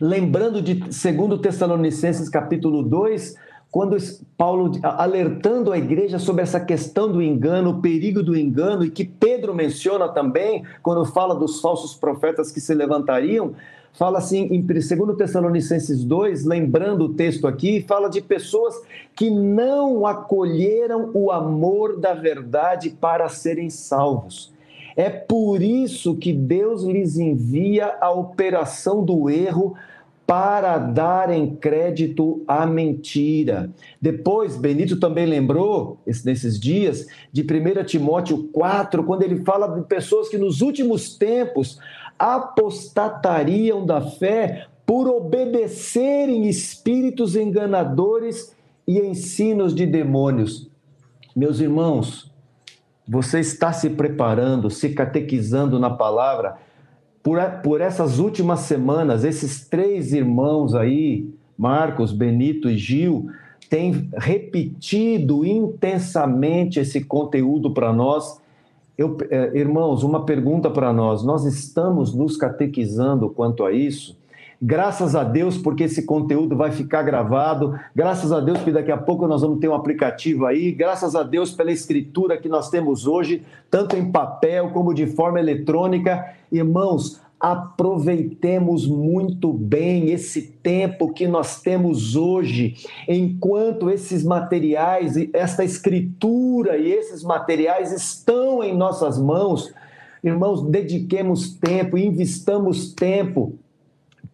lembrando 0.00 0.60
de 0.60 0.74
2 0.74 1.40
Tessalonicenses 1.40 2.28
capítulo 2.28 2.82
2, 2.82 3.34
quando 3.72 3.96
Paulo 4.36 4.72
alertando 4.82 5.72
a 5.72 5.78
igreja 5.78 6.18
sobre 6.18 6.42
essa 6.42 6.60
questão 6.60 7.10
do 7.10 7.22
engano, 7.22 7.70
o 7.70 7.80
perigo 7.80 8.22
do 8.22 8.36
engano, 8.36 8.84
e 8.84 8.90
que 8.90 9.02
Pedro 9.02 9.54
menciona 9.54 10.10
também, 10.10 10.62
quando 10.82 11.06
fala 11.06 11.34
dos 11.34 11.58
falsos 11.58 11.94
profetas 11.94 12.52
que 12.52 12.60
se 12.60 12.74
levantariam, 12.74 13.54
fala 13.94 14.18
assim 14.18 14.42
em 14.52 14.60
2 14.60 15.16
Tessalonicenses 15.16 16.04
2, 16.04 16.44
lembrando 16.44 17.06
o 17.06 17.14
texto 17.14 17.46
aqui, 17.46 17.82
fala 17.88 18.10
de 18.10 18.20
pessoas 18.20 18.78
que 19.16 19.30
não 19.30 20.06
acolheram 20.06 21.10
o 21.14 21.30
amor 21.30 21.98
da 21.98 22.12
verdade 22.12 22.90
para 22.90 23.26
serem 23.30 23.70
salvos. 23.70 24.52
É 24.94 25.08
por 25.08 25.62
isso 25.62 26.14
que 26.16 26.34
Deus 26.34 26.82
lhes 26.82 27.16
envia 27.16 27.96
a 28.02 28.10
operação 28.10 29.02
do 29.02 29.30
erro 29.30 29.74
para 30.26 30.78
darem 30.78 31.56
crédito 31.56 32.42
à 32.46 32.64
mentira. 32.66 33.70
Depois, 34.00 34.56
Benito 34.56 34.98
também 34.98 35.26
lembrou, 35.26 35.98
nesses 36.06 36.58
dias, 36.58 37.06
de 37.32 37.42
1 37.42 37.84
Timóteo 37.84 38.48
4, 38.52 39.04
quando 39.04 39.22
ele 39.22 39.44
fala 39.44 39.68
de 39.68 39.82
pessoas 39.86 40.28
que 40.28 40.38
nos 40.38 40.60
últimos 40.60 41.16
tempos 41.16 41.78
apostatariam 42.18 43.84
da 43.84 44.00
fé 44.00 44.66
por 44.86 45.08
obedecerem 45.08 46.48
espíritos 46.48 47.34
enganadores 47.36 48.54
e 48.86 48.98
ensinos 49.00 49.74
de 49.74 49.86
demônios. 49.86 50.68
Meus 51.34 51.60
irmãos, 51.60 52.30
você 53.08 53.40
está 53.40 53.72
se 53.72 53.90
preparando, 53.90 54.70
se 54.70 54.90
catequizando 54.90 55.78
na 55.78 55.90
palavra 55.90 56.58
por, 57.22 57.38
por 57.62 57.80
essas 57.80 58.18
últimas 58.18 58.60
semanas, 58.60 59.24
esses 59.24 59.68
três 59.68 60.12
irmãos 60.12 60.74
aí, 60.74 61.30
Marcos, 61.56 62.12
Benito 62.12 62.68
e 62.68 62.76
Gil, 62.76 63.28
têm 63.70 64.10
repetido 64.16 65.46
intensamente 65.46 66.80
esse 66.80 67.04
conteúdo 67.04 67.72
para 67.72 67.92
nós. 67.92 68.40
Eu, 68.98 69.16
eh, 69.30 69.52
irmãos, 69.54 70.02
uma 70.02 70.24
pergunta 70.24 70.68
para 70.68 70.92
nós: 70.92 71.24
nós 71.24 71.44
estamos 71.44 72.14
nos 72.14 72.36
catequizando 72.36 73.30
quanto 73.30 73.64
a 73.64 73.72
isso? 73.72 74.18
Graças 74.64 75.16
a 75.16 75.24
Deus, 75.24 75.58
porque 75.58 75.82
esse 75.82 76.04
conteúdo 76.04 76.56
vai 76.56 76.70
ficar 76.70 77.02
gravado. 77.02 77.76
Graças 77.96 78.30
a 78.30 78.38
Deus, 78.38 78.58
porque 78.58 78.70
daqui 78.70 78.92
a 78.92 78.96
pouco 78.96 79.26
nós 79.26 79.42
vamos 79.42 79.58
ter 79.58 79.66
um 79.66 79.74
aplicativo 79.74 80.46
aí. 80.46 80.70
Graças 80.70 81.16
a 81.16 81.24
Deus 81.24 81.50
pela 81.50 81.72
escritura 81.72 82.36
que 82.36 82.48
nós 82.48 82.70
temos 82.70 83.04
hoje, 83.04 83.42
tanto 83.68 83.96
em 83.96 84.12
papel 84.12 84.70
como 84.70 84.94
de 84.94 85.04
forma 85.08 85.40
eletrônica. 85.40 86.32
Irmãos, 86.52 87.20
aproveitemos 87.40 88.86
muito 88.86 89.52
bem 89.52 90.10
esse 90.10 90.42
tempo 90.62 91.12
que 91.12 91.26
nós 91.26 91.60
temos 91.60 92.14
hoje, 92.14 92.76
enquanto 93.08 93.90
esses 93.90 94.22
materiais, 94.22 95.16
esta 95.32 95.64
escritura 95.64 96.76
e 96.76 96.92
esses 96.92 97.24
materiais 97.24 97.90
estão 97.90 98.62
em 98.62 98.76
nossas 98.76 99.18
mãos. 99.18 99.74
Irmãos, 100.22 100.62
dediquemos 100.62 101.52
tempo, 101.52 101.98
investamos 101.98 102.94
tempo 102.94 103.58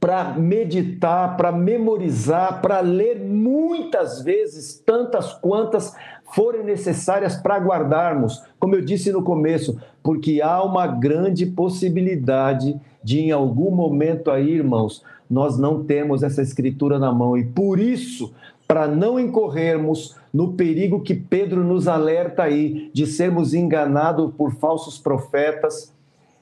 para 0.00 0.32
meditar, 0.34 1.36
para 1.36 1.50
memorizar, 1.50 2.60
para 2.62 2.80
ler 2.80 3.18
muitas 3.18 4.22
vezes, 4.22 4.80
tantas 4.86 5.32
quantas 5.32 5.94
forem 6.32 6.62
necessárias 6.62 7.36
para 7.36 7.58
guardarmos, 7.58 8.42
como 8.60 8.74
eu 8.74 8.84
disse 8.84 9.10
no 9.10 9.22
começo, 9.22 9.80
porque 10.02 10.40
há 10.40 10.62
uma 10.62 10.86
grande 10.86 11.46
possibilidade 11.46 12.78
de, 13.02 13.20
em 13.20 13.30
algum 13.30 13.70
momento 13.70 14.30
aí, 14.30 14.50
irmãos, 14.50 15.02
nós 15.28 15.58
não 15.58 15.84
temos 15.84 16.22
essa 16.22 16.42
escritura 16.42 16.98
na 16.98 17.12
mão. 17.12 17.36
E 17.36 17.44
por 17.44 17.80
isso, 17.80 18.32
para 18.66 18.86
não 18.86 19.18
incorrermos 19.18 20.16
no 20.32 20.52
perigo 20.52 21.00
que 21.00 21.14
Pedro 21.14 21.64
nos 21.64 21.88
alerta 21.88 22.44
aí, 22.44 22.90
de 22.92 23.06
sermos 23.06 23.54
enganados 23.54 24.32
por 24.36 24.52
falsos 24.52 24.98
profetas 24.98 25.92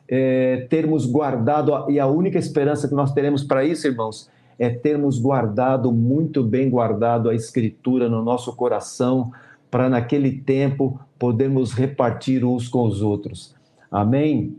é, 0.08 0.66
termos 0.68 1.06
guardado, 1.06 1.90
e 1.90 1.98
a 1.98 2.06
única 2.06 2.38
esperança 2.38 2.88
que 2.88 2.94
nós 2.94 3.12
teremos 3.12 3.42
para 3.42 3.64
isso, 3.64 3.86
irmãos, 3.86 4.30
é 4.58 4.70
termos 4.70 5.18
guardado, 5.18 5.92
muito 5.92 6.42
bem 6.42 6.70
guardado 6.70 7.28
a 7.28 7.34
Escritura 7.34 8.08
no 8.08 8.22
nosso 8.22 8.54
coração, 8.54 9.30
para 9.70 9.88
naquele 9.88 10.32
tempo 10.32 10.98
podermos 11.18 11.72
repartir 11.72 12.44
uns 12.44 12.68
com 12.68 12.84
os 12.84 13.02
outros. 13.02 13.54
Amém? 13.90 14.56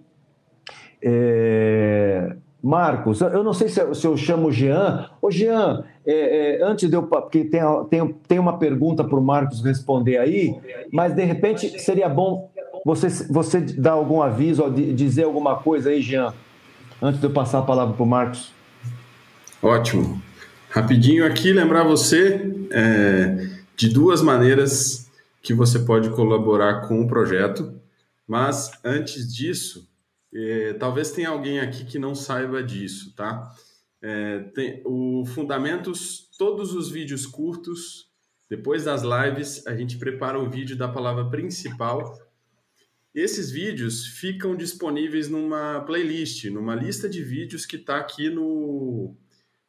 É... 1.02 2.36
Marcos, 2.62 3.22
eu 3.22 3.44
não 3.44 3.54
sei 3.54 3.70
se 3.70 3.80
eu, 3.80 3.94
se 3.94 4.06
eu 4.06 4.18
chamo 4.18 4.52
Jean. 4.52 5.10
Ô, 5.22 5.30
Jean, 5.30 5.84
é, 6.06 6.58
é, 6.60 6.64
antes 6.64 6.90
de 6.90 6.96
eu. 6.96 7.04
Porque 7.04 7.46
tem, 7.46 7.62
tem, 7.90 8.14
tem 8.28 8.40
uma 8.40 8.58
pergunta 8.58 9.04
para 9.04 9.18
o 9.18 9.22
Marcos 9.22 9.64
responder 9.64 10.18
aí, 10.18 10.56
mas 10.92 11.14
de 11.14 11.24
repente 11.24 11.80
seria 11.80 12.10
bom 12.10 12.50
você, 12.86 13.10
você 13.26 13.60
dá 13.60 13.92
algum 13.92 14.22
aviso, 14.22 14.70
dizer 14.70 15.24
alguma 15.24 15.58
coisa 15.58 15.90
aí, 15.90 16.02
Jean, 16.02 16.34
antes 17.02 17.20
de 17.20 17.26
eu 17.26 17.32
passar 17.32 17.60
a 17.60 17.64
palavra 17.64 17.94
para 17.94 18.04
o 18.04 18.08
Marcos? 18.08 18.52
Ótimo. 19.62 20.22
Rapidinho 20.70 21.26
aqui, 21.26 21.52
lembrar 21.54 21.84
você 21.84 22.54
é, 22.72 23.50
de 23.76 23.90
duas 23.90 24.22
maneiras 24.22 25.10
que 25.42 25.54
você 25.54 25.80
pode 25.80 26.10
colaborar 26.10 26.88
com 26.88 27.02
o 27.02 27.08
projeto, 27.08 27.74
mas 28.28 28.72
antes 28.84 29.34
disso, 29.34 29.88
é, 30.34 30.74
talvez 30.74 31.12
tenha 31.12 31.30
alguém 31.30 31.60
aqui 31.60 31.86
que 31.86 31.98
não 31.98 32.14
saiba 32.14 32.62
disso, 32.62 33.14
tá? 33.16 33.50
É, 34.02 34.40
tem 34.54 34.82
o 34.86 35.26
Fundamentos, 35.26 36.30
todos 36.38 36.74
os 36.74 36.92
vídeos 36.92 37.26
curtos, 37.26 38.08
depois 38.50 38.84
das 38.84 39.04
lives, 39.04 39.66
a 39.66 39.76
gente 39.76 39.98
prepara 39.98 40.40
o 40.40 40.50
vídeo 40.50 40.78
da 40.78 40.88
palavra 40.88 41.30
principal 41.30 42.18
esses 43.22 43.50
vídeos 43.50 44.06
ficam 44.06 44.56
disponíveis 44.56 45.28
numa 45.28 45.82
playlist, 45.82 46.46
numa 46.46 46.76
lista 46.76 47.10
de 47.10 47.24
vídeos 47.24 47.66
que 47.66 47.76
está 47.76 47.98
aqui 47.98 48.30
no, 48.30 49.16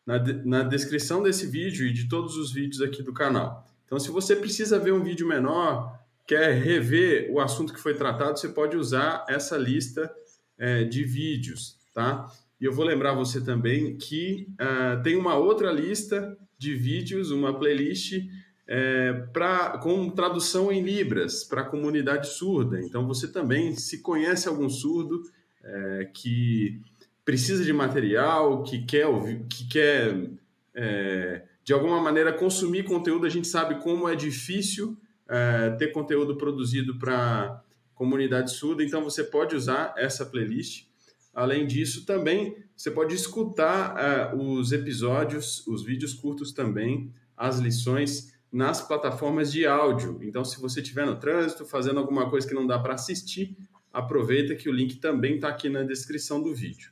na, 0.06 0.18
na 0.44 0.62
descrição 0.62 1.22
desse 1.22 1.46
vídeo 1.46 1.86
e 1.86 1.92
de 1.92 2.08
todos 2.08 2.36
os 2.36 2.52
vídeos 2.52 2.82
aqui 2.82 3.02
do 3.02 3.12
canal. 3.12 3.66
Então, 3.86 3.98
se 3.98 4.10
você 4.10 4.36
precisa 4.36 4.78
ver 4.78 4.92
um 4.92 5.02
vídeo 5.02 5.26
menor, 5.26 5.98
quer 6.26 6.62
rever 6.62 7.30
o 7.32 7.40
assunto 7.40 7.72
que 7.72 7.80
foi 7.80 7.94
tratado, 7.94 8.38
você 8.38 8.50
pode 8.50 8.76
usar 8.76 9.24
essa 9.28 9.56
lista 9.56 10.12
é, 10.58 10.84
de 10.84 11.02
vídeos, 11.04 11.78
tá? 11.94 12.30
E 12.60 12.64
eu 12.64 12.72
vou 12.72 12.84
lembrar 12.84 13.14
você 13.14 13.40
também 13.40 13.96
que 13.96 14.48
uh, 14.60 15.02
tem 15.02 15.16
uma 15.16 15.36
outra 15.36 15.70
lista 15.70 16.36
de 16.58 16.74
vídeos, 16.74 17.30
uma 17.30 17.56
playlist 17.56 18.20
é, 18.68 19.14
pra, 19.32 19.78
com 19.78 20.10
tradução 20.10 20.70
em 20.70 20.82
Libras 20.82 21.42
para 21.42 21.62
a 21.62 21.64
comunidade 21.64 22.28
surda. 22.28 22.78
Então, 22.80 23.06
você 23.06 23.26
também, 23.26 23.74
se 23.74 24.02
conhece 24.02 24.46
algum 24.46 24.68
surdo 24.68 25.22
é, 25.64 26.10
que 26.12 26.78
precisa 27.24 27.64
de 27.64 27.72
material, 27.72 28.62
que 28.62 28.84
quer, 28.84 29.06
que 29.48 29.66
quer 29.68 30.30
é, 30.74 31.42
de 31.64 31.72
alguma 31.72 32.00
maneira 32.00 32.32
consumir 32.32 32.84
conteúdo, 32.84 33.26
a 33.26 33.30
gente 33.30 33.48
sabe 33.48 33.82
como 33.82 34.08
é 34.08 34.14
difícil 34.14 34.96
é, 35.26 35.70
ter 35.70 35.88
conteúdo 35.88 36.36
produzido 36.36 36.98
para 36.98 37.62
comunidade 37.94 38.52
surda, 38.52 38.84
então 38.84 39.02
você 39.02 39.24
pode 39.24 39.56
usar 39.56 39.92
essa 39.96 40.24
playlist. 40.24 40.86
Além 41.34 41.66
disso, 41.66 42.04
também 42.04 42.56
você 42.76 42.90
pode 42.90 43.14
escutar 43.14 44.32
uh, 44.32 44.36
os 44.36 44.72
episódios, 44.72 45.66
os 45.66 45.84
vídeos 45.84 46.14
curtos 46.14 46.52
também, 46.52 47.12
as 47.36 47.58
lições 47.58 48.32
nas 48.52 48.80
plataformas 48.80 49.52
de 49.52 49.66
áudio. 49.66 50.18
Então, 50.22 50.44
se 50.44 50.60
você 50.60 50.80
estiver 50.80 51.06
no 51.06 51.16
trânsito, 51.16 51.64
fazendo 51.64 52.00
alguma 52.00 52.28
coisa 52.30 52.46
que 52.46 52.54
não 52.54 52.66
dá 52.66 52.78
para 52.78 52.94
assistir, 52.94 53.56
aproveita 53.92 54.54
que 54.54 54.68
o 54.68 54.72
link 54.72 54.96
também 54.96 55.36
está 55.36 55.48
aqui 55.48 55.68
na 55.68 55.82
descrição 55.82 56.42
do 56.42 56.54
vídeo. 56.54 56.90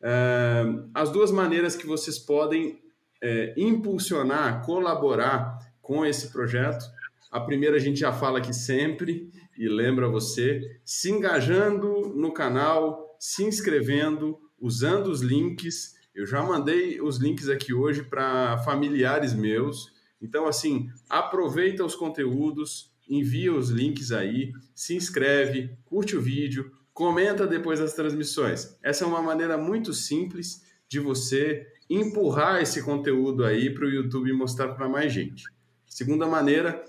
É, 0.00 0.64
as 0.94 1.10
duas 1.10 1.30
maneiras 1.30 1.76
que 1.76 1.86
vocês 1.86 2.18
podem 2.18 2.80
é, 3.22 3.54
impulsionar, 3.56 4.64
colaborar 4.64 5.58
com 5.82 6.04
esse 6.04 6.30
projeto. 6.32 6.84
A 7.30 7.40
primeira 7.40 7.76
a 7.76 7.80
gente 7.80 8.00
já 8.00 8.12
fala 8.12 8.38
aqui 8.38 8.54
sempre 8.54 9.30
e 9.56 9.68
lembra 9.68 10.08
você, 10.08 10.78
se 10.84 11.10
engajando 11.10 12.12
no 12.14 12.32
canal, 12.32 13.16
se 13.18 13.42
inscrevendo, 13.44 14.38
usando 14.60 15.08
os 15.08 15.22
links. 15.22 15.94
Eu 16.14 16.26
já 16.26 16.42
mandei 16.42 17.00
os 17.00 17.18
links 17.18 17.48
aqui 17.48 17.72
hoje 17.72 18.02
para 18.02 18.58
familiares 18.58 19.34
meus 19.34 19.95
então, 20.20 20.46
assim, 20.46 20.88
aproveita 21.08 21.84
os 21.84 21.94
conteúdos, 21.94 22.90
envia 23.08 23.52
os 23.52 23.70
links 23.70 24.12
aí, 24.12 24.52
se 24.74 24.94
inscreve, 24.94 25.76
curte 25.84 26.16
o 26.16 26.22
vídeo, 26.22 26.72
comenta 26.92 27.46
depois 27.46 27.78
das 27.78 27.92
transmissões. 27.92 28.76
Essa 28.82 29.04
é 29.04 29.06
uma 29.06 29.22
maneira 29.22 29.58
muito 29.58 29.92
simples 29.92 30.64
de 30.88 30.98
você 30.98 31.66
empurrar 31.88 32.62
esse 32.62 32.82
conteúdo 32.82 33.44
aí 33.44 33.72
para 33.72 33.84
o 33.84 33.90
YouTube 33.90 34.32
mostrar 34.32 34.68
para 34.74 34.88
mais 34.88 35.12
gente. 35.12 35.44
Segunda 35.86 36.26
maneira 36.26 36.82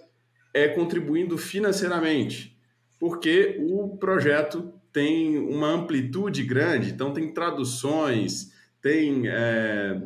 é 0.53 0.67
contribuindo 0.67 1.37
financeiramente, 1.37 2.57
porque 2.99 3.57
o 3.69 3.97
projeto 3.97 4.73
tem 4.91 5.37
uma 5.37 5.69
amplitude 5.69 6.43
grande, 6.43 6.89
então 6.89 7.13
tem 7.13 7.31
traduções, 7.31 8.51
tem 8.81 9.27
é, 9.27 10.01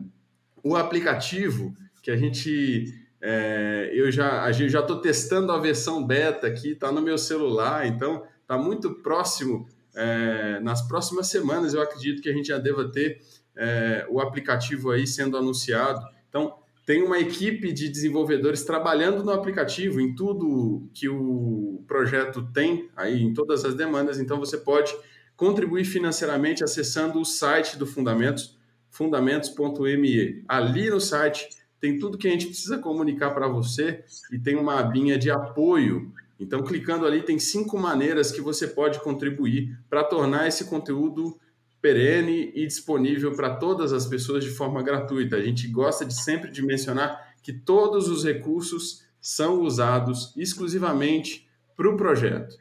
o 0.63 0.75
aplicativo 0.75 1.73
que 2.01 2.11
a 2.11 2.17
gente 2.17 3.00
é, 3.21 3.91
eu 3.93 4.11
já 4.11 4.51
gente 4.51 4.71
já 4.71 4.79
estou 4.79 4.99
testando 4.99 5.51
a 5.51 5.59
versão 5.59 6.05
beta 6.05 6.47
aqui, 6.47 6.71
está 6.71 6.91
no 6.91 7.01
meu 7.01 7.17
celular, 7.17 7.85
então 7.87 8.23
está 8.41 8.57
muito 8.57 8.95
próximo. 8.95 9.67
É, 9.93 10.59
nas 10.61 10.87
próximas 10.87 11.27
semanas 11.27 11.73
eu 11.73 11.81
acredito 11.81 12.21
que 12.21 12.29
a 12.29 12.33
gente 12.33 12.47
já 12.47 12.57
deva 12.57 12.89
ter 12.89 13.21
é, 13.55 14.05
o 14.09 14.19
aplicativo 14.19 14.91
aí 14.91 15.05
sendo 15.05 15.37
anunciado. 15.37 16.05
Então 16.29 16.55
tem 16.85 17.03
uma 17.03 17.19
equipe 17.19 17.71
de 17.71 17.89
desenvolvedores 17.89 18.63
trabalhando 18.63 19.23
no 19.23 19.31
aplicativo, 19.31 20.01
em 20.01 20.15
tudo 20.15 20.89
que 20.93 21.07
o 21.07 21.83
projeto 21.87 22.45
tem, 22.51 22.89
aí 22.95 23.21
em 23.21 23.33
todas 23.33 23.63
as 23.63 23.75
demandas. 23.75 24.19
Então, 24.19 24.39
você 24.39 24.57
pode 24.57 24.93
contribuir 25.35 25.85
financeiramente 25.85 26.63
acessando 26.63 27.19
o 27.19 27.25
site 27.25 27.77
do 27.77 27.85
Fundamentos, 27.85 28.57
fundamentos.me. 28.89 30.43
Ali 30.47 30.89
no 30.89 30.99
site 30.99 31.47
tem 31.81 31.97
tudo 31.97 32.17
que 32.17 32.27
a 32.27 32.31
gente 32.31 32.45
precisa 32.45 32.77
comunicar 32.77 33.31
para 33.31 33.47
você 33.47 34.05
e 34.31 34.37
tem 34.37 34.55
uma 34.55 34.79
abinha 34.79 35.17
de 35.17 35.31
apoio. 35.31 36.13
Então, 36.39 36.63
clicando 36.63 37.07
ali, 37.07 37.23
tem 37.23 37.39
cinco 37.39 37.77
maneiras 37.77 38.31
que 38.31 38.39
você 38.39 38.67
pode 38.67 39.01
contribuir 39.01 39.77
para 39.89 40.03
tornar 40.03 40.47
esse 40.47 40.65
conteúdo 40.65 41.37
perene 41.81 42.51
e 42.53 42.67
disponível 42.67 43.35
para 43.35 43.55
todas 43.55 43.91
as 43.91 44.05
pessoas 44.05 44.43
de 44.43 44.51
forma 44.51 44.83
gratuita. 44.83 45.35
A 45.35 45.41
gente 45.41 45.67
gosta 45.67 46.05
de 46.05 46.13
sempre 46.13 46.51
de 46.51 46.61
mencionar 46.61 47.33
que 47.41 47.51
todos 47.51 48.07
os 48.07 48.23
recursos 48.23 49.03
são 49.19 49.61
usados 49.61 50.35
exclusivamente 50.37 51.47
para 51.75 51.89
o 51.89 51.97
projeto. 51.97 52.55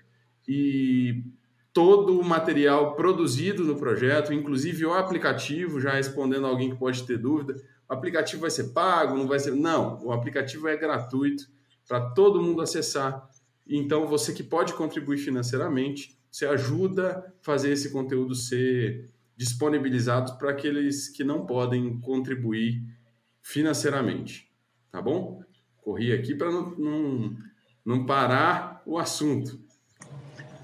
E 0.49 1.23
todo 1.75 2.19
o 2.19 2.25
material 2.25 2.95
produzido 2.95 3.65
no 3.65 3.77
projeto, 3.77 4.33
inclusive 4.33 4.87
o 4.87 4.95
aplicativo, 4.95 5.79
já 5.79 5.93
respondendo 5.93 6.47
alguém 6.47 6.71
que 6.71 6.79
pode 6.79 7.03
ter 7.03 7.19
dúvida, 7.19 7.55
o 7.91 7.93
aplicativo 7.93 8.43
vai 8.43 8.51
ser 8.51 8.69
pago, 8.69 9.17
não 9.17 9.27
vai 9.27 9.41
ser. 9.41 9.51
Não, 9.51 10.01
o 10.05 10.13
aplicativo 10.13 10.69
é 10.69 10.77
gratuito 10.77 11.45
para 11.89 12.01
todo 12.01 12.41
mundo 12.41 12.63
acessar. 12.63 13.29
Então, 13.69 14.07
você 14.07 14.33
que 14.33 14.45
pode 14.45 14.75
contribuir 14.75 15.19
financeiramente, 15.19 16.17
você 16.31 16.47
ajuda 16.47 17.19
a 17.19 17.45
fazer 17.45 17.73
esse 17.73 17.91
conteúdo 17.91 18.33
ser 18.33 19.11
disponibilizado 19.37 20.39
para 20.39 20.51
aqueles 20.51 21.09
que 21.09 21.25
não 21.25 21.45
podem 21.45 21.99
contribuir 21.99 22.81
financeiramente. 23.43 24.49
Tá 24.93 25.03
bom? 25.03 25.43
Corri 25.83 26.13
aqui 26.13 26.37
para 26.37 26.51
não, 26.51 26.71
não, 26.77 27.37
não 27.85 28.07
parar 28.07 28.83
o 28.87 28.99
assunto. 28.99 29.59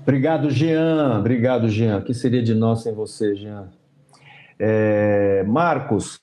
Obrigado, 0.02 0.48
Jean. 0.48 1.18
Obrigado, 1.18 1.68
Jean. 1.68 1.98
O 1.98 2.04
que 2.04 2.14
seria 2.14 2.42
de 2.42 2.54
nós 2.54 2.84
sem 2.84 2.94
você, 2.94 3.34
Jean? 3.34 3.72
É, 4.58 5.42
Marcos, 5.42 6.20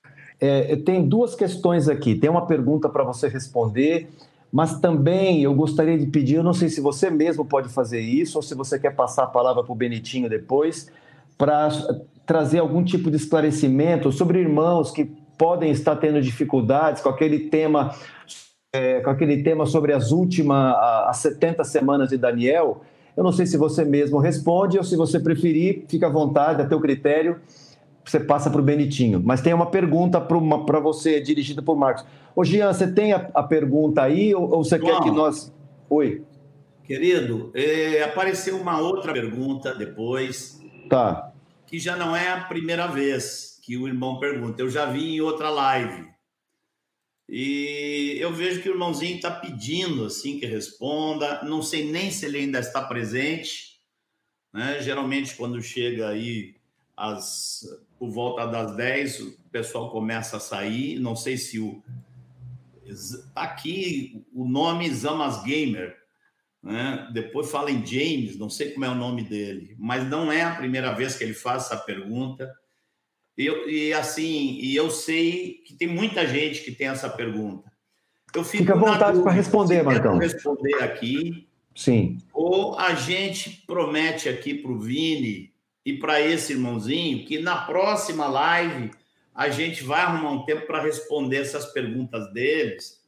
é, 0.48 0.76
tem 0.78 1.08
duas 1.08 1.36
questões 1.36 1.88
aqui. 1.88 2.16
Tem 2.16 2.30
uma 2.30 2.46
pergunta 2.46 2.90
para 2.90 3.04
você 3.04 3.28
responder 3.28 4.10
mas 4.54 4.80
também 4.80 5.42
eu 5.42 5.52
gostaria 5.56 5.98
de 5.98 6.06
pedir, 6.06 6.36
eu 6.36 6.44
não 6.44 6.54
sei 6.54 6.70
se 6.70 6.80
você 6.80 7.10
mesmo 7.10 7.44
pode 7.44 7.70
fazer 7.70 8.00
isso, 8.00 8.38
ou 8.38 8.44
se 8.44 8.54
você 8.54 8.78
quer 8.78 8.96
passar 8.96 9.24
a 9.24 9.28
palavra 9.28 9.64
para 9.64 9.72
o 9.72 9.76
Benitinho 9.76 10.30
depois, 10.30 10.92
para 11.36 11.70
trazer 12.24 12.60
algum 12.60 12.84
tipo 12.84 13.10
de 13.10 13.18
esclarecimento 13.18 14.12
sobre 14.12 14.38
irmãos 14.40 14.92
que 14.92 15.06
podem 15.40 15.72
estar 15.72 15.96
tendo 15.96 16.22
dificuldades 16.22 17.02
com 17.02 17.10
aquele 17.10 17.50
tema, 17.50 17.96
é, 18.72 19.02
com 19.02 19.10
aquele 19.10 19.42
tema 19.42 19.66
sobre 19.66 19.92
as 19.92 20.12
últimas, 20.12 20.76
as 21.08 21.18
70 21.18 21.64
semanas 21.64 22.10
de 22.10 22.18
Daniel. 22.18 22.84
Eu 23.18 23.24
não 23.24 23.32
sei 23.32 23.48
se 23.48 23.58
você 23.58 23.84
mesmo 23.84 24.20
responde, 24.20 24.78
ou 24.78 24.84
se 24.84 24.96
você 24.96 25.20
preferir, 25.20 25.86
fica 25.90 26.06
à 26.06 26.12
vontade, 26.12 26.62
a 26.62 26.68
teu 26.68 26.80
critério 26.80 27.42
você 28.06 28.20
passa 28.20 28.50
para 28.50 28.60
o 28.60 28.64
Benitinho. 28.64 29.22
Mas 29.24 29.42
tem 29.42 29.54
uma 29.54 29.68
pergunta 29.68 30.20
para 30.20 30.80
você, 30.80 31.22
dirigida 31.22 31.62
por 31.62 31.76
Marcos. 31.76 32.06
Ô, 32.36 32.44
Jean, 32.44 32.74
você 32.74 32.92
tem 32.92 33.14
a, 33.14 33.30
a 33.34 33.44
pergunta 33.44 34.02
aí 34.02 34.34
ou, 34.34 34.44
ou 34.52 34.64
você 34.64 34.78
João, 34.78 34.92
quer 34.92 35.04
que 35.04 35.12
nós. 35.12 35.54
Oi. 35.90 36.24
Querido, 36.84 37.52
é, 37.54 38.04
apareceu 38.04 38.58
uma 38.58 38.80
outra 38.80 39.14
pergunta 39.14 39.74
depois. 39.74 40.60
Tá. 40.90 41.32
Que 41.66 41.80
já 41.80 41.96
não 41.96 42.16
é 42.16 42.30
a 42.30 42.42
primeira 42.42 42.88
vez 42.88 43.60
que 43.64 43.78
o 43.78 43.88
irmão 43.88 44.20
pergunta. 44.20 44.62
Eu 44.62 44.70
já 44.70 44.86
vi 44.86 45.16
em 45.16 45.22
outra 45.22 45.50
live. 45.50 46.12
E 47.30 48.18
eu 48.20 48.34
vejo 48.34 48.62
que 48.62 48.70
o 48.70 48.74
irmãozinho 48.74 49.16
está 49.16 49.32
pedindo 49.32 50.06
assim 50.06 50.40
que 50.40 50.46
responda. 50.46 51.42
Não 51.44 51.62
sei 51.62 51.90
nem 51.90 52.12
se 52.12 52.26
ele 52.26 52.40
ainda 52.40 52.60
está 52.60 52.82
presente. 52.82 53.80
Né? 54.54 54.82
Geralmente, 54.82 55.36
quando 55.36 55.62
chega 55.62 56.10
aí 56.10 56.56
as 56.96 57.64
por 58.04 58.10
volta 58.10 58.46
das 58.46 58.76
10 58.76 59.20
o 59.22 59.38
pessoal 59.50 59.90
começa 59.90 60.36
a 60.36 60.40
sair. 60.40 61.00
Não 61.00 61.16
sei 61.16 61.38
se 61.38 61.58
o. 61.58 61.82
Aqui 63.34 64.26
o 64.34 64.46
nome 64.46 64.94
Zamas 64.94 65.42
Gamer, 65.42 65.96
né? 66.62 67.08
depois 67.14 67.50
fala 67.50 67.72
em 67.72 67.86
James, 67.86 68.38
não 68.38 68.50
sei 68.50 68.72
como 68.72 68.84
é 68.84 68.90
o 68.90 68.96
nome 68.96 69.24
dele, 69.24 69.74
mas 69.80 70.06
não 70.06 70.30
é 70.30 70.42
a 70.42 70.54
primeira 70.54 70.92
vez 70.92 71.16
que 71.16 71.24
ele 71.24 71.34
faz 71.34 71.64
essa 71.64 71.78
pergunta. 71.78 72.54
Eu, 73.38 73.70
e 73.70 73.94
assim, 73.94 74.60
e 74.62 74.76
eu 74.76 74.92
sei 74.92 75.62
que 75.66 75.74
tem 75.74 75.88
muita 75.88 76.28
gente 76.28 76.62
que 76.62 76.74
tem 76.74 76.88
essa 76.88 77.10
pergunta. 77.10 77.72
Eu 78.36 78.44
fico 78.44 78.66
Fica 78.66 78.74
à 78.74 78.78
vontade 78.78 79.22
para 79.22 79.32
responder, 79.32 79.82
Marcão. 79.82 80.18
responder 80.18 80.84
aqui. 80.84 81.48
Sim. 81.74 82.18
Ou 82.34 82.78
a 82.78 82.96
gente 82.96 83.64
promete 83.66 84.28
aqui 84.28 84.54
para 84.54 84.72
o 84.72 84.78
Vini 84.78 85.53
e 85.86 85.94
para 85.94 86.22
esse 86.22 86.54
irmãozinho 86.54 87.26
que 87.26 87.40
na 87.40 87.58
próxima 87.58 88.28
live 88.28 88.92
a 89.36 89.50
gente 89.50 89.84
vai 89.84 90.02
arrumar 90.02 90.32
um 90.32 90.46
tempo 90.46 90.68
para 90.68 90.82
responder 90.82 91.38
essas 91.38 91.66
perguntas 91.74 92.32
deles, 92.34 93.02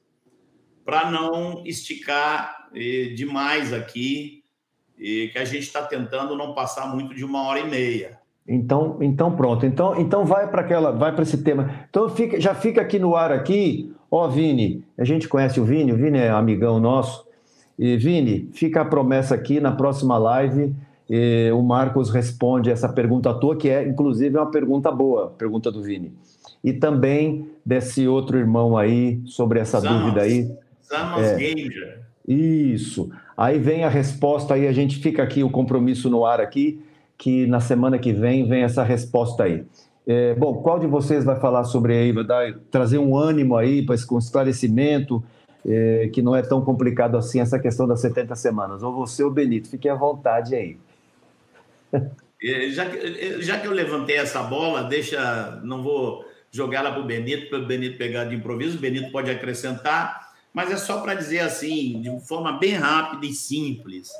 para 0.84 1.10
não 1.12 1.64
esticar 1.66 2.70
eh, 2.74 3.14
demais 3.16 3.72
aqui, 3.72 4.44
que 4.98 5.34
a 5.36 5.46
gente 5.46 5.64
está 5.64 5.84
tentando 5.84 6.36
não 6.36 6.54
passar 6.54 6.88
muito 6.88 7.14
de 7.14 7.24
uma 7.24 7.44
hora 7.44 7.60
e 7.60 7.70
meia. 7.70 8.20
Então, 8.48 8.98
então 9.02 9.36
pronto. 9.36 9.66
Então, 9.66 10.00
então 10.00 10.24
vai 10.24 10.50
para 10.50 10.62
aquela, 10.62 10.92
vai 10.92 11.12
para 11.12 11.24
esse 11.24 11.44
tema. 11.44 11.86
Então 11.90 12.08
fica, 12.10 12.40
já 12.40 12.54
fica 12.54 12.82
aqui 12.82 13.00
no 13.00 13.16
ar 13.16 13.32
aqui, 13.32 13.92
ó 14.10 14.28
Vini. 14.28 14.84
A 14.98 15.04
gente 15.04 15.28
conhece 15.28 15.60
o 15.60 15.66
Vini, 15.66 15.92
o 15.92 15.98
Vini 15.98 16.20
é 16.20 16.30
amigão 16.30 16.80
nosso. 16.80 17.26
E 17.78 17.98
Vini, 17.98 18.50
fica 18.54 18.82
a 18.82 18.86
promessa 18.86 19.36
aqui 19.36 19.60
na 19.60 19.72
próxima 19.72 20.18
live 20.18 20.74
e 21.10 21.52
o 21.52 21.62
Marcos 21.62 22.10
responde 22.10 22.72
essa 22.72 22.90
pergunta 22.90 23.34
tua, 23.34 23.56
que 23.56 23.70
é, 23.70 23.88
inclusive, 23.88 24.38
uma 24.38 24.50
pergunta 24.50 24.92
boa, 24.92 25.34
pergunta 25.38 25.72
do 25.72 25.82
Vini. 25.82 26.12
E 26.64 26.74
também 26.74 27.48
desse 27.66 28.08
outro 28.08 28.38
irmão 28.38 28.78
aí, 28.78 29.22
sobre 29.26 29.60
essa 29.60 29.80
Zamos, 29.80 30.00
dúvida 30.00 30.22
aí. 30.22 30.52
Zamos 30.88 31.22
é, 31.22 31.36
Gamer. 31.36 32.02
Isso. 32.28 33.10
Aí 33.38 33.60
vem 33.60 33.84
a 33.84 33.90
resposta 33.90 34.56
aí, 34.56 34.68
a 34.68 34.72
gente 34.72 34.98
fica 34.98 35.22
aqui, 35.22 35.44
o 35.44 35.50
compromisso 35.50 36.10
no 36.10 36.26
ar 36.26 36.42
aqui, 36.42 36.82
que 37.18 37.46
na 37.46 37.60
semana 37.60 38.00
que 38.00 38.12
vem 38.12 38.48
vem 38.48 38.64
essa 38.64 38.84
resposta 38.84 39.44
aí. 39.44 39.64
É, 40.08 40.34
bom, 40.36 40.56
qual 40.56 40.80
de 40.80 40.88
vocês 40.88 41.24
vai 41.24 41.40
falar 41.40 41.64
sobre 41.66 41.94
aí, 41.94 42.12
vai 42.12 42.24
dar, 42.24 42.54
trazer 42.72 42.98
um 42.98 43.16
ânimo 43.16 43.56
aí, 43.56 43.84
para 43.84 43.96
com 44.06 44.18
esclarecimento, 44.18 45.24
é, 45.66 46.10
que 46.14 46.22
não 46.22 46.36
é 46.36 46.42
tão 46.42 46.62
complicado 46.62 47.18
assim 47.18 47.40
essa 47.40 47.60
questão 47.60 47.88
das 47.88 48.02
70 48.02 48.36
semanas? 48.36 48.82
Ou 48.84 48.94
você 48.94 49.24
ou 49.24 49.32
Benito, 49.32 49.70
fiquem 49.70 49.92
à 49.92 49.96
vontade 49.96 50.56
aí. 50.56 50.78
Já 52.74 52.90
que, 52.90 53.42
já 53.42 53.60
que 53.60 53.68
eu 53.68 53.72
levantei 53.72 54.18
essa 54.18 54.44
bola, 54.44 54.84
deixa, 54.84 55.60
não 55.64 55.82
vou 55.82 56.26
jogar 56.52 56.80
ela 56.80 56.92
para 56.92 57.02
o 57.02 57.06
Benito, 57.06 57.50
para 57.50 57.60
o 57.60 57.66
Benito 57.66 57.98
pegar 57.98 58.26
de 58.26 58.36
improviso, 58.36 58.78
o 58.78 58.82
Benito 58.82 59.12
pode 59.12 59.30
acrescentar, 59.32 60.34
mas 60.54 60.72
é 60.72 60.78
só 60.78 61.02
para 61.02 61.14
dizer 61.14 61.40
assim, 61.40 62.02
de 62.02 62.28
forma 62.28 62.54
bem 62.54 62.74
rápida 62.74 63.26
e 63.26 63.34
simples. 63.34 64.12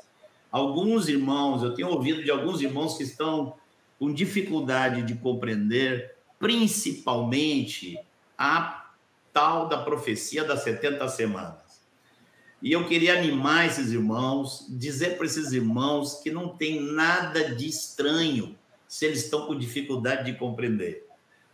Alguns 0.52 1.08
irmãos, 1.08 1.64
eu 1.64 1.74
tenho 1.74 1.90
ouvido 1.90 2.24
de 2.24 2.32
alguns 2.32 2.62
irmãos 2.62 2.98
que 2.98 3.04
estão 3.04 3.56
com 4.00 4.14
dificuldade 4.14 5.04
de 5.04 5.16
compreender, 5.16 6.16
principalmente 6.40 7.98
a 8.38 8.92
tal 9.32 9.68
da 9.68 9.78
profecia 9.78 10.44
das 10.44 10.64
70 10.64 11.08
semanas. 11.10 11.65
E 12.62 12.72
eu 12.72 12.88
queria 12.88 13.18
animar 13.18 13.68
esses 13.68 13.92
irmãos, 13.92 14.66
dizer 14.70 15.18
para 15.18 15.26
esses 15.26 15.52
irmãos 15.52 16.22
que 16.22 16.32
não 16.32 16.50
tem 16.50 16.82
nada 16.82 17.54
de 17.56 17.68
estranho 17.68 18.58
se 18.88 19.06
eles 19.06 19.24
estão 19.24 19.46
com 19.46 19.58
dificuldade 19.58 20.32
de 20.32 20.38
compreender. 20.38 21.06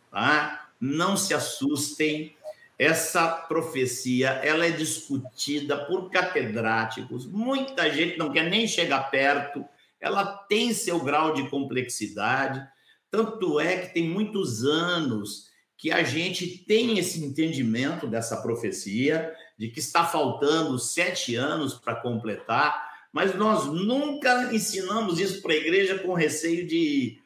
Tá? 0.09 0.69
Não 0.79 1.17
se 1.17 1.33
assustem. 1.33 2.35
Essa 2.77 3.27
profecia 3.27 4.29
ela 4.43 4.65
é 4.65 4.71
discutida 4.71 5.85
por 5.85 6.09
catedráticos. 6.09 7.27
Muita 7.27 7.91
gente 7.91 8.17
não 8.17 8.31
quer 8.31 8.49
nem 8.49 8.67
chegar 8.67 9.11
perto. 9.11 9.65
Ela 9.99 10.25
tem 10.25 10.73
seu 10.73 10.99
grau 10.99 11.33
de 11.33 11.47
complexidade. 11.49 12.65
Tanto 13.09 13.59
é 13.59 13.77
que 13.77 13.93
tem 13.93 14.09
muitos 14.09 14.63
anos 14.63 15.51
que 15.77 15.91
a 15.91 16.03
gente 16.03 16.59
tem 16.59 16.97
esse 16.97 17.23
entendimento 17.23 18.07
dessa 18.07 18.37
profecia 18.37 19.33
de 19.61 19.69
que 19.69 19.79
está 19.79 20.03
faltando 20.03 20.79
sete 20.79 21.35
anos 21.35 21.75
para 21.75 21.93
completar, 21.93 22.93
mas 23.13 23.35
nós 23.35 23.67
nunca 23.67 24.51
ensinamos 24.51 25.19
isso 25.19 25.39
para 25.39 25.53
a 25.53 25.57
igreja 25.57 25.99
com 25.99 26.15
receio 26.15 26.65
de, 26.65 27.19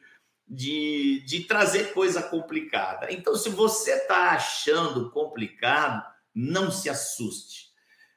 de, 0.46 1.24
de 1.24 1.44
trazer 1.44 1.94
coisa 1.94 2.22
complicada. 2.22 3.10
Então, 3.10 3.34
se 3.36 3.48
você 3.48 3.92
está 3.92 4.32
achando 4.32 5.10
complicado, 5.12 6.04
não 6.34 6.70
se 6.70 6.90
assuste. 6.90 7.70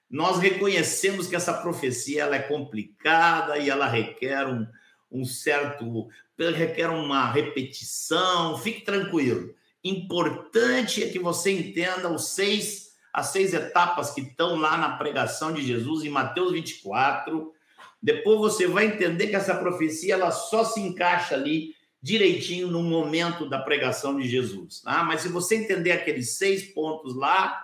Nós 0.10 0.38
reconhecemos 0.38 1.28
que 1.28 1.36
essa 1.38 1.54
profecia 1.54 2.24
ela 2.24 2.36
é 2.36 2.42
complicada 2.42 3.58
e 3.58 3.70
ela 3.70 3.88
requer 3.88 4.46
um, 4.48 4.68
um 5.10 5.24
certo, 5.24 6.10
requer 6.38 6.90
uma 6.90 7.32
repetição. 7.32 8.58
Fique 8.58 8.82
tranquilo. 8.82 9.56
Importante 9.82 11.02
é 11.02 11.08
que 11.08 11.20
você 11.20 11.52
entenda 11.52 12.12
os 12.12 12.32
seis, 12.32 12.89
as 13.14 13.28
seis 13.28 13.54
etapas 13.54 14.12
que 14.12 14.22
estão 14.22 14.56
lá 14.56 14.78
na 14.78 14.98
pregação 14.98 15.52
de 15.52 15.62
Jesus 15.62 16.04
em 16.04 16.10
Mateus 16.10 16.52
24. 16.52 17.54
Depois 18.02 18.40
você 18.40 18.68
vai 18.68 18.86
entender 18.86 19.28
que 19.28 19.36
essa 19.36 19.56
profecia 19.56 20.14
ela 20.14 20.32
só 20.32 20.64
se 20.64 20.80
encaixa 20.80 21.36
ali 21.36 21.76
direitinho 22.02 22.68
no 22.68 22.82
momento 22.82 23.50
da 23.50 23.60
pregação 23.60 24.18
de 24.18 24.28
Jesus. 24.28 24.82
Tá? 24.82 25.04
Mas 25.04 25.22
se 25.22 25.30
você 25.30 25.56
entender 25.56 25.92
aqueles 25.92 26.38
seis 26.38 26.64
pontos 26.64 27.16
lá, 27.16 27.62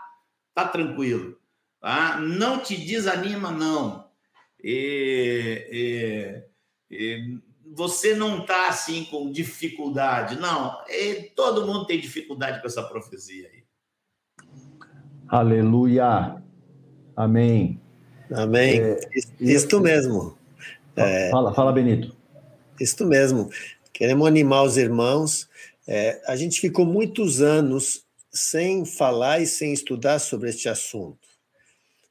tá 0.54 0.68
tranquilo. 0.68 1.40
Tá? 1.80 2.20
Não 2.20 2.60
te 2.60 2.76
desanima, 2.76 3.52
não. 3.52 4.10
E, 4.62 6.44
e, 6.90 6.96
e 6.96 7.40
você 7.74 8.16
não 8.16 8.42
está 8.42 8.68
assim 8.68 9.06
com 9.06 9.32
dificuldade, 9.32 10.38
não. 10.38 10.78
Todo 11.36 11.66
mundo 11.66 11.86
tem 11.86 12.00
dificuldade 12.00 12.62
com 12.62 12.68
essa 12.68 12.84
profecia 12.84 13.48
aí. 13.48 13.65
Aleluia. 15.28 16.42
Amém. 17.16 17.80
Amém. 18.32 18.82
É, 18.82 19.00
Isto 19.40 19.80
mesmo. 19.80 20.38
É, 20.96 21.30
fala, 21.30 21.54
fala, 21.54 21.72
Benito. 21.72 22.16
Isto 22.80 23.06
mesmo. 23.06 23.50
Queremos 23.92 24.28
animar 24.28 24.64
os 24.64 24.78
irmãos. 24.78 25.50
É, 25.88 26.22
a 26.28 26.36
gente 26.36 26.60
ficou 26.60 26.86
muitos 26.86 27.42
anos 27.42 28.04
sem 28.32 28.86
falar 28.86 29.40
e 29.40 29.48
sem 29.48 29.72
estudar 29.72 30.20
sobre 30.20 30.50
este 30.50 30.68
assunto. 30.68 31.28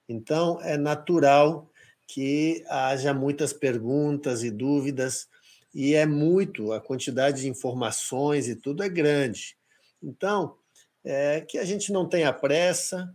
Então, 0.08 0.58
é 0.62 0.76
natural 0.76 1.70
que 2.06 2.64
haja 2.68 3.12
muitas 3.12 3.52
perguntas 3.52 4.42
e 4.42 4.50
dúvidas, 4.50 5.28
e 5.74 5.94
é 5.94 6.06
muito, 6.06 6.72
a 6.72 6.80
quantidade 6.80 7.42
de 7.42 7.48
informações 7.48 8.48
e 8.48 8.54
tudo 8.54 8.82
é 8.82 8.88
grande. 8.88 9.56
Então, 10.02 10.56
é, 11.05 11.40
que 11.43 11.59
a 11.59 11.64
gente 11.64 11.93
não 11.93 12.09
tenha 12.09 12.32
pressa, 12.32 13.12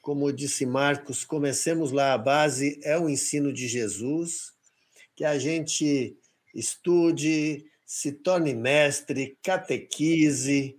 como 0.00 0.32
disse 0.32 0.66
Marcos, 0.66 1.24
comecemos 1.24 1.92
lá, 1.92 2.12
a 2.12 2.18
base 2.18 2.80
é 2.82 2.98
o 2.98 3.08
ensino 3.08 3.52
de 3.52 3.68
Jesus, 3.68 4.52
que 5.14 5.24
a 5.24 5.38
gente 5.38 6.16
estude, 6.52 7.64
se 7.86 8.10
torne 8.10 8.52
mestre, 8.52 9.38
catequize, 9.42 10.76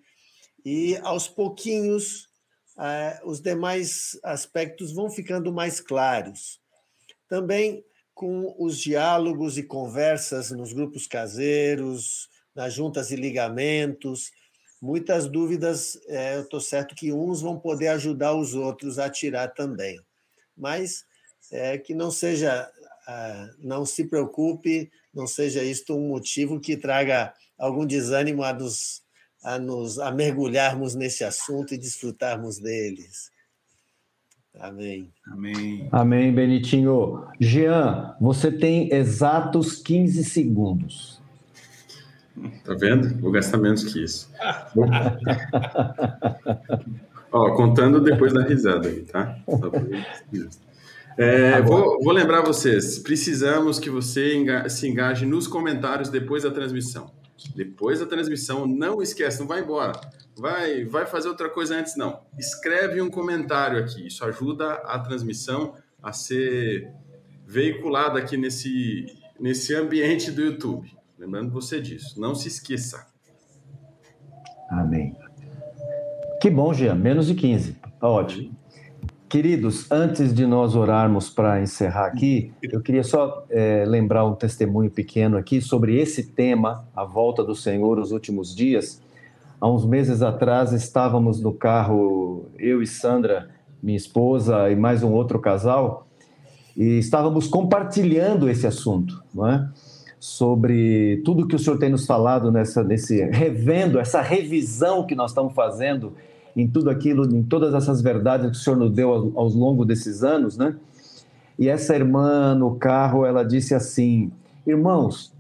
e 0.66 0.98
aos 0.98 1.28
pouquinhos 1.28 2.30
eh, 2.78 3.22
os 3.24 3.40
demais 3.40 4.20
aspectos 4.24 4.94
vão 4.94 5.10
ficando 5.10 5.52
mais 5.52 5.80
claros. 5.80 6.60
Também 7.28 7.84
com 8.14 8.54
os 8.60 8.78
diálogos 8.78 9.58
e 9.58 9.64
conversas 9.64 10.52
nos 10.52 10.74
grupos 10.74 11.08
caseiros, 11.08 12.30
nas 12.54 12.74
juntas 12.74 13.12
e 13.12 13.16
ligamentos, 13.16 14.32
muitas 14.84 15.30
dúvidas, 15.30 15.98
é, 16.10 16.36
eu 16.36 16.42
estou 16.42 16.60
certo 16.60 16.94
que 16.94 17.14
uns 17.14 17.42
vão 17.42 17.58
poder 17.58 17.88
ajudar 17.88 18.36
os 18.36 18.54
outros 18.54 19.00
a 19.00 19.10
tirar 19.10 19.48
também. 19.48 19.98
Mas 20.58 21.06
é, 21.50 21.78
que 21.78 21.96
não 21.96 22.12
seja, 22.12 22.70
ah, 23.08 23.50
não 23.60 23.86
se 23.86 24.04
preocupe, 24.04 24.92
não 25.14 25.26
seja 25.26 25.64
isto 25.64 25.96
um 25.96 26.10
motivo 26.10 26.60
que 26.60 26.76
traga 26.76 27.34
algum 27.58 27.86
desânimo 27.86 28.44
a 28.44 28.52
nos, 28.52 29.02
a 29.42 29.58
nos 29.58 30.00
a 30.00 30.12
mergulharmos 30.12 30.96
nesse 30.96 31.24
assunto 31.24 31.74
e 31.74 31.78
desfrutarmos 31.78 32.58
deles. 32.60 33.32
Amém. 34.60 35.14
Amém. 35.32 35.88
Amém, 35.94 36.36
Benitinho. 36.36 37.26
Jean, 37.40 38.18
você 38.20 38.52
tem 38.52 38.94
exatos 38.94 39.82
15 39.82 40.26
segundos. 40.26 41.23
Tá 42.64 42.74
vendo? 42.74 43.20
Vou 43.20 43.32
gastar 43.32 43.58
menos 43.58 43.84
que 43.84 44.04
isso. 44.04 44.32
Ó, 47.32 47.56
contando 47.56 48.00
depois 48.02 48.34
da 48.34 48.44
risada 48.44 48.88
aí, 48.88 49.02
tá? 49.02 49.38
É, 51.18 51.62
vou, 51.62 52.02
vou, 52.04 52.12
lembrar 52.12 52.42
vocês, 52.42 52.98
precisamos 53.00 53.80
que 53.80 53.90
você 53.90 54.36
se 54.70 54.88
engaje 54.88 55.26
nos 55.26 55.48
comentários 55.48 56.10
depois 56.10 56.44
da 56.44 56.52
transmissão. 56.52 57.12
Depois 57.56 58.00
da 58.00 58.06
transmissão, 58.06 58.66
não 58.66 59.02
esquece, 59.02 59.40
não 59.40 59.48
vai 59.48 59.62
embora. 59.62 60.00
Vai, 60.36 60.86
vai 60.86 61.06
fazer 61.06 61.28
outra 61.28 61.50
coisa 61.50 61.76
antes, 61.76 61.96
não. 61.96 62.22
Escreve 62.38 63.02
um 63.02 63.10
comentário 63.10 63.80
aqui. 63.80 64.08
Isso 64.08 64.26
ajuda 64.26 64.74
a 64.86 64.98
transmissão 65.00 65.76
a 66.02 66.12
ser 66.12 66.92
veiculada 67.46 68.20
aqui 68.20 68.38
nesse, 68.38 69.06
nesse 69.40 69.76
ambiente 69.76 70.32
do 70.32 70.42
YouTube. 70.42 70.92
Lembrando 71.18 71.52
você 71.52 71.82
disso. 71.82 72.20
Não 72.20 72.36
se 72.36 72.48
esqueça. 72.48 73.06
Amém. 74.70 75.16
Que 76.42 76.50
bom, 76.50 76.74
Jean. 76.74 76.96
Menos 76.96 77.28
de 77.28 77.36
15. 77.36 77.78
Tá 78.00 78.10
ótimo. 78.10 78.54
Queridos, 79.34 79.92
antes 79.92 80.32
de 80.32 80.46
nós 80.46 80.76
orarmos 80.76 81.28
para 81.28 81.60
encerrar 81.60 82.06
aqui, 82.06 82.52
eu 82.62 82.82
queria 82.82 83.04
só 83.04 83.44
é, 83.50 83.84
lembrar 83.84 84.26
um 84.26 84.36
testemunho 84.36 84.92
pequeno 84.92 85.38
aqui 85.38 85.60
sobre 85.60 86.00
esse 86.00 86.28
tema, 86.28 86.88
a 86.96 87.04
volta 87.04 87.44
do 87.44 87.56
Senhor 87.56 87.98
os 87.98 88.12
últimos 88.12 88.56
dias. 88.56 89.02
Há 89.60 89.68
uns 89.68 89.88
meses 89.88 90.22
atrás 90.22 90.72
estávamos 90.72 91.42
no 91.42 91.52
carro, 91.52 92.46
eu 92.60 92.80
e 92.80 92.86
Sandra, 92.86 93.50
minha 93.82 93.98
esposa 93.98 94.70
e 94.70 94.76
mais 94.76 95.02
um 95.02 95.12
outro 95.12 95.40
casal, 95.40 96.06
e 96.78 97.00
estávamos 97.00 97.48
compartilhando 97.48 98.48
esse 98.48 98.68
assunto, 98.68 99.24
não 99.34 99.48
é? 99.48 99.68
Sobre 100.24 101.22
tudo 101.26 101.46
que 101.46 101.54
o 101.54 101.60
senhor 101.60 101.78
tem 101.78 101.90
nos 101.90 102.06
falado 102.06 102.50
nessa, 102.50 102.82
nesse 102.82 103.22
revendo, 103.26 104.00
essa 104.00 104.22
revisão 104.22 105.06
que 105.06 105.16
nós 105.16 105.32
estamos 105.32 105.54
fazendo 105.54 106.14
em 106.56 106.66
tudo 106.66 106.90
aquilo, 106.90 107.26
em 107.26 107.44
todas 107.44 107.74
essas 107.74 108.02
verdades 108.02 108.50
que 108.50 108.56
o 108.56 108.60
Senhor 108.60 108.78
nos 108.78 108.94
deu 108.94 109.12
ao, 109.12 109.32
ao 109.36 109.48
longo 109.50 109.84
desses 109.84 110.24
anos, 110.24 110.58
né? 110.58 110.78
E 111.60 111.68
essa 111.68 111.94
irmã 111.94 112.56
no 112.56 112.76
carro, 112.76 113.26
ela 113.26 113.44
disse 113.44 113.76
assim: 113.76 114.32
Irmãos, 114.66 115.34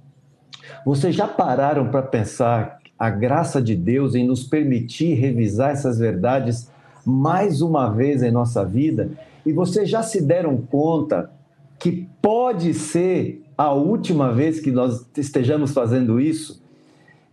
vocês 0.85 1.15
já 1.15 1.29
pararam 1.29 1.87
para 1.87 2.01
pensar 2.01 2.79
a 2.99 3.09
graça 3.09 3.61
de 3.61 3.77
Deus 3.77 4.15
em 4.15 4.27
nos 4.27 4.43
permitir 4.43 5.13
revisar 5.13 5.71
essas 5.71 5.97
verdades 5.97 6.69
mais 7.05 7.61
uma 7.61 7.89
vez 7.89 8.21
em 8.21 8.31
nossa 8.31 8.65
vida? 8.65 9.11
E 9.45 9.53
vocês 9.53 9.89
já 9.89 10.03
se 10.03 10.21
deram 10.21 10.57
conta 10.57 11.31
que 11.79 12.05
pode 12.21 12.73
ser 12.73 13.42
a 13.57 13.71
última 13.73 14.31
vez 14.31 14.59
que 14.59 14.71
nós 14.71 15.07
estejamos 15.17 15.73
fazendo 15.73 16.19
isso? 16.19 16.61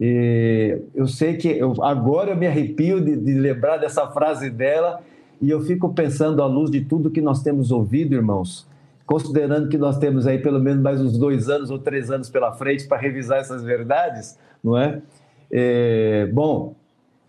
E 0.01 0.79
eu 0.95 1.07
sei 1.07 1.37
que 1.37 1.49
eu, 1.49 1.75
agora 1.83 2.31
eu 2.31 2.37
me 2.37 2.47
arrepio 2.47 3.01
de, 3.01 3.17
de 3.17 3.35
lembrar 3.35 3.77
dessa 3.77 4.07
frase 4.09 4.49
dela 4.49 5.01
e 5.41 5.51
eu 5.51 5.61
fico 5.61 5.93
pensando 5.93 6.43
à 6.43 6.47
luz 6.47 6.71
de 6.71 6.81
tudo 6.83 7.11
que 7.11 7.21
nós 7.21 7.43
temos 7.43 7.71
ouvido, 7.71 8.15
irmãos, 8.15 8.67
considerando 9.05 9.69
que 9.69 9.77
nós 9.77 9.99
temos 9.99 10.27
aí 10.27 10.39
pelo 10.39 10.59
menos 10.59 10.83
mais 10.83 11.01
uns 11.01 11.19
dois 11.19 11.49
anos 11.49 11.71
ou 11.71 11.79
três 11.79 12.11
anos 12.11 12.31
pela 12.31 12.53
frente 12.53 12.87
para 12.87 12.97
revisar 12.97 13.39
essas 13.39 13.63
verdades, 13.63 14.39
não 14.63 14.77
é? 14.77 15.03
é 15.51 16.27
bom, 16.33 16.75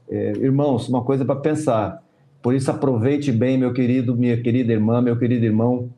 é, 0.10 0.32
irmãos, 0.38 0.88
uma 0.90 1.04
coisa 1.04 1.24
para 1.26 1.38
pensar. 1.38 2.04
Por 2.42 2.54
isso, 2.54 2.70
aproveite 2.72 3.32
bem, 3.32 3.58
meu 3.58 3.72
querido, 3.72 4.16
minha 4.16 4.42
querida 4.42 4.74
irmã, 4.74 5.02
meu 5.02 5.18
querido 5.18 5.46
irmão, 5.46 5.90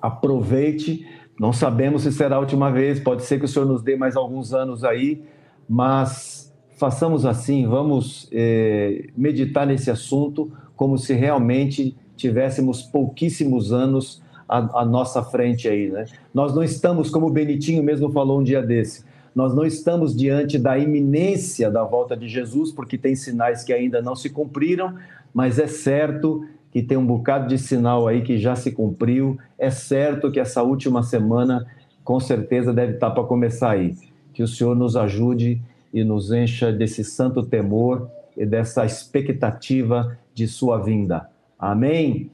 aproveite. 0.00 1.06
Não 1.38 1.52
sabemos 1.52 2.02
se 2.02 2.12
será 2.12 2.36
a 2.36 2.40
última 2.40 2.70
vez, 2.70 3.00
pode 3.00 3.24
ser 3.24 3.38
que 3.38 3.44
o 3.44 3.48
Senhor 3.48 3.66
nos 3.66 3.82
dê 3.82 3.96
mais 3.96 4.16
alguns 4.16 4.54
anos 4.54 4.84
aí, 4.84 5.22
mas 5.68 6.52
façamos 6.76 7.24
assim, 7.26 7.66
vamos 7.66 8.28
é, 8.32 9.08
meditar 9.16 9.66
nesse 9.66 9.90
assunto 9.90 10.50
como 10.76 10.98
se 10.98 11.12
realmente 11.14 11.96
tivéssemos 12.16 12.82
pouquíssimos 12.82 13.72
anos 13.72 14.22
à, 14.48 14.80
à, 14.80 14.84
nossa 14.84 15.22
frente 15.22 15.68
aí, 15.68 15.90
né? 15.90 16.04
Nós 16.32 16.54
não 16.54 16.62
estamos, 16.62 17.10
como 17.10 17.26
o 17.26 17.30
Benitinho 17.30 17.82
mesmo 17.82 18.10
falou 18.10 18.40
um 18.40 18.44
dia 18.44 18.62
desse, 18.62 19.04
nós 19.34 19.54
não 19.54 19.64
estamos 19.64 20.16
diante 20.16 20.58
da 20.58 20.78
iminência 20.78 21.70
da 21.70 21.82
volta 21.82 22.16
de 22.16 22.28
Jesus, 22.28 22.70
porque 22.70 22.96
tem 22.96 23.16
sinais 23.16 23.64
que 23.64 23.72
ainda 23.72 24.00
não 24.00 24.14
se 24.14 24.30
cumpriram, 24.30 24.94
mas 25.32 25.58
é 25.58 25.66
certo 25.66 26.46
que 26.74 26.82
tem 26.82 26.98
um 26.98 27.06
bocado 27.06 27.46
de 27.46 27.56
sinal 27.56 28.08
aí 28.08 28.20
que 28.20 28.36
já 28.36 28.56
se 28.56 28.72
cumpriu, 28.72 29.38
é 29.56 29.70
certo 29.70 30.32
que 30.32 30.40
essa 30.40 30.60
última 30.60 31.04
semana 31.04 31.64
com 32.02 32.18
certeza 32.18 32.72
deve 32.72 32.94
estar 32.94 33.12
para 33.12 33.22
começar 33.22 33.70
aí 33.70 33.94
que 34.32 34.42
o 34.42 34.48
Senhor 34.48 34.74
nos 34.74 34.96
ajude 34.96 35.62
e 35.92 36.02
nos 36.02 36.32
encha 36.32 36.72
desse 36.72 37.04
santo 37.04 37.44
temor 37.44 38.10
e 38.36 38.44
dessa 38.44 38.84
expectativa 38.84 40.18
de 40.34 40.48
sua 40.48 40.78
vinda. 40.78 41.30
Amém? 41.56 42.32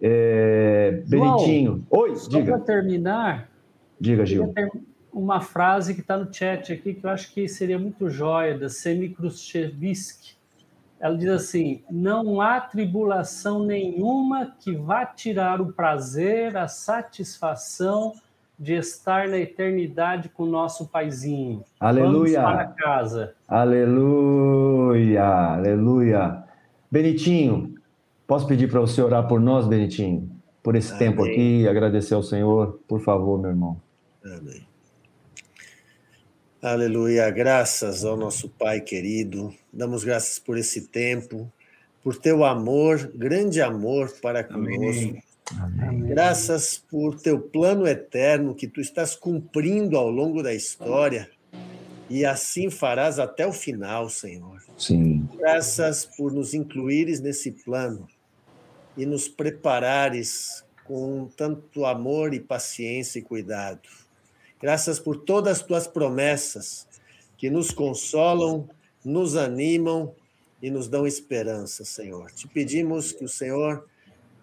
É, 0.00 1.02
Benitinho. 1.08 1.84
Oi, 1.90 2.14
só 2.14 2.30
diga. 2.30 2.52
Para 2.52 2.60
terminar, 2.60 3.50
Diga, 4.00 4.24
Gil. 4.24 4.54
Uma 5.12 5.40
frase 5.40 5.94
que 5.94 6.00
está 6.00 6.16
no 6.16 6.32
chat 6.32 6.72
aqui 6.72 6.94
que 6.94 7.04
eu 7.04 7.10
acho 7.10 7.34
que 7.34 7.48
seria 7.48 7.78
muito 7.78 8.08
jóia, 8.08 8.56
da 8.56 8.68
Semi 8.68 9.08
Khrushchevsky. 9.08 10.41
Ela 11.02 11.18
diz 11.18 11.28
assim: 11.28 11.82
Não 11.90 12.40
há 12.40 12.60
tribulação 12.60 13.64
nenhuma 13.64 14.54
que 14.60 14.72
vá 14.72 15.04
tirar 15.04 15.60
o 15.60 15.72
prazer, 15.72 16.56
a 16.56 16.68
satisfação 16.68 18.12
de 18.56 18.74
estar 18.74 19.26
na 19.28 19.36
eternidade 19.38 20.28
com 20.28 20.44
o 20.44 20.46
nosso 20.46 20.86
paizinho. 20.86 21.64
Aleluia. 21.80 22.40
Vamos 22.40 22.56
para 22.56 22.66
casa. 22.68 23.34
Aleluia, 23.48 25.24
aleluia. 25.24 26.44
Benitinho, 26.88 27.74
posso 28.24 28.46
pedir 28.46 28.70
para 28.70 28.78
você 28.78 29.02
orar 29.02 29.26
por 29.26 29.40
nós, 29.40 29.66
Benitinho? 29.66 30.30
Por 30.62 30.76
esse 30.76 30.92
Amém. 30.92 31.08
tempo 31.10 31.24
aqui, 31.24 31.66
agradecer 31.66 32.14
ao 32.14 32.22
Senhor, 32.22 32.78
por 32.86 33.00
favor, 33.00 33.40
meu 33.40 33.50
irmão. 33.50 33.80
Amém. 34.24 34.71
Aleluia, 36.62 37.28
graças 37.28 38.04
ao 38.04 38.16
nosso 38.16 38.48
Pai 38.48 38.80
querido, 38.80 39.52
damos 39.72 40.04
graças 40.04 40.38
por 40.38 40.56
esse 40.56 40.82
tempo, 40.82 41.52
por 42.04 42.16
teu 42.16 42.44
amor, 42.44 43.10
grande 43.16 43.60
amor 43.60 44.12
para 44.22 44.44
conosco. 44.44 45.18
Amém. 45.58 46.02
Graças 46.02 46.78
por 46.78 47.20
teu 47.20 47.40
plano 47.40 47.84
eterno 47.84 48.54
que 48.54 48.68
tu 48.68 48.80
estás 48.80 49.16
cumprindo 49.16 49.96
ao 49.96 50.08
longo 50.08 50.40
da 50.40 50.54
história 50.54 51.28
e 52.08 52.24
assim 52.24 52.70
farás 52.70 53.18
até 53.18 53.44
o 53.44 53.52
final, 53.52 54.08
Senhor. 54.08 54.62
Sim. 54.78 55.28
Graças 55.36 56.04
por 56.04 56.32
nos 56.32 56.54
incluires 56.54 57.18
nesse 57.18 57.50
plano 57.50 58.06
e 58.96 59.04
nos 59.04 59.26
preparares 59.26 60.64
com 60.84 61.28
tanto 61.36 61.84
amor 61.84 62.32
e 62.32 62.38
paciência 62.38 63.18
e 63.18 63.22
cuidado. 63.22 64.01
Graças 64.62 65.00
por 65.00 65.16
todas 65.16 65.58
as 65.58 65.66
tuas 65.66 65.88
promessas 65.88 66.86
que 67.36 67.50
nos 67.50 67.72
consolam, 67.72 68.68
nos 69.04 69.36
animam 69.36 70.14
e 70.62 70.70
nos 70.70 70.86
dão 70.86 71.04
esperança, 71.04 71.84
Senhor. 71.84 72.30
Te 72.30 72.46
pedimos 72.46 73.10
que 73.10 73.24
o 73.24 73.28
Senhor 73.28 73.84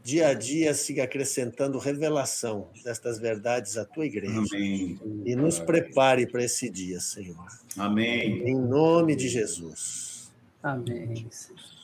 dia 0.03 0.27
a 0.27 0.33
dia 0.33 0.73
siga 0.73 1.03
acrescentando 1.03 1.77
revelação 1.77 2.67
destas 2.83 3.17
verdades 3.17 3.77
à 3.77 3.85
tua 3.85 4.05
igreja. 4.05 4.37
Amém. 4.37 4.99
E 5.25 5.35
nos 5.35 5.59
prepare 5.59 6.27
para 6.27 6.43
esse 6.43 6.69
dia, 6.69 6.99
Senhor. 6.99 7.47
Amém. 7.77 8.43
Em 8.45 8.55
nome 8.55 9.15
de 9.15 9.29
Jesus. 9.29 10.29
Amém. 10.61 11.27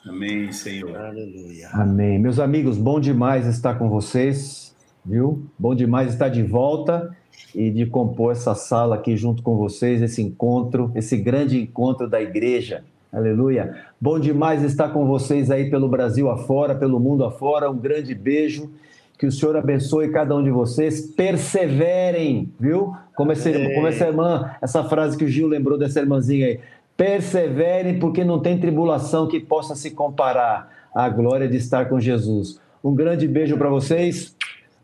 Amém, 0.06 0.52
Senhor. 0.52 0.98
Aleluia. 0.98 1.70
Amém. 1.70 2.20
Meus 2.20 2.40
amigos, 2.40 2.78
bom 2.78 3.00
demais 3.00 3.48
estar 3.48 3.76
com 3.76 3.90
vocês, 3.90 4.76
viu? 5.06 5.50
Bom 5.58 5.74
demais 5.74 6.12
estar 6.12 6.28
de 6.28 6.44
volta 6.44 7.16
e 7.56 7.72
de 7.72 7.86
compor 7.86 8.34
essa 8.34 8.54
sala 8.54 8.96
aqui 8.96 9.16
junto 9.16 9.42
com 9.42 9.56
vocês, 9.56 10.02
esse 10.02 10.22
encontro, 10.22 10.92
esse 10.94 11.16
grande 11.18 11.60
encontro 11.60 12.10
da 12.10 12.22
igreja. 12.22 12.84
Aleluia. 13.12 13.78
Bom 14.00 14.20
demais 14.20 14.62
estar 14.62 14.90
com 14.90 15.08
vocês 15.08 15.50
aí 15.50 15.70
pelo 15.70 15.88
Brasil 15.88 16.30
afora, 16.30 16.76
pelo 16.76 17.00
mundo 17.00 17.24
afora. 17.24 17.72
Um 17.72 17.78
grande 17.78 18.14
beijo. 18.14 18.70
Que 19.18 19.26
o 19.26 19.32
Senhor 19.32 19.56
abençoe 19.56 20.10
cada 20.10 20.36
um 20.36 20.44
de 20.44 20.52
vocês. 20.52 21.02
Perseverem, 21.16 22.52
viu? 22.60 22.94
Como 23.16 23.32
essa, 23.32 23.50
como 23.50 23.88
essa 23.88 24.08
irmã, 24.08 24.52
essa 24.62 24.84
frase 24.84 25.18
que 25.18 25.24
o 25.24 25.30
Gil 25.30 25.48
lembrou 25.48 25.78
dessa 25.78 26.02
irmãzinha 26.02 26.48
aí. 26.48 26.60
Perseverem, 26.98 28.00
porque 28.00 28.26
não 28.26 28.42
tem 28.42 28.60
tribulação 28.60 29.30
que 29.30 29.40
possa 29.40 29.76
se 29.76 29.92
comparar 29.92 30.70
à 30.94 31.08
glória 31.08 31.48
de 31.48 31.56
estar 31.56 31.88
com 31.88 31.98
Jesus. 31.98 32.60
Um 32.84 32.94
grande 32.94 33.26
beijo 33.26 33.58
para 33.58 33.70
vocês. 33.70 34.36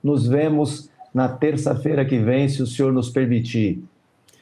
Nos 0.02 0.26
vemos 0.26 0.90
na 1.14 1.28
terça-feira 1.30 2.06
que 2.06 2.18
vem, 2.18 2.48
se 2.48 2.62
o 2.62 2.68
senhor 2.68 2.92
nos 2.92 3.10
permitir. 3.10 3.84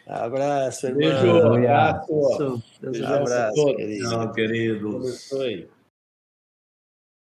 Abraço, 0.08 0.88
irmão. 0.88 1.00
Beijo, 1.00 1.32
abraço. 1.42 2.64
Beijo, 2.82 3.06
abraço, 3.06 3.76
querido. 3.76 4.10
Tchau, 4.10 4.32
queridos. 4.32 5.30